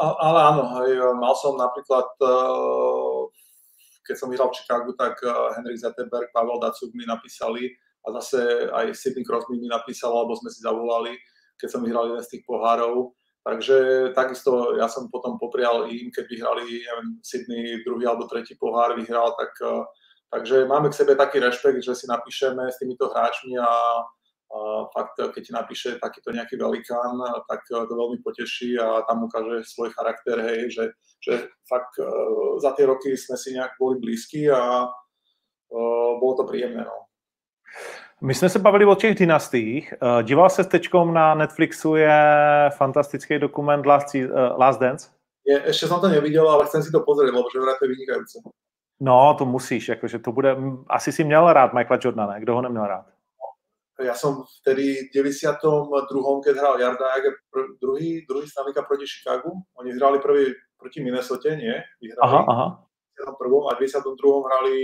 Ale 0.00 0.40
áno, 0.40 0.64
hej, 0.80 0.96
mal 1.20 1.36
som 1.36 1.60
napríklad, 1.60 2.08
eh, 2.24 3.09
keď 4.10 4.18
som 4.18 4.26
vyhral 4.26 4.50
v 4.50 4.58
Chicagu, 4.58 4.90
tak 4.98 5.22
eh, 5.22 5.30
Henrik 5.54 5.78
Zetterberg, 5.78 6.34
Pavel 6.34 6.58
Dacuk 6.58 6.90
mi 6.98 7.06
napísali 7.06 7.70
a 8.02 8.10
zase 8.18 8.66
aj 8.74 8.90
Sidney 8.98 9.22
Crosby 9.22 9.54
mi 9.62 9.70
napísal, 9.70 10.10
alebo 10.10 10.34
sme 10.34 10.50
si 10.50 10.58
zavolali, 10.66 11.14
keď 11.54 11.68
som 11.70 11.86
vyhral 11.86 12.10
jeden 12.10 12.24
z 12.26 12.30
tých 12.34 12.42
pohárov. 12.42 13.14
Takže 13.46 14.10
takisto 14.12 14.76
ja 14.76 14.90
som 14.90 15.08
potom 15.08 15.38
poprial 15.38 15.86
im, 15.88 16.10
keď 16.10 16.26
vyhrali 16.28 16.82
neviem, 16.82 17.08
Sydney 17.22 17.80
druhý 17.86 18.04
alebo 18.04 18.26
tretí 18.26 18.58
pohár 18.58 18.98
vyhral, 18.98 19.30
tak, 19.38 19.54
eh, 19.62 19.84
takže 20.34 20.66
máme 20.66 20.90
k 20.90 20.98
sebe 20.98 21.14
taký 21.14 21.38
rešpekt, 21.38 21.78
že 21.86 21.94
si 21.94 22.10
napíšeme 22.10 22.66
s 22.66 22.82
týmito 22.82 23.06
hráčmi 23.14 23.54
a 23.62 23.70
fakt, 24.94 25.14
keď 25.34 25.42
ti 25.46 25.52
napíše 25.52 25.90
takýto 26.02 26.34
nejaký 26.34 26.58
velikán, 26.58 27.14
tak 27.46 27.62
to 27.70 27.94
veľmi 27.94 28.18
poteší 28.22 28.78
a 28.82 29.02
tam 29.06 29.24
ukáže 29.24 29.62
svoj 29.62 29.94
charakter, 29.94 30.42
hej, 30.42 30.70
že, 30.70 30.84
že 31.22 31.32
fakt 31.70 31.94
e, 32.02 32.06
za 32.58 32.74
tie 32.74 32.86
roky 32.86 33.14
sme 33.14 33.36
si 33.38 33.54
nejak 33.54 33.78
boli 33.78 34.02
blízki 34.02 34.50
a 34.50 34.90
uh, 35.70 36.10
bolo 36.18 36.34
to 36.36 36.44
príjemné. 36.44 36.82
No. 36.82 37.06
My 38.20 38.34
jsme 38.34 38.48
se 38.48 38.58
bavili 38.58 38.84
o 38.84 38.94
těch 38.94 39.14
dynastiích. 39.14 39.92
E, 39.92 40.22
díval 40.22 40.50
se 40.50 40.64
teďkom 40.64 41.14
na 41.14 41.34
Netflixu 41.34 41.96
je 41.96 42.20
fantastický 42.76 43.38
dokument 43.38 43.86
Last, 43.86 44.14
Last 44.56 44.80
Dance? 44.80 45.10
Je, 45.46 45.56
ešte 45.56 45.88
som 45.88 46.00
to 46.00 46.08
nevidel, 46.08 46.44
ale 46.44 46.68
chcem 46.68 46.82
si 46.82 46.92
to 46.92 47.00
pozrieť, 47.00 47.32
lebo 47.32 47.48
že 47.48 47.64
vraj 47.64 47.74
to 47.80 47.88
je 47.88 47.90
vynikajúce. 47.96 48.36
No, 49.00 49.34
to 49.38 49.48
musíš, 49.48 49.88
jakože 49.88 50.18
to 50.18 50.32
bude, 50.32 50.56
asi 50.88 51.12
si 51.12 51.24
měl 51.24 51.52
rád 51.52 51.72
Michaela 51.72 52.00
Jordana, 52.04 52.38
kdo 52.38 52.54
ho 52.54 52.62
neměl 52.62 52.86
rád? 52.86 53.06
Ja 54.00 54.16
som 54.16 54.44
vtedy 54.64 55.08
v 55.08 55.08
92. 55.12 56.44
keď 56.44 56.54
hral 56.56 56.74
Jarda 56.80 57.06
Jager 57.16 57.34
druhý, 57.80 58.24
druhý 58.24 58.46
Stanley 58.48 58.72
proti 58.72 59.06
Chicagu. 59.06 59.52
Oni 59.76 59.92
hrali 59.92 60.18
prvý 60.20 60.56
proti 60.80 61.04
Minnesota, 61.04 61.52
nie? 61.52 61.76
Vyhrali. 62.00 62.24
Aha, 62.24 62.40
aha. 62.48 62.66
V 63.16 63.36
91. 63.36 63.68
a 63.68 63.72
v 63.76 63.80
92. 63.84 64.48
hrali 64.48 64.74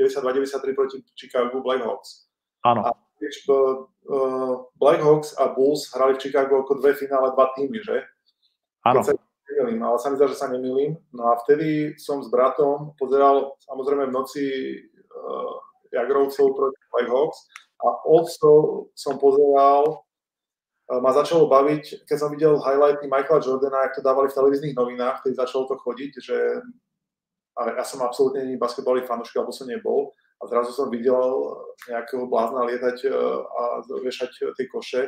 92-93 0.00 0.78
proti 0.78 0.96
Chicago 1.12 1.60
Blackhawks. 1.60 2.32
Áno. 2.64 2.80
A 2.88 2.90
uh, 2.92 4.54
Blackhawks 4.80 5.36
a 5.36 5.52
Bulls 5.52 5.92
hrali 5.92 6.16
v 6.16 6.22
Chicago 6.24 6.64
ako 6.64 6.80
dve 6.80 6.96
finále, 6.96 7.36
dva 7.36 7.52
týmy, 7.52 7.78
že? 7.84 8.00
Áno. 8.88 9.04
Nemilím, 9.52 9.84
ale 9.84 10.00
sa 10.00 10.08
mi 10.08 10.16
zdá, 10.16 10.26
že 10.32 10.40
sa 10.40 10.48
nemilím. 10.48 10.96
No 11.12 11.28
a 11.28 11.36
vtedy 11.44 11.92
som 12.00 12.24
s 12.24 12.32
bratom 12.32 12.96
pozeral 12.96 13.52
samozrejme 13.68 14.08
v 14.08 14.16
noci 14.16 14.44
uh, 15.12 15.54
Jagrovcov 15.92 16.56
proti 16.56 16.80
Blackhawks 16.88 17.38
a 17.82 17.88
also 18.06 18.86
som 18.94 19.18
pozeral, 19.18 20.06
ma 20.88 21.10
začalo 21.10 21.50
baviť, 21.50 22.06
keď 22.06 22.16
som 22.18 22.30
videl 22.30 22.60
highlighty 22.62 23.10
Michaela 23.10 23.42
Jordana, 23.42 23.90
jak 23.90 23.98
to 23.98 24.06
dávali 24.06 24.30
v 24.30 24.36
televíznych 24.38 24.76
novinách, 24.78 25.26
keď 25.26 25.46
začalo 25.46 25.66
to 25.66 25.76
chodiť, 25.80 26.12
že 26.22 26.38
a 27.52 27.76
ja 27.76 27.84
som 27.84 28.00
absolútne 28.00 28.48
není 28.48 28.56
basketbalový 28.56 29.04
fanúšik, 29.04 29.36
alebo 29.36 29.52
som 29.52 29.68
nebol. 29.68 30.08
A 30.40 30.48
zrazu 30.48 30.72
som 30.72 30.88
videl 30.88 31.20
nejakého 31.86 32.24
blázna 32.26 32.64
lietať 32.64 32.96
e, 33.06 33.08
a 33.44 33.62
vešať 33.84 34.56
tie 34.56 34.66
koše. 34.72 35.04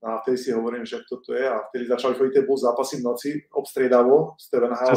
A 0.00 0.22
vtedy 0.24 0.38
si 0.40 0.50
hovorím, 0.54 0.86
že 0.86 1.02
kto 1.04 1.20
to 1.20 1.36
je. 1.36 1.44
A 1.44 1.66
vtedy 1.68 1.90
začali 1.90 2.14
chodiť 2.16 2.32
tie 2.32 2.44
zápasy 2.46 3.02
v 3.02 3.04
noci, 3.04 3.30
obstriedavo, 3.52 4.38
Steven 4.38 4.72
Hall. 4.72 4.96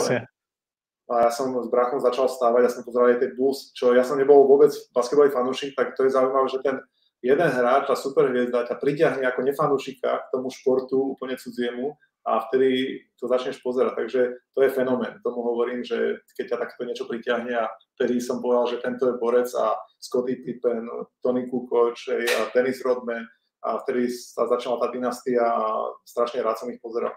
A 1.11 1.27
ja 1.27 1.31
som 1.33 1.51
s 1.51 1.67
brachom 1.67 1.99
začal 1.99 2.31
stávať, 2.31 2.61
ja 2.63 2.71
som 2.71 2.87
pozeral 2.87 3.11
aj 3.11 3.19
tie 3.19 3.35
Bulls, 3.35 3.75
čo 3.75 3.91
ja 3.91 4.07
som 4.07 4.15
nebol 4.15 4.47
vôbec 4.47 4.71
basketbalový 4.95 5.35
fanúšik, 5.35 5.75
tak 5.75 5.99
to 5.99 6.07
je 6.07 6.15
zaujímavé, 6.15 6.47
že 6.47 6.63
ten 6.63 6.79
jeden 7.23 7.49
hráč, 7.49 7.87
tá 7.87 7.95
superhviezda 7.95 8.67
ťa 8.67 8.75
priťahne 8.77 9.23
ako 9.23 9.41
nefanúšika 9.47 10.27
k 10.27 10.31
tomu 10.35 10.51
športu 10.51 11.15
úplne 11.15 11.39
cudziemu 11.39 11.95
a 12.27 12.43
vtedy 12.47 12.99
to 13.19 13.27
začneš 13.27 13.63
pozerať. 13.63 13.95
Takže 13.95 14.21
to 14.51 14.59
je 14.63 14.69
fenomén. 14.75 15.19
Tomu 15.23 15.43
hovorím, 15.43 15.87
že 15.87 16.19
keď 16.35 16.45
ťa 16.51 16.57
takto 16.59 16.81
niečo 16.83 17.05
priťahne 17.07 17.51
a 17.55 17.71
vtedy 17.95 18.19
som 18.19 18.43
povedal, 18.43 18.75
že 18.75 18.83
tento 18.83 19.07
je 19.07 19.19
borec 19.19 19.47
a 19.55 19.75
Scotty 19.99 20.35
Pippen, 20.43 20.83
Tony 21.23 21.47
Kukoc 21.47 21.95
a 22.11 22.51
Dennis 22.51 22.83
Rodman 22.83 23.23
a 23.63 23.79
vtedy 23.79 24.11
sa 24.11 24.43
začala 24.47 24.83
tá 24.83 24.87
dynastia 24.91 25.39
a 25.39 25.87
strašne 26.03 26.43
rád 26.43 26.59
som 26.59 26.71
ich 26.71 26.83
pozeral. 26.83 27.15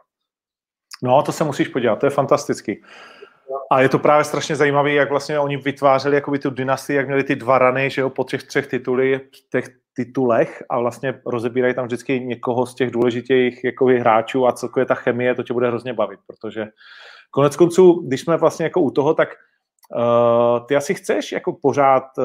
No, 1.02 1.22
to 1.22 1.32
se 1.32 1.44
musíš 1.44 1.68
podívat, 1.68 1.96
to 1.96 2.06
je 2.06 2.10
fantastický. 2.10 2.82
A 3.70 3.80
je 3.80 3.88
to 3.88 3.98
právě 3.98 4.24
strašně 4.24 4.56
zajímavé, 4.56 4.92
jak 4.92 5.10
vlastně 5.10 5.38
oni 5.38 5.56
vytvářeli 5.56 6.14
jakoby 6.14 6.38
tu 6.38 6.50
dynastii, 6.50 6.96
jak 6.96 7.06
měli 7.06 7.24
ty 7.24 7.36
dva 7.36 7.58
rany, 7.58 7.90
že 7.90 8.00
jo, 8.00 8.10
po 8.10 8.24
těch 8.24 8.42
třech 8.42 8.66
tituly, 8.66 9.20
těch 9.50 9.68
titulech 9.96 10.62
a 10.68 10.78
vlastně 10.78 11.20
rozebírají 11.26 11.74
tam 11.74 11.86
vždycky 11.86 12.20
někoho 12.20 12.66
z 12.66 12.74
těch 12.74 12.90
důležitých 12.90 13.64
jako 13.64 13.86
hráčů 13.86 14.46
a 14.46 14.54
je 14.78 14.86
ta 14.86 14.94
chemie, 14.94 15.34
to 15.34 15.42
tě 15.42 15.52
bude 15.52 15.68
hrozně 15.68 15.92
bavit, 15.92 16.20
protože 16.26 16.66
konec 17.30 17.56
konců, 17.56 17.92
když 18.06 18.20
jsme 18.20 18.36
vlastně 18.36 18.64
jako 18.64 18.80
u 18.80 18.90
toho, 18.90 19.14
tak 19.14 19.28
uh, 19.28 20.66
ty 20.66 20.76
asi 20.76 20.94
chceš 20.94 21.32
jako 21.32 21.52
pořád 21.62 22.04
uh, 22.18 22.24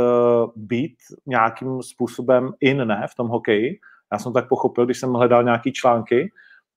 být 0.55 0.95
nějakým 1.25 1.81
způsobem 1.81 2.51
in, 2.59 2.87
ne, 2.87 3.07
v 3.11 3.15
tom 3.15 3.27
hokeji. 3.27 3.79
Já 4.11 4.19
jsem 4.19 4.33
tak 4.33 4.47
pochopil, 4.47 4.85
když 4.85 4.99
jsem 4.99 5.13
hledal 5.13 5.43
nějaký 5.43 5.73
články, 5.73 6.31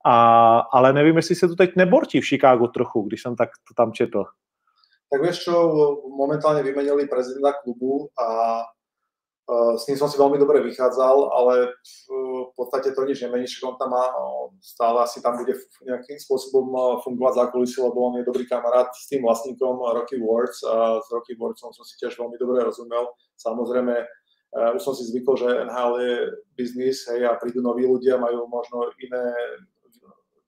a, 0.06 0.58
ale 0.72 0.92
nevím, 0.92 1.16
jestli 1.16 1.34
se 1.34 1.48
to 1.48 1.56
teď 1.56 1.76
nebortí 1.76 2.20
v 2.20 2.26
Chicagu 2.26 2.68
trochu, 2.68 3.02
když 3.02 3.22
jsem 3.22 3.36
tak 3.36 3.48
to 3.68 3.74
tam 3.74 3.92
četl. 3.92 4.24
Tak 5.12 5.22
vieš 5.22 5.46
čo, 5.46 5.54
momentálne 6.10 6.58
vymenili 6.66 7.06
prezidenta 7.06 7.54
klubu 7.62 8.10
a 8.18 8.58
s 9.78 9.86
ním 9.86 9.94
som 10.00 10.08
si 10.10 10.18
veľmi 10.18 10.40
dobre 10.40 10.58
vychádzal, 10.64 11.30
ale 11.30 11.70
v 12.50 12.52
podstate 12.56 12.90
to 12.90 13.04
nič 13.04 13.22
nemení, 13.22 13.46
že 13.46 13.62
on 13.62 13.76
tam 13.78 13.94
má, 13.94 14.10
stále 14.58 15.04
asi 15.04 15.22
tam 15.22 15.38
bude 15.38 15.54
nejakým 15.84 16.18
spôsobom 16.18 16.98
fungovať 17.04 17.32
za 17.36 17.44
kulisy, 17.52 17.78
lebo 17.78 18.10
on 18.10 18.18
je 18.18 18.26
dobrý 18.26 18.48
kamarát 18.48 18.90
s 18.90 19.06
tým 19.06 19.22
vlastníkom 19.22 19.86
Rocky 19.94 20.18
Words 20.18 20.64
a 20.66 20.98
s 20.98 21.06
Rocky 21.12 21.38
Wardsom 21.38 21.70
som 21.76 21.84
si 21.86 21.94
tiež 22.00 22.18
veľmi 22.18 22.40
dobre 22.40 22.64
rozumel. 22.64 23.06
Samozrejme, 23.38 23.94
už 24.74 24.82
som 24.82 24.96
si 24.96 25.04
zvykol, 25.14 25.36
že 25.36 25.62
NHL 25.68 25.92
je 26.00 26.14
biznis, 26.56 27.06
hej, 27.12 27.28
a 27.28 27.38
prídu 27.38 27.62
noví 27.62 27.86
ľudia, 27.86 28.18
majú 28.18 28.48
možno 28.50 28.90
iné 28.98 29.30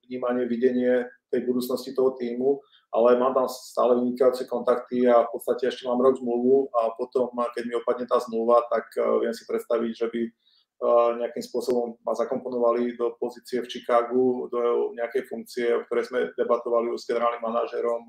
vnímanie, 0.07 0.47
videnie 0.47 1.11
tej 1.29 1.43
budúcnosti 1.45 1.93
toho 1.93 2.15
týmu 2.15 2.63
ale 2.97 3.21
mám 3.21 3.37
tam 3.37 3.45
stále 3.45 4.01
vynikajúce 4.01 4.49
kontakty 4.49 5.05
a 5.05 5.29
v 5.29 5.31
podstate 5.37 5.69
ešte 5.69 5.85
mám 5.85 6.01
rok 6.01 6.17
zmluvu 6.17 6.73
a 6.73 6.97
potom, 6.97 7.29
keď 7.53 7.63
mi 7.69 7.75
opadne 7.77 8.09
tá 8.09 8.17
zmluva, 8.17 8.65
tak 8.73 8.89
eh, 8.97 9.05
viem 9.21 9.35
si 9.37 9.45
predstaviť, 9.45 9.93
že 9.93 10.07
by 10.09 10.23
eh, 10.25 11.11
nejakým 11.21 11.45
spôsobom 11.45 12.01
ma 12.01 12.17
zakomponovali 12.17 12.97
do 12.97 13.13
pozície 13.21 13.61
v 13.61 13.69
Chicagu, 13.69 14.49
do 14.49 14.95
nejakej 14.97 15.29
funkcie, 15.29 15.77
o 15.77 15.85
ktorej 15.85 16.09
sme 16.09 16.33
debatovali 16.33 16.95
s 16.97 17.05
generálnym 17.05 17.45
manažerom 17.45 18.05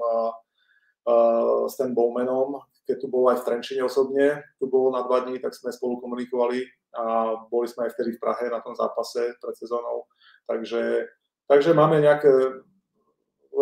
s 1.72 1.80
ten 1.80 1.96
Bowmanom, 1.96 2.60
keď 2.84 3.00
tu 3.00 3.08
bol 3.08 3.32
aj 3.32 3.40
v 3.40 3.46
Trenčine 3.48 3.80
osobne, 3.80 4.44
tu 4.60 4.68
bol 4.68 4.92
na 4.92 5.08
dva 5.08 5.24
dní, 5.24 5.40
tak 5.40 5.56
sme 5.56 5.72
spolu 5.72 6.04
komunikovali 6.04 6.68
a 7.00 7.32
boli 7.48 7.64
sme 7.64 7.88
aj 7.88 7.96
vtedy 7.96 8.20
v 8.20 8.20
Prahe 8.20 8.52
na 8.52 8.60
tom 8.60 8.76
zápase 8.76 9.40
pred 9.40 9.56
sezónou. 9.56 10.04
Takže, 10.52 11.08
takže 11.48 11.74
máme 11.74 12.02
nejaké 12.02 12.30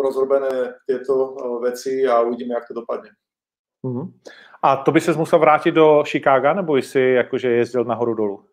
rozrobené 0.02 0.74
tieto 0.86 1.34
eh, 1.34 1.70
veci 1.70 2.06
a 2.06 2.20
uvidíme, 2.20 2.54
jak 2.54 2.68
to 2.68 2.74
dopadne. 2.74 3.10
Uh-huh. 3.84 4.12
A 4.62 4.76
to 4.76 4.92
by 4.92 5.00
se 5.00 5.12
musel 5.12 5.38
vrátit 5.38 5.74
do 5.74 6.02
Chicaga, 6.06 6.54
nebo 6.54 6.76
jsi 6.76 7.00
jakože 7.00 7.50
jezdil 7.50 7.84
nahoru 7.84 8.14
dolu? 8.14 8.44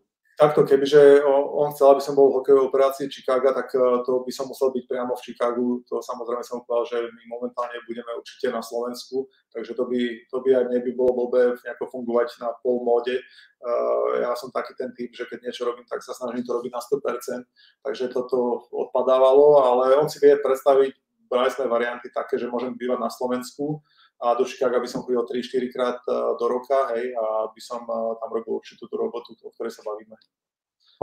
Takto, 0.44 0.68
kebyže 0.68 1.24
on 1.56 1.72
chcel, 1.72 1.96
aby 1.96 2.04
som 2.04 2.20
bol 2.20 2.28
v 2.28 2.44
hokejovej 2.44 2.68
operácii 2.68 3.08
Chicaga, 3.08 3.56
tak 3.56 3.72
eh, 3.72 3.80
to 4.04 4.28
by 4.28 4.32
som 4.36 4.52
musel 4.52 4.76
byť 4.76 4.84
priamo 4.92 5.16
v 5.16 5.24
Chicagu. 5.24 5.88
To 5.88 6.04
samozrejme 6.04 6.44
som 6.44 6.68
povedal, 6.68 6.84
že 6.84 6.98
my 7.08 7.24
momentálne 7.32 7.80
budeme 7.88 8.12
určite 8.12 8.52
na 8.52 8.60
Slovensku, 8.60 9.32
takže 9.56 9.72
to 9.72 9.88
by, 9.88 10.04
to 10.28 10.44
by 10.44 10.60
aj 10.60 10.64
mne 10.68 10.84
by 10.84 10.92
bolo 11.00 11.12
blbé 11.16 11.56
nejako 11.64 11.96
fungovať 11.96 12.44
na 12.44 12.52
pol 12.60 12.84
móde. 12.84 13.24
Eh, 13.24 14.12
ja 14.20 14.36
som 14.36 14.52
taký 14.52 14.76
ten 14.76 14.92
typ, 14.92 15.16
že 15.16 15.32
keď 15.32 15.48
niečo 15.48 15.64
robím, 15.64 15.88
tak 15.88 16.04
sa 16.04 16.12
snažím 16.12 16.44
to 16.44 16.60
robiť 16.60 16.76
na 16.76 16.84
100%, 16.84 17.48
takže 17.88 18.12
toto 18.12 18.68
odpadávalo, 18.68 19.64
ale 19.64 19.96
on 19.96 20.12
si 20.12 20.20
vie 20.20 20.36
predstaviť 20.36 20.92
brali 21.34 21.50
sme 21.50 21.66
varianty 21.66 22.14
také, 22.14 22.38
že 22.38 22.46
môžem 22.46 22.78
bývať 22.78 23.02
na 23.02 23.10
Slovensku 23.10 23.82
a 24.24 24.34
do 24.34 24.46
Chicaga 24.48 24.80
by 24.80 24.88
som 24.88 25.04
chodil 25.04 25.20
3-4 25.28 25.74
krát 25.76 26.00
e, 26.08 26.16
do 26.40 26.48
roka, 26.48 26.96
hej, 26.96 27.12
a 27.12 27.52
by 27.52 27.62
som 27.62 27.84
e, 27.84 27.96
tam 28.24 28.30
robil 28.32 28.56
určitú 28.56 28.88
tú 28.88 28.96
robotu, 28.96 29.36
o 29.36 29.52
ktorej 29.52 29.76
sa 29.76 29.84
bavíme. 29.84 30.16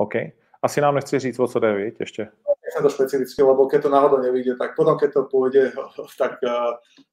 OK. 0.00 0.14
Asi 0.62 0.80
nám 0.80 0.94
nechci 0.94 1.18
říct, 1.18 1.38
o 1.38 1.48
co 1.48 1.58
jde, 1.60 1.74
viď, 1.74 2.00
ešte? 2.00 2.22
Nechcem 2.64 2.82
to 2.82 2.90
špecificky, 2.90 3.42
lebo 3.42 3.66
keď 3.66 3.82
to 3.82 3.88
náhodou 3.88 4.18
nevíde, 4.18 4.56
tak 4.56 4.76
potom, 4.76 4.98
keď 4.98 5.12
to 5.12 5.22
pôjde, 5.28 5.72
tak 6.20 6.40
e, 6.40 6.48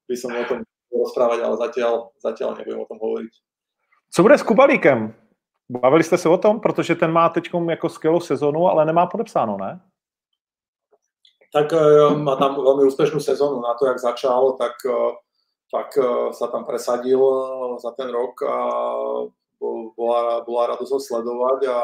by 0.07 0.15
som 0.17 0.31
o 0.31 0.43
tom 0.47 0.59
rozprávať, 0.88 1.39
ale 1.43 1.55
zatiaľ, 1.57 1.93
zatiaľ 2.23 2.49
nebudem 2.55 2.79
o 2.79 2.88
tom 2.88 2.97
hovoriť. 3.03 3.34
Co 4.09 4.23
bude 4.23 4.38
s 4.38 4.43
Kubalíkem? 4.43 5.13
Bavili 5.69 6.03
jste 6.03 6.17
se 6.17 6.29
o 6.29 6.38
tom, 6.38 6.59
protože 6.59 6.95
ten 6.95 7.11
má 7.11 7.29
teď 7.29 7.49
jako 7.69 7.89
skvělou 7.89 8.19
sezonu, 8.19 8.67
ale 8.67 8.85
nemá 8.85 9.05
podepsáno, 9.05 9.57
ne? 9.57 9.79
tak 11.53 11.71
má 12.19 12.35
tam 12.35 12.59
veľmi 12.59 12.85
úspešnú 12.91 13.23
sezónu 13.23 13.63
na 13.63 13.73
to, 13.79 13.88
jak 13.88 13.99
začal, 13.99 14.59
tak, 14.59 14.75
tak 15.72 15.98
eh, 15.98 16.34
sa 16.34 16.48
tam 16.48 16.64
presadil 16.64 17.22
za 17.80 17.91
ten 17.94 18.10
rok 18.10 18.41
a 18.44 18.57
bola, 19.98 20.45
bola 20.45 20.64
radosť 20.76 20.91
ho 20.94 20.99
sledovať 21.02 21.60
a 21.69 21.77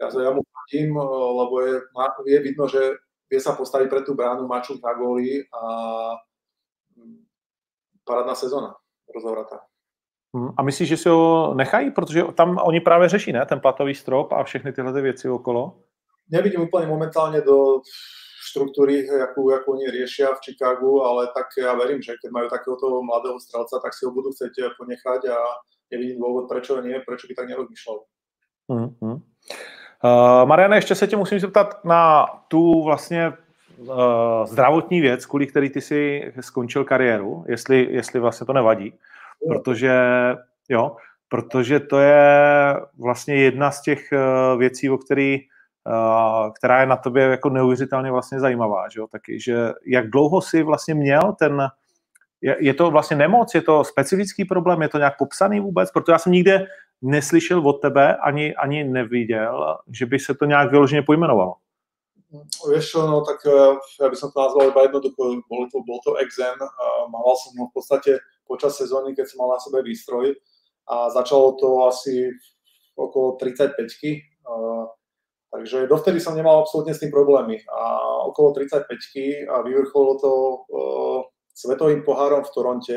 ja, 0.00 0.06
ja 0.08 0.30
mu 0.32 0.42
chodím, 0.42 0.96
lebo 1.36 1.54
je, 1.60 1.74
je 2.26 2.38
vidno, 2.42 2.64
že 2.66 2.98
vie 3.30 3.40
sa 3.40 3.54
postaviť 3.56 3.88
pre 3.88 4.02
tú 4.02 4.16
bránu, 4.16 4.48
mačuť 4.48 4.82
na 4.82 4.92
góly 4.92 5.44
a 5.52 5.62
mm, 6.96 7.20
parádna 8.04 8.34
sezóna 8.34 8.74
rozhovratá. 9.14 9.60
Hm, 10.36 10.52
a 10.56 10.62
myslíš, 10.62 10.88
že 10.88 10.96
si 10.96 11.08
ho 11.08 11.54
nechají? 11.54 11.90
Protože 11.90 12.22
tam 12.34 12.58
oni 12.64 12.80
právě 12.80 13.08
řeší, 13.08 13.32
ne? 13.32 13.46
Ten 13.46 13.60
platový 13.60 13.94
strop 13.94 14.32
a 14.32 14.44
všechny 14.44 14.72
tyhle 14.72 15.02
věci 15.02 15.28
okolo. 15.28 15.78
Nevidím 16.30 16.60
úplně 16.60 16.86
momentálně 16.86 17.40
do 17.40 17.80
štruktúry, 18.52 19.08
akú, 19.08 19.48
akú 19.56 19.80
oni 19.80 19.88
riešia 19.88 20.36
v 20.36 20.42
Chicagu, 20.44 21.00
ale 21.00 21.32
tak 21.32 21.48
ja 21.56 21.72
verím, 21.72 22.04
že 22.04 22.20
keď 22.20 22.28
majú 22.28 22.46
takéhoto 22.52 23.00
mladého 23.00 23.40
strelca, 23.40 23.80
tak 23.80 23.96
si 23.96 24.04
ho 24.04 24.12
budú 24.12 24.28
chcieť 24.28 24.76
ponechať 24.76 25.32
a 25.32 25.40
nevidím 25.88 26.20
dôvod, 26.20 26.52
prečo 26.52 26.76
nie, 26.84 27.00
prečo 27.00 27.24
by 27.24 27.34
tak 27.34 27.48
nerozmýšľal. 27.48 27.98
Mm-hmm. 28.68 29.14
Uh, 30.04 30.44
Mariane, 30.48 30.76
ještě 30.76 30.94
se 30.94 31.06
tě 31.06 31.16
musím 31.16 31.40
zeptat 31.40 31.84
na 31.84 32.26
tu 32.48 32.82
vlastně 32.82 33.32
uh, 33.78 33.96
zdravotní 34.44 35.00
věc, 35.00 35.26
kvůli 35.26 35.46
který 35.46 35.70
ty 35.70 35.80
si 35.80 36.32
skončil 36.40 36.84
kariéru, 36.84 37.44
jestli, 37.48 37.88
jestli 37.90 38.20
vlastně 38.20 38.46
to 38.46 38.52
nevadí, 38.52 38.94
protože 39.48 39.94
jo, 40.68 40.96
protože 41.28 41.80
to 41.80 41.98
je 41.98 42.76
vlastně 42.98 43.34
jedna 43.36 43.70
z 43.70 43.82
těch 43.82 44.12
uh, 44.12 44.58
věcí, 44.58 44.90
o 44.90 44.98
který 44.98 45.40
Eh, 45.40 45.51
která 46.54 46.80
je 46.80 46.86
na 46.86 46.96
tobě 46.96 47.22
jako 47.24 47.48
neuvěřitelně 47.48 48.10
vlastně 48.10 48.40
zajímavá, 48.40 48.88
že 48.88 49.00
jo, 49.00 49.06
taky, 49.06 49.40
že 49.40 49.72
jak 49.86 50.10
dlouho 50.10 50.40
si 50.40 50.62
vlastně 50.62 50.94
měl 50.94 51.34
ten, 51.38 51.68
je, 52.42 52.74
to 52.74 52.90
vlastně 52.90 53.16
nemoc, 53.16 53.54
je 53.54 53.62
to 53.62 53.84
specifický 53.84 54.44
problém, 54.44 54.82
je 54.82 54.88
to 54.88 54.98
nějak 54.98 55.18
popsaný 55.18 55.60
vůbec, 55.60 55.90
protože 55.90 56.12
já 56.12 56.18
jsem 56.18 56.32
nikde 56.32 56.66
neslyšel 57.02 57.68
od 57.68 57.72
tebe, 57.72 58.16
ani, 58.16 58.54
ani 58.54 58.84
neviděl, 58.84 59.76
že 59.90 60.06
by 60.06 60.18
se 60.18 60.34
to 60.34 60.44
nějak 60.44 60.70
vyloženě 60.70 61.02
pojmenovalo. 61.02 61.54
Vieš 62.68 62.96
čo, 62.96 63.04
no 63.04 63.20
tak 63.20 63.44
eh, 63.44 63.76
ja 64.00 64.08
by 64.08 64.16
som 64.16 64.32
to 64.32 64.40
nazval 64.40 64.72
iba 64.72 64.88
jednoducho, 64.88 65.44
bol 65.52 65.68
to, 65.68 65.84
bol 65.84 66.00
to 66.00 66.16
exem, 66.16 66.56
mával 67.12 67.36
som 67.36 67.52
ho 67.60 67.68
v 67.68 67.76
podstate 67.76 68.24
počas 68.48 68.72
sezóny, 68.72 69.12
keď 69.12 69.28
som 69.28 69.44
mal 69.44 69.52
na 69.52 69.60
sebe 69.60 69.84
výstroj 69.84 70.32
a 70.88 71.12
začalo 71.12 71.60
to 71.60 71.84
asi 71.92 72.32
okolo 72.96 73.36
35 73.36 73.76
Takže 75.52 75.84
dovtedy 75.84 76.16
som 76.16 76.32
nemal 76.32 76.64
absolútne 76.64 76.96
s 76.96 77.02
tým 77.04 77.12
problémy. 77.12 77.60
A 77.68 78.00
okolo 78.24 78.56
35 78.56 78.88
a 79.52 79.60
vyvrcholilo 79.60 80.14
to 80.16 80.32
uh, 80.32 81.20
svetovým 81.52 82.00
pohárom 82.08 82.40
v 82.40 82.52
Toronte, 82.56 82.96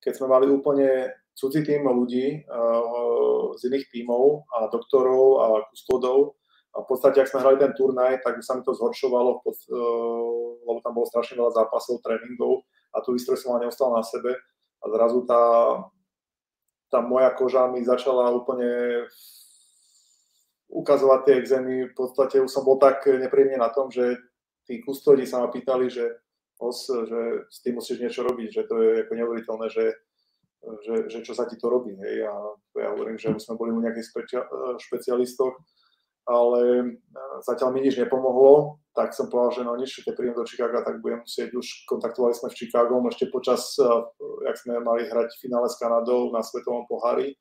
keď 0.00 0.12
sme 0.16 0.32
mali 0.32 0.48
úplne 0.48 1.12
cudzí 1.36 1.60
tým 1.60 1.84
ľudí 1.84 2.48
uh, 2.48 3.52
z 3.52 3.68
iných 3.68 3.86
tímov 3.92 4.48
a 4.48 4.72
doktorov 4.72 5.24
a 5.44 5.46
kustodov. 5.68 6.40
A 6.72 6.80
v 6.80 6.86
podstate, 6.88 7.20
ak 7.20 7.28
sme 7.28 7.44
hrali 7.44 7.60
ten 7.60 7.76
turnaj, 7.76 8.24
tak 8.24 8.40
sa 8.40 8.56
mi 8.56 8.64
to 8.64 8.72
zhoršovalo, 8.72 9.44
pod, 9.44 9.60
uh, 9.68 10.56
lebo 10.64 10.80
tam 10.80 10.96
bolo 10.96 11.04
strašne 11.04 11.36
veľa 11.36 11.52
zápasov, 11.52 12.00
tréningov 12.00 12.64
a 12.96 13.04
tu 13.04 13.12
výstroj 13.12 13.36
som 13.36 13.52
mal 13.52 13.60
neustal 13.60 13.92
na 13.92 14.00
sebe. 14.00 14.40
A 14.80 14.84
zrazu 14.88 15.28
tá, 15.28 15.42
tá 16.88 17.04
moja 17.04 17.28
koža 17.36 17.68
mi 17.68 17.84
začala 17.84 18.32
úplne 18.32 19.04
ukazovať 20.70 21.20
tie 21.26 21.34
exémy. 21.42 21.74
V 21.90 21.94
podstate 21.94 22.38
už 22.38 22.50
som 22.50 22.62
bol 22.62 22.78
tak 22.78 23.02
nepríjemne 23.04 23.58
na 23.58 23.74
tom, 23.74 23.90
že 23.90 24.16
tí 24.64 24.78
kustodi 24.80 25.26
sa 25.26 25.42
ma 25.42 25.50
pýtali, 25.50 25.90
že, 25.90 26.06
os, 26.62 26.86
že 26.86 27.50
s 27.50 27.58
tým 27.66 27.82
musíš 27.82 27.98
niečo 27.98 28.22
robiť, 28.22 28.48
že 28.54 28.62
to 28.70 28.74
je 28.78 28.90
ako 29.02 29.12
neuveriteľné, 29.18 29.66
že, 29.66 29.86
že, 30.86 30.94
že 31.10 31.18
čo 31.26 31.34
sa 31.34 31.50
ti 31.50 31.58
to 31.58 31.66
robí. 31.66 31.98
Hej. 31.98 32.30
A 32.30 32.34
ja 32.78 32.88
hovorím, 32.94 33.18
že 33.18 33.34
už 33.34 33.42
sme 33.42 33.58
boli 33.58 33.74
u 33.74 33.82
nejakých 33.82 34.30
špecialistoch, 34.78 35.58
ale 36.30 36.60
e, 36.78 36.84
zatiaľ 37.42 37.74
mi 37.74 37.82
nič 37.82 37.98
nepomohlo, 37.98 38.78
tak 38.94 39.10
som 39.16 39.26
povedal, 39.26 39.50
že 39.50 39.62
no 39.66 39.74
nič, 39.74 39.90
keď 40.06 40.14
prídem 40.14 40.36
do 40.38 40.46
Chicaga, 40.46 40.86
tak 40.86 41.02
budem 41.02 41.26
musieť, 41.26 41.50
už 41.56 41.90
kontaktovali 41.90 42.36
sme 42.36 42.52
v 42.52 42.58
Chicago, 42.58 43.02
ešte 43.10 43.26
počas, 43.32 43.74
e, 43.80 43.90
jak 44.46 44.56
sme 44.60 44.78
mali 44.78 45.10
hrať 45.10 45.34
finále 45.42 45.66
s 45.66 45.80
Kanadou 45.80 46.30
na 46.30 46.44
Svetovom 46.44 46.86
pohári, 46.86 47.34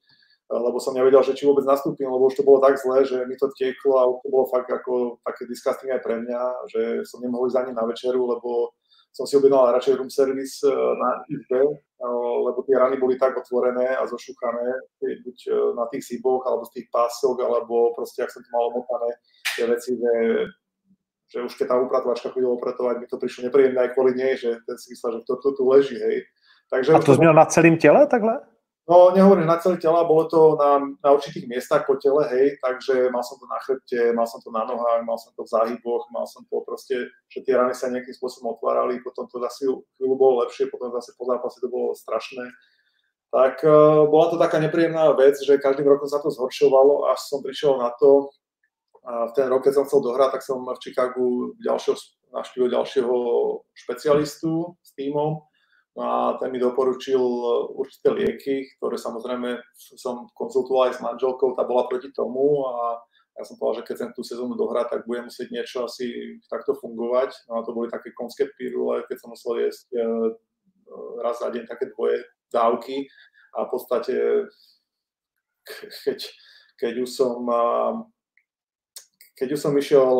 lebo 0.49 0.81
som 0.81 0.97
nevedel, 0.97 1.21
že 1.21 1.37
či 1.37 1.45
vôbec 1.45 1.61
nastúpim, 1.61 2.09
lebo 2.09 2.25
už 2.25 2.41
to 2.41 2.43
bolo 2.43 2.57
tak 2.57 2.81
zle, 2.81 3.05
že 3.05 3.21
mi 3.29 3.37
to 3.37 3.53
tieklo 3.53 3.93
a 4.01 4.03
to 4.17 4.27
bolo 4.33 4.49
fakt 4.49 4.65
ako 4.73 5.21
také 5.21 5.45
disgusting 5.45 5.93
aj 5.93 6.01
pre 6.01 6.17
mňa, 6.25 6.41
že 6.73 6.81
som 7.05 7.21
nemohol 7.21 7.53
ísť 7.53 7.59
ani 7.61 7.71
na 7.77 7.85
večeru, 7.85 8.25
lebo 8.25 8.73
som 9.13 9.25
si 9.25 9.37
objednal 9.37 9.73
radšej 9.73 9.97
room 9.97 10.09
service 10.09 10.61
eh, 10.65 10.73
na 10.73 11.21
izbe, 11.29 11.61
eh, 11.65 12.29
lebo 12.45 12.61
tie 12.65 12.77
rany 12.77 12.97
boli 12.97 13.17
tak 13.17 13.37
otvorené 13.37 13.97
a 13.97 14.05
zošukané, 14.05 14.69
buď 15.01 15.37
eh, 15.49 15.53
na 15.77 15.85
tých 15.89 16.03
síboch, 16.05 16.45
alebo 16.45 16.65
z 16.69 16.81
tých 16.81 16.87
pások, 16.93 17.41
alebo 17.41 17.93
proste, 17.97 18.25
ak 18.25 18.33
som 18.33 18.41
to 18.45 18.49
mal 18.53 18.69
omotané, 18.73 19.09
tie 19.57 19.65
veci, 19.65 19.97
že, 19.97 20.13
že 21.29 21.37
už 21.45 21.53
keď 21.57 21.65
tá 21.67 21.75
upratovačka 21.77 22.33
chodila 22.33 22.53
opratovať, 22.57 22.95
mi 23.01 23.07
to 23.09 23.17
prišlo 23.17 23.49
nepríjemné 23.49 23.79
aj 23.85 23.91
kvôli 23.97 24.13
nej, 24.13 24.37
že 24.37 24.61
ten 24.65 24.77
si 24.77 24.93
myslel, 24.93 25.21
že 25.21 25.29
to, 25.29 25.33
to 25.41 25.49
tu 25.57 25.63
leží, 25.65 25.97
hej. 25.97 26.25
Takže 26.69 26.93
a 26.93 27.01
to, 27.01 27.17
to 27.17 27.21
měl 27.21 27.33
na 27.33 27.45
celým 27.45 27.77
těle 27.77 28.07
takhle? 28.07 28.41
No, 28.89 29.13
nehovorím 29.13 29.45
na 29.45 29.61
celé 29.61 29.77
tela, 29.77 30.01
bolo 30.01 30.25
to 30.25 30.57
na, 30.57 30.81
na 30.81 31.09
určitých 31.13 31.45
miestach 31.45 31.85
po 31.85 32.01
tele, 32.01 32.25
hej, 32.33 32.57
takže 32.57 33.13
mal 33.13 33.21
som 33.21 33.37
to 33.37 33.45
na 33.45 33.61
chrbte, 33.61 34.17
mal 34.17 34.25
som 34.25 34.41
to 34.41 34.49
na 34.49 34.65
nohách, 34.65 35.05
mal 35.05 35.13
som 35.13 35.29
to 35.37 35.45
v 35.45 35.51
záhyboch, 35.53 36.09
mal 36.09 36.25
som 36.25 36.41
to 36.49 36.57
proste, 36.65 36.97
že 37.29 37.45
tie 37.45 37.53
rany 37.53 37.77
sa 37.77 37.93
nejakým 37.93 38.17
spôsobom 38.17 38.57
otvárali, 38.57 38.97
potom 39.05 39.29
to 39.29 39.37
zase 39.45 39.69
chvíľu 39.69 40.15
bolo 40.17 40.41
lepšie, 40.41 40.73
potom 40.73 40.89
zase 40.89 41.13
po 41.21 41.29
zápase 41.29 41.61
to 41.61 41.69
bolo 41.69 41.93
strašné. 41.93 42.49
Tak 43.29 43.61
uh, 43.61 44.09
bola 44.09 44.33
to 44.33 44.41
taká 44.41 44.57
nepríjemná 44.57 45.13
vec, 45.13 45.37
že 45.37 45.61
každým 45.61 45.85
rokom 45.85 46.09
sa 46.09 46.17
to 46.17 46.33
zhoršovalo, 46.33 47.13
až 47.13 47.21
som 47.29 47.45
prišiel 47.45 47.77
na 47.77 47.93
to, 47.93 48.33
a 49.05 49.29
v 49.29 49.31
ten 49.37 49.45
rok, 49.53 49.69
keď 49.69 49.73
som 49.79 49.85
chcel 49.85 50.01
dohrať, 50.01 50.29
tak 50.33 50.41
som 50.41 50.65
v 50.65 50.81
Chicagu 50.81 51.53
ďalšieho, 51.61 51.93
navštívil 52.33 52.73
ďalšieho 52.73 53.15
špecialistu 53.73 54.73
s 54.81 54.89
týmom, 54.97 55.45
a 55.99 56.39
ten 56.39 56.49
mi 56.51 56.59
doporučil 56.63 57.19
určité 57.75 58.09
lieky, 58.15 58.79
ktoré 58.79 58.95
samozrejme 58.95 59.59
som 59.75 60.31
konzultoval 60.31 60.89
aj 60.89 60.93
s 60.95 61.03
manželkou, 61.03 61.53
tá 61.59 61.67
bola 61.67 61.91
proti 61.91 62.09
tomu 62.15 62.63
a 62.63 63.03
ja 63.39 63.43
som 63.47 63.55
povedal, 63.55 63.83
že 63.83 63.85
keď 63.87 63.95
chcem 63.95 64.11
tú 64.15 64.21
sezónu 64.23 64.55
dohrať, 64.59 64.87
tak 64.91 65.07
budem 65.07 65.31
musieť 65.31 65.47
niečo 65.51 65.87
asi 65.87 66.35
takto 66.51 66.75
fungovať. 66.75 67.47
No 67.47 67.59
a 67.59 67.63
to 67.63 67.71
boli 67.71 67.87
také 67.87 68.11
konské 68.11 68.51
pirule, 68.51 69.07
keď 69.07 69.15
som 69.15 69.31
musel 69.31 69.63
jesť 69.63 69.87
e, 69.95 70.03
raz 71.23 71.39
za 71.39 71.47
deň 71.47 71.63
také 71.63 71.87
dvoje 71.95 72.19
dávky 72.51 73.07
a 73.55 73.63
v 73.63 73.69
podstate 73.71 74.15
keď, 76.03 76.19
keď 76.79 76.93
už 77.05 77.09
som 77.09 77.37
keď 79.39 79.55
už 79.55 79.59
som 79.59 79.73
išiel 79.77 80.11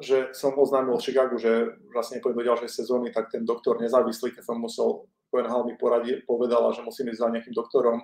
že 0.00 0.36
som 0.36 0.52
oznámil 0.56 1.00
Chicagu, 1.00 1.40
že 1.40 1.72
vlastne 1.88 2.20
pôjdem 2.20 2.44
do 2.44 2.48
ďalšej 2.52 2.70
sezóny, 2.84 3.12
tak 3.12 3.32
ten 3.32 3.48
doktor 3.48 3.80
nezávislý, 3.80 4.36
keď 4.36 4.44
som 4.44 4.60
musel, 4.60 5.08
Hall 5.32 5.68
mi 5.68 5.76
poradil, 5.76 6.24
povedala, 6.24 6.72
že 6.72 6.80
musím 6.80 7.12
ísť 7.12 7.20
za 7.20 7.28
nejakým 7.28 7.52
doktorom, 7.56 8.00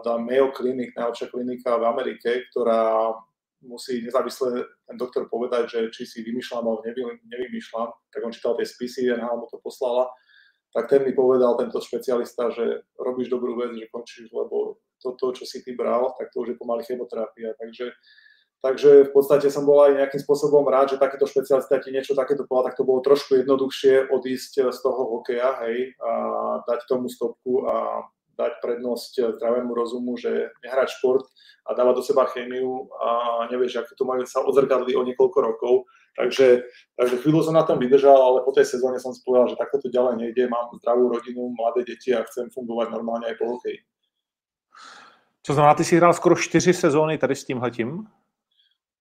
tá 0.00 0.16
Mayo 0.16 0.48
Clinic, 0.56 0.96
najlepšia 0.96 1.28
klinika 1.28 1.76
v 1.76 1.84
Amerike, 1.84 2.48
ktorá 2.48 3.12
musí 3.60 4.00
nezávisle 4.00 4.64
ten 4.88 4.96
doktor 4.96 5.28
povedať, 5.28 5.68
že 5.68 5.80
či 5.92 6.02
si 6.08 6.18
vymýšľam 6.24 6.64
alebo 6.64 6.80
nevy, 6.88 7.04
nevymýšľam, 7.26 7.88
tak 8.08 8.20
on 8.24 8.32
čítal 8.32 8.56
tie 8.56 8.64
spisy, 8.64 9.12
NHL 9.12 9.36
mu 9.36 9.46
to 9.50 9.60
poslala, 9.60 10.08
tak 10.72 10.88
ten 10.88 11.04
mi 11.04 11.12
povedal, 11.12 11.56
tento 11.58 11.80
špecialista, 11.80 12.48
že 12.52 12.84
robíš 12.96 13.28
dobrú 13.28 13.56
vec, 13.60 13.76
že 13.76 13.92
končíš, 13.92 14.32
lebo 14.32 14.80
toto, 15.00 15.32
čo 15.36 15.44
si 15.44 15.60
ty 15.64 15.72
bral, 15.72 16.14
tak 16.16 16.32
to 16.32 16.44
už 16.44 16.54
je 16.54 16.60
pomaly 16.60 16.84
chemoterapia. 16.84 17.52
Takže 17.56 17.92
Takže 18.58 19.06
v 19.06 19.12
podstate 19.14 19.54
som 19.54 19.62
bol 19.62 19.86
aj 19.86 20.02
nejakým 20.02 20.18
spôsobom 20.18 20.66
rád, 20.66 20.90
že 20.90 21.02
takýto 21.02 21.30
špecialista 21.30 21.78
ti 21.78 21.94
niečo 21.94 22.18
takéto 22.18 22.42
povedal, 22.42 22.74
tak 22.74 22.82
to 22.82 22.88
bolo 22.88 22.98
trošku 23.06 23.38
jednoduchšie 23.38 24.10
odísť 24.10 24.74
z 24.74 24.78
toho 24.82 25.14
hokeja, 25.14 25.62
hej, 25.62 25.94
a 26.02 26.10
dať 26.66 26.90
tomu 26.90 27.06
stopku 27.06 27.70
a 27.70 28.02
dať 28.34 28.62
prednosť 28.62 29.38
zdravému 29.38 29.74
rozumu, 29.74 30.14
že 30.18 30.54
nehrať 30.62 30.98
šport 30.98 31.26
a 31.66 31.74
dávať 31.74 31.94
do 31.98 32.02
seba 32.02 32.26
chémiu 32.30 32.86
a 32.98 33.10
nevieš, 33.50 33.82
ako 33.82 33.92
to 33.98 34.04
majú 34.06 34.22
sa 34.26 34.42
odzrkadli 34.46 34.94
o 34.94 35.02
niekoľko 35.02 35.38
rokov. 35.42 35.74
Takže, 36.18 36.66
takže 36.98 37.16
chvíľu 37.22 37.46
som 37.46 37.54
na 37.54 37.62
tom 37.62 37.78
vydržal, 37.78 38.18
ale 38.18 38.42
po 38.42 38.50
tej 38.50 38.66
sezóne 38.66 38.98
som 38.98 39.14
si 39.14 39.22
že 39.22 39.54
takto 39.54 39.78
to 39.78 39.86
ďalej 39.90 40.18
nejde, 40.18 40.50
mám 40.50 40.74
zdravú 40.82 41.14
rodinu, 41.14 41.54
mladé 41.54 41.86
deti 41.86 42.10
a 42.10 42.26
chcem 42.26 42.50
fungovať 42.50 42.90
normálne 42.90 43.30
aj 43.30 43.38
po 43.38 43.54
hokeji. 43.54 43.78
Co 45.42 45.54
znamená, 45.54 45.74
ty 45.74 45.84
si 45.84 45.96
hrál 45.96 46.14
skoro 46.14 46.34
4 46.34 46.74
sezóny 46.74 47.18
tady 47.18 47.34
s 47.34 47.44
tímhletím? 47.44 48.06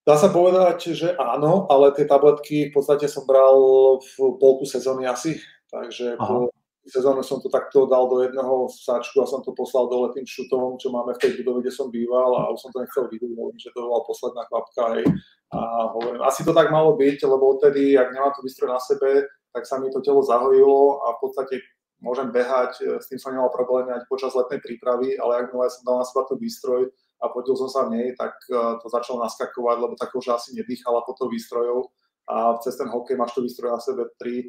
Dá 0.07 0.15
sa 0.15 0.31
povedať, 0.31 0.95
že 0.95 1.11
áno, 1.19 1.67
ale 1.67 1.91
tie 1.91 2.07
tabletky 2.07 2.71
v 2.71 2.79
podstate 2.79 3.11
som 3.11 3.27
bral 3.27 3.59
v 3.99 4.39
polku 4.39 4.63
sezóny 4.63 5.03
asi, 5.03 5.35
takže 5.67 6.15
Aha. 6.15 6.47
po 6.47 6.47
sezóne 6.87 7.19
som 7.27 7.43
to 7.43 7.51
takto 7.51 7.83
dal 7.91 8.07
do 8.07 8.23
jedného 8.23 8.71
sáčku 8.71 9.19
a 9.19 9.27
som 9.27 9.43
to 9.43 9.51
poslal 9.51 9.91
dole 9.91 10.15
tým 10.15 10.23
šutom, 10.23 10.79
čo 10.79 10.95
máme 10.95 11.11
v 11.11 11.19
tej 11.19 11.43
budove, 11.43 11.59
kde 11.59 11.75
som 11.75 11.91
býval 11.91 12.39
a 12.39 12.47
už 12.55 12.63
som 12.63 12.71
to 12.71 12.79
nechcel 12.79 13.11
vidieť, 13.11 13.59
že 13.59 13.75
to 13.75 13.83
bola 13.83 13.99
posledná 14.07 14.47
kvapka, 14.47 14.83
hej. 14.95 15.05
A 15.51 15.91
hovorím, 15.91 16.23
asi 16.23 16.47
to 16.47 16.55
tak 16.55 16.71
malo 16.71 16.95
byť, 16.95 17.27
lebo 17.27 17.59
odtedy, 17.59 17.99
ak 17.99 18.15
nemám 18.15 18.31
to 18.31 18.47
výstroj 18.47 18.71
na 18.71 18.79
sebe, 18.79 19.27
tak 19.51 19.67
sa 19.67 19.75
mi 19.75 19.91
to 19.91 19.99
telo 19.99 20.23
zahojilo 20.23 21.03
a 21.03 21.19
v 21.19 21.19
podstate 21.19 21.55
môžem 21.99 22.31
behať, 22.31 23.03
s 23.03 23.11
tým 23.11 23.19
som 23.19 23.35
nemal 23.35 23.51
problémy 23.51 23.91
aj 23.91 24.07
počas 24.07 24.31
letnej 24.31 24.63
prípravy, 24.63 25.19
ale 25.19 25.43
ak 25.43 25.51
som 25.51 25.83
dal 25.83 25.99
na 25.99 26.07
seba 26.07 26.23
ten 26.31 26.39
výstroj, 26.39 26.95
a 27.17 27.25
podiel 27.33 27.57
som 27.57 27.69
sa 27.69 27.89
v 27.89 27.97
nej, 27.97 28.07
tak 28.13 28.37
e, 28.49 28.81
to 28.81 28.87
začalo 28.89 29.23
naskakovať, 29.25 29.77
lebo 29.81 29.93
tak 29.97 30.13
už 30.13 30.37
asi 30.37 30.53
nedýchala 30.53 31.01
pod 31.01 31.17
tou 31.17 31.29
výstrojou 31.29 31.89
a 32.29 32.59
cez 32.61 32.77
ten 32.77 32.85
hokej 32.91 33.17
máš 33.17 33.33
to 33.33 33.41
výstroj 33.41 33.73
na 33.73 33.81
sebe 33.81 34.05
3 34.21 34.29
e, 34.37 34.45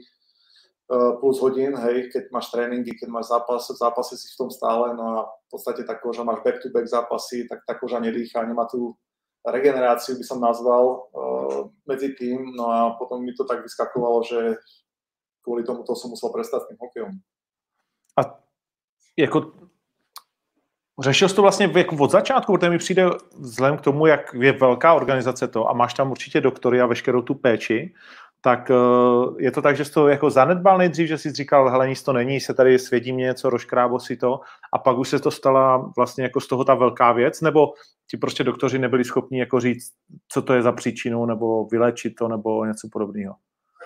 plus 1.21 1.41
hodín, 1.41 1.73
hej, 1.77 2.13
keď 2.13 2.29
máš 2.29 2.53
tréningy, 2.53 2.93
keď 2.93 3.09
máš 3.09 3.33
zápas, 3.33 3.65
v 3.65 3.81
zápase 3.81 4.15
si 4.21 4.29
v 4.35 4.39
tom 4.39 4.51
stále, 4.53 4.93
no 4.93 5.05
a 5.05 5.19
v 5.25 5.49
podstate 5.49 5.85
tá 5.89 5.97
koža 5.97 6.25
máš 6.29 6.45
back-to-back 6.45 6.85
zápasy, 6.85 7.49
tak 7.49 7.65
tá 7.65 7.73
koža 7.73 8.01
nedýcha, 8.01 8.45
nemá 8.45 8.69
tú 8.69 8.93
regeneráciu, 9.49 10.19
by 10.19 10.25
som 10.27 10.43
nazval, 10.43 11.09
uh, 11.15 11.73
medzi 11.89 12.13
tým, 12.13 12.53
no 12.53 12.69
a 12.69 12.93
potom 13.01 13.25
mi 13.25 13.33
to 13.33 13.49
tak 13.49 13.65
vyskakovalo, 13.65 14.21
že 14.21 14.61
kvôli 15.41 15.65
tomu 15.65 15.87
to 15.89 15.97
som 15.97 16.13
musel 16.13 16.29
prestať 16.29 16.67
s 16.67 16.69
tým 16.69 16.77
hokejom. 16.77 17.13
A 18.19 18.23
jako 19.17 19.68
Řešil 21.01 21.29
jsi 21.29 21.35
to 21.35 21.43
vlastně 21.43 21.71
jako 21.77 21.97
od 21.97 22.11
začátku, 22.11 22.53
protože 22.53 22.71
mi 22.71 22.79
přijde 22.79 23.07
vzhledem 23.39 23.79
k 23.79 23.81
tomu, 23.81 24.07
jak 24.07 24.35
je 24.41 24.53
velká 24.53 24.95
organizace 24.95 25.49
to 25.49 25.71
a 25.71 25.73
máš 25.73 25.95
tam 25.95 26.11
určitě 26.11 26.41
doktory 26.41 26.81
a 26.81 26.87
veškerou 26.87 27.23
tu 27.23 27.35
péči, 27.35 27.95
tak 28.41 28.71
uh, 28.71 29.41
je 29.41 29.51
to 29.51 29.63
tak, 29.63 29.77
že 29.77 29.85
jsi 29.85 29.93
to 29.93 30.09
jako 30.09 30.31
zanedbal 30.31 30.79
nejdřív, 30.79 31.09
že 31.09 31.19
jsi 31.19 31.33
říkal, 31.33 31.71
hele, 31.71 31.89
nic 31.89 32.03
to 32.03 32.13
není, 32.13 32.41
se 32.41 32.55
tady 32.55 32.79
svědí 32.79 33.13
mě 33.13 33.25
něco, 33.25 33.51
rozkrábo 33.51 34.01
si 34.01 34.17
to 34.17 34.41
a 34.73 34.79
pak 34.79 34.99
už 34.99 35.09
se 35.09 35.19
to 35.19 35.31
stala 35.31 35.93
vlastně 35.97 36.25
jako 36.25 36.41
z 36.41 36.47
toho 36.47 36.65
ta 36.65 36.75
velká 36.75 37.13
věc, 37.13 37.41
nebo 37.41 37.73
ti 38.11 38.17
prostě 38.17 38.45
doktoři 38.45 38.79
nebyli 38.79 39.05
schopni 39.05 39.41
jako 39.41 39.61
říct, 39.61 39.93
co 40.29 40.43
to 40.43 40.55
je 40.55 40.63
za 40.63 40.73
příčinu, 40.73 41.27
nebo 41.27 41.65
vylečit 41.65 42.15
to, 42.15 42.29
nebo 42.29 42.65
něco 42.65 42.89
podobného? 42.93 43.35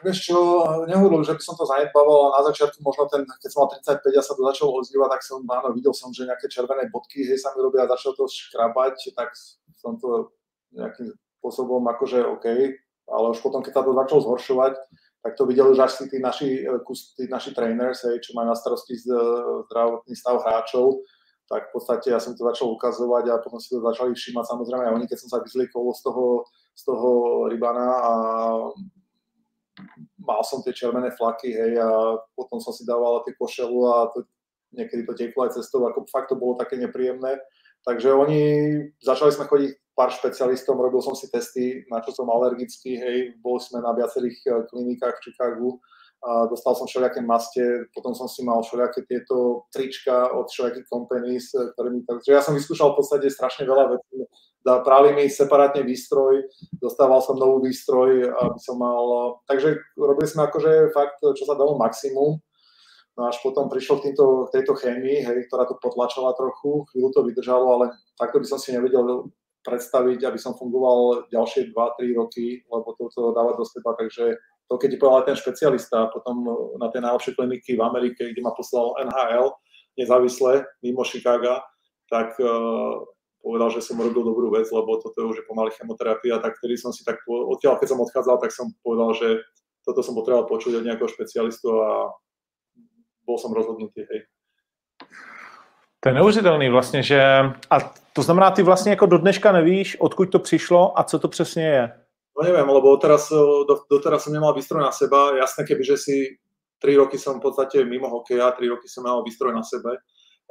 Vieš 0.02 0.30
čo, 0.30 0.38
nehovoril, 0.84 1.22
že 1.22 1.34
by 1.38 1.42
som 1.42 1.54
to 1.54 1.64
zanedbával 1.64 2.30
a 2.34 2.42
na 2.42 2.42
začiatku 2.50 2.82
možno 2.82 3.06
ten, 3.08 3.22
keď 3.24 3.48
som 3.50 3.58
mal 3.64 3.70
35 3.70 4.18
a 4.18 4.22
sa 4.22 4.34
to 4.34 4.42
začalo 4.42 4.70
ozývať, 4.82 5.08
tak 5.18 5.22
som, 5.22 5.40
áno, 5.46 5.70
videl 5.72 5.94
som, 5.94 6.10
že 6.10 6.26
nejaké 6.26 6.50
červené 6.50 6.90
bodky, 6.90 7.22
hej, 7.22 7.38
sa 7.38 7.54
mi 7.54 7.62
robia 7.62 7.86
a 7.86 7.92
začal 7.94 8.18
to 8.18 8.26
škrabať, 8.26 9.14
tak 9.14 9.30
som 9.78 9.96
to 9.96 10.34
nejakým 10.74 11.14
spôsobom 11.38 11.82
akože 11.86 12.26
OK, 12.26 12.46
ale 13.08 13.26
už 13.30 13.38
potom, 13.42 13.62
keď 13.62 13.72
sa 13.78 13.86
to 13.86 13.94
začalo 13.94 14.20
zhoršovať, 14.26 14.74
tak 15.22 15.32
to 15.38 15.46
videli 15.46 15.70
už 15.70 15.78
až 15.78 15.92
tí 16.10 16.18
naši, 16.18 16.66
tí 17.14 17.24
naši 17.30 17.50
trainers, 17.54 18.02
hej, 18.02 18.18
čo 18.18 18.34
majú 18.34 18.50
na 18.50 18.58
starosti 18.58 18.98
zdravotný 18.98 20.18
stav 20.18 20.42
hráčov, 20.42 21.02
tak 21.46 21.68
v 21.68 21.72
podstate 21.78 22.10
ja 22.10 22.18
som 22.18 22.32
to 22.32 22.42
začal 22.48 22.72
ukazovať 22.74 23.28
a 23.30 23.42
potom 23.42 23.60
si 23.60 23.70
to 23.70 23.84
začali 23.84 24.16
všímať 24.16 24.44
samozrejme 24.46 24.82
aj 24.88 24.94
oni, 24.96 25.06
keď 25.06 25.18
som 25.20 25.28
sa 25.30 25.38
vyzliekol 25.44 25.92
z 25.94 26.00
toho, 26.00 26.48
z 26.74 26.82
toho 26.88 27.10
rybana 27.52 27.88
a 28.02 28.12
mal 30.20 30.42
som 30.44 30.60
tie 30.60 30.76
červené 30.76 31.10
flaky, 31.12 31.52
hej, 31.52 31.72
a 31.80 32.20
potom 32.36 32.60
som 32.60 32.72
si 32.72 32.84
dával 32.84 33.24
tie 33.24 33.32
košelu 33.36 33.78
a 33.88 33.96
to, 34.12 34.28
niekedy 34.76 35.02
to 35.04 35.12
teklo 35.16 35.48
aj 35.48 35.56
cestou, 35.56 35.84
ako 35.88 36.08
fakt 36.08 36.32
to 36.32 36.36
bolo 36.36 36.56
také 36.56 36.76
nepríjemné. 36.76 37.40
Takže 37.82 38.14
oni, 38.14 38.40
začali 39.02 39.34
sme 39.34 39.50
chodiť 39.50 39.70
pár 39.92 40.14
špecialistom, 40.14 40.78
robil 40.78 41.02
som 41.02 41.12
si 41.18 41.28
testy, 41.28 41.84
na 41.90 42.00
čo 42.00 42.14
som 42.14 42.30
alergický, 42.30 42.96
hej, 42.96 43.16
boli 43.42 43.60
sme 43.60 43.82
na 43.82 43.92
viacerých 43.92 44.38
eh, 44.48 44.52
klinikách 44.70 45.18
v 45.18 45.22
Chicagu, 45.28 45.70
dostal 46.22 46.78
som 46.78 46.86
všelijaké 46.86 47.18
maste, 47.18 47.90
potom 47.90 48.14
som 48.14 48.30
si 48.30 48.46
mal 48.46 48.62
všelijaké 48.62 49.02
tieto 49.10 49.66
trička 49.74 50.30
od 50.30 50.46
všelijakých 50.46 50.86
companies, 50.86 51.50
eh, 51.54 51.66
ktoré 51.74 51.88
mi, 51.90 52.06
takže 52.06 52.30
ja 52.30 52.38
som 52.38 52.54
vyskúšal 52.54 52.94
v 52.94 52.98
podstate 53.02 53.26
strašne 53.26 53.66
veľa 53.66 53.98
vecí. 53.98 54.22
Práli 54.62 55.10
mi 55.18 55.26
separátne 55.26 55.82
výstroj, 55.82 56.46
dostával 56.78 57.18
som 57.18 57.34
nový 57.34 57.74
výstroj, 57.74 58.30
aby 58.30 58.58
som 58.62 58.78
mal, 58.78 59.34
takže 59.50 59.74
robili 59.98 60.30
sme 60.30 60.46
akože 60.46 60.94
fakt, 60.94 61.18
čo 61.18 61.42
sa 61.42 61.58
dalo 61.58 61.74
maximum, 61.74 62.38
no 63.18 63.20
až 63.26 63.42
potom 63.42 63.66
prišlo 63.66 63.98
k, 63.98 64.14
týmto, 64.14 64.46
tejto 64.54 64.78
chémii, 64.78 65.26
hej, 65.26 65.50
ktorá 65.50 65.66
to 65.66 65.74
potlačala 65.82 66.38
trochu, 66.38 66.86
chvíľu 66.94 67.10
to 67.10 67.20
vydržalo, 67.26 67.66
ale 67.74 67.98
takto 68.14 68.38
by 68.38 68.46
som 68.46 68.62
si 68.62 68.70
nevedel 68.70 69.26
predstaviť, 69.66 70.30
aby 70.30 70.38
som 70.38 70.54
fungoval 70.54 71.26
ďalšie 71.34 71.74
2-3 71.74 72.18
roky, 72.18 72.62
lebo 72.66 72.94
to, 72.94 73.10
to 73.10 73.34
dáva 73.34 73.58
do 73.58 73.66
seba, 73.66 73.98
takže 73.98 74.38
to 74.72 74.80
keď 74.80 74.88
ti 74.88 74.96
povedal 74.96 75.22
ten 75.28 75.36
špecialista, 75.36 76.08
potom 76.08 76.48
na 76.80 76.88
tie 76.88 77.04
najlepšie 77.04 77.36
kliniky 77.36 77.76
v 77.76 77.84
Amerike, 77.84 78.32
kde 78.32 78.40
ma 78.40 78.56
poslal 78.56 78.96
NHL, 79.04 79.52
nezávisle, 80.00 80.64
mimo 80.80 81.04
Chicago, 81.04 81.60
tak 82.08 82.32
uh, 82.40 83.04
povedal, 83.44 83.68
že 83.68 83.84
som 83.84 84.00
robil 84.00 84.24
dobrú 84.24 84.48
vec, 84.48 84.64
lebo 84.72 84.96
toto 84.96 85.12
je 85.20 85.28
už 85.28 85.44
pomaly 85.44 85.76
chemoterapia, 85.76 86.40
tak 86.40 86.56
vtedy 86.56 86.80
som 86.80 86.88
si 86.88 87.04
tak, 87.04 87.20
odtiaľ 87.28 87.76
keď 87.76 87.88
som 87.92 88.00
odchádzal, 88.00 88.36
tak 88.40 88.50
som 88.56 88.72
povedal, 88.80 89.12
že 89.12 89.28
toto 89.84 90.00
som 90.00 90.16
potreboval 90.16 90.48
počuť 90.48 90.80
od 90.80 90.86
nejakého 90.88 91.12
špecialistu 91.12 91.68
a 91.76 92.08
bol 93.28 93.36
som 93.36 93.52
rozhodnutý, 93.52 94.08
hej. 94.08 94.24
To 96.00 96.08
je 96.08 96.14
neuvěřitelný 96.14 96.68
vlastně, 96.68 97.02
že... 97.02 97.22
A 97.70 97.76
to 98.12 98.22
znamená, 98.22 98.50
ty 98.50 98.62
vlastně 98.62 98.90
jako 98.90 99.06
do 99.06 99.18
dneška 99.18 99.52
nevíš, 99.52 100.00
odkud 100.00 100.26
to 100.26 100.38
přišlo 100.38 100.98
a 100.98 101.04
co 101.04 101.18
to 101.18 101.28
přesně 101.28 101.66
je? 101.66 102.01
No 102.32 102.40
neviem, 102.40 102.64
lebo 102.64 102.96
teraz, 102.96 103.28
do, 103.28 103.74
doteraz 103.86 104.24
som 104.24 104.32
nemal 104.32 104.56
výstroj 104.56 104.80
na 104.80 104.94
seba. 104.94 105.36
Jasné, 105.36 105.68
keby, 105.68 105.84
že 105.84 105.96
si 106.00 106.16
3 106.80 106.96
roky 106.96 107.20
som 107.20 107.36
v 107.36 107.44
podstate 107.44 107.84
mimo 107.84 108.08
hokeja, 108.08 108.56
3 108.56 108.72
roky 108.72 108.88
som 108.88 109.04
mal 109.04 109.20
výstroj 109.20 109.52
na 109.52 109.60
sebe, 109.60 110.00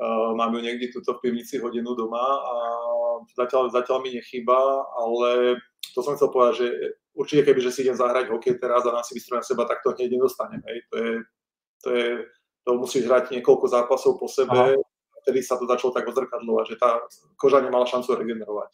Uh, 0.01 0.33
mám 0.33 0.49
ju 0.57 0.65
niekde 0.65 0.89
tuto 0.89 1.13
v 1.13 1.29
pivnici 1.29 1.61
hodinu 1.61 1.93
doma 1.93 2.25
a 2.25 2.55
zatiaľ, 3.37 3.69
zatiaľ 3.69 4.01
mi 4.01 4.17
nechýba, 4.17 4.81
ale 4.97 5.61
to 5.93 6.01
som 6.01 6.17
chcel 6.17 6.33
povedať, 6.33 6.53
že 6.57 6.67
určite 7.13 7.45
keby, 7.45 7.61
že 7.61 7.69
si 7.69 7.85
idem 7.85 7.93
zahrať 7.93 8.33
hokej 8.33 8.57
teraz 8.57 8.81
a 8.87 8.97
nám 8.97 9.05
si 9.05 9.13
vystrojím 9.13 9.45
seba, 9.45 9.69
tak 9.69 9.85
to 9.85 9.93
hneď 9.93 10.17
nedostanem. 10.17 10.57
Hej. 10.65 10.77
To, 10.89 10.95
je, 10.97 11.11
to, 11.85 11.89
je, 11.93 12.07
to 12.65 12.71
musíš 12.81 13.03
hrať 13.05 13.29
niekoľko 13.29 13.65
zápasov 13.69 14.17
po 14.17 14.25
sebe, 14.25 14.57
Aha. 14.57 14.73
vtedy 15.21 15.45
sa 15.45 15.61
to 15.61 15.69
začalo 15.69 15.93
tak 15.93 16.09
odzrkadlovať, 16.09 16.65
že 16.65 16.81
tá 16.81 16.97
koža 17.37 17.61
nemala 17.61 17.85
šancu 17.85 18.17
regenerovať. 18.17 18.71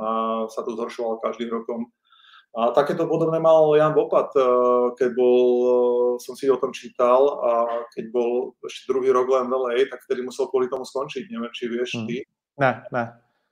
A 0.00 0.04
sa 0.48 0.64
to 0.64 0.72
zhoršovalo 0.72 1.20
každým 1.20 1.52
rokom. 1.52 1.92
A 2.52 2.68
takéto 2.76 3.08
podobné 3.08 3.40
mal 3.40 3.72
Jan 3.72 3.96
Vopat, 3.96 4.28
eh, 4.36 4.44
keď 5.00 5.10
bol, 5.16 5.40
eh, 5.64 6.12
som 6.20 6.36
si 6.36 6.52
o 6.52 6.60
tom 6.60 6.68
čítal 6.68 7.40
a 7.40 7.50
keď 7.96 8.12
bol 8.12 8.52
ešte 8.60 8.92
druhý 8.92 9.08
rok 9.08 9.24
len 9.32 9.48
LA, 9.48 9.88
tak 9.88 10.04
vtedy 10.04 10.20
musel 10.20 10.52
kvôli 10.52 10.68
tomu 10.68 10.84
skončiť. 10.84 11.32
Neviem, 11.32 11.52
či 11.56 11.64
vieš 11.72 11.96
hmm. 11.96 12.06
ty. 12.12 12.16
Ne, 12.60 12.72
ne. 12.92 13.04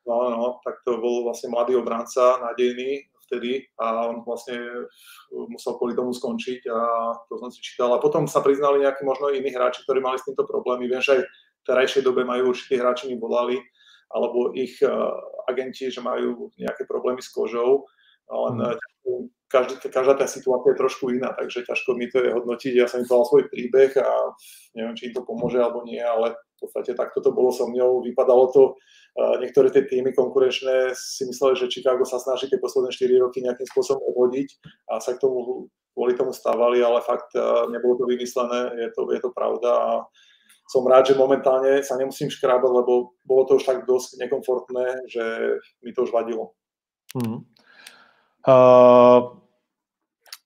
No, 0.04 0.28
no, 0.28 0.44
tak 0.60 0.84
to 0.84 1.00
bol 1.00 1.24
vlastne 1.24 1.48
mladý 1.48 1.80
obranca, 1.80 2.44
nádejný 2.44 3.08
vtedy 3.30 3.62
a 3.78 4.10
on 4.10 4.26
vlastne 4.26 4.58
musel 5.30 5.78
kvôli 5.78 5.94
tomu 5.94 6.10
skončiť 6.10 6.66
a 6.66 6.78
to 7.30 7.38
som 7.38 7.48
si 7.48 7.62
čítal. 7.62 7.94
A 7.94 8.02
potom 8.02 8.26
sa 8.26 8.42
priznali 8.42 8.82
nejakí 8.82 9.06
možno 9.06 9.30
iní 9.30 9.54
hráči, 9.54 9.86
ktorí 9.86 10.02
mali 10.02 10.18
s 10.18 10.26
týmto 10.26 10.42
problémy. 10.44 10.90
Viem, 10.90 10.98
že 10.98 11.14
aj 11.14 11.22
v 11.22 11.62
terajšej 11.62 12.02
dobe 12.02 12.26
majú 12.26 12.50
určití 12.50 12.74
hráči 12.74 13.06
mi 13.06 13.16
volali, 13.22 13.62
alebo 14.10 14.50
ich 14.58 14.82
uh, 14.82 15.14
agenti, 15.46 15.86
že 15.86 16.02
majú 16.02 16.50
nejaké 16.58 16.82
problémy 16.90 17.22
s 17.22 17.30
kožou 17.30 17.86
len 18.30 18.54
hmm. 18.62 19.26
každá, 19.50 19.74
každá 19.90 20.14
tá 20.14 20.26
situácia 20.30 20.72
je 20.72 20.80
trošku 20.80 21.10
iná, 21.10 21.34
takže 21.34 21.66
ťažko 21.66 21.98
mi 21.98 22.06
to 22.06 22.22
je 22.22 22.30
hodnotiť. 22.30 22.72
Ja 22.78 22.86
som 22.86 23.02
im 23.02 23.08
povedal 23.10 23.26
svoj 23.26 23.44
príbeh 23.50 23.92
a 23.98 24.10
neviem, 24.78 24.94
či 24.94 25.10
im 25.10 25.14
to 25.18 25.26
pomôže 25.26 25.58
alebo 25.58 25.82
nie, 25.82 25.98
ale 25.98 26.38
v 26.38 26.56
podstate 26.62 26.94
takto 26.94 27.24
to 27.24 27.34
bolo 27.34 27.50
so 27.50 27.66
mňou. 27.66 28.04
Vypadalo 28.06 28.44
to, 28.54 28.62
niektoré 29.42 29.72
tie 29.74 29.82
týmy 29.88 30.14
konkurenčné 30.14 30.94
si 30.94 31.26
mysleli, 31.26 31.58
že 31.58 31.72
Chicago 31.72 32.06
sa 32.06 32.22
snaží 32.22 32.46
tie 32.46 32.60
posledné 32.62 32.94
4 32.94 33.24
roky 33.24 33.42
nejakým 33.42 33.66
spôsobom 33.74 34.04
obhodiť 34.14 34.48
a 34.92 35.02
sa 35.02 35.16
k 35.16 35.22
tomu 35.24 35.66
kvôli 35.96 36.14
tomu 36.14 36.30
stávali, 36.30 36.78
ale 36.80 37.02
fakt 37.02 37.34
nebolo 37.74 37.98
to 37.98 38.04
vymyslené, 38.06 38.78
je 38.78 38.88
to, 38.94 39.10
je 39.10 39.20
to 39.20 39.30
pravda 39.34 39.70
a 39.74 39.90
som 40.70 40.86
rád, 40.86 41.10
že 41.10 41.18
momentálne 41.18 41.82
sa 41.82 41.98
nemusím 41.98 42.30
škrábať, 42.30 42.70
lebo 42.70 43.18
bolo 43.26 43.42
to 43.50 43.58
už 43.58 43.66
tak 43.66 43.90
dosť 43.90 44.22
nekomfortné, 44.22 45.02
že 45.10 45.24
mi 45.82 45.90
to 45.90 46.06
už 46.06 46.14
vadilo. 46.14 46.54
Mm. 47.18 47.42
Uh, 48.48 49.40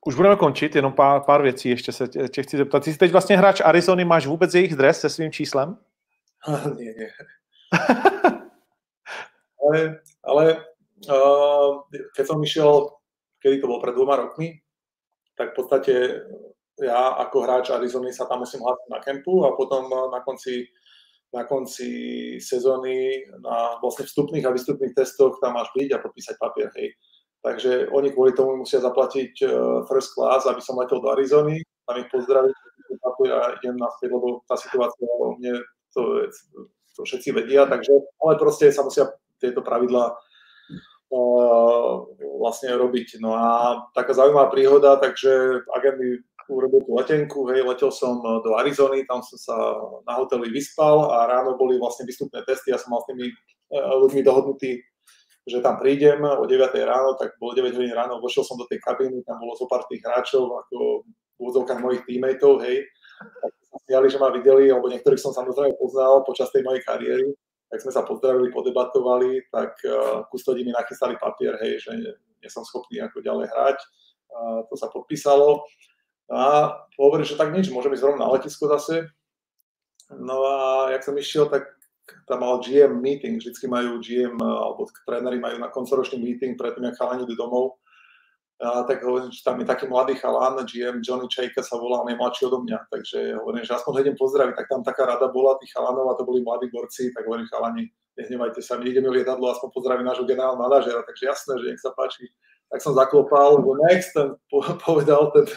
už 0.07 0.15
budeme 0.15 0.37
končit, 0.37 0.77
jenom 0.77 0.93
pár, 0.93 1.21
pár 1.21 1.43
věcí 1.43 1.69
ještě 1.69 1.93
se 1.93 2.09
tě, 2.09 2.29
tě 2.29 2.43
chci 2.43 2.57
zeptat. 2.57 2.85
Ty 2.85 2.93
jsi 2.93 2.99
teď 2.99 3.12
vlastně 3.12 3.39
hráč 3.39 3.61
Arizony, 3.61 4.05
máš 4.05 4.27
vůbec 4.27 4.55
jejich 4.55 4.77
dres 4.77 5.01
se 5.01 5.11
svým 5.11 5.33
číslem? 5.33 5.79
nie, 6.77 6.95
nie. 6.95 7.09
ale 9.65 10.01
ale 10.25 10.65
uh, 11.09 11.81
keď 12.16 12.25
som 12.27 12.45
išiel, 12.45 12.93
kedy 13.41 13.61
to 13.61 13.66
bolo 13.66 13.81
pred 13.81 13.97
dvoma 13.97 14.16
rokmi, 14.16 14.61
tak 15.37 15.53
v 15.53 15.57
podstate 15.57 15.95
ja 16.79 17.16
ako 17.23 17.37
hráč 17.45 17.71
Arizony 17.71 18.12
sa 18.12 18.29
tam 18.29 18.45
musím 18.45 18.61
hlásiť 18.61 18.89
na 18.91 19.01
kempu 19.01 19.45
a 19.47 19.57
potom 19.57 19.89
na 19.89 20.21
konci 20.21 20.69
na 21.35 21.43
konci 21.45 21.91
sezóny 22.39 23.27
na 23.43 23.83
vlastne 23.83 24.07
vstupných 24.07 24.47
a 24.47 24.55
vystupných 24.55 24.95
testoch 24.95 25.43
tam 25.43 25.59
máš 25.59 25.66
byť 25.75 25.89
a 25.91 25.99
podpísať 25.99 26.37
papier, 26.39 26.71
hej. 26.79 26.95
Takže 27.45 27.93
oni 27.93 28.09
kvôli 28.09 28.33
tomu 28.33 28.65
musia 28.65 28.81
zaplatiť 28.81 29.33
uh, 29.45 29.85
first 29.85 30.16
class, 30.16 30.49
aby 30.49 30.65
som 30.65 30.81
letel 30.81 30.97
do 30.97 31.12
Arizony, 31.12 31.61
tam 31.85 32.01
ich 32.01 32.09
pozdraviť 32.09 32.57
a 33.05 33.61
idem 33.61 33.77
naspäť, 33.77 34.16
lebo 34.16 34.41
tá 34.49 34.57
situácia 34.57 35.05
o 35.05 35.37
mne 35.37 35.61
to, 35.93 36.25
to 36.97 37.01
všetci 37.05 37.37
vedia, 37.37 37.69
takže, 37.69 37.93
ale 38.25 38.41
proste 38.41 38.73
sa 38.73 38.81
musia 38.81 39.12
tieto 39.37 39.61
pravidlá 39.61 40.16
uh, 41.12 41.93
vlastne 42.41 42.73
robiť. 42.73 43.21
No 43.21 43.37
a 43.37 43.77
taká 43.93 44.16
zaujímavá 44.16 44.49
príhoda, 44.49 44.97
takže 44.97 45.65
agent 45.77 45.97
mi 46.01 46.16
urobil 46.49 46.81
tú 46.85 46.93
letenku, 46.97 47.45
hej, 47.53 47.65
letel 47.65 47.93
som 47.93 48.21
do 48.21 48.57
Arizony, 48.57 49.05
tam 49.05 49.21
som 49.21 49.37
sa 49.37 49.57
na 50.09 50.16
hoteli 50.16 50.49
vyspal 50.49 51.12
a 51.12 51.29
ráno 51.29 51.61
boli 51.61 51.77
vlastne 51.77 52.09
vystupné 52.09 52.41
testy, 52.49 52.73
ja 52.73 52.81
som 52.81 52.93
mal 52.97 53.05
s 53.05 53.09
tými 53.12 53.29
uh, 53.29 54.01
ľuďmi 54.01 54.21
dohodnutý 54.25 54.81
že 55.45 55.61
tam 55.61 55.77
prídem 55.77 56.25
o 56.25 56.45
9 56.49 56.73
ráno, 56.89 57.21
tak 57.21 57.37
bolo 57.37 57.53
9 57.53 57.77
hodín 57.77 57.93
ráno, 57.93 58.16
vošiel 58.21 58.49
som 58.49 58.57
do 58.57 58.65
tej 58.65 58.81
kabiny, 58.81 59.21
tam 59.29 59.37
bolo 59.37 59.53
zo 59.61 59.69
pár 59.69 59.85
tých 59.93 60.01
hráčov, 60.01 60.49
ako 60.49 61.05
v 61.05 61.39
úvodzovkách 61.39 61.81
mojich 61.85 62.03
teammateov, 62.09 62.65
hej, 62.65 62.89
tak 63.21 63.53
sa 63.69 63.77
smiali, 63.85 64.07
že 64.09 64.16
ma 64.16 64.33
videli, 64.33 64.73
alebo 64.73 64.89
niektorých 64.89 65.21
som 65.21 65.37
samozrejme 65.37 65.77
poznal 65.77 66.25
počas 66.25 66.49
tej 66.49 66.65
mojej 66.65 66.81
kariéry, 66.81 67.29
tak 67.69 67.85
sme 67.85 67.93
sa 67.93 68.07
pozdravili, 68.07 68.55
podebatovali, 68.55 69.51
tak 69.53 69.77
uh, 69.85 70.25
kustodi 70.33 70.65
mi 70.65 70.73
nachystali 70.73 71.21
papier, 71.21 71.61
hej, 71.61 71.83
že 71.83 71.91
nie, 71.93 72.12
nie 72.41 72.49
som 72.49 72.65
schopný 72.65 73.03
ako 73.05 73.21
ďalej 73.21 73.51
hrať, 73.51 73.79
uh, 74.33 74.61
to 74.71 74.75
sa 74.79 74.89
podpísalo. 74.89 75.61
A 76.33 76.73
hovorí, 76.97 77.27
že 77.27 77.37
tak 77.37 77.53
nič, 77.53 77.69
môžem 77.69 77.93
ísť 77.93 78.05
rovno 78.09 78.25
na 78.25 78.33
letisko 78.33 78.65
zase. 78.73 79.12
No 80.09 80.41
a 80.47 80.57
jak 80.95 81.05
som 81.05 81.19
išiel, 81.19 81.53
tak 81.53 81.74
tam 82.28 82.44
mal 82.44 82.60
GM 82.60 83.01
meeting, 83.01 83.40
vždycky 83.40 83.64
majú 83.64 84.01
GM 84.01 84.36
alebo 84.40 84.89
tréneri 85.09 85.40
majú 85.40 85.56
na 85.60 85.72
koncoročný 85.72 86.20
meeting 86.20 86.56
predtým, 86.56 86.85
ak 86.89 87.01
chalani 87.01 87.24
idú 87.24 87.36
domov. 87.36 87.81
A 88.62 88.86
tak 88.86 89.02
hovorím, 89.02 89.35
že 89.35 89.43
tam 89.43 89.59
je 89.60 89.66
taký 89.66 89.90
mladý 89.90 90.14
chalán, 90.14 90.62
GM 90.62 91.02
Johnny 91.02 91.26
Chayka 91.26 91.60
sa 91.60 91.74
volá, 91.74 92.01
on 92.01 92.09
je 92.09 92.16
mladší 92.16 92.47
odo 92.47 92.62
mňa, 92.62 92.78
takže 92.86 93.18
hovorím, 93.43 93.66
že 93.66 93.74
aspoň 93.74 93.90
ho 93.93 94.01
idem 94.01 94.16
pozdraviť, 94.16 94.55
tak 94.55 94.66
tam 94.70 94.81
taká 94.86 95.02
rada 95.10 95.26
bola 95.26 95.59
tých 95.59 95.74
chalanov 95.74 96.14
a 96.14 96.16
to 96.16 96.22
boli 96.22 96.39
mladí 96.40 96.70
borci, 96.70 97.10
tak 97.10 97.26
hovorím, 97.26 97.51
chalani, 97.51 97.90
nehnevajte 98.14 98.62
sa, 98.62 98.78
my 98.78 98.86
ideme 98.86 99.10
lietadlo, 99.10 99.51
aspoň 99.51 99.68
pozdraviť 99.74 100.05
nášho 100.06 100.24
generálneho 100.24 100.62
manažera, 100.70 101.02
takže 101.02 101.28
jasné, 101.35 101.52
že 101.60 101.66
nech 101.74 101.82
sa 101.82 101.90
páči. 101.98 102.31
Tak 102.70 102.78
som 102.78 102.94
zaklopal, 102.94 103.59
lebo 103.59 103.74
next 103.90 104.14
ten 104.14 104.39
povedal 104.86 105.35
ten 105.35 105.51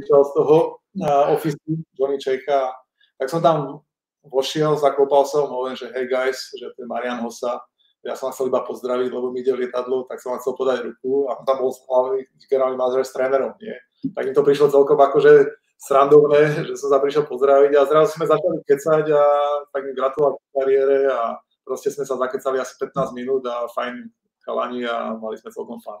z 0.00 0.30
toho 0.34 0.82
uh, 0.98 1.30
office 1.30 1.54
Johnny 1.94 2.18
Čejka, 2.18 2.74
tak 3.22 3.30
som 3.30 3.38
tam 3.38 3.86
vošiel, 4.24 4.76
zaklopal 4.76 5.24
som, 5.24 5.48
hovorím, 5.48 5.76
že 5.76 5.88
hej 5.92 6.06
guys, 6.08 6.52
že 6.52 6.72
to 6.76 6.84
je 6.84 6.88
Marian 6.88 7.20
Hosa, 7.24 7.60
ja 8.00 8.16
som 8.16 8.32
chcel 8.32 8.48
iba 8.48 8.64
pozdraviť, 8.64 9.12
lebo 9.12 9.28
mi 9.28 9.44
ide 9.44 9.52
lietadlo, 9.52 10.08
tak 10.08 10.24
som 10.24 10.32
vám 10.32 10.40
chcel 10.40 10.56
podať 10.56 10.78
ruku 10.88 11.28
a 11.28 11.36
tam 11.44 11.60
bol 11.60 11.68
hlavný 11.68 12.24
generálny 12.48 12.76
manažer 12.80 13.04
s 13.04 13.12
trénerom, 13.12 13.52
nie? 13.60 13.76
Tak 14.16 14.24
im 14.24 14.32
to 14.32 14.40
prišlo 14.40 14.72
celkom 14.72 14.96
akože 14.96 15.52
srandovné, 15.76 16.64
že 16.64 16.80
som 16.80 16.88
sa 16.88 17.00
prišiel 17.00 17.28
pozdraviť 17.28 17.72
a 17.76 17.88
zrazu 17.88 18.16
sme 18.16 18.24
začali 18.24 18.64
kecať 18.64 19.04
a 19.12 19.24
tak 19.68 19.84
mi 19.84 19.92
gratulovať 19.92 20.32
v 20.36 20.52
kariére 20.56 20.98
a 21.12 21.20
proste 21.64 21.92
sme 21.92 22.08
sa 22.08 22.16
zakecali 22.16 22.56
asi 22.56 22.76
15 22.80 23.12
minút 23.12 23.44
a 23.44 23.68
fajn 23.68 24.08
chalani 24.48 24.88
a 24.88 25.16
mali 25.20 25.36
sme 25.36 25.52
celkom 25.52 25.80
fan. 25.84 26.00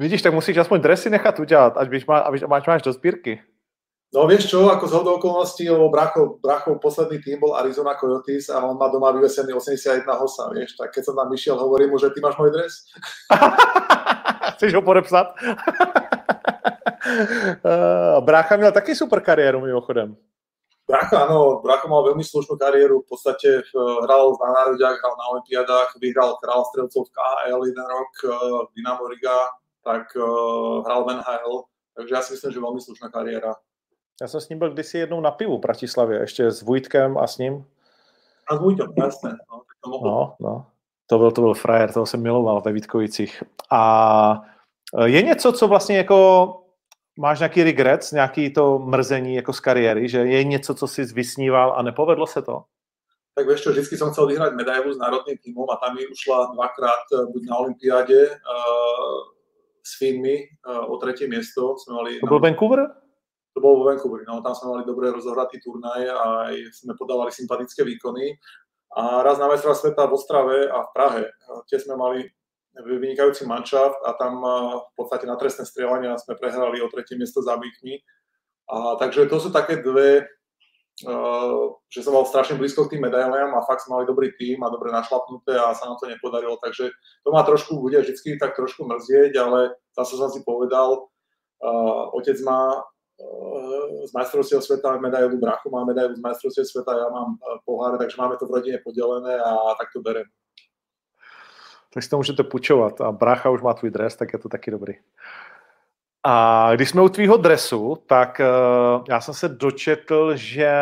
Vidíš, 0.00 0.22
tak 0.22 0.32
musíš 0.32 0.64
aspoň 0.64 0.78
dresy 0.80 1.10
nechat 1.10 1.40
udělat, 1.40 1.76
ať 1.76 1.88
byš 1.88 2.06
má, 2.06 2.24
aby 2.24 2.38
máš, 2.46 2.64
máš 2.66 2.82
do 2.82 2.92
sbírky. 2.92 3.42
No 4.08 4.24
vieš 4.24 4.48
čo, 4.48 4.72
ako 4.72 4.88
z 4.88 4.92
hodou 4.96 5.20
okolností, 5.20 5.68
lebo 5.68 5.92
Brachov, 5.92 6.40
Brachov 6.40 6.80
posledný 6.80 7.20
tým 7.20 7.44
bol 7.44 7.52
Arizona 7.52 7.92
Coyotes 7.92 8.48
a 8.48 8.64
on 8.64 8.80
má 8.80 8.88
doma 8.88 9.12
vyvesený 9.12 9.52
81 9.52 10.08
hosa, 10.16 10.48
vieš, 10.48 10.80
tak 10.80 10.96
keď 10.96 11.12
som 11.12 11.14
tam 11.16 11.28
vyšiel, 11.28 11.60
hovorím 11.60 11.92
mu, 11.92 12.00
že 12.00 12.08
ty 12.16 12.24
máš 12.24 12.40
môj 12.40 12.48
dres. 12.48 12.88
Chceš 14.56 14.80
ho 14.80 14.82
podepsat? 14.82 15.28
Brácha 18.24 18.56
měl 18.56 18.72
taky 18.72 18.96
super 18.96 19.20
kariéru 19.20 19.60
mimochodem. 19.60 20.16
Brácha, 20.88 21.28
áno, 21.28 21.60
Brácha 21.60 21.84
mal 21.84 22.00
veľmi 22.00 22.24
slušnú 22.24 22.56
kariéru, 22.56 23.04
v 23.04 23.08
podstate 23.12 23.60
hral 23.76 24.32
na 24.40 24.48
národiach, 24.56 24.96
hral 24.96 25.14
na 25.20 25.26
Olympiádach, 25.36 25.92
vyhral 26.00 26.40
král 26.40 26.64
strelcov 26.72 27.04
v 27.04 27.12
KHL 27.12 27.60
jeden 27.60 27.84
rok, 27.84 28.12
eh, 28.24 28.32
Dynamo 28.72 29.04
Riga, 29.04 29.52
tak 29.84 30.16
uh, 30.16 30.80
hral 30.84 31.04
v 31.04 31.08
NHL, 31.20 31.54
takže 31.96 32.12
ja 32.12 32.20
si 32.24 32.30
myslím, 32.36 32.50
že 32.52 32.64
veľmi 32.64 32.80
slušná 32.80 33.08
kariéra. 33.12 33.52
Já 34.20 34.28
jsem 34.28 34.40
s 34.40 34.48
ním 34.48 34.58
byl 34.58 34.70
kdysi 34.70 34.98
jednou 34.98 35.20
na 35.20 35.30
pivu 35.30 35.58
v 35.58 35.60
Bratislavě, 35.60 36.20
ještě 36.20 36.50
s 36.50 36.62
Vujtkem 36.62 37.18
a 37.18 37.26
s 37.26 37.38
ním. 37.38 37.64
A 38.50 38.56
s 38.56 38.60
Vujtem, 38.60 38.92
jasné. 38.96 39.30
No, 39.30 39.62
to, 39.84 39.90
no, 40.04 40.34
no. 40.40 40.66
To 41.06 41.18
byl, 41.18 41.30
to 41.30 41.40
byl 41.40 41.54
frajer, 41.54 41.92
toho 41.92 42.06
jsem 42.06 42.22
miloval 42.22 42.60
ve 42.60 42.72
Vítkovicích. 42.72 43.42
A 43.70 44.42
e, 44.98 45.08
je 45.08 45.22
něco, 45.22 45.52
co 45.52 45.68
vlastně 45.68 45.96
jako 45.96 46.48
máš 47.18 47.38
nějaký 47.38 47.62
regret, 47.62 48.06
nějaký 48.12 48.52
to 48.52 48.78
mrzení 48.78 49.34
jako 49.34 49.52
z 49.52 49.60
kariéry, 49.60 50.08
že 50.08 50.18
je 50.18 50.44
něco, 50.44 50.74
co 50.74 50.88
jsi 50.88 51.04
vysníval 51.04 51.74
a 51.76 51.82
nepovedlo 51.82 52.26
se 52.26 52.42
to? 52.42 52.62
Tak 53.38 53.46
vieš 53.46 53.62
čo, 53.62 53.70
vždy 53.70 53.94
som 53.94 54.10
chcel 54.10 54.26
vyhrať 54.34 54.58
medailu 54.58 54.90
s 54.90 54.98
národným 54.98 55.38
týmom 55.38 55.70
a 55.70 55.78
tam 55.78 55.94
mi 55.94 56.02
ušla 56.10 56.58
dvakrát 56.58 57.06
e, 57.14 57.16
buď 57.30 57.42
na 57.46 57.54
Olympiáde 57.62 58.34
uh, 58.34 59.30
s 59.78 59.94
Finmi 59.94 60.42
uh, 60.42 60.90
o 60.90 60.98
tretie 60.98 61.30
miesto. 61.30 61.78
Sme 61.78 62.02
mali, 62.02 62.10
to 62.18 62.26
bol 62.26 62.42
Vancouver? 62.42 62.82
To 63.58 63.64
bolo 63.66 63.82
vo 63.82 63.84
Vancouveri. 63.90 64.22
No, 64.22 64.38
tam 64.38 64.54
sme 64.54 64.78
mali 64.78 64.82
dobre 64.86 65.10
rozohratý 65.10 65.58
turnaj 65.58 66.06
a 66.06 66.54
sme 66.70 66.94
podávali 66.94 67.34
sympatické 67.34 67.82
výkony. 67.82 68.38
A 68.94 69.26
raz 69.26 69.42
na 69.42 69.50
mestra 69.50 69.74
sveta 69.74 70.06
v 70.06 70.14
Ostrave 70.14 70.70
a 70.70 70.86
v 70.86 70.92
Prahe. 70.94 71.24
Tie 71.66 71.82
sme 71.82 71.98
mali 71.98 72.22
vynikajúci 72.78 73.42
manšaft 73.42 73.98
a 74.06 74.14
tam 74.14 74.38
v 74.78 74.92
podstate 74.94 75.26
na 75.26 75.34
trestné 75.34 75.66
strieľania 75.66 76.14
sme 76.22 76.38
prehrali 76.38 76.78
o 76.78 76.86
tretie 76.86 77.18
miesto 77.18 77.42
zábytkmi. 77.42 77.98
A 78.70 78.94
takže 79.02 79.26
to 79.26 79.42
sú 79.42 79.50
také 79.50 79.82
dve, 79.82 80.30
že 81.90 82.00
som 82.00 82.14
mal 82.14 82.22
strašne 82.26 82.54
blízko 82.54 82.86
k 82.86 82.96
tým 82.96 83.10
medailiam 83.10 83.50
a 83.58 83.66
fakt 83.66 83.82
sme 83.82 83.98
mali 83.98 84.06
dobrý 84.06 84.30
tým 84.38 84.62
a 84.62 84.70
dobre 84.70 84.94
našlapnuté 84.94 85.58
a 85.58 85.74
sa 85.74 85.90
nám 85.90 85.98
to 85.98 86.06
nepodarilo. 86.06 86.54
Takže 86.62 86.94
to 87.26 87.28
ma 87.34 87.42
trošku 87.42 87.74
bude 87.82 87.98
vždy 87.98 88.38
tak 88.38 88.54
trošku 88.54 88.86
mrzieť, 88.86 89.34
ale 89.42 89.74
zase 89.98 90.14
som 90.14 90.30
si 90.30 90.46
povedal, 90.46 91.10
otec 92.14 92.38
Eh, 92.38 92.74
z 94.04 94.12
majstrovstiev 94.12 94.64
sveta 94.64 94.98
medailu, 94.98 95.38
brachu 95.38 95.70
má 95.70 95.84
medailu 95.84 96.14
z 96.14 96.20
majstrovstiev 96.20 96.66
sveta, 96.66 96.92
ja 96.94 97.08
mám 97.10 97.34
eh, 97.34 97.58
pohár, 97.64 97.98
takže 97.98 98.16
máme 98.18 98.36
to 98.36 98.46
v 98.46 98.54
rodine 98.54 98.78
podelené 98.84 99.36
a 99.42 99.74
tak 99.78 99.88
to 99.92 100.00
berem. 100.00 100.26
Tak 101.94 102.02
si 102.02 102.10
to 102.10 102.16
můžete 102.16 102.42
pučovat 102.42 103.00
a 103.00 103.12
brácha 103.12 103.50
už 103.50 103.62
má 103.62 103.74
tvůj 103.74 103.90
dres, 103.90 104.16
tak 104.16 104.32
je 104.32 104.38
to 104.38 104.48
taky 104.48 104.70
dobrý. 104.70 104.94
A 106.26 106.70
když 106.74 106.88
jsme 106.88 107.02
u 107.02 107.08
tvýho 107.08 107.36
dresu, 107.36 107.96
tak 108.06 108.40
uh, 108.40 109.04
já 109.08 109.20
jsem 109.20 109.34
se 109.34 109.48
dočetl, 109.48 110.36
že 110.36 110.72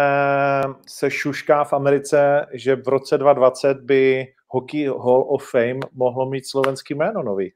se 0.87 1.11
šušká 1.11 1.65
v 1.65 1.73
Americe, 1.73 2.47
že 2.53 2.77
v 2.77 2.89
roce 2.89 3.19
2020 3.19 3.81
by 3.81 4.27
Hockey 4.49 4.87
Hall 4.87 5.27
of 5.29 5.51
Fame 5.51 5.81
mohlo 5.93 6.31
mít 6.31 6.49
slovenský 6.49 6.95
jméno 6.95 7.23
nový. 7.23 7.53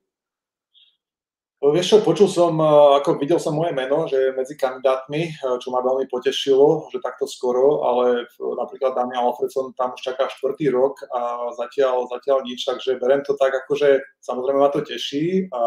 Vieš 1.60 1.86
čo, 1.92 1.96
počul 2.00 2.24
som, 2.24 2.56
e, 2.56 2.64
ako 3.04 3.20
videl 3.20 3.36
som 3.36 3.52
moje 3.52 3.76
meno, 3.76 4.08
že 4.08 4.32
medzi 4.32 4.56
kandidátmi, 4.56 5.28
e, 5.28 5.32
čo 5.60 5.68
ma 5.68 5.84
veľmi 5.84 6.08
potešilo, 6.08 6.88
že 6.88 7.04
takto 7.04 7.28
skoro, 7.28 7.84
ale 7.84 8.24
napríklad 8.40 8.96
Daniel 8.96 9.28
Alfredson 9.28 9.76
tam 9.76 9.92
už 9.92 10.00
čaká 10.00 10.24
štvrtý 10.32 10.72
rok 10.72 11.04
a 11.12 11.52
zatiaľ, 11.52 12.08
zatiaľ 12.08 12.48
nič, 12.48 12.64
takže 12.64 12.96
berem 12.96 13.20
to 13.28 13.36
tak, 13.36 13.52
akože 13.52 14.00
samozrejme 14.24 14.56
ma 14.56 14.72
to 14.72 14.80
teší 14.80 15.52
a 15.52 15.62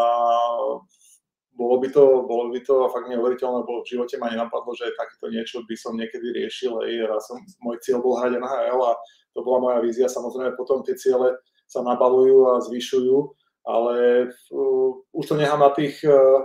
bolo 1.53 1.76
by 1.78 1.86
to, 1.94 2.26
bolo 2.26 2.49
by 2.49 2.57
to 2.65 2.90
fakt 2.90 3.14
neuveriteľné, 3.14 3.61
lebo 3.61 3.86
v 3.86 3.90
živote 3.94 4.18
ma 4.18 4.34
nenapadlo, 4.34 4.74
že 4.74 4.98
takéto 4.98 5.30
niečo 5.30 5.61
by 5.61 5.78
som 5.78 5.94
niekedy 5.94 6.34
riešil. 6.34 6.82
Hej. 6.82 7.06
Ja 7.06 7.22
som, 7.22 7.38
môj 7.61 7.78
cieľ 7.86 8.02
bol 8.02 8.18
hrať 8.18 8.41
NHL 8.41 8.82
a 8.82 8.98
to 9.38 9.45
bola 9.45 9.61
moja 9.61 9.78
vízia. 9.86 10.10
Samozrejme 10.10 10.57
potom 10.57 10.82
tie 10.82 10.98
ciele 10.98 11.38
sa 11.70 11.86
nabalujú 11.86 12.49
a 12.49 12.65
zvyšujú 12.65 13.43
ale 13.68 14.27
uh, 14.52 14.94
už 15.11 15.27
to 15.27 15.35
nechám 15.35 15.60
na 15.60 15.69
tých 15.69 16.06
uh, 16.07 16.41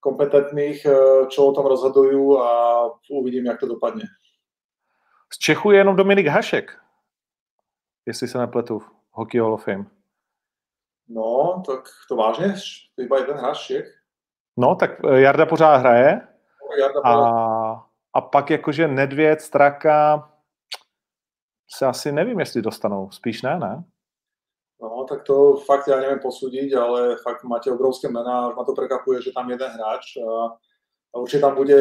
kompetentných, 0.00 0.86
uh, 0.86 1.28
čo 1.28 1.46
o 1.46 1.52
tom 1.52 1.66
rozhodujú 1.66 2.38
a 2.38 2.50
uvidím, 3.10 3.46
jak 3.46 3.60
to 3.60 3.66
dopadne. 3.66 4.04
Z 5.32 5.38
Čechu 5.38 5.70
je 5.70 5.78
jenom 5.78 5.96
Dominik 5.96 6.26
Hašek, 6.26 6.78
jestli 8.06 8.28
se 8.28 8.38
nepletu 8.38 8.78
v 8.78 8.90
Hockey 9.10 9.40
Hall 9.40 9.54
of 9.54 9.64
Fame. 9.64 9.86
No, 11.08 11.62
tak 11.66 11.80
to 12.08 12.16
vážně? 12.16 12.54
Iba 12.98 13.18
jeden 13.18 13.36
Hašek? 13.36 13.84
No, 14.56 14.74
tak 14.74 14.90
eh, 15.04 15.20
Jarda 15.20 15.46
pořád 15.46 15.76
hraje. 15.76 16.20
Jarda 16.80 17.00
a, 17.04 17.86
a 18.14 18.20
pak 18.20 18.50
jakože 18.50 18.88
Nedvěd, 18.88 19.40
Straka 19.40 20.30
se 21.68 21.86
asi 21.86 22.12
nevím, 22.12 22.40
jestli 22.40 22.62
dostanou. 22.62 23.10
Spíš 23.10 23.42
ne, 23.42 23.58
ne? 23.58 23.84
Tak 25.10 25.26
to 25.26 25.58
fakt 25.66 25.90
ja 25.90 25.98
neviem 25.98 26.22
posúdiť, 26.22 26.70
ale 26.78 27.18
fakt 27.18 27.42
máte 27.42 27.66
obrovské 27.66 28.06
mená, 28.06 28.54
ma 28.54 28.62
to 28.62 28.78
prekapuje, 28.78 29.18
že 29.18 29.34
tam 29.34 29.50
jeden 29.50 29.66
hráč 29.66 30.14
a, 30.22 30.54
a 31.10 31.14
určite 31.18 31.42
tam 31.42 31.58
bude 31.58 31.74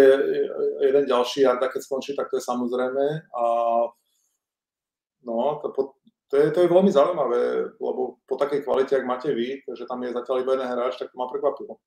jeden 0.82 1.06
ďalší, 1.06 1.46
a 1.46 1.62
keď 1.62 1.78
skončí, 1.78 2.18
tak 2.18 2.34
to 2.34 2.42
je 2.42 2.44
samozrejme. 2.50 3.06
A 3.30 3.44
no, 5.30 5.62
to, 5.62 5.94
to, 6.26 6.34
je, 6.42 6.50
to 6.50 6.60
je 6.66 6.74
veľmi 6.74 6.90
zaujímavé, 6.90 7.70
lebo 7.78 8.18
po 8.26 8.34
takej 8.34 8.66
kvalite, 8.66 8.98
ak 8.98 9.06
máte 9.06 9.30
vy, 9.30 9.62
že 9.62 9.86
tam 9.86 10.02
je 10.02 10.10
zatiaľ 10.10 10.42
iba 10.42 10.58
jeden 10.58 10.70
hráč, 10.74 10.98
tak 10.98 11.14
to 11.14 11.16
ma 11.22 11.30
prekvapilo. 11.30 11.78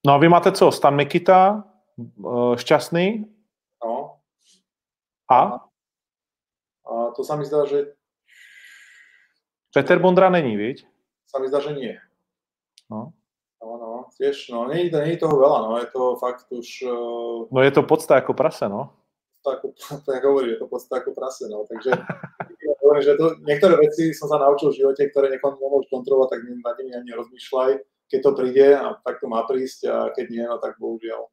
No 0.00 0.16
a 0.16 0.18
vy 0.18 0.32
máte 0.32 0.48
co? 0.56 0.72
Stan 0.72 0.96
Mikita, 0.96 1.60
šťastný? 2.56 3.28
No. 3.84 4.24
A? 5.28 5.60
A 6.88 6.92
to 7.12 7.20
sa 7.20 7.36
mi 7.36 7.44
zdá, 7.44 7.68
že 7.68 7.92
Peter 9.74 9.98
Bondra 9.98 10.30
není, 10.30 10.56
viď? 10.56 10.86
Sa 11.26 11.38
mi 11.42 11.48
zdá, 11.48 11.60
že 11.60 11.74
nie. 11.74 11.98
No. 12.90 13.12
No, 13.62 13.72
no, 13.80 13.92
tiež, 14.14 14.52
no, 14.52 14.68
nie, 14.70 14.92
nie 14.92 15.16
je 15.16 15.22
toho 15.24 15.36
veľa, 15.36 15.58
no, 15.66 15.70
je 15.80 15.88
to 15.90 16.16
fakt 16.20 16.46
už... 16.52 16.86
Uh, 16.86 17.50
no 17.50 17.60
je 17.64 17.72
to 17.72 17.82
podsta 17.82 18.20
ako 18.22 18.36
prase, 18.36 18.68
no. 18.68 18.94
Ako, 19.42 19.74
tak 20.06 20.22
hovorí, 20.22 20.54
je 20.54 20.60
to 20.62 20.68
podsta 20.70 21.02
ako 21.02 21.16
prase, 21.16 21.50
no, 21.50 21.66
takže 21.66 21.90
hovorím, 22.84 23.02
že 23.02 23.18
to, 23.18 23.26
niektoré 23.42 23.74
veci 23.80 24.14
som 24.14 24.30
sa 24.30 24.38
naučil 24.38 24.70
v 24.70 24.78
živote, 24.84 25.02
ktoré 25.10 25.34
niekomu 25.34 25.58
nemôžu 25.58 25.88
kontrolovať, 25.90 26.28
tak 26.30 26.40
nad 26.46 26.76
nimi 26.78 26.92
ani 26.94 27.10
rozmýšľaj, 27.16 27.70
keď 28.06 28.20
to 28.22 28.30
príde, 28.38 28.66
a 28.76 28.86
tak 29.02 29.18
to 29.18 29.26
má 29.26 29.42
prísť 29.42 29.80
a 29.90 29.96
keď 30.14 30.26
nie, 30.30 30.44
no 30.46 30.56
tak 30.62 30.78
bohužiaľ. 30.78 31.26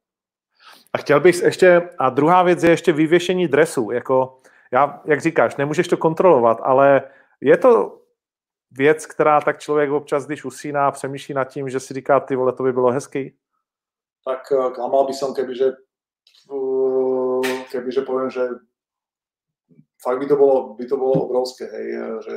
A 0.94 0.98
chtěl 0.98 1.20
bych 1.20 1.42
ještě, 1.42 1.90
a 2.00 2.10
druhá 2.10 2.44
věc 2.44 2.64
je 2.64 2.70
ještě 2.70 2.94
vyvěšení 2.94 3.48
dresu, 3.48 3.92
jako, 3.92 4.40
já, 4.72 5.02
jak 5.06 5.22
říkáš, 5.22 5.56
nemůžeš 5.56 5.88
to 5.88 5.98
kontrolovat, 5.98 6.58
ale 6.64 7.02
je 7.42 7.58
to 7.58 8.00
věc, 8.78 9.06
která 9.06 9.42
tak 9.42 9.60
člověk 9.60 9.92
občas, 9.92 10.26
když 10.26 10.46
usíná, 10.46 10.92
přemýšlí 10.92 11.34
nad 11.34 11.46
tím, 11.46 11.70
že 11.70 11.80
si 11.80 11.94
říká, 11.94 12.20
ty 12.20 12.36
vole, 12.36 12.54
to 12.54 12.64
by 12.64 12.74
bylo 12.74 12.92
hezký? 12.92 13.38
Tak 14.26 14.52
eh, 14.52 14.72
klamal 14.72 15.06
by 15.06 15.14
som, 15.14 15.34
kebyže, 15.34 15.72
kebyže 17.72 18.02
poviem, 18.02 18.30
že 18.30 18.48
fakt 20.04 20.20
by 20.20 20.28
to 20.28 20.36
bolo, 20.36 20.74
by 20.74 20.86
to 20.86 20.98
bolo 20.98 21.14
obrovské, 21.14 21.66
hej, 21.66 21.88
že 22.28 22.36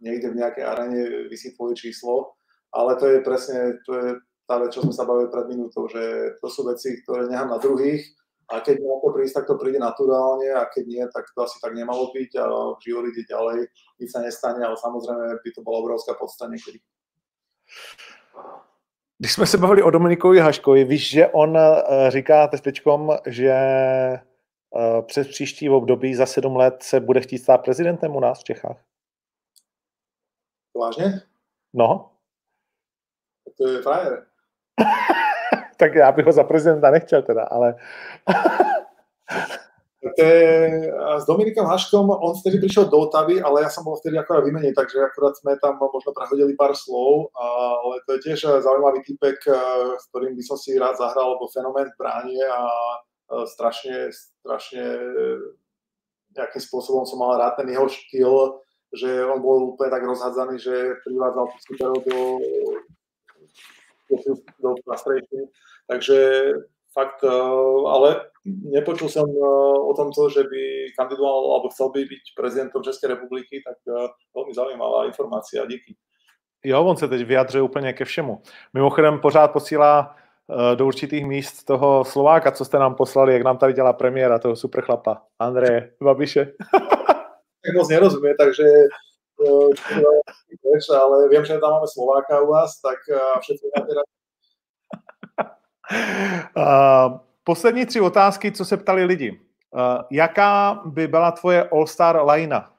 niekde 0.00 0.32
v 0.32 0.38
nejakej 0.40 0.64
arene 0.64 1.28
vysí 1.28 1.52
tvoje 1.54 1.76
číslo, 1.76 2.34
ale 2.72 2.96
to 2.96 3.06
je 3.06 3.20
presne, 3.20 3.78
to 3.86 3.92
je 3.94 4.08
tá 4.48 4.58
vec, 4.58 4.74
čo 4.74 4.82
sme 4.82 4.92
sa 4.96 5.04
bavili 5.04 5.30
pred 5.30 5.46
minútou, 5.46 5.86
že 5.86 6.34
to 6.40 6.48
sú 6.48 6.66
veci, 6.66 6.98
ktoré 7.04 7.28
nechám 7.28 7.52
na 7.52 7.60
druhých, 7.60 8.02
a 8.48 8.60
keď 8.60 8.82
na 8.82 8.96
to 9.00 9.08
prísť, 9.14 9.34
tak 9.34 9.46
to 9.46 9.54
príde 9.54 9.78
naturálne 9.78 10.50
a 10.50 10.66
keď 10.66 10.84
nie, 10.86 11.04
tak 11.14 11.24
to 11.34 11.42
asi 11.42 11.60
tak 11.62 11.74
nemalo 11.74 12.10
byť 12.10 12.30
a 12.36 12.44
život 12.82 13.04
ide 13.06 13.24
ďalej, 13.28 13.68
nič 14.00 14.08
sa 14.10 14.20
nestane, 14.20 14.64
ale 14.64 14.76
samozrejme 14.76 15.38
by 15.44 15.50
to 15.54 15.60
bola 15.62 15.78
obrovská 15.78 16.14
podsta 16.14 16.48
niekedy. 16.48 16.78
Když 19.18 19.32
jsme 19.32 19.46
se 19.46 19.58
bavili 19.58 19.82
o 19.82 19.90
Dominikovi 19.90 20.38
Haškovi, 20.38 20.84
víš, 20.84 21.10
že 21.10 21.28
on 21.28 21.56
uh, 21.56 21.62
říká 22.08 22.48
teďkom, 22.48 23.10
že 23.26 23.54
uh, 24.70 25.02
přes 25.06 25.28
příští 25.28 25.70
období 25.70 26.14
za 26.14 26.26
sedm 26.26 26.56
let 26.56 26.82
se 26.82 27.00
bude 27.00 27.20
chtít 27.20 27.38
stát 27.38 27.58
prezidentem 27.58 28.16
u 28.16 28.20
nás 28.20 28.40
v 28.40 28.44
Čechách. 28.44 28.84
Vážně? 30.76 31.22
No. 31.72 32.10
To 33.56 33.68
je 33.68 33.82
frajer. 33.82 34.26
tak 35.82 35.94
já 35.94 36.12
bych 36.12 36.26
ho 36.26 36.32
za 36.32 36.44
prezidenta 36.44 36.90
nechtěl 36.90 37.22
teda, 37.22 37.42
ale... 37.42 37.74
to 40.16 40.22
je, 40.22 40.92
s 41.18 41.26
Dominikom 41.26 41.66
Haškom, 41.66 42.10
on 42.10 42.34
vtedy 42.34 42.58
prišiel 42.58 42.84
do 42.90 42.98
Otavy, 43.06 43.42
ale 43.42 43.62
ja 43.62 43.70
som 43.70 43.86
bol 43.86 43.98
vtedy 43.98 44.18
akorát 44.18 44.42
vymenený, 44.42 44.74
takže 44.74 44.98
akorát 44.98 45.34
sme 45.38 45.54
tam 45.62 45.78
možno 45.78 46.10
prehodili 46.10 46.58
pár 46.58 46.74
slov, 46.74 47.30
ale 47.34 48.02
to 48.06 48.18
je 48.18 48.30
tiež 48.30 48.62
zaujímavý 48.62 49.02
typek, 49.06 49.38
s 49.98 50.04
ktorým 50.10 50.34
by 50.38 50.42
som 50.42 50.58
si 50.58 50.78
rád 50.78 50.98
zahral, 50.98 51.34
lebo 51.38 51.50
fenomén 51.54 51.90
v 51.90 51.98
bráne 51.98 52.38
a 52.50 52.62
strašne, 53.46 54.10
strašne 54.42 54.82
nejakým 56.34 56.62
spôsobom 56.62 57.06
som 57.06 57.18
mal 57.22 57.38
rád 57.38 57.62
ten 57.62 57.70
jeho 57.70 57.86
štýl, 57.86 58.34
že 58.94 59.22
on 59.22 59.38
bol 59.42 59.74
úplne 59.74 59.90
tak 59.90 60.02
rozhádzaný, 60.02 60.58
že 60.58 60.98
privádzal 61.06 61.46
do, 61.78 61.88
do, 62.06 62.18
do 64.18 64.34
do 64.58 64.74
Takže 65.86 66.52
fakt, 66.92 67.24
ale 67.86 68.20
nepočul 68.44 69.08
som 69.08 69.26
eh, 69.28 69.78
o 69.80 69.92
tomto, 69.96 70.28
že 70.28 70.44
by 70.44 70.92
kandidoval 70.98 71.56
alebo 71.56 71.68
chcel 71.72 71.88
by 71.90 72.04
byť 72.04 72.24
prezidentom 72.36 72.82
Českej 72.82 73.08
republiky, 73.16 73.62
tak 73.64 73.78
eh, 73.88 74.08
veľmi 74.36 74.52
zaujímavá 74.54 75.06
informácia, 75.06 75.66
díky. 75.66 75.96
Jo, 76.64 76.84
on 76.84 76.96
se 76.96 77.08
teď 77.08 77.22
vyjadřuje 77.26 77.62
úplně 77.62 77.92
ke 77.92 78.04
všemu. 78.04 78.42
Mimochodem 78.74 79.20
pořád 79.20 79.48
posílá 79.48 80.16
do 80.74 80.86
určitých 80.86 81.26
míst 81.26 81.64
toho 81.64 82.04
Slováka, 82.04 82.50
co 82.52 82.64
jste 82.64 82.78
nám 82.78 82.94
poslali, 82.94 83.32
jak 83.32 83.42
nám 83.42 83.58
tady 83.58 83.72
dělá 83.72 83.92
premiéra, 83.92 84.38
toho 84.38 84.56
super 84.56 84.84
chlapa, 84.84 85.22
Andreje 85.38 85.90
Babiše. 86.02 86.46
tak 87.66 87.74
moc 87.76 87.88
nerozumie, 87.88 88.34
takže 88.38 88.64
ale 91.02 91.28
viem, 91.28 91.44
že 91.44 91.58
tam 91.58 91.70
máme 91.70 91.86
Slováka 91.86 92.40
u 92.40 92.46
vás, 92.46 92.80
tak 92.80 92.98
všetci 93.40 93.66
máte 93.76 93.94
rád. 93.94 94.21
Poslední 97.44 97.86
tři 97.86 98.00
otázky, 98.00 98.52
co 98.52 98.64
se 98.64 98.76
ptali 98.76 99.04
lidi. 99.04 99.40
Jaká 100.10 100.82
by 100.84 101.08
byla 101.08 101.30
tvoje 101.30 101.68
All-Star 101.68 102.16
lajna? 102.16 102.72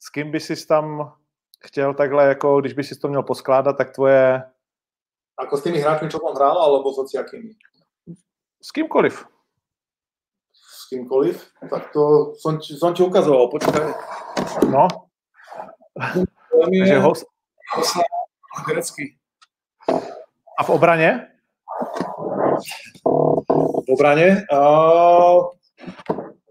S 0.00 0.08
kým 0.10 0.30
by 0.30 0.40
si 0.40 0.66
tam 0.66 1.12
chtěl 1.64 1.94
takhle, 1.94 2.24
jako 2.24 2.60
když 2.60 2.72
by 2.72 2.84
si 2.84 2.96
to 2.96 3.08
měl 3.08 3.22
poskládat, 3.22 3.76
tak 3.76 3.90
tvoje... 3.90 4.42
Ako 5.34 5.56
s 5.56 5.62
tými 5.66 5.82
hráčmi, 5.82 6.06
čo 6.06 6.22
tam 6.22 6.38
hral, 6.38 6.54
alebo 6.54 6.94
s 6.94 6.98
hociakými? 7.02 7.58
S 8.62 8.70
kýmkoliv. 8.70 9.26
S 10.54 10.86
kýmkoliv? 10.86 11.42
Tak 11.70 11.90
to 11.90 12.34
som, 12.38 12.62
som 12.62 12.94
ti 12.94 13.02
ukazoval, 13.02 13.50
počkaj. 13.50 13.82
No. 14.70 14.86
Takže 16.64 16.98
host... 17.02 17.26
A 20.58 20.62
v 20.62 20.70
obraně? 20.70 21.33
V. 23.88 24.44
Uh, 24.50 25.50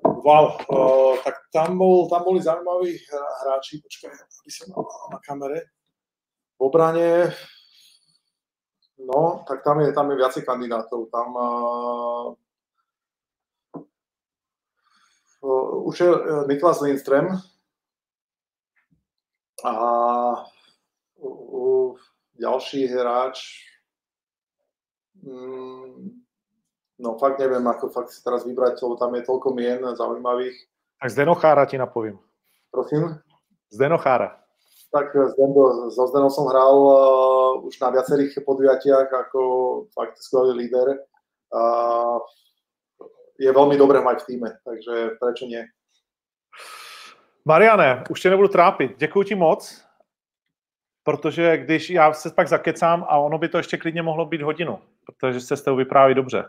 wow, 0.03 0.57
uh, 0.69 1.15
tak 1.23 1.35
tam, 1.53 1.77
bol, 1.77 2.09
tam 2.09 2.23
boli 2.23 2.41
zaujímaví 2.41 2.97
hráči, 3.43 3.81
počkaj, 3.81 4.11
aby 4.11 4.51
som 4.51 4.71
mal 4.71 4.85
na 5.11 5.19
kamere. 5.23 5.59
V 6.55 6.69
obrane, 6.69 7.34
no, 9.01 9.43
tak 9.47 9.63
tam 9.63 9.81
je, 9.81 9.91
tam 9.93 10.11
je 10.11 10.15
viacej 10.15 10.43
kandidátov. 10.45 11.09
Tam 11.11 11.30
uh, 11.35 12.35
už 15.84 15.95
je 15.99 16.09
Niklas 16.47 16.80
Lindström 16.80 17.35
a 19.63 19.73
uh, 21.19 21.89
ďalší 22.39 22.88
hráč, 22.88 23.67
No 26.99 27.17
fakt 27.19 27.39
neviem, 27.39 27.63
ako 27.67 27.89
fakt 27.89 28.11
si 28.11 28.23
teraz 28.23 28.45
vybrať, 28.45 28.79
lebo 28.83 28.95
tam 28.95 29.15
je 29.15 29.23
toľko 29.23 29.47
mien 29.55 29.81
zaujímavých. 29.81 30.55
Tak 30.99 31.09
Zdenochára 31.11 31.65
ti 31.65 31.77
napoviem. 31.77 32.19
Prosím? 32.71 33.19
Zdenochára. 33.71 34.39
Tak 34.93 35.09
Zdeno, 35.09 35.89
so 35.89 36.07
Zdenom 36.07 36.29
som 36.29 36.45
hral 36.47 36.75
uh, 36.77 37.65
už 37.65 37.79
na 37.81 37.89
viacerých 37.89 38.45
podujatiach 38.45 39.09
ako 39.09 39.41
fakt 39.89 40.21
skvelý 40.21 40.53
líder. 40.53 41.01
Uh, 41.49 42.21
je 43.41 43.49
veľmi 43.49 43.73
dobré 43.73 43.99
mať 44.05 44.21
v 44.23 44.27
týme, 44.29 44.49
takže 44.61 45.17
prečo 45.17 45.49
nie? 45.49 45.65
Mariane, 47.45 48.03
už 48.09 48.21
tě 48.21 48.29
nebudu 48.29 48.47
trápit. 48.47 48.97
Děkuji 48.97 49.23
ti 49.23 49.35
moc, 49.35 49.85
protože 51.03 51.57
když 51.57 51.89
já 51.89 52.13
se 52.13 52.29
pak 52.29 52.47
zakecám 52.47 53.05
a 53.09 53.17
ono 53.17 53.37
by 53.37 53.49
to 53.49 53.57
ještě 53.57 53.77
klidně 53.77 54.01
mohlo 54.01 54.25
být 54.25 54.41
hodinu, 54.41 54.79
protože 55.05 55.41
se 55.41 55.57
s 55.57 55.61
tou 55.61 55.75
vypráví 55.75 56.13
dobře. 56.13 56.43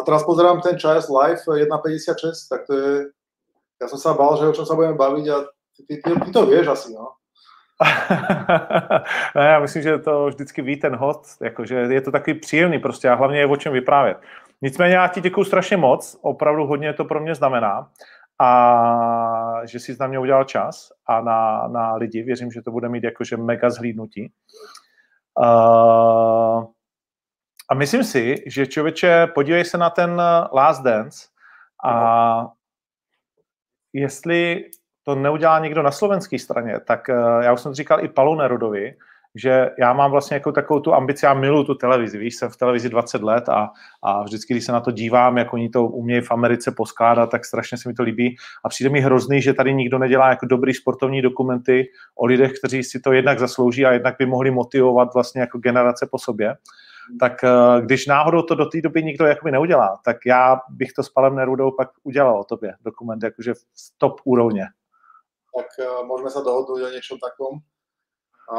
A 0.00 0.02
teraz 0.04 0.24
pozerám 0.24 0.60
ten 0.60 0.78
čas 0.78 1.08
live 1.08 1.40
1.56, 1.40 2.32
tak 2.50 2.66
to 2.66 2.74
je... 2.74 3.06
Ja 3.78 3.86
som 3.86 3.98
sa 3.98 4.10
bál, 4.10 4.34
že 4.34 4.50
o 4.50 4.56
čom 4.58 4.66
sa 4.66 4.74
budeme 4.74 4.98
baviť 4.98 5.26
a 5.30 5.36
ty, 5.78 5.80
ty, 5.86 5.94
ty, 6.02 6.10
ty 6.10 6.30
to 6.34 6.46
vieš 6.50 6.66
asi, 6.66 6.90
no. 6.98 7.14
ne, 9.38 9.44
já 9.46 9.60
myslím, 9.60 9.82
že 9.82 9.98
to 9.98 10.26
vždycky 10.26 10.62
ví 10.62 10.76
ten 10.76 10.96
host, 10.96 11.42
jakože 11.42 11.74
je 11.74 12.00
to 12.00 12.10
takový 12.10 12.40
příjemný 12.40 12.78
prostě 12.78 13.08
a 13.08 13.14
hlavně 13.14 13.38
je 13.38 13.46
o 13.46 13.56
čem 13.56 13.72
vyprávět. 13.72 14.18
Nicméně 14.62 14.94
já 14.94 15.08
ti 15.08 15.20
děkuji 15.20 15.44
strašně 15.44 15.76
moc, 15.76 16.18
opravdu 16.22 16.66
hodně 16.66 16.92
to 16.92 17.04
pro 17.04 17.20
mě 17.20 17.34
znamená 17.34 17.90
a 18.38 19.60
že 19.64 19.80
jsi 19.80 19.96
na 20.00 20.06
mě 20.06 20.18
udělal 20.18 20.44
čas 20.44 20.92
a 21.06 21.20
na, 21.20 21.68
na 21.68 21.94
lidi. 21.94 22.22
Věřím, 22.22 22.50
že 22.50 22.62
to 22.62 22.70
bude 22.70 22.88
mít 22.88 23.04
jakože 23.04 23.36
mega 23.36 23.70
zhlídnutí. 23.70 24.32
Uh, 25.38 26.64
a 27.68 27.74
myslím 27.74 28.04
si, 28.04 28.34
že 28.46 28.66
člověče, 28.66 29.26
podívej 29.26 29.64
se 29.64 29.78
na 29.78 29.90
ten 29.90 30.20
eh, 30.20 30.48
Last 30.52 30.82
Dance 30.82 31.28
a 31.84 32.46
jestli 33.92 34.64
to 35.02 35.14
neudělá 35.14 35.58
někdo 35.58 35.82
na 35.82 35.90
slovenské 35.90 36.38
straně, 36.38 36.80
tak 36.86 37.08
eh, 37.08 37.14
já 37.44 37.52
už 37.52 37.60
jsem 37.60 37.70
to 37.72 37.74
říkal 37.74 38.04
i 38.04 38.08
Palu 38.08 38.34
Nerudovi, 38.34 38.94
že 39.34 39.70
já 39.78 39.92
mám 39.92 40.10
vlastně 40.10 40.34
jako 40.34 40.52
takovou 40.52 40.80
tu 40.80 40.94
ambici, 40.94 41.26
já 41.26 41.34
miluji 41.34 41.64
tu 41.64 41.74
televizi, 41.74 42.18
víš, 42.18 42.36
jsem 42.36 42.48
v 42.48 42.56
televizi 42.56 42.88
20 42.88 43.22
let 43.22 43.48
a, 43.48 43.70
a 44.02 44.22
vždycky, 44.22 44.54
když 44.54 44.64
se 44.64 44.72
na 44.72 44.80
to 44.80 44.90
dívám, 44.90 45.38
jak 45.38 45.52
oni 45.52 45.68
to 45.68 45.84
umějí 45.84 46.20
v 46.20 46.30
Americe 46.30 46.70
poskládat, 46.70 47.30
tak 47.30 47.44
strašně 47.44 47.78
se 47.78 47.88
mi 47.88 47.94
to 47.94 48.02
líbí. 48.02 48.36
A 48.64 48.68
přijde 48.68 48.90
mi 48.90 49.00
hrozný, 49.00 49.42
že 49.42 49.54
tady 49.54 49.74
nikdo 49.74 49.98
nedělá 49.98 50.28
jako 50.28 50.46
dobrý 50.46 50.74
sportovní 50.74 51.22
dokumenty 51.22 51.90
o 52.14 52.26
lidech, 52.26 52.52
kteří 52.58 52.82
si 52.82 53.00
to 53.00 53.12
jednak 53.12 53.38
zaslouží 53.38 53.86
a 53.86 53.92
jednak 53.92 54.14
by 54.18 54.26
mohli 54.26 54.50
motivovat 54.50 55.14
vlastně 55.14 55.40
jako 55.40 55.58
generace 55.58 56.08
po 56.10 56.18
sobě 56.18 56.56
tak 57.20 57.44
eh, 57.44 57.80
když 57.80 58.06
náhodou 58.06 58.42
to 58.42 58.54
do 58.54 58.66
té 58.66 58.80
doby 58.80 59.02
nikdo 59.02 59.26
jakoby 59.26 59.50
neudělá, 59.50 60.00
tak 60.04 60.16
já 60.26 60.60
bych 60.70 60.92
to 60.92 61.02
s 61.02 61.08
Palem 61.08 61.36
Nerudou 61.36 61.70
pak 61.70 61.88
udělal 62.02 62.40
o 62.40 62.44
tobě, 62.44 62.74
dokument 62.84 63.22
jakože 63.22 63.54
v 63.54 63.62
top 63.98 64.20
úrovně. 64.24 64.66
Tak 65.48 65.74
uh, 65.80 66.06
môžeme 66.06 66.30
sa 66.30 66.44
dohodnúť 66.44 66.86
o 66.86 66.92
niečom 66.92 67.18
takom. 67.18 67.58
A 68.52 68.58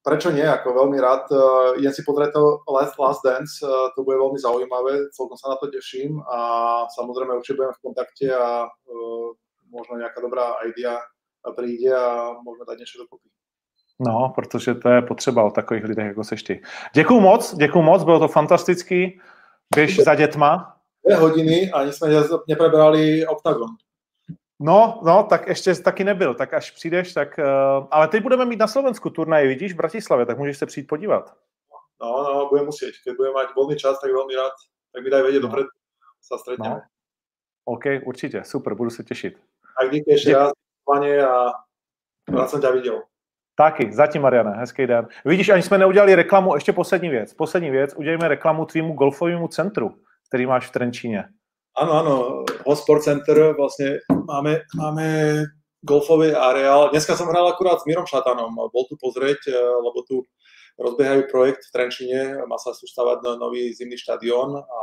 prečo 0.00 0.32
nie, 0.32 0.46
ako 0.46 0.72
veľmi 0.72 0.96
rád. 0.96 1.28
Uh, 1.28 1.76
idem 1.76 1.92
si 1.92 2.06
pozrieť 2.08 2.32
to 2.32 2.64
Last, 2.72 2.96
Last 2.96 3.20
Dance, 3.20 3.60
to 3.92 4.00
bude 4.00 4.16
veľmi 4.16 4.40
zaujímavé, 4.40 5.12
celkom 5.12 5.36
sa 5.36 5.52
na 5.52 5.60
to 5.60 5.68
teším 5.68 6.22
a 6.24 6.38
samozrejme 6.88 7.36
určite 7.36 7.58
budem 7.58 7.74
v 7.74 7.84
kontakte 7.84 8.26
a 8.32 8.64
uh, 8.64 9.28
možno 9.68 10.00
nejaká 10.00 10.24
dobrá 10.24 10.56
idea 10.64 10.96
príde 11.52 11.92
a 11.92 12.32
môžeme 12.40 12.64
dať 12.64 12.76
niečo 12.80 13.02
dokopy. 13.04 13.28
No, 14.00 14.32
protože 14.34 14.74
to 14.74 14.88
je 14.88 15.02
potřeba 15.02 15.44
o 15.44 15.50
takových 15.50 15.84
lidech, 15.84 16.06
jako 16.06 16.24
seš 16.24 16.42
ty. 16.42 16.62
Děkuju 16.94 17.20
moc, 17.20 17.54
děkuju 17.54 17.84
moc, 17.84 18.04
bylo 18.04 18.18
to 18.18 18.28
fantastický. 18.28 19.20
Běž 19.74 20.00
za 20.00 20.14
dětma. 20.14 20.76
Dvě 21.06 21.16
hodiny 21.16 21.70
a 21.70 21.82
jsme 21.82 22.08
neprebrali 22.48 23.26
OKTAGON. 23.26 23.68
No, 24.60 25.00
no, 25.04 25.26
tak 25.30 25.48
ještě 25.48 25.74
taky 25.74 26.04
nebyl, 26.04 26.34
tak 26.34 26.54
až 26.54 26.70
přijdeš, 26.70 27.12
tak... 27.12 27.38
Uh, 27.38 27.86
ale 27.90 28.08
teď 28.08 28.22
budeme 28.22 28.44
mít 28.44 28.58
na 28.58 28.66
Slovensku 28.66 29.10
turnaj, 29.10 29.46
vidíš, 29.46 29.72
v 29.72 29.76
Bratislavě, 29.76 30.26
tak 30.26 30.38
můžeš 30.38 30.58
se 30.58 30.66
přijít 30.66 30.86
podívat. 30.86 31.34
No, 32.02 32.22
no, 32.22 32.48
budem 32.48 32.66
muset. 32.66 32.86
Když 32.86 33.16
budeme 33.16 33.42
mít 33.42 33.54
volný 33.56 33.76
čas, 33.76 34.00
tak 34.00 34.12
velmi 34.12 34.34
rád. 34.34 34.52
Tak 34.92 35.04
mi 35.04 35.10
daj 35.10 35.22
vědět 35.22 35.42
no. 35.42 35.48
dopředu, 35.48 35.68
se 36.22 36.38
stretneme. 36.40 36.74
No. 36.74 36.82
OK, 37.64 37.84
určitě, 38.04 38.44
super, 38.44 38.74
budu 38.74 38.90
se 38.90 39.04
těšit. 39.04 39.38
Tak 39.80 39.90
díky 39.90 40.10
ještě 40.10 40.34
raz, 40.34 40.52
pane, 40.84 41.26
a 41.26 41.52
rád 42.28 42.50
jsem 42.50 42.60
tě 42.60 42.72
viděl. 42.72 43.02
Taky, 43.56 43.92
zatím 43.92 44.22
Mariane, 44.22 44.50
hezký 44.50 44.86
den. 44.86 45.08
Vidíš, 45.24 45.48
ani 45.48 45.62
jsme 45.62 45.78
neudělali 45.78 46.14
reklamu, 46.14 46.54
ještě 46.54 46.72
poslední 46.72 47.08
věc. 47.08 47.34
Poslední 47.34 47.70
věc, 47.70 47.94
udělejme 47.96 48.28
reklamu 48.28 48.64
tvýmu 48.64 48.92
golfovému 48.92 49.48
centru, 49.48 49.94
který 50.28 50.46
máš 50.46 50.66
v 50.66 50.72
Trenčíně. 50.72 51.24
Ano, 51.76 51.92
ano, 51.92 52.44
Hosport 52.66 53.02
Center, 53.02 53.52
vlastně 53.52 53.98
máme, 54.24 54.60
máme 54.76 55.34
golfový 55.80 56.32
areál. 56.32 56.88
Dneska 56.90 57.16
jsem 57.16 57.26
hrál 57.26 57.48
akurát 57.48 57.80
s 57.80 57.84
Mírom 57.84 58.06
Šatanom, 58.06 58.54
bol 58.54 58.84
tu 58.88 58.96
pozrieť, 59.00 59.38
eh, 59.48 59.56
lebo 59.58 60.02
tu 60.08 60.22
rozbiehajú 60.76 61.22
projekt 61.32 61.64
v 61.64 61.72
Trenčine, 61.72 62.20
má 62.44 62.60
sa 62.60 62.76
sústavať 62.76 63.24
nový 63.40 63.72
zimný 63.72 63.96
štadión 63.96 64.60
a, 64.60 64.82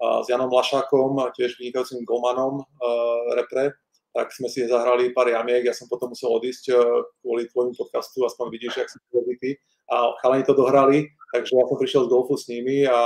a 0.00 0.06
s 0.24 0.26
Janom 0.32 0.48
Lašákom, 0.48 1.20
tiež 1.36 1.60
vynikajúcim 1.60 2.08
golmanom 2.08 2.64
uh, 2.64 3.36
repre, 3.36 3.76
tak 4.14 4.30
sme 4.30 4.46
si 4.46 4.62
zahrali 4.70 5.10
pár 5.10 5.26
jamiek, 5.26 5.66
ja 5.66 5.74
som 5.74 5.90
potom 5.90 6.14
musel 6.14 6.30
odísť 6.30 6.70
uh, 6.70 7.02
kvôli 7.18 7.50
tvojmu 7.50 7.74
podcastu, 7.74 8.22
aspoň 8.22 8.46
vidíš, 8.54 8.78
jak 8.78 8.86
som 8.86 9.02
dôležitý. 9.10 9.58
A 9.90 10.14
chalani 10.22 10.46
to 10.46 10.54
dohrali, 10.54 11.10
takže 11.34 11.58
ja 11.58 11.66
som 11.66 11.76
prišiel 11.76 12.06
z 12.06 12.12
golfu 12.14 12.38
s 12.38 12.48
nimi 12.48 12.86
a 12.86 12.98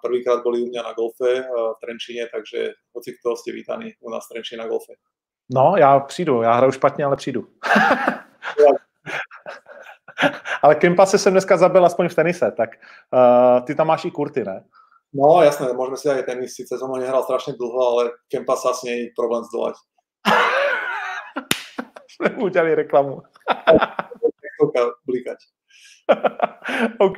prvýkrát 0.00 0.42
boli 0.42 0.64
u 0.64 0.66
mňa 0.72 0.82
na 0.82 0.92
golfe 0.96 1.44
uh, 1.44 1.76
v 1.76 1.78
Trenčine, 1.84 2.24
takže 2.32 2.74
hoci 2.96 3.12
kto 3.20 3.36
ste 3.36 3.52
vítaní 3.52 3.92
u 4.00 4.08
nás 4.10 4.24
v 4.24 4.32
Trenčine 4.32 4.64
na 4.64 4.68
golfe. 4.72 4.96
No, 5.54 5.76
já 5.76 6.00
přijdu, 6.00 6.42
já 6.42 6.52
hraju 6.52 6.72
špatně, 6.72 7.04
ale 7.04 7.16
přijdu. 7.16 7.46
ale 10.62 10.74
Kempase 10.74 11.18
jsem 11.18 11.32
dneska 11.32 11.56
zabil 11.56 11.86
aspoň 11.86 12.08
v 12.08 12.14
tenise, 12.14 12.52
tak 12.56 12.70
uh, 13.12 13.60
ty 13.64 13.74
tam 13.74 13.86
máš 13.86 14.04
i 14.04 14.10
kurty, 14.10 14.44
ne? 14.44 14.64
No 15.14 15.38
jasné, 15.46 15.70
môžeme 15.70 15.94
si 15.94 16.10
aj 16.10 16.26
tenis, 16.26 16.58
síce 16.58 16.74
som 16.74 16.90
ho 16.90 16.98
nehral 16.98 17.22
strašne 17.22 17.54
dlho, 17.54 17.78
ale 17.78 18.02
Kempas 18.26 18.66
asi 18.66 18.82
nie 18.90 18.96
je 18.98 19.14
problém 19.14 19.46
zdolať. 19.46 19.78
Jsme 22.08 22.36
mu 22.36 22.44
udělali 22.44 22.74
reklamu. 22.74 23.22
Blikať. 25.06 25.38
OK, 26.98 27.16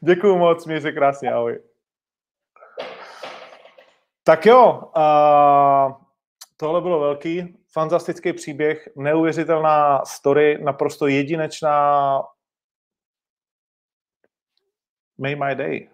děkuju 0.00 0.38
moc, 0.38 0.66
měj 0.66 0.80
se 0.80 0.92
krásně, 0.92 1.32
ahoj. 1.32 1.60
Tak 4.24 4.46
jo, 4.46 4.90
uh, 4.96 5.92
tohle 6.56 6.80
bylo 6.80 7.00
velký, 7.00 7.58
fantastický 7.72 8.32
příběh, 8.32 8.88
neuvěřitelná 8.96 10.04
story, 10.04 10.58
naprosto 10.64 11.06
jedinečná. 11.06 12.22
May 15.18 15.36
my 15.36 15.54
day. 15.54 15.88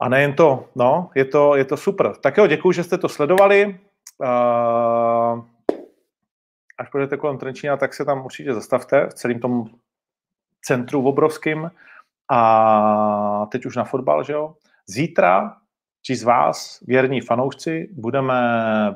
A 0.00 0.08
nejen 0.08 0.34
to, 0.34 0.68
no, 0.74 1.10
je 1.14 1.24
to, 1.24 1.56
je 1.56 1.64
to 1.64 1.76
super. 1.76 2.16
Tak 2.16 2.36
jo, 2.36 2.46
děkuji, 2.46 2.72
že 2.72 2.84
jste 2.84 2.98
to 2.98 3.08
sledovali. 3.08 3.80
Uh, 4.18 5.44
až 6.78 6.88
půjdete 6.88 7.16
kolem 7.16 7.38
Trenčína, 7.38 7.76
tak 7.76 7.94
se 7.94 8.04
tam 8.04 8.24
určitě 8.24 8.54
zastavte 8.54 9.06
v 9.06 9.14
celém 9.14 9.40
tom 9.40 9.64
centru 10.62 11.08
obrovským. 11.08 11.70
A 12.30 13.46
teď 13.52 13.66
už 13.66 13.76
na 13.76 13.84
fotbal, 13.84 14.24
že 14.24 14.32
jo. 14.32 14.54
Zítra 14.86 15.56
ti 16.06 16.16
z 16.16 16.22
vás, 16.22 16.78
věrní 16.86 17.20
fanoušci, 17.20 17.88
budeme 17.92 18.34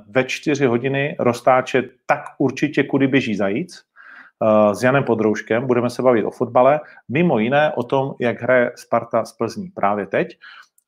ve 0.09 0.25
čtyři 0.25 0.67
hodiny 0.67 1.17
roztáčet 1.19 1.85
tak 2.07 2.21
určitě, 2.39 2.85
kudy 2.85 3.07
běží 3.07 3.35
zajíc 3.35 3.83
uh, 4.41 4.73
s 4.73 4.83
Janem 4.83 5.05
Podrouškem. 5.05 5.67
Budeme 5.67 5.91
se 5.91 6.03
bavit 6.03 6.25
o 6.25 6.31
fotbale, 6.31 6.81
mimo 7.09 7.39
jiné 7.39 7.73
o 7.77 7.83
tom, 7.83 8.15
jak 8.21 8.43
hraje 8.43 8.73
Sparta 8.77 9.25
z 9.25 9.33
Plzní 9.33 9.69
právě 9.69 10.07
teď 10.07 10.39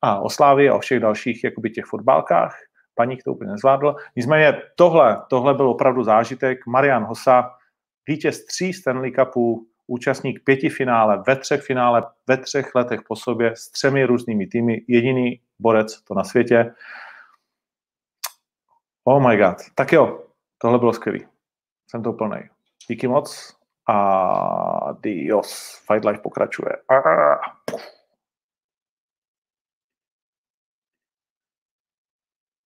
a 0.01 0.19
o 0.19 0.29
Slávii 0.29 0.69
a 0.69 0.75
o 0.75 0.79
všech 0.79 0.99
dalších 0.99 1.43
jakoby 1.43 1.69
těch 1.69 1.85
fotbalkách. 1.85 2.55
Paník 2.95 3.23
to 3.23 3.33
úplně 3.33 3.51
nezvládl. 3.51 3.95
Nicméně 4.15 4.61
tohle, 4.75 5.21
tohle 5.29 5.53
byl 5.53 5.69
opravdu 5.69 6.03
zážitek. 6.03 6.65
Marian 6.67 7.03
Hosa, 7.03 7.51
vítěz 8.07 8.45
tří 8.45 8.73
Stanley 8.73 9.11
Cupů, 9.11 9.67
účastník 9.87 10.43
pěti 10.43 10.69
finále, 10.69 11.23
ve 11.27 11.35
třech 11.35 11.61
finále, 11.61 12.03
ve 12.27 12.37
třech 12.37 12.75
letech 12.75 13.01
po 13.07 13.15
sobě 13.15 13.55
s 13.55 13.71
třemi 13.71 14.05
různými 14.05 14.47
týmy, 14.47 14.81
jediný 14.87 15.41
borec 15.59 16.01
to 16.01 16.13
na 16.13 16.23
světě. 16.23 16.73
Oh 19.03 19.29
my 19.29 19.37
god. 19.37 19.57
Tak 19.75 19.91
jo, 19.91 20.23
tohle 20.57 20.79
bylo 20.79 20.93
skvělý. 20.93 21.25
Jsem 21.89 22.03
to 22.03 22.13
plný. 22.13 22.37
Díky 22.89 23.07
moc 23.07 23.55
a 23.89 24.93
dios. 25.03 25.79
Fight 25.87 26.05
Life 26.05 26.21
pokračuje. 26.21 26.71
Ah. 26.91 27.37